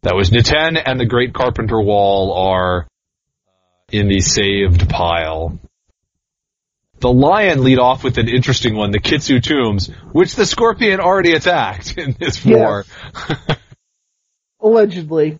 that 0.03 0.15
was 0.15 0.31
Niten 0.31 0.81
and 0.83 0.99
the 0.99 1.05
Great 1.05 1.33
Carpenter 1.33 1.79
Wall 1.79 2.33
are 2.33 2.81
uh, 2.81 2.85
in 3.91 4.07
the 4.07 4.19
saved 4.19 4.89
pile. 4.89 5.59
The 6.99 7.11
lion 7.11 7.63
lead 7.63 7.79
off 7.79 8.03
with 8.03 8.17
an 8.17 8.27
interesting 8.27 8.75
one, 8.75 8.91
the 8.91 8.99
Kitsu 8.99 9.41
Tombs, 9.41 9.87
which 10.11 10.35
the 10.35 10.45
scorpion 10.45 10.99
already 10.99 11.33
attacked 11.33 11.97
in 11.97 12.15
this 12.19 12.43
war. 12.45 12.85
Allegedly. 14.59 15.39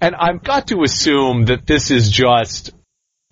And 0.00 0.14
I've 0.14 0.42
got 0.42 0.68
to 0.68 0.82
assume 0.82 1.46
that 1.46 1.66
this 1.66 1.90
is 1.90 2.10
just 2.10 2.72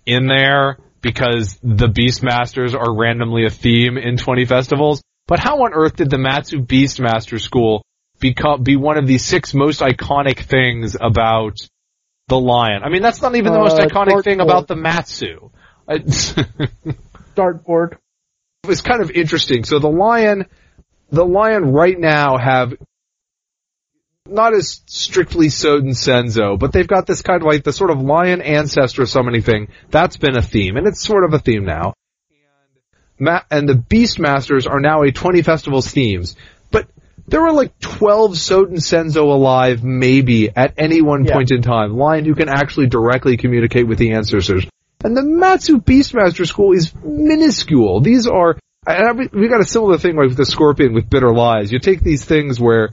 in 0.05 0.27
there 0.27 0.77
because 1.01 1.57
the 1.61 1.87
Beastmasters 1.87 2.73
are 2.73 2.97
randomly 2.97 3.45
a 3.45 3.49
theme 3.49 3.97
in 3.97 4.17
20 4.17 4.45
festivals. 4.45 5.01
But 5.27 5.39
how 5.39 5.63
on 5.63 5.73
earth 5.73 5.97
did 5.97 6.09
the 6.09 6.17
Matsu 6.17 6.59
Beastmaster 6.59 7.39
School 7.39 7.83
become, 8.23 8.63
be 8.63 8.75
one 8.77 8.97
of 8.97 9.05
the 9.05 9.17
six 9.19 9.53
most 9.53 9.81
iconic 9.81 10.39
things 10.39 10.95
about 10.99 11.57
the 12.29 12.39
lion? 12.39 12.81
I 12.83 12.89
mean, 12.89 13.01
that's 13.03 13.21
not 13.21 13.35
even 13.35 13.51
the 13.53 13.59
most 13.59 13.77
Uh, 13.77 13.85
iconic 13.85 14.23
thing 14.23 14.39
Darkboard. 14.39 14.43
about 14.43 14.67
the 14.67 14.75
Matsu. 14.75 15.49
It's- 15.89 16.33
Dartboard. 17.35 17.93
it 18.63 18.67
was 18.67 18.81
kind 18.81 19.01
of 19.01 19.11
interesting. 19.11 19.65
So 19.65 19.79
the 19.79 19.89
lion, 19.89 20.45
the 21.11 21.25
lion 21.25 21.71
right 21.73 21.99
now 21.99 22.37
have 22.37 22.73
not 24.25 24.53
as 24.55 24.81
strictly 24.85 25.47
Sodan 25.47 25.89
Senzo, 25.91 26.57
but 26.57 26.71
they've 26.71 26.87
got 26.87 27.05
this 27.05 27.21
kind 27.21 27.41
of 27.41 27.45
like 27.47 27.65
the 27.65 27.73
sort 27.73 27.91
of 27.91 27.99
lion 28.01 28.41
ancestor 28.41 29.05
summoning 29.05 29.41
thing. 29.41 29.67
That's 29.89 30.15
been 30.15 30.37
a 30.37 30.41
theme, 30.41 30.77
and 30.77 30.87
it's 30.87 31.01
sort 31.05 31.25
of 31.25 31.33
a 31.33 31.39
theme 31.39 31.65
now. 31.65 31.93
And, 33.19 33.27
Ma- 33.27 33.41
and 33.51 33.67
the 33.67 33.73
Beastmasters 33.75 34.65
are 34.69 34.79
now 34.79 35.01
a 35.03 35.11
20 35.11 35.41
festivals 35.41 35.91
themes, 35.91 36.37
there 37.27 37.41
were 37.41 37.53
like 37.53 37.77
12 37.79 38.33
Sodan 38.33 38.77
Senzo 38.79 39.23
alive, 39.23 39.83
maybe 39.83 40.49
at 40.55 40.73
any 40.77 41.01
one 41.01 41.25
Yeah. 41.25 41.33
point 41.33 41.51
in 41.51 41.61
time. 41.61 41.95
Lion 41.97 42.25
who 42.25 42.35
can 42.35 42.49
actually 42.49 42.87
directly 42.87 43.37
communicate 43.37 43.87
with 43.87 43.97
the 43.97 44.11
ancestors. 44.13 44.65
And 45.03 45.15
the 45.17 45.23
Matsu 45.23 45.79
Beastmaster 45.79 46.45
School 46.47 46.73
is 46.73 46.93
minuscule. 47.03 48.01
These 48.01 48.27
are, 48.27 48.57
and 48.87 49.21
I- 49.21 49.29
we 49.37 49.47
got 49.47 49.61
a 49.61 49.65
similar 49.65 49.97
thing 49.97 50.15
like 50.15 50.27
with 50.29 50.37
the 50.37 50.45
Scorpion 50.45 50.93
with 50.93 51.09
Bitter 51.09 51.33
Lies. 51.33 51.71
You 51.71 51.79
take 51.79 52.01
these 52.01 52.23
things 52.25 52.59
where 52.59 52.91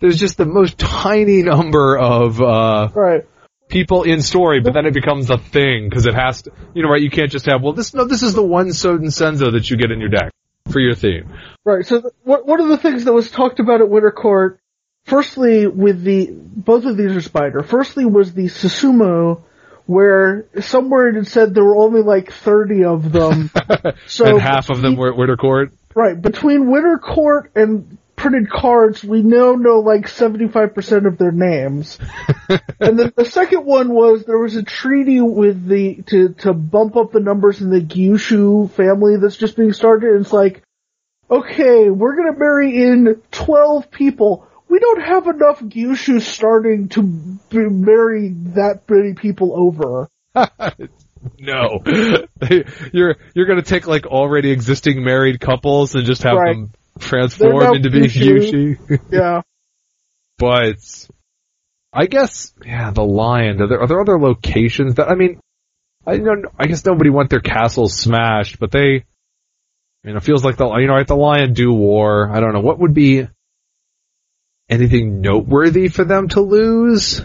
there's 0.00 0.18
just 0.18 0.36
the 0.38 0.46
most 0.46 0.78
tiny 0.78 1.42
number 1.42 1.98
of 1.98 2.40
uh, 2.40 2.88
Right. 2.94 3.22
people 3.68 4.02
in 4.04 4.22
story, 4.22 4.60
but 4.60 4.72
then 4.72 4.86
it 4.86 4.94
becomes 4.94 5.30
a 5.30 5.38
thing 5.38 5.88
because 5.88 6.06
it 6.06 6.14
has 6.14 6.42
to, 6.42 6.52
you 6.74 6.82
know, 6.82 6.88
right? 6.88 7.02
You 7.02 7.10
can't 7.10 7.30
just 7.30 7.46
have 7.46 7.62
well, 7.62 7.72
this 7.74 7.92
no, 7.94 8.04
this 8.04 8.22
is 8.22 8.34
the 8.34 8.42
one 8.42 8.68
Sodan 8.68 9.06
Senzo 9.12 9.52
that 9.52 9.70
you 9.70 9.76
get 9.76 9.90
in 9.90 10.00
your 10.00 10.08
deck 10.08 10.30
for 10.68 10.80
your 10.80 10.94
theme. 10.94 11.32
Right. 11.64 11.84
So 11.86 12.00
th- 12.00 12.12
one 12.24 12.60
of 12.60 12.68
the 12.68 12.78
things 12.78 13.04
that 13.04 13.12
was 13.12 13.30
talked 13.30 13.60
about 13.60 13.80
at 13.80 13.88
Winter 13.88 14.10
Court, 14.12 14.60
firstly 15.04 15.66
with 15.66 16.02
the 16.02 16.28
both 16.30 16.84
of 16.84 16.96
these 16.96 17.12
are 17.16 17.20
spider. 17.20 17.62
Firstly 17.62 18.04
was 18.04 18.32
the 18.32 18.44
Susumu, 18.46 19.42
where 19.86 20.46
somewhere 20.60 21.08
it 21.08 21.16
had 21.16 21.26
said 21.26 21.54
there 21.54 21.64
were 21.64 21.76
only 21.76 22.02
like 22.02 22.32
thirty 22.32 22.84
of 22.84 23.10
them. 23.12 23.50
So 24.06 24.26
and 24.26 24.40
half 24.40 24.70
of 24.70 24.82
them 24.82 24.96
were 24.96 25.10
at 25.10 25.16
Winter 25.16 25.36
Court. 25.36 25.72
right 25.94 26.20
between 26.20 26.70
Winter 26.70 26.98
Court 26.98 27.50
and 27.54 27.96
printed 28.20 28.50
cards, 28.50 29.02
we 29.02 29.22
now 29.22 29.54
know 29.54 29.80
like 29.80 30.06
seventy 30.08 30.46
five 30.48 30.74
percent 30.74 31.06
of 31.06 31.16
their 31.18 31.32
names. 31.32 31.98
and 32.80 32.98
then 32.98 33.12
the 33.16 33.24
second 33.24 33.64
one 33.64 33.92
was 33.92 34.24
there 34.24 34.38
was 34.38 34.56
a 34.56 34.62
treaty 34.62 35.20
with 35.20 35.66
the 35.66 36.02
to 36.08 36.30
to 36.40 36.52
bump 36.52 36.96
up 36.96 37.12
the 37.12 37.20
numbers 37.20 37.60
in 37.60 37.70
the 37.70 37.80
Gyushu 37.80 38.70
family 38.72 39.16
that's 39.16 39.36
just 39.36 39.56
being 39.56 39.72
started. 39.72 40.10
And 40.14 40.24
it's 40.24 40.32
like, 40.32 40.62
okay, 41.30 41.88
we're 41.90 42.16
gonna 42.16 42.38
marry 42.38 42.82
in 42.82 43.20
twelve 43.30 43.90
people. 43.90 44.46
we 44.68 44.78
don't 44.78 45.02
have 45.02 45.26
enough 45.26 45.60
Gyushu 45.60 46.20
starting 46.20 46.88
to 46.90 47.02
b- 47.02 47.58
marry 47.58 48.28
that 48.54 48.82
many 48.88 49.14
people 49.14 49.52
over. 49.56 50.08
no, 51.38 51.82
you're 52.92 53.16
you're 53.34 53.46
gonna 53.46 53.62
take 53.62 53.86
like 53.86 54.06
already 54.06 54.50
existing 54.50 55.02
married 55.02 55.40
couples 55.40 55.94
and 55.94 56.04
just 56.06 56.22
have 56.22 56.36
Right. 56.36 56.54
them 56.54 56.72
transform 57.00 57.58
now 57.58 57.72
into 57.72 57.90
being. 57.90 58.04
Yushi. 58.04 59.00
Yeah. 59.10 59.42
but 60.38 60.76
I 61.92 62.06
guess 62.06 62.52
yeah, 62.64 62.90
the 62.90 63.04
lion. 63.04 63.60
Are 63.60 63.68
there 63.68 63.80
are 63.80 63.86
there 63.86 64.00
other 64.00 64.18
locations 64.18 64.94
that 64.96 65.08
I 65.08 65.14
mean? 65.14 65.40
I 66.06 66.16
don't. 66.16 66.46
I 66.58 66.66
guess 66.66 66.84
nobody 66.84 67.10
want 67.10 67.30
their 67.30 67.40
castles 67.40 67.96
smashed, 67.96 68.58
but 68.58 68.70
they. 68.70 69.04
I 70.02 70.06
mean, 70.06 70.16
it 70.16 70.22
feels 70.22 70.44
like 70.44 70.56
the 70.56 70.66
you 70.76 70.86
know, 70.86 70.94
right? 70.94 71.06
The 71.06 71.16
lion 71.16 71.52
do 71.52 71.72
war. 71.72 72.30
I 72.30 72.40
don't 72.40 72.54
know 72.54 72.60
what 72.60 72.78
would 72.78 72.94
be 72.94 73.26
anything 74.68 75.20
noteworthy 75.20 75.88
for 75.88 76.04
them 76.04 76.28
to 76.28 76.40
lose. 76.40 77.20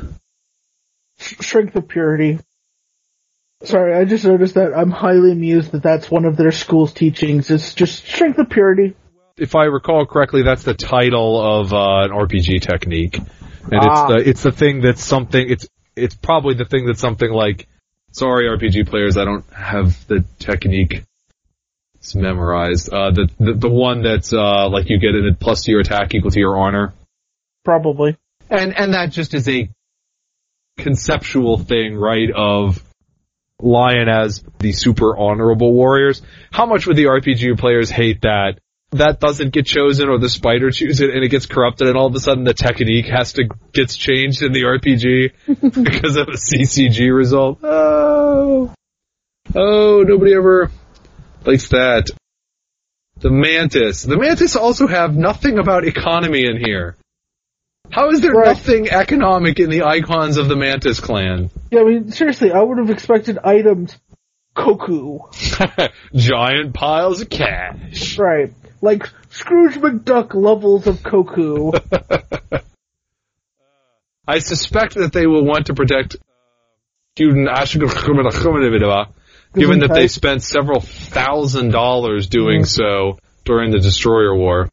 Strength 1.17 1.75
of 1.75 1.87
Purity. 1.87 2.39
Sorry, 3.63 3.95
I 3.95 4.03
just 4.05 4.25
noticed 4.25 4.55
that 4.55 4.73
I'm 4.75 4.91
highly 4.91 5.31
amused 5.31 5.71
that 5.71 5.83
that's 5.83 6.11
one 6.11 6.25
of 6.25 6.35
their 6.35 6.51
school's 6.51 6.93
teachings. 6.93 7.49
It's 7.49 7.73
just 7.73 8.05
Strength 8.05 8.39
of 8.39 8.49
Purity. 8.49 8.95
If 9.37 9.55
I 9.55 9.65
recall 9.65 10.05
correctly, 10.05 10.43
that's 10.43 10.63
the 10.63 10.73
title 10.73 11.41
of 11.61 11.73
uh, 11.73 12.03
an 12.03 12.11
RPG 12.11 12.61
technique, 12.61 13.17
and 13.17 13.73
Ah. 13.81 14.07
it's 14.07 14.23
the 14.23 14.29
it's 14.29 14.43
the 14.43 14.51
thing 14.51 14.81
that's 14.81 15.03
something. 15.03 15.49
It's 15.49 15.67
it's 15.95 16.15
probably 16.15 16.55
the 16.55 16.65
thing 16.65 16.85
that's 16.85 17.01
something 17.01 17.31
like. 17.31 17.67
Sorry, 18.11 18.47
RPG 18.47 18.87
players, 18.87 19.17
I 19.17 19.25
don't 19.25 19.43
have 19.53 20.07
the 20.07 20.23
technique 20.39 21.03
it's 21.95 22.15
memorized. 22.15 22.87
Uh, 22.93 23.11
the, 23.11 23.29
the 23.39 23.53
the 23.55 23.69
one 23.69 24.03
that's 24.03 24.31
uh, 24.31 24.69
like 24.69 24.89
you 24.89 24.99
get 24.99 25.15
a 25.15 25.35
plus 25.37 25.63
to 25.63 25.71
your 25.71 25.81
attack 25.81 26.13
equal 26.13 26.31
to 26.31 26.39
your 26.39 26.57
honor, 26.57 26.93
Probably. 27.65 28.15
and 28.49 28.77
and 28.77 28.93
that 28.93 29.11
just 29.11 29.33
is 29.33 29.49
a 29.49 29.67
conceptual 30.77 31.57
thing, 31.57 31.95
right? 31.97 32.29
Of 32.33 32.81
Lion 33.59 34.07
as 34.07 34.43
the 34.59 34.71
super 34.71 35.17
honorable 35.17 35.73
warriors. 35.73 36.21
How 36.51 36.65
much 36.65 36.85
would 36.87 36.95
the 36.97 37.05
RPG 37.05 37.57
players 37.57 37.89
hate 37.89 38.21
that? 38.21 38.59
That 38.91 39.19
doesn't 39.19 39.51
get 39.51 39.65
chosen, 39.65 40.07
or 40.09 40.17
the 40.19 40.29
spider 40.29 40.71
chooses 40.71 41.01
it, 41.01 41.09
and 41.09 41.23
it 41.23 41.29
gets 41.29 41.45
corrupted, 41.47 41.87
and 41.87 41.97
all 41.97 42.07
of 42.07 42.15
a 42.15 42.19
sudden 42.19 42.43
the 42.43 42.53
technique 42.53 43.07
has 43.07 43.33
to 43.33 43.49
gets 43.73 43.97
changed 43.97 44.41
in 44.41 44.53
the 44.53 44.61
RPG 44.63 45.31
because 45.83 46.15
of 46.15 46.27
a 46.29 46.37
CCG 46.37 47.13
result. 47.13 47.59
Oh, 47.63 48.73
oh, 49.53 50.03
nobody 50.07 50.33
ever 50.33 50.71
likes 51.45 51.67
that. 51.69 52.09
The 53.17 53.29
Mantis. 53.31 54.03
The 54.03 54.17
Mantis 54.17 54.55
also 54.55 54.87
have 54.87 55.15
nothing 55.15 55.57
about 55.57 55.85
economy 55.85 56.45
in 56.45 56.57
here. 56.57 56.95
How 57.89 58.09
is 58.11 58.19
there 58.21 58.31
Right. 58.31 58.47
nothing 58.47 58.89
economic 58.89 59.59
in 59.59 59.69
the 59.69 59.83
icons 59.83 60.37
of 60.37 60.47
the 60.47 60.55
Mantis 60.55 60.99
clan? 60.99 61.49
Yeah, 61.71 61.81
I 61.81 61.83
mean, 61.83 62.11
seriously, 62.11 62.51
I 62.51 62.61
would 62.61 62.77
have 62.77 62.89
expected 62.89 63.37
items. 63.43 63.97
Koku. 64.53 65.19
Giant 66.15 66.73
piles 66.73 67.21
of 67.21 67.29
cash. 67.29 68.17
Right. 68.17 68.53
Like 68.81 69.09
Scrooge 69.29 69.75
McDuck 69.75 70.33
levels 70.33 70.87
of 70.87 71.03
Koku. 71.03 71.71
Uh, 72.51 72.59
I 74.27 74.39
suspect 74.39 74.95
that 74.95 75.13
they 75.13 75.27
will 75.27 75.45
want 75.45 75.67
to 75.67 75.75
protect 75.75 76.15
uh, 76.15 76.17
Juden 77.15 77.47
Ashgamadachumadavidava, 77.47 79.09
given 79.53 79.79
that 79.79 79.93
they 79.93 80.07
spent 80.07 80.41
several 80.41 80.79
thousand 80.81 81.69
dollars 81.71 82.27
doing 82.27 82.65
so 82.65 83.19
during 83.43 83.69
the 83.71 83.77
Destroyer 83.79 84.35
War. 84.35 84.67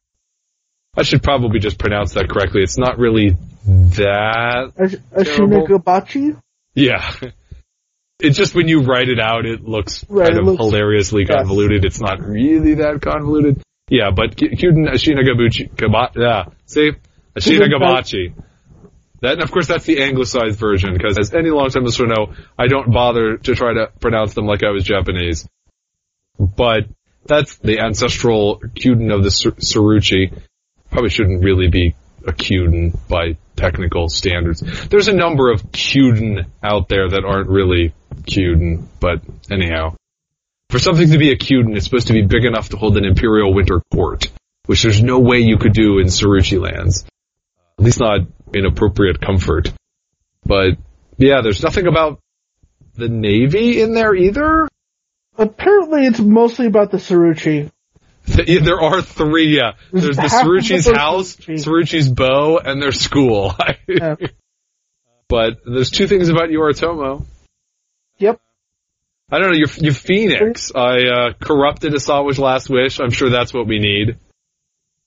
I 0.96 1.02
should 1.02 1.22
probably 1.22 1.58
just 1.58 1.78
pronounce 1.78 2.14
that 2.14 2.30
correctly. 2.30 2.62
It's 2.62 2.78
not 2.78 2.98
really 2.98 3.36
that 3.66 4.72
Ash- 4.78 4.94
Ashina 5.14 5.66
Terrible. 5.66 6.42
Yeah. 6.74 7.12
It's 8.24 8.36
just 8.38 8.54
when 8.54 8.68
you 8.68 8.82
write 8.82 9.08
it 9.08 9.18
out, 9.18 9.46
it 9.46 9.64
looks 9.64 10.04
Right, 10.08 10.28
kind 10.28 10.36
it 10.38 10.40
of 10.42 10.46
looks- 10.46 10.58
hilariously 10.62 11.26
yes. 11.28 11.34
convoluted. 11.36 11.84
It's 11.84 12.00
not 12.00 12.20
really 12.20 12.74
that 12.74 13.02
convoluted. 13.02 13.60
Yeah, 13.92 14.10
but 14.10 14.36
Kyuden 14.36 14.88
Ashina 14.88 15.20
Gabuchi, 15.20 15.68
Gaba, 15.76 16.12
yeah, 16.16 16.44
see? 16.64 16.92
Ashina 17.38 17.66
Mhm. 17.66 17.74
Gabachi. 17.74 18.32
That, 19.20 19.34
and 19.34 19.42
of 19.42 19.50
course, 19.50 19.66
that's 19.66 19.84
the 19.84 20.02
anglicized 20.02 20.58
version, 20.58 20.94
because 20.94 21.18
as 21.18 21.34
any 21.34 21.50
long-time 21.50 21.84
listener 21.84 22.06
know, 22.06 22.32
I 22.58 22.68
don't 22.68 22.90
bother 22.90 23.36
to 23.36 23.54
try 23.54 23.74
to 23.74 23.90
pronounce 24.00 24.32
them 24.32 24.46
like 24.46 24.64
I 24.64 24.70
was 24.70 24.84
Japanese. 24.84 25.46
But 26.38 26.86
that's 27.26 27.58
the 27.58 27.80
ancestral 27.80 28.60
Kyuden 28.60 29.14
of 29.14 29.24
the 29.24 29.28
Tsuruchi. 29.28 30.40
Probably 30.90 31.10
shouldn't 31.10 31.44
really 31.44 31.68
be 31.68 31.94
a 32.26 32.32
Kyuden 32.32 32.96
by 33.10 33.36
technical 33.56 34.08
standards. 34.08 34.62
There's 34.88 35.08
a 35.08 35.12
number 35.14 35.52
of 35.52 35.70
Kyuden 35.70 36.46
out 36.62 36.88
there 36.88 37.10
that 37.10 37.26
aren't 37.26 37.50
really 37.50 37.92
Kyuden, 38.22 38.86
but 39.00 39.20
anyhow. 39.50 39.96
For 40.72 40.78
something 40.78 41.10
to 41.10 41.18
be 41.18 41.30
a 41.30 41.36
Kyuden, 41.36 41.76
it's 41.76 41.84
supposed 41.84 42.06
to 42.06 42.14
be 42.14 42.22
big 42.22 42.46
enough 42.46 42.70
to 42.70 42.78
hold 42.78 42.96
an 42.96 43.04
Imperial 43.04 43.52
Winter 43.52 43.82
Court, 43.92 44.24
which 44.64 44.82
there's 44.82 45.02
no 45.02 45.18
way 45.18 45.40
you 45.40 45.58
could 45.58 45.74
do 45.74 45.98
in 45.98 46.06
Tsuruchi 46.06 46.58
lands. 46.58 47.04
At 47.78 47.84
least 47.84 48.00
not 48.00 48.20
in 48.54 48.64
appropriate 48.64 49.20
comfort. 49.20 49.70
But, 50.46 50.78
yeah, 51.18 51.42
there's 51.42 51.62
nothing 51.62 51.86
about 51.86 52.20
the 52.94 53.10
Navy 53.10 53.82
in 53.82 53.92
there 53.92 54.14
either? 54.14 54.66
Apparently 55.36 56.06
it's 56.06 56.20
mostly 56.20 56.68
about 56.68 56.90
the 56.90 56.96
Tsuruchi. 56.96 57.70
There 58.24 58.80
are 58.80 59.02
three, 59.02 59.54
yeah. 59.54 59.72
There's 59.92 60.16
the 60.16 60.22
Tsuruchi's 60.22 60.90
house, 60.90 61.36
Tsuruchi. 61.36 61.66
Tsuruchi's 61.66 62.08
bow, 62.08 62.56
and 62.56 62.80
their 62.80 62.92
school. 62.92 63.54
Yeah. 63.86 64.14
but 65.28 65.58
there's 65.66 65.90
two 65.90 66.06
things 66.06 66.30
about 66.30 66.48
Yoritomo. 66.48 67.26
Yep. 68.16 68.40
I 69.32 69.38
don't 69.38 69.52
know, 69.52 69.56
your, 69.56 69.68
your 69.78 69.94
Phoenix. 69.94 70.72
I, 70.74 71.06
uh, 71.06 71.32
corrupted 71.40 71.94
Isawa's 71.94 72.38
last 72.38 72.68
wish. 72.68 73.00
I'm 73.00 73.10
sure 73.10 73.30
that's 73.30 73.54
what 73.54 73.66
we 73.66 73.78
need. 73.78 74.18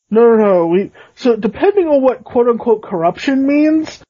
No, 0.09 0.21
no, 0.21 0.35
no. 0.37 0.67
We 0.67 0.91
so 1.13 1.35
depending 1.35 1.87
on 1.87 2.01
what 2.01 2.23
quote 2.23 2.47
unquote 2.47 2.81
corruption 2.81 3.45
means, 3.47 4.01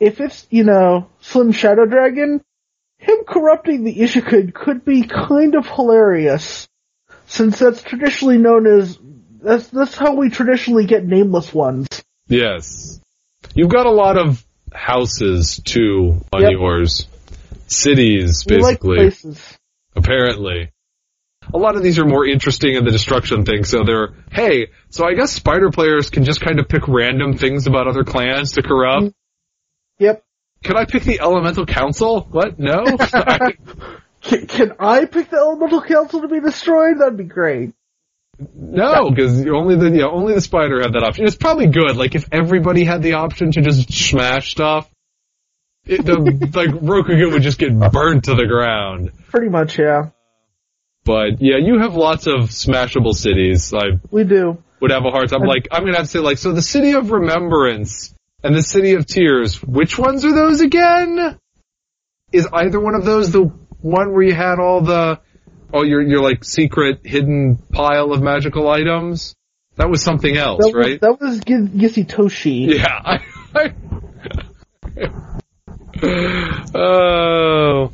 if 0.00 0.20
it's 0.20 0.46
you 0.50 0.64
know 0.64 1.08
Slim 1.20 1.52
Shadow 1.52 1.84
Dragon, 1.84 2.40
him 2.96 3.18
corrupting 3.26 3.84
the 3.84 3.94
Ishikid 3.94 4.54
could 4.54 4.84
be 4.84 5.02
kind 5.02 5.54
of 5.54 5.66
hilarious, 5.66 6.66
since 7.26 7.58
that's 7.58 7.82
traditionally 7.82 8.38
known 8.38 8.66
as 8.66 8.98
that's 9.42 9.68
that's 9.68 9.96
how 9.96 10.14
we 10.14 10.30
traditionally 10.30 10.86
get 10.86 11.04
nameless 11.04 11.52
ones. 11.52 11.88
Yes. 12.28 13.00
You've 13.54 13.70
got 13.70 13.86
a 13.86 13.90
lot 13.90 14.16
of 14.16 14.42
houses, 14.72 15.60
too, 15.62 16.20
on 16.32 16.42
Yep. 16.42 16.50
yours. 16.52 17.06
Cities, 17.72 18.44
We 18.48 18.56
like 18.58 18.80
basically. 18.80 18.96
places. 18.96 19.58
apparently. 19.96 20.70
A 21.52 21.58
lot 21.58 21.74
of 21.76 21.82
these 21.82 21.98
are 21.98 22.04
more 22.04 22.24
interesting 22.26 22.76
in 22.76 22.84
the 22.84 22.92
destruction 22.92 23.44
thing, 23.44 23.64
so 23.64 23.82
they're, 23.84 24.14
hey, 24.30 24.68
so 24.90 25.04
I 25.04 25.14
guess 25.14 25.32
spider 25.32 25.70
players 25.70 26.08
can 26.08 26.24
just 26.24 26.40
kind 26.40 26.60
of 26.60 26.68
pick 26.68 26.86
random 26.86 27.36
things 27.36 27.66
about 27.66 27.88
other 27.88 28.04
clans 28.04 28.52
to 28.52 28.62
corrupt. 28.62 29.06
Mm-hmm. 29.06 30.04
Yep. 30.04 30.24
Can 30.62 30.76
I 30.76 30.84
pick 30.84 31.02
the 31.02 31.18
Elemental 31.20 31.66
Council? 31.66 32.28
What? 32.30 32.58
No? 32.60 32.84
Can, 34.22 34.46
can 34.46 34.72
I 34.78 35.04
pick 35.06 35.30
the 35.30 35.36
Elemental 35.38 35.82
Council 35.82 36.20
to 36.20 36.28
be 36.28 36.38
destroyed? 36.38 37.00
That'd 37.00 37.16
be 37.16 37.24
great. 37.24 37.72
no, 38.54 39.10
because 39.10 39.44
only 39.48 39.74
the, 39.74 39.90
yeah, 39.90 40.06
only 40.06 40.34
the 40.34 40.40
spider 40.40 40.80
had 40.80 40.92
that 40.92 41.02
option. 41.02 41.26
It's 41.26 41.34
probably 41.34 41.66
good, 41.66 41.96
like 41.96 42.14
if 42.14 42.28
everybody 42.30 42.84
had 42.84 43.02
the 43.02 43.14
option 43.14 43.50
to 43.50 43.60
just 43.62 43.92
smash 43.92 44.52
stuff, 44.52 44.88
it, 45.84 46.04
the, 46.04 46.16
hmm. 46.16 46.44
like 46.54 46.70
Rokugan 46.70 47.32
would 47.32 47.42
just 47.42 47.58
get 47.58 47.78
burned 47.92 48.24
to 48.24 48.34
the 48.34 48.46
ground. 48.46 49.10
Pretty 49.28 49.48
much, 49.48 49.78
yeah. 49.78 50.10
But 51.04 51.40
yeah, 51.42 51.56
you 51.58 51.78
have 51.80 51.94
lots 51.94 52.26
of 52.26 52.50
smashable 52.50 53.14
cities. 53.14 53.72
I 53.74 53.98
We 54.10 54.24
do. 54.24 54.62
would 54.80 54.92
have 54.92 55.04
a 55.04 55.10
hard 55.10 55.28
time. 55.28 55.42
Like, 55.42 55.68
I'm 55.72 55.84
gonna 55.84 55.96
have 55.96 56.06
to 56.06 56.10
say, 56.10 56.18
like, 56.20 56.38
so 56.38 56.52
the 56.52 56.62
city 56.62 56.92
of 56.92 57.10
remembrance 57.10 58.14
and 58.44 58.54
the 58.54 58.62
city 58.62 58.94
of 58.94 59.06
tears, 59.06 59.60
which 59.62 59.98
ones 59.98 60.24
are 60.24 60.32
those 60.32 60.60
again? 60.60 61.38
Is 62.32 62.48
either 62.52 62.78
one 62.80 62.94
of 62.94 63.04
those 63.04 63.30
the 63.32 63.42
one 63.80 64.12
where 64.12 64.22
you 64.22 64.32
had 64.34 64.58
all 64.60 64.80
the, 64.80 65.20
oh, 65.72 65.82
your, 65.82 66.00
your 66.02 66.22
like 66.22 66.44
secret 66.44 67.00
hidden 67.04 67.56
pile 67.56 68.12
of 68.12 68.22
magical 68.22 68.68
items? 68.70 69.34
That 69.76 69.90
was 69.90 70.02
something 70.02 70.36
else, 70.36 70.60
That 70.60 70.72
was, 70.74 70.86
right? 70.86 71.00
that 71.00 71.20
was 71.20 71.40
G- 71.40 71.54
Gisei 71.54 72.06
Toshi. 72.06 72.78
Yeah. 72.78 72.86
I, 73.54 73.74
I, 74.96 75.08
oh. 76.74 77.92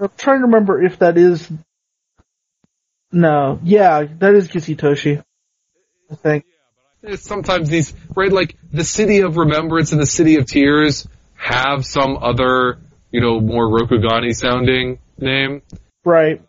I'm 0.00 0.10
trying 0.16 0.38
to 0.40 0.46
remember 0.46 0.82
if 0.82 0.98
that 1.00 1.18
is. 1.18 1.50
No, 3.12 3.60
yeah, 3.62 4.06
that 4.18 4.34
is 4.34 4.48
Gisei 4.48 4.76
Toshi. 4.76 5.22
I 6.10 6.14
think. 6.14 6.44
It's 7.02 7.22
sometimes 7.22 7.68
these 7.68 7.94
right 8.16 8.32
like 8.32 8.56
the 8.72 8.84
city 8.84 9.20
of 9.20 9.36
remembrance 9.36 9.92
and 9.92 10.00
the 10.00 10.06
city 10.06 10.36
of 10.36 10.46
tears 10.46 11.06
have 11.36 11.84
some 11.84 12.16
other 12.16 12.78
you 13.10 13.20
know 13.20 13.40
more 13.40 13.68
rokugani 13.68 14.34
sounding 14.34 14.98
name 15.18 15.60
Right. 16.04 16.40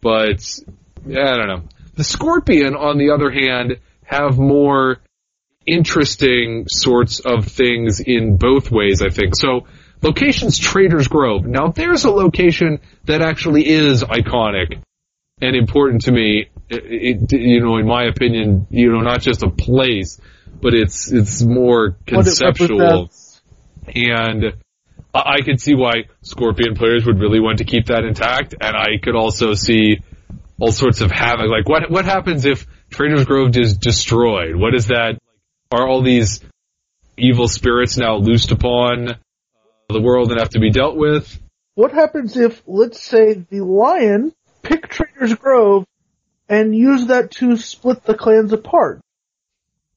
but 0.00 0.58
yeah 1.06 1.34
i 1.34 1.36
don't 1.36 1.48
know 1.48 1.62
the 1.96 2.04
scorpion 2.04 2.74
on 2.74 2.96
the 2.96 3.10
other 3.10 3.30
hand 3.30 3.78
have 4.04 4.38
more 4.38 5.00
interesting 5.66 6.66
sorts 6.68 7.20
of 7.20 7.46
things 7.46 8.00
in 8.00 8.36
both 8.36 8.70
ways, 8.70 9.02
I 9.02 9.08
think. 9.08 9.36
So, 9.36 9.66
locations 10.02 10.58
Traitors 10.58 11.08
Grove. 11.08 11.46
Now, 11.46 11.68
there's 11.68 12.04
a 12.04 12.10
location 12.10 12.80
that 13.04 13.22
actually 13.22 13.68
is 13.68 14.02
iconic 14.02 14.82
and 15.40 15.56
important 15.56 16.02
to 16.02 16.12
me. 16.12 16.48
It, 16.68 17.30
it, 17.30 17.32
you 17.32 17.60
know, 17.60 17.76
in 17.76 17.86
my 17.86 18.04
opinion, 18.04 18.66
you 18.70 18.92
know, 18.92 19.00
not 19.00 19.20
just 19.20 19.42
a 19.42 19.50
place, 19.50 20.20
but 20.60 20.74
it's 20.74 21.12
it's 21.12 21.42
more 21.42 21.96
conceptual. 22.06 23.10
And 23.94 24.54
I, 25.12 25.34
I 25.36 25.40
could 25.42 25.60
see 25.60 25.74
why 25.74 26.04
Scorpion 26.22 26.74
players 26.74 27.04
would 27.06 27.18
really 27.18 27.40
want 27.40 27.58
to 27.58 27.64
keep 27.64 27.86
that 27.86 28.04
intact, 28.04 28.54
and 28.60 28.76
I 28.76 28.98
could 29.02 29.16
also 29.16 29.54
see 29.54 29.98
all 30.58 30.72
sorts 30.72 31.00
of 31.00 31.10
havoc. 31.10 31.50
Like, 31.50 31.68
what 31.68 31.90
what 31.90 32.04
happens 32.04 32.46
if 32.46 32.66
Traitors 32.90 33.24
Grove 33.24 33.56
is 33.56 33.76
destroyed? 33.76 34.54
What 34.56 34.74
is 34.74 34.86
that? 34.86 35.18
Are 35.72 35.88
all 35.88 36.02
these 36.02 36.40
evil 37.16 37.48
spirits 37.48 37.96
now 37.96 38.16
loosed 38.16 38.52
upon 38.52 39.08
uh, 39.08 39.14
the 39.88 40.02
world 40.02 40.30
and 40.30 40.38
have 40.38 40.50
to 40.50 40.60
be 40.60 40.70
dealt 40.70 40.96
with? 40.96 41.40
What 41.74 41.92
happens 41.92 42.36
if, 42.36 42.62
let's 42.66 43.02
say, 43.02 43.32
the 43.32 43.64
lion 43.64 44.34
pick 44.62 44.88
Traitors 44.88 45.34
Grove 45.34 45.86
and 46.46 46.76
use 46.76 47.06
that 47.06 47.30
to 47.32 47.56
split 47.56 48.04
the 48.04 48.14
clans 48.14 48.52
apart? 48.52 49.00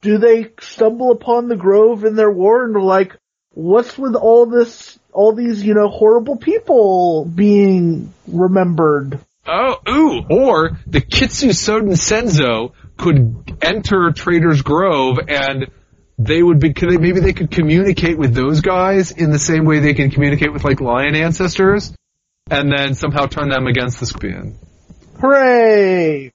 Do 0.02 0.18
they 0.18 0.52
stumble 0.62 1.12
upon 1.12 1.50
the 1.50 1.58
grove 1.58 2.06
in 2.06 2.16
their 2.16 2.32
war 2.32 2.64
and 2.64 2.78
are 2.78 2.82
like, 2.82 3.18
what's 3.52 3.98
with 3.98 4.16
all 4.16 4.46
this, 4.46 4.98
all 5.12 5.34
these, 5.34 5.62
you 5.62 5.74
know, 5.74 5.90
horrible 5.90 6.38
people 6.38 7.26
being 7.26 8.14
remembered? 8.28 9.20
Oh, 9.46 9.76
ooh, 9.90 10.24
or 10.30 10.80
the 10.88 11.02
Kitsu 11.02 11.50
Sodan 11.50 11.98
Senzo 11.98 12.72
could 12.98 13.58
enter 13.62 14.12
Traitor's 14.12 14.62
Grove 14.62 15.20
and 15.28 15.68
they 16.18 16.42
would 16.42 16.60
be, 16.60 16.74
could 16.74 16.90
they, 16.90 16.98
maybe 16.98 17.20
they 17.20 17.34
could 17.34 17.52
communicate 17.52 18.18
with 18.18 18.34
those 18.34 18.62
guys 18.62 19.12
in 19.12 19.32
the 19.32 19.40
same 19.40 19.66
way 19.66 19.80
they 19.80 19.94
can 19.94 20.12
communicate 20.12 20.54
with 20.54 20.64
like 20.64 20.80
lion 20.80 21.16
ancestors 21.16 21.94
and 22.50 22.72
then 22.72 22.96
somehow 22.96 23.26
turn 23.26 23.50
them 23.50 23.68
against 23.68 24.00
the 24.00 24.06
scorpion. 24.06 24.58
Hooray! 25.20 26.32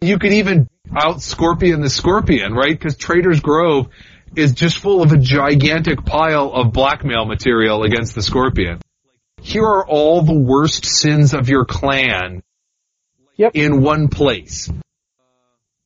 You 0.00 0.18
could 0.18 0.32
even 0.32 0.68
out 0.94 1.22
scorpion 1.22 1.80
the 1.80 1.90
scorpion, 1.90 2.52
right? 2.52 2.78
Because 2.78 2.96
Traitor's 2.96 3.40
Grove 3.40 3.88
is 4.36 4.52
just 4.52 4.78
full 4.78 5.02
of 5.02 5.12
a 5.12 5.16
gigantic 5.16 6.04
pile 6.04 6.52
of 6.52 6.72
blackmail 6.72 7.24
material 7.24 7.84
against 7.84 8.14
the 8.14 8.22
scorpion. 8.22 8.80
Here 9.40 9.64
are 9.64 9.86
all 9.86 10.22
the 10.22 10.34
worst 10.34 10.84
sins 10.84 11.34
of 11.34 11.48
your 11.48 11.64
clan 11.64 12.42
Yep. 13.36 13.52
in 13.54 13.82
one 13.82 14.08
place. 14.08 14.70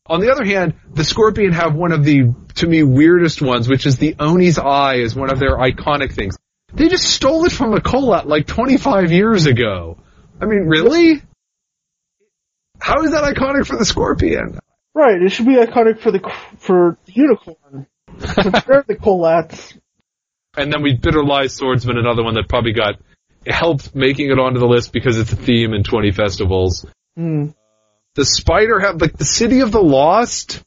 On 0.09 0.21
the 0.21 0.31
other 0.31 0.45
hand, 0.45 0.75
the 0.93 1.05
Scorpion 1.05 1.53
have 1.53 1.75
one 1.75 1.93
of 1.93 2.03
the, 2.03 2.35
to 2.57 2.67
me, 2.67 2.83
weirdest 2.83 3.43
ones, 3.43 3.69
which 3.69 3.85
is 3.85 3.99
the 3.99 4.17
Oni's 4.19 4.59
Eye 4.59 4.97
is 4.97 5.15
one 5.15 5.31
of 5.31 5.39
their 5.39 5.57
iconic 5.57 6.15
things. 6.15 6.37
They 6.73 6.89
just 6.89 7.05
stole 7.05 7.45
it 7.45 7.53
from 7.53 7.75
a 7.75 7.81
Kolat 7.81 8.27
like 8.27 8.47
25 8.47 9.13
years 9.13 9.47
ago. 9.47 9.99
I 10.41 10.47
mean, 10.47 10.67
really? 10.67 11.23
How 12.81 13.03
is 13.03 13.11
that 13.11 13.25
iconic 13.25 13.67
for 13.67 13.77
the 13.77 13.85
Scorpion? 13.85 14.59
Right, 14.95 15.21
it 15.21 15.31
should 15.31 15.47
be 15.47 15.57
iconic 15.57 16.01
for 16.01 16.11
the, 16.11 16.21
for 16.59 16.99
the 17.05 17.13
unicorn. 17.13 17.87
They're 18.19 18.85
the 18.87 18.97
Kolats. 18.97 19.79
And 20.57 20.73
then 20.73 20.83
we 20.83 20.95
Bitter 20.95 21.23
Lies 21.23 21.55
Swordsman, 21.55 21.99
another 21.99 22.25
one 22.25 22.35
that 22.35 22.49
probably 22.49 22.73
got 22.73 22.95
helped 23.47 23.95
making 23.95 24.31
it 24.31 24.39
onto 24.39 24.59
the 24.59 24.67
list 24.67 24.93
because 24.93 25.19
it's 25.19 25.33
a 25.33 25.37
theme 25.37 25.75
in 25.75 25.85
20 25.85 26.13
festivals. 26.13 26.87
Hmm. 27.17 27.51
The 28.19 28.25
Spider 28.25 28.81
have, 28.81 29.01
like, 29.01 29.17
the 29.17 29.25
City 29.25 29.61
of 29.61 29.71
the 29.71 29.81
Lost 29.81 30.65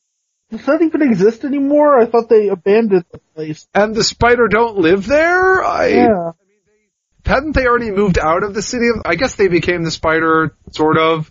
Does 0.51 0.65
that 0.67 0.81
even 0.81 1.01
exist 1.01 1.43
anymore? 1.43 1.99
I 1.99 2.05
thought 2.05 2.29
they 2.29 2.47
abandoned 2.47 3.03
the 3.11 3.19
place. 3.35 3.67
and 3.73 3.93
the 3.93 4.05
Spider 4.05 4.47
don't 4.47 4.77
live 4.77 5.05
there? 5.05 5.61
I, 5.61 5.87
Yeah. 5.87 6.31
hadn't 7.25 7.53
they 7.53 7.67
already 7.67 7.91
moved 7.91 8.17
out 8.17 8.43
of 8.43 8.53
the 8.53 8.61
city 8.61 8.87
of, 8.87 9.01
I 9.05 9.15
guess 9.15 9.35
they 9.35 9.49
became 9.49 9.83
the 9.83 9.91
Spider, 9.91 10.55
sort 10.71 10.97
of, 10.97 11.29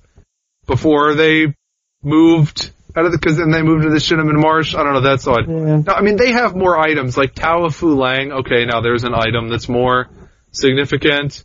before 0.66 1.14
they 1.14 1.54
moved 2.02 2.70
out 2.94 3.06
of 3.06 3.12
the, 3.12 3.18
cause 3.18 3.38
then 3.38 3.50
they 3.50 3.62
moved 3.62 3.84
to 3.84 3.88
the 3.90 3.96
Shinomen 3.96 4.38
Marsh. 4.42 4.74
I 4.74 4.82
don't 4.82 4.92
know, 4.92 5.00
that's 5.00 5.26
odd. 5.26 5.48
Yeah. 5.48 5.82
No, 5.86 5.92
I 5.94 6.02
mean, 6.02 6.16
they 6.16 6.32
have 6.32 6.54
more 6.54 6.78
items, 6.78 7.16
like 7.16 7.34
Tao 7.34 7.64
of 7.64 7.74
Fu 7.74 7.96
Leng. 7.96 8.40
Okay, 8.40 8.66
now 8.66 8.82
there's 8.82 9.04
an 9.04 9.14
item 9.14 9.48
that's 9.48 9.70
more 9.70 10.10
significant. 10.52 11.42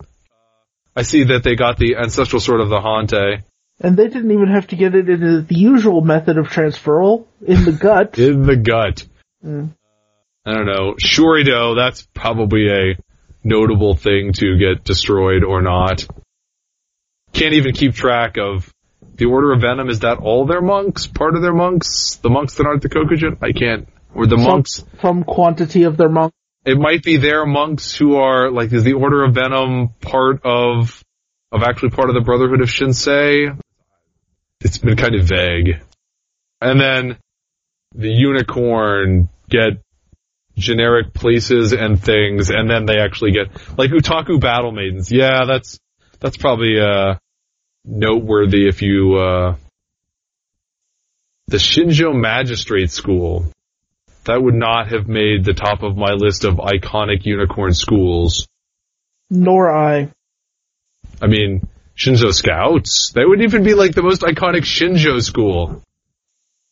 I 0.98 1.04
see 1.04 1.24
that 1.26 1.44
they 1.44 1.56
got 1.56 1.78
the 1.78 1.96
ancestral 1.96 2.42
sword 2.42 2.60
of 2.60 2.68
the 2.68 2.80
Hantei. 2.80 3.44
And 3.80 3.98
they 3.98 4.08
didn't 4.08 4.32
even 4.32 4.48
have 4.48 4.68
to 4.68 4.76
get 4.76 4.96
it 4.96 5.10
into 5.10 5.42
the 5.42 5.56
usual 5.56 6.02
method 6.02 6.38
of 6.38 6.48
transferal 6.48 7.26
in 7.46 7.66
the 7.66 7.74
gut. 7.74 8.18
In 8.20 8.44
the 8.44 8.56
gut. 8.56 9.06
Mm. 9.46 9.72
I 10.46 10.54
don't 10.54 10.66
know. 10.66 10.94
Shurido, 10.94 11.76
that's 11.76 12.08
probably 12.14 12.70
a 12.70 12.96
notable 13.44 13.96
thing 13.96 14.32
to 14.34 14.58
get 14.58 14.84
destroyed 14.84 15.44
or 15.44 15.62
not. 15.62 16.06
Can't 17.34 17.54
even 17.56 17.74
keep 17.74 17.96
track 17.96 18.38
of 18.38 18.72
the 19.16 19.26
Order 19.26 19.54
of 19.54 19.62
Venom. 19.62 19.90
Is 19.90 20.00
that 20.00 20.20
all 20.20 20.46
their 20.46 20.62
monks? 20.62 21.08
Part 21.08 21.36
of 21.36 21.42
their 21.42 21.54
monks? 21.54 22.16
The 22.16 22.30
monks 22.30 22.56
that 22.56 22.66
aren't 22.66 22.82
the 22.82 22.90
Kokujin? 22.90 23.38
I 23.42 23.52
can't. 23.52 23.90
Or 24.14 24.26
the 24.26 24.38
Some- 24.38 24.46
monks? 24.46 24.84
Some 25.02 25.24
quantity 25.24 25.84
of 25.84 25.98
their 25.98 26.10
monks. 26.10 26.36
It 26.66 26.80
might 26.80 27.04
be 27.04 27.18
their 27.18 27.46
monks 27.46 27.96
who 27.96 28.16
are, 28.16 28.50
like, 28.50 28.74
is 28.74 28.84
the 28.84 28.94
Order 28.94 29.24
of 29.24 29.36
Venom 29.36 29.90
part 30.02 30.42
of, 30.44 31.04
of 31.52 31.62
actually 31.62 31.90
part 31.90 32.10
of 32.10 32.16
the 32.16 32.22
Brotherhood 32.22 32.62
of 32.62 32.70
Shinsei? 32.70 33.60
It's 34.66 34.80
been 34.80 34.96
kind 34.96 35.14
of 35.14 35.28
vague. 35.28 35.80
And 36.60 36.82
then 36.82 37.18
the 37.94 38.10
unicorn 38.10 39.30
get 39.48 39.84
generic 40.58 41.14
places 41.14 41.72
and 41.72 42.02
things, 42.02 42.50
and 42.50 42.68
then 42.68 42.88
they 42.88 42.98
actually 42.98 43.32
get, 43.32 43.50
like 43.78 43.92
Utaku 43.92 44.42
Battle 44.42 44.72
Maidens. 44.72 45.12
Yeah, 45.12 45.46
that's, 45.46 45.78
that's 46.20 46.38
probably, 46.38 46.80
uh, 46.80 47.14
noteworthy 47.84 48.68
if 48.68 48.82
you, 48.82 49.16
uh, 49.18 49.56
the 51.46 51.58
Shinjo 51.58 52.20
Magistrate 52.20 52.90
School. 52.90 53.46
That 54.24 54.42
would 54.42 54.56
not 54.56 54.88
have 54.88 55.08
made 55.08 55.46
the 55.46 55.54
top 55.54 55.84
of 55.84 55.96
my 55.96 56.14
list 56.14 56.44
of 56.44 56.56
iconic 56.56 57.24
unicorn 57.24 57.76
schools. 57.76 58.48
Nor 59.30 59.70
I. 59.70 60.10
I 61.22 61.28
mean, 61.28 61.68
Shinjo 61.98 62.34
Scouts. 62.34 63.12
That 63.16 63.26
would 63.28 63.42
even 63.42 63.64
be 63.64 63.74
like 63.74 63.96
the 63.96 64.04
most 64.04 64.22
iconic 64.22 64.64
Shinjo 64.64 65.22
school. 65.22 65.82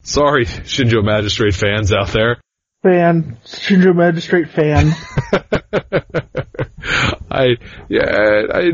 Sorry, 0.04 0.46
Shinjo 0.46 1.04
Magistrate 1.04 1.56
fans 1.56 1.94
out 1.94 2.10
there. 2.10 2.38
Fan. 2.84 3.38
Shinjo 3.46 3.96
Magistrate 3.96 4.50
fan. 4.50 4.94
I, 7.32 7.56
yeah, 7.88 8.42
I, 8.54 8.72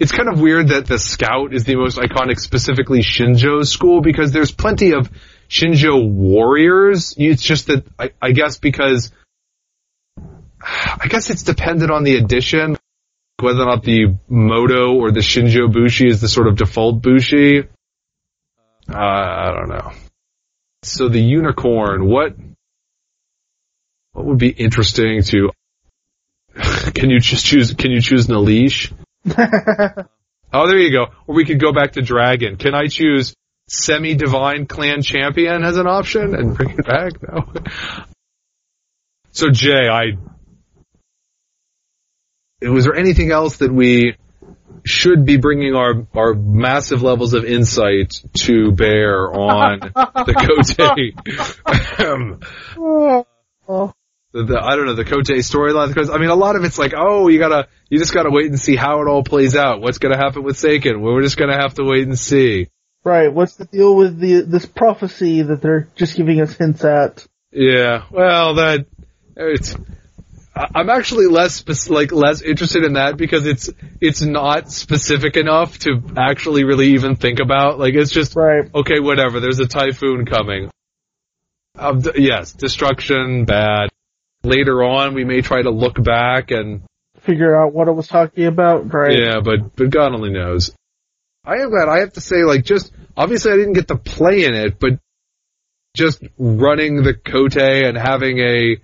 it's 0.00 0.12
kind 0.12 0.30
of 0.30 0.40
weird 0.40 0.68
that 0.68 0.86
the 0.86 0.98
Scout 0.98 1.52
is 1.52 1.64
the 1.64 1.76
most 1.76 1.98
iconic 1.98 2.40
specifically 2.40 3.00
Shinjo 3.00 3.66
school 3.66 4.00
because 4.00 4.32
there's 4.32 4.50
plenty 4.50 4.94
of 4.94 5.10
Shinjo 5.50 6.10
warriors. 6.10 7.14
It's 7.18 7.42
just 7.42 7.66
that, 7.66 7.86
I, 7.98 8.12
I 8.20 8.32
guess 8.32 8.58
because, 8.58 9.12
I 10.62 11.08
guess 11.08 11.28
it's 11.28 11.42
dependent 11.42 11.90
on 11.90 12.04
the 12.04 12.16
edition, 12.16 12.78
whether 13.42 13.62
or 13.62 13.66
not 13.66 13.82
the 13.82 14.16
Moto 14.28 14.94
or 14.94 15.10
the 15.10 15.20
Shinjo 15.20 15.72
Bushi 15.72 16.08
is 16.08 16.20
the 16.20 16.28
sort 16.28 16.48
of 16.48 16.56
default 16.56 17.02
Bushi. 17.02 17.60
Uh, 17.60 18.94
I 18.94 19.52
don't 19.54 19.68
know. 19.68 19.92
So 20.82 21.08
the 21.08 21.20
unicorn, 21.20 22.08
what, 22.08 22.34
what 24.12 24.24
would 24.26 24.38
be 24.38 24.48
interesting 24.48 25.22
to 25.24 25.50
can 26.94 27.10
you 27.10 27.20
just 27.20 27.44
choose? 27.44 27.72
Can 27.74 27.90
you 27.90 28.00
choose 28.00 28.28
an 28.28 28.36
Nalish? 28.36 28.92
oh, 30.52 30.66
there 30.66 30.78
you 30.78 30.90
go. 30.90 31.06
Or 31.26 31.34
we 31.34 31.44
could 31.44 31.60
go 31.60 31.72
back 31.72 31.92
to 31.92 32.02
Dragon. 32.02 32.56
Can 32.56 32.74
I 32.74 32.88
choose 32.88 33.34
semi-divine 33.68 34.66
clan 34.66 35.02
champion 35.02 35.64
as 35.64 35.76
an 35.76 35.86
option 35.86 36.34
and 36.34 36.56
bring 36.56 36.70
it 36.70 36.86
back? 36.86 37.12
No. 37.22 37.52
So 39.34 39.48
Jay, 39.48 39.88
I. 39.88 40.18
Was 42.70 42.84
there 42.84 42.94
anything 42.94 43.30
else 43.30 43.58
that 43.58 43.72
we 43.72 44.16
should 44.84 45.24
be 45.24 45.36
bringing 45.36 45.74
our 45.74 46.06
our 46.14 46.34
massive 46.34 47.02
levels 47.02 47.34
of 47.34 47.44
insight 47.44 48.20
to 48.34 48.72
bear 48.72 49.32
on 49.32 49.80
the 49.80 50.34
Kotei? 50.76 51.16
oh, 52.78 53.24
um, 53.68 53.94
the, 54.32 54.44
the 54.44 54.58
I 54.60 54.76
don't 54.76 54.86
know 54.86 54.94
the 54.94 55.04
Kotei 55.04 55.26
storyline 55.26 55.88
because 55.88 56.10
I 56.10 56.18
mean 56.18 56.30
a 56.30 56.34
lot 56.34 56.56
of 56.56 56.64
it's 56.64 56.78
like 56.78 56.94
oh 56.96 57.28
you 57.28 57.38
gotta 57.38 57.68
you 57.88 57.98
just 57.98 58.14
gotta 58.14 58.30
wait 58.30 58.46
and 58.46 58.58
see 58.60 58.76
how 58.76 59.02
it 59.02 59.08
all 59.08 59.22
plays 59.22 59.54
out 59.56 59.80
what's 59.80 59.98
gonna 59.98 60.16
happen 60.16 60.42
with 60.42 60.56
Seiken 60.56 61.00
well, 61.00 61.14
we're 61.14 61.22
just 61.22 61.36
gonna 61.36 61.60
have 61.60 61.74
to 61.74 61.84
wait 61.84 62.06
and 62.06 62.18
see 62.18 62.68
right. 63.04 63.32
What's 63.32 63.56
the 63.56 63.64
deal 63.66 63.94
with 63.96 64.18
the 64.18 64.40
this 64.40 64.66
prophecy 64.66 65.42
that 65.42 65.60
they're 65.60 65.88
just 65.96 66.16
giving 66.16 66.40
us 66.40 66.54
hints 66.54 66.84
at? 66.84 67.26
yeah 67.50 68.04
well 68.10 68.54
that 68.54 68.86
it's 69.36 69.74
I- 69.74 69.78
I'm 70.54 70.90
actually 70.90 71.26
less 71.26 71.64
like 71.88 72.12
less 72.12 72.42
interested 72.42 72.84
in 72.84 72.94
that 72.94 73.16
because 73.16 73.46
it's 73.46 73.70
it's 74.00 74.20
not 74.20 74.70
specific 74.70 75.36
enough 75.36 75.78
to 75.80 76.02
actually 76.16 76.64
really 76.64 76.88
even 76.88 77.16
think 77.16 77.40
about 77.40 77.78
like 77.78 77.94
it's 77.94 78.10
just 78.10 78.36
Right. 78.36 78.68
okay 78.74 79.00
whatever 79.00 79.40
there's 79.40 79.60
a 79.60 79.66
typhoon 79.66 80.26
coming 80.26 80.70
um, 81.78 82.00
the, 82.00 82.12
yes, 82.16 82.52
destruction, 82.52 83.44
bad. 83.46 83.88
Later 84.44 84.82
on, 84.82 85.14
we 85.14 85.24
may 85.24 85.40
try 85.40 85.62
to 85.62 85.70
look 85.70 86.02
back 86.02 86.50
and 86.50 86.82
Figure 87.20 87.54
out 87.56 87.72
what 87.72 87.88
I 87.88 87.92
was 87.92 88.08
talking 88.08 88.46
about, 88.46 88.92
right? 88.92 89.16
yeah, 89.18 89.40
but 89.42 89.74
but 89.76 89.88
God 89.90 90.12
only 90.12 90.30
knows. 90.30 90.74
I 91.44 91.54
am 91.62 91.70
glad. 91.70 91.88
I 91.88 92.00
have 92.00 92.12
to 92.14 92.20
say, 92.20 92.42
like, 92.44 92.64
just 92.64 92.92
obviously 93.16 93.52
I 93.52 93.56
didn't 93.56 93.74
get 93.74 93.88
to 93.88 93.96
play 93.96 94.44
in 94.44 94.54
it, 94.54 94.78
but 94.80 94.98
just 95.96 96.22
running 96.36 97.02
the 97.04 97.14
Kotei 97.14 97.88
and 97.88 97.96
having 97.96 98.38
a 98.38 98.76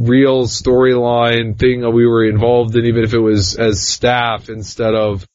real 0.00 0.44
storyline 0.44 1.58
thing 1.58 1.80
we 1.92 2.06
were 2.06 2.24
involved 2.24 2.74
in, 2.74 2.86
even 2.86 3.04
if 3.04 3.12
it 3.12 3.18
was 3.18 3.56
as 3.56 3.86
staff 3.86 4.48
instead 4.48 4.94
of 4.94 5.26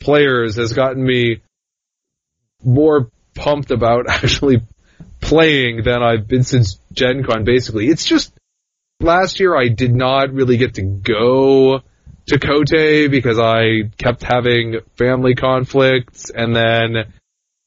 players, 0.00 0.56
has 0.56 0.72
gotten 0.72 1.04
me 1.04 1.42
more 2.64 3.10
pumped 3.34 3.70
about 3.70 4.06
actually 4.08 4.62
playing 5.20 5.84
than 5.84 6.02
I've 6.02 6.26
been 6.26 6.42
since 6.42 6.80
Gen 6.92 7.22
Con, 7.22 7.44
basically. 7.44 7.88
It's 7.88 8.04
just, 8.04 8.32
last 8.98 9.38
year 9.38 9.56
I 9.56 9.68
did 9.68 9.94
not 9.94 10.32
really 10.32 10.56
get 10.56 10.74
to 10.74 10.82
go 10.82 11.82
to 12.26 12.38
Kotei 12.38 13.10
because 13.10 13.38
I 13.38 13.90
kept 13.96 14.24
having 14.24 14.80
family 14.96 15.34
conflicts 15.34 16.30
and 16.30 16.54
then 16.54 17.12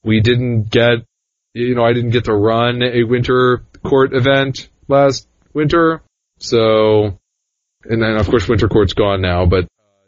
we 0.04 0.20
didn't 0.20 0.70
get, 0.70 1.06
you 1.54 1.76
know, 1.76 1.84
I 1.84 1.94
didn't 1.94 2.12
get 2.12 2.26
to 2.26 2.34
run 2.34 2.82
a 2.84 3.04
winter 3.04 3.64
court 3.84 4.14
event 4.14 4.68
last 4.88 5.28
winter. 5.54 6.02
So, 6.44 7.20
and 7.86 8.02
then 8.02 8.18
of 8.18 8.28
course 8.28 8.50
winter 8.50 8.68
court's 8.68 8.94
gone 8.94 9.22
now, 9.22 9.46
but 9.46 9.66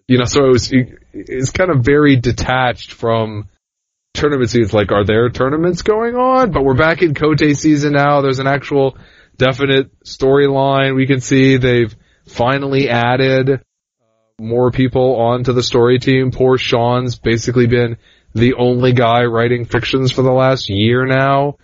you 0.07 0.18
know, 0.18 0.26
so 0.26 0.45
it 0.45 0.49
was, 0.49 0.72
it's 1.14 1.52
kind 1.52 1.72
of 1.72 1.80
very 1.80 2.18
detached 2.18 2.91
from 2.91 3.48
tournament 4.14 4.49
seasons. 4.49 4.74
Like, 4.74 4.91
are 4.91 5.06
there 5.06 5.30
tournaments 5.30 5.82
going 5.82 6.16
on? 6.16 6.52
But 6.52 6.64
we're 6.64 6.76
back 6.76 7.02
in 7.02 7.14
Kotei 7.14 7.56
season 7.56 7.94
now. 7.94 8.20
There's 8.22 8.40
an 8.40 8.48
actual 8.48 8.98
definite 9.38 9.98
storyline 10.03 10.95
we 10.95 11.07
can 11.07 11.22
see. 11.22 11.56
They've 11.56 11.95
finally 12.28 12.90
added 12.90 13.64
more 14.38 14.72
people 14.72 15.16
onto 15.16 15.53
the 15.53 15.64
story 15.64 15.99
team. 15.99 16.32
Poor 16.32 16.57
Sean's 16.57 17.18
basically 17.18 17.68
been 17.68 17.98
the 18.34 18.56
only 18.56 18.91
guy 18.91 19.24
writing 19.24 19.64
fictions 19.64 20.12
for 20.12 20.22
the 20.22 20.34
last 20.34 20.70
year 20.70 21.06
now. 21.06 21.56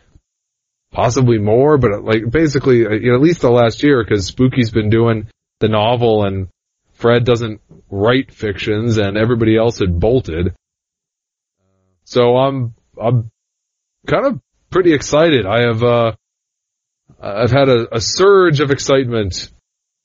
Possibly 0.91 1.38
more, 1.38 1.77
but 1.77 2.03
like 2.03 2.30
basically, 2.30 2.80
you 2.80 3.11
know, 3.11 3.15
at 3.15 3.22
least 3.22 3.41
the 3.41 3.49
last 3.49 3.81
year 3.81 4.03
because 4.03 4.30
Spooky's 4.30 4.72
been 4.72 4.89
doing 4.89 5.30
the 5.59 5.69
novel 5.69 6.26
and 6.26 6.49
Fred 6.93 7.23
doesn't 7.23 7.61
write 7.89 8.34
fictions 8.34 8.97
and 8.97 9.18
everybody 9.18 9.57
else 9.57 9.80
had 9.80 9.99
bolted. 9.99 10.53
So 12.03 12.35
I'm, 12.35 12.73
I'm 13.01 13.31
kind 14.05 14.26
of 14.27 14.41
pretty 14.69 14.93
excited. 14.93 15.45
I 15.45 15.61
have, 15.61 15.81
uh, 15.81 16.11
I've 17.22 17.51
had 17.51 17.69
a, 17.69 17.95
a 17.95 18.01
surge 18.01 18.59
of 18.59 18.72
excitement 18.72 19.49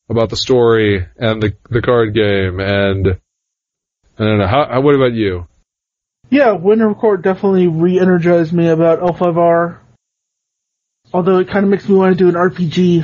about 0.08 0.30
the 0.30 0.36
story 0.36 1.04
and 1.16 1.42
the, 1.42 1.56
the 1.68 1.82
card 1.82 2.14
game 2.14 2.60
and 2.60 3.18
I 4.18 4.24
don't 4.24 4.38
know. 4.38 4.46
How, 4.46 4.68
how, 4.70 4.80
what 4.80 4.94
about 4.94 5.14
you? 5.14 5.48
Yeah, 6.30 6.52
Winter 6.52 6.94
Court 6.94 7.22
definitely 7.22 7.66
re-energized 7.66 8.52
me 8.52 8.68
about 8.68 9.00
L5R. 9.00 9.78
Although 11.16 11.38
it 11.38 11.48
kind 11.48 11.64
of 11.64 11.70
makes 11.70 11.88
me 11.88 11.94
want 11.94 12.12
to 12.12 12.22
do 12.22 12.28
an 12.28 12.34
RPG. 12.34 13.02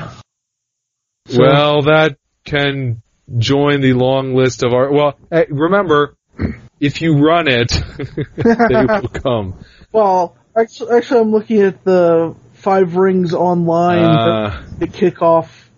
So. 1.29 1.39
Well, 1.41 1.83
that 1.85 2.19
can 2.45 3.01
join 3.39 3.81
the 3.81 3.95
long 3.95 4.35
list 4.35 4.63
of 4.63 4.75
our. 4.75 4.93
Well, 4.93 5.19
hey, 5.31 5.47
remember, 5.49 6.15
if 6.79 7.01
you 7.01 7.17
run 7.17 7.49
it, 7.49 7.71
they 8.37 8.85
will 8.85 9.09
come. 9.09 9.65
Well, 9.93 10.37
actually, 10.55 10.95
actually, 10.95 11.21
I'm 11.21 11.31
looking 11.31 11.63
at 11.63 11.85
the 11.85 12.37
Five 12.53 12.97
Rings 12.97 13.33
online 13.33 14.05
uh, 14.05 14.63
to 14.81 14.87
kick 14.89 15.23
off 15.23 15.71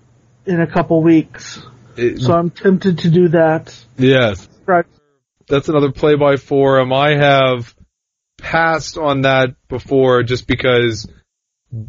in 0.44 0.60
a 0.60 0.66
couple 0.66 1.04
weeks. 1.04 1.62
It, 1.96 2.18
so 2.18 2.32
I'm 2.32 2.50
tempted 2.50 2.98
to 2.98 3.10
do 3.10 3.28
that. 3.28 3.72
Yes. 3.96 4.48
Right. 4.66 4.86
That's 5.46 5.68
another 5.68 5.92
play 5.92 6.16
by 6.16 6.34
forum. 6.34 6.92
I 6.92 7.14
have 7.14 7.72
passed 8.38 8.98
on 8.98 9.20
that 9.20 9.54
before 9.68 10.24
just 10.24 10.48
because 10.48 11.08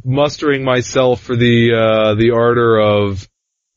mustering 0.04 0.64
myself 0.64 1.22
for 1.22 1.36
the 1.36 1.74
uh, 1.74 2.16
the 2.16 2.32
ardor 2.32 2.80
of 2.80 3.28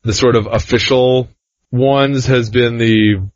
the 0.03 0.13
sort 0.13 0.37
of 0.37 0.47
official 0.47 1.29
ones 1.71 2.27
has 2.27 2.51
been 2.51 2.77
the 2.79 3.29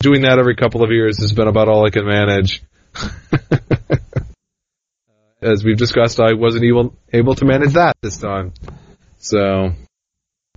doing 0.00 0.22
that 0.22 0.38
every 0.38 0.56
couple 0.56 0.82
of 0.82 0.90
years 0.90 1.20
has 1.20 1.32
been 1.32 1.48
about 1.48 1.68
all 1.68 1.86
I 1.86 1.90
can 1.90 2.06
manage. 2.06 2.62
As 5.42 5.64
we've 5.64 5.78
discussed, 5.78 6.20
I 6.20 6.34
wasn't 6.34 6.64
able 6.64 6.94
able 7.12 7.34
to 7.36 7.46
manage 7.46 7.74
that 7.74 7.96
this 8.02 8.18
time. 8.18 8.52
So, 9.18 9.70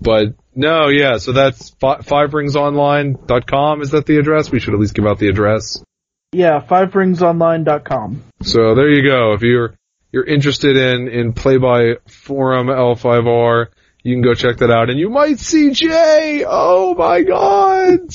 but 0.02 0.36
no, 0.54 0.90
yeah. 0.90 1.18
So 1.18 1.32
that's 1.32 1.72
fiveringsonline.com. 1.72 3.82
Is 3.82 3.92
that 3.92 4.06
the 4.06 4.18
address? 4.18 4.52
We 4.52 4.60
should 4.60 4.74
at 4.74 4.80
least 4.80 4.94
give 4.94 5.06
out 5.06 5.20
the 5.20 5.30
address. 5.30 5.82
Yeah, 6.34 6.60
fiveringsonline.com. 6.60 8.24
So 8.42 8.76
there 8.76 8.90
you 8.90 9.08
go. 9.08 9.32
If 9.34 9.44
you're 9.44 9.76
you're 10.14 10.24
interested 10.24 10.78
in 10.78 11.10
in 11.10 11.34
play 11.34 11.58
by 11.58 11.96
forum 12.08 12.68
L5R, 12.68 13.68
you 14.04 14.14
can 14.14 14.22
go 14.22 14.36
check 14.36 14.58
that 14.58 14.70
out, 14.70 14.90
and 14.90 15.00
you 15.00 15.10
might 15.10 15.40
see 15.40 15.72
Jay. 15.72 16.46
Oh 16.48 16.94
my 16.94 17.24
God! 17.24 18.14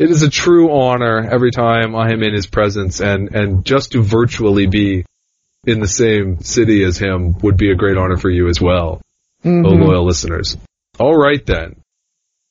it 0.00 0.10
is 0.10 0.22
a 0.22 0.30
true 0.30 0.72
honor 0.72 1.28
every 1.30 1.50
time 1.50 1.94
I 1.94 2.12
am 2.12 2.22
in 2.22 2.32
his 2.32 2.46
presence, 2.46 3.00
and 3.00 3.34
and 3.34 3.64
just 3.64 3.92
to 3.92 4.02
virtually 4.02 4.66
be 4.66 5.04
in 5.66 5.80
the 5.80 5.88
same 5.88 6.40
city 6.40 6.82
as 6.82 6.98
him 6.98 7.38
would 7.40 7.56
be 7.56 7.70
a 7.70 7.76
great 7.76 7.98
honor 7.98 8.16
for 8.16 8.30
you 8.30 8.48
as 8.48 8.60
well, 8.60 9.02
mm-hmm. 9.44 9.66
oh 9.66 9.70
loyal 9.70 10.06
listeners. 10.06 10.56
All 10.98 11.16
right 11.16 11.44
then. 11.44 11.76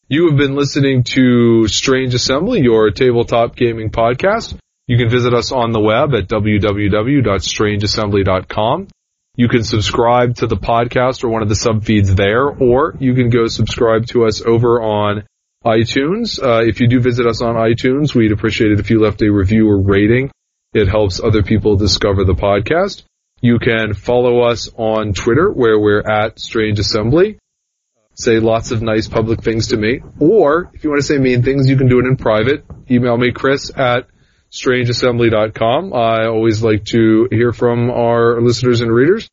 You 0.09 0.27
have 0.29 0.37
been 0.37 0.55
listening 0.55 1.03
to 1.15 1.67
Strange 1.67 2.13
Assembly, 2.13 2.61
your 2.61 2.91
tabletop 2.91 3.55
gaming 3.55 3.89
podcast. 3.89 4.55
You 4.87 4.97
can 4.97 5.09
visit 5.09 5.33
us 5.33 5.51
on 5.51 5.71
the 5.71 5.79
web 5.79 6.13
at 6.13 6.27
www.strangeassembly.com. 6.27 8.87
You 9.35 9.47
can 9.47 9.63
subscribe 9.63 10.35
to 10.35 10.45
the 10.45 10.57
podcast 10.57 11.23
or 11.23 11.29
one 11.29 11.41
of 11.41 11.49
the 11.49 11.55
sub 11.55 11.85
feeds 11.85 12.13
there, 12.13 12.49
or 12.49 12.95
you 12.99 13.15
can 13.15 13.29
go 13.29 13.47
subscribe 13.47 14.05
to 14.07 14.25
us 14.25 14.41
over 14.41 14.81
on 14.81 15.23
iTunes. 15.65 16.43
Uh, 16.43 16.63
if 16.67 16.81
you 16.81 16.87
do 16.87 16.99
visit 16.99 17.25
us 17.25 17.41
on 17.41 17.55
iTunes, 17.55 18.13
we'd 18.13 18.33
appreciate 18.33 18.73
it 18.73 18.79
if 18.79 18.89
you 18.89 18.99
left 18.99 19.21
a 19.21 19.31
review 19.31 19.69
or 19.69 19.81
rating. 19.81 20.29
It 20.73 20.87
helps 20.87 21.19
other 21.19 21.43
people 21.43 21.75
discover 21.77 22.25
the 22.25 22.33
podcast. 22.33 23.03
You 23.41 23.59
can 23.59 23.93
follow 23.93 24.41
us 24.41 24.69
on 24.75 25.13
Twitter 25.13 25.51
where 25.51 25.79
we're 25.79 26.01
at 26.01 26.39
Strange 26.39 26.79
Assembly. 26.79 27.37
Say 28.15 28.39
lots 28.39 28.71
of 28.71 28.81
nice 28.81 29.07
public 29.07 29.41
things 29.41 29.67
to 29.69 29.77
me. 29.77 30.01
Or 30.19 30.69
if 30.73 30.83
you 30.83 30.89
want 30.89 31.01
to 31.01 31.07
say 31.07 31.17
mean 31.17 31.41
things, 31.41 31.69
you 31.69 31.77
can 31.77 31.87
do 31.87 31.99
it 31.99 32.05
in 32.05 32.17
private. 32.17 32.65
Email 32.91 33.17
me, 33.17 33.31
Chris 33.31 33.71
at 33.75 34.07
strangeassembly.com. 34.53 35.93
I 35.93 36.27
always 36.27 36.63
like 36.63 36.85
to 36.85 37.27
hear 37.31 37.51
from 37.51 37.89
our 37.89 38.39
listeners 38.41 38.81
and 38.81 38.93
readers. 38.93 39.27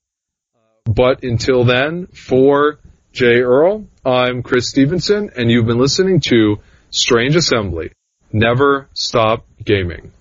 But 0.85 1.23
until 1.23 1.65
then, 1.65 2.07
for 2.07 2.79
Jay 3.13 3.41
Earl, 3.41 3.87
I'm 4.05 4.43
Chris 4.43 4.69
Stevenson, 4.69 5.31
and 5.37 5.51
you've 5.51 5.67
been 5.67 5.79
listening 5.79 6.21
to 6.29 6.57
Strange 6.91 7.37
Assembly. 7.37 7.93
Never 8.33 8.89
stop 8.95 9.47
gaming. 9.63 10.13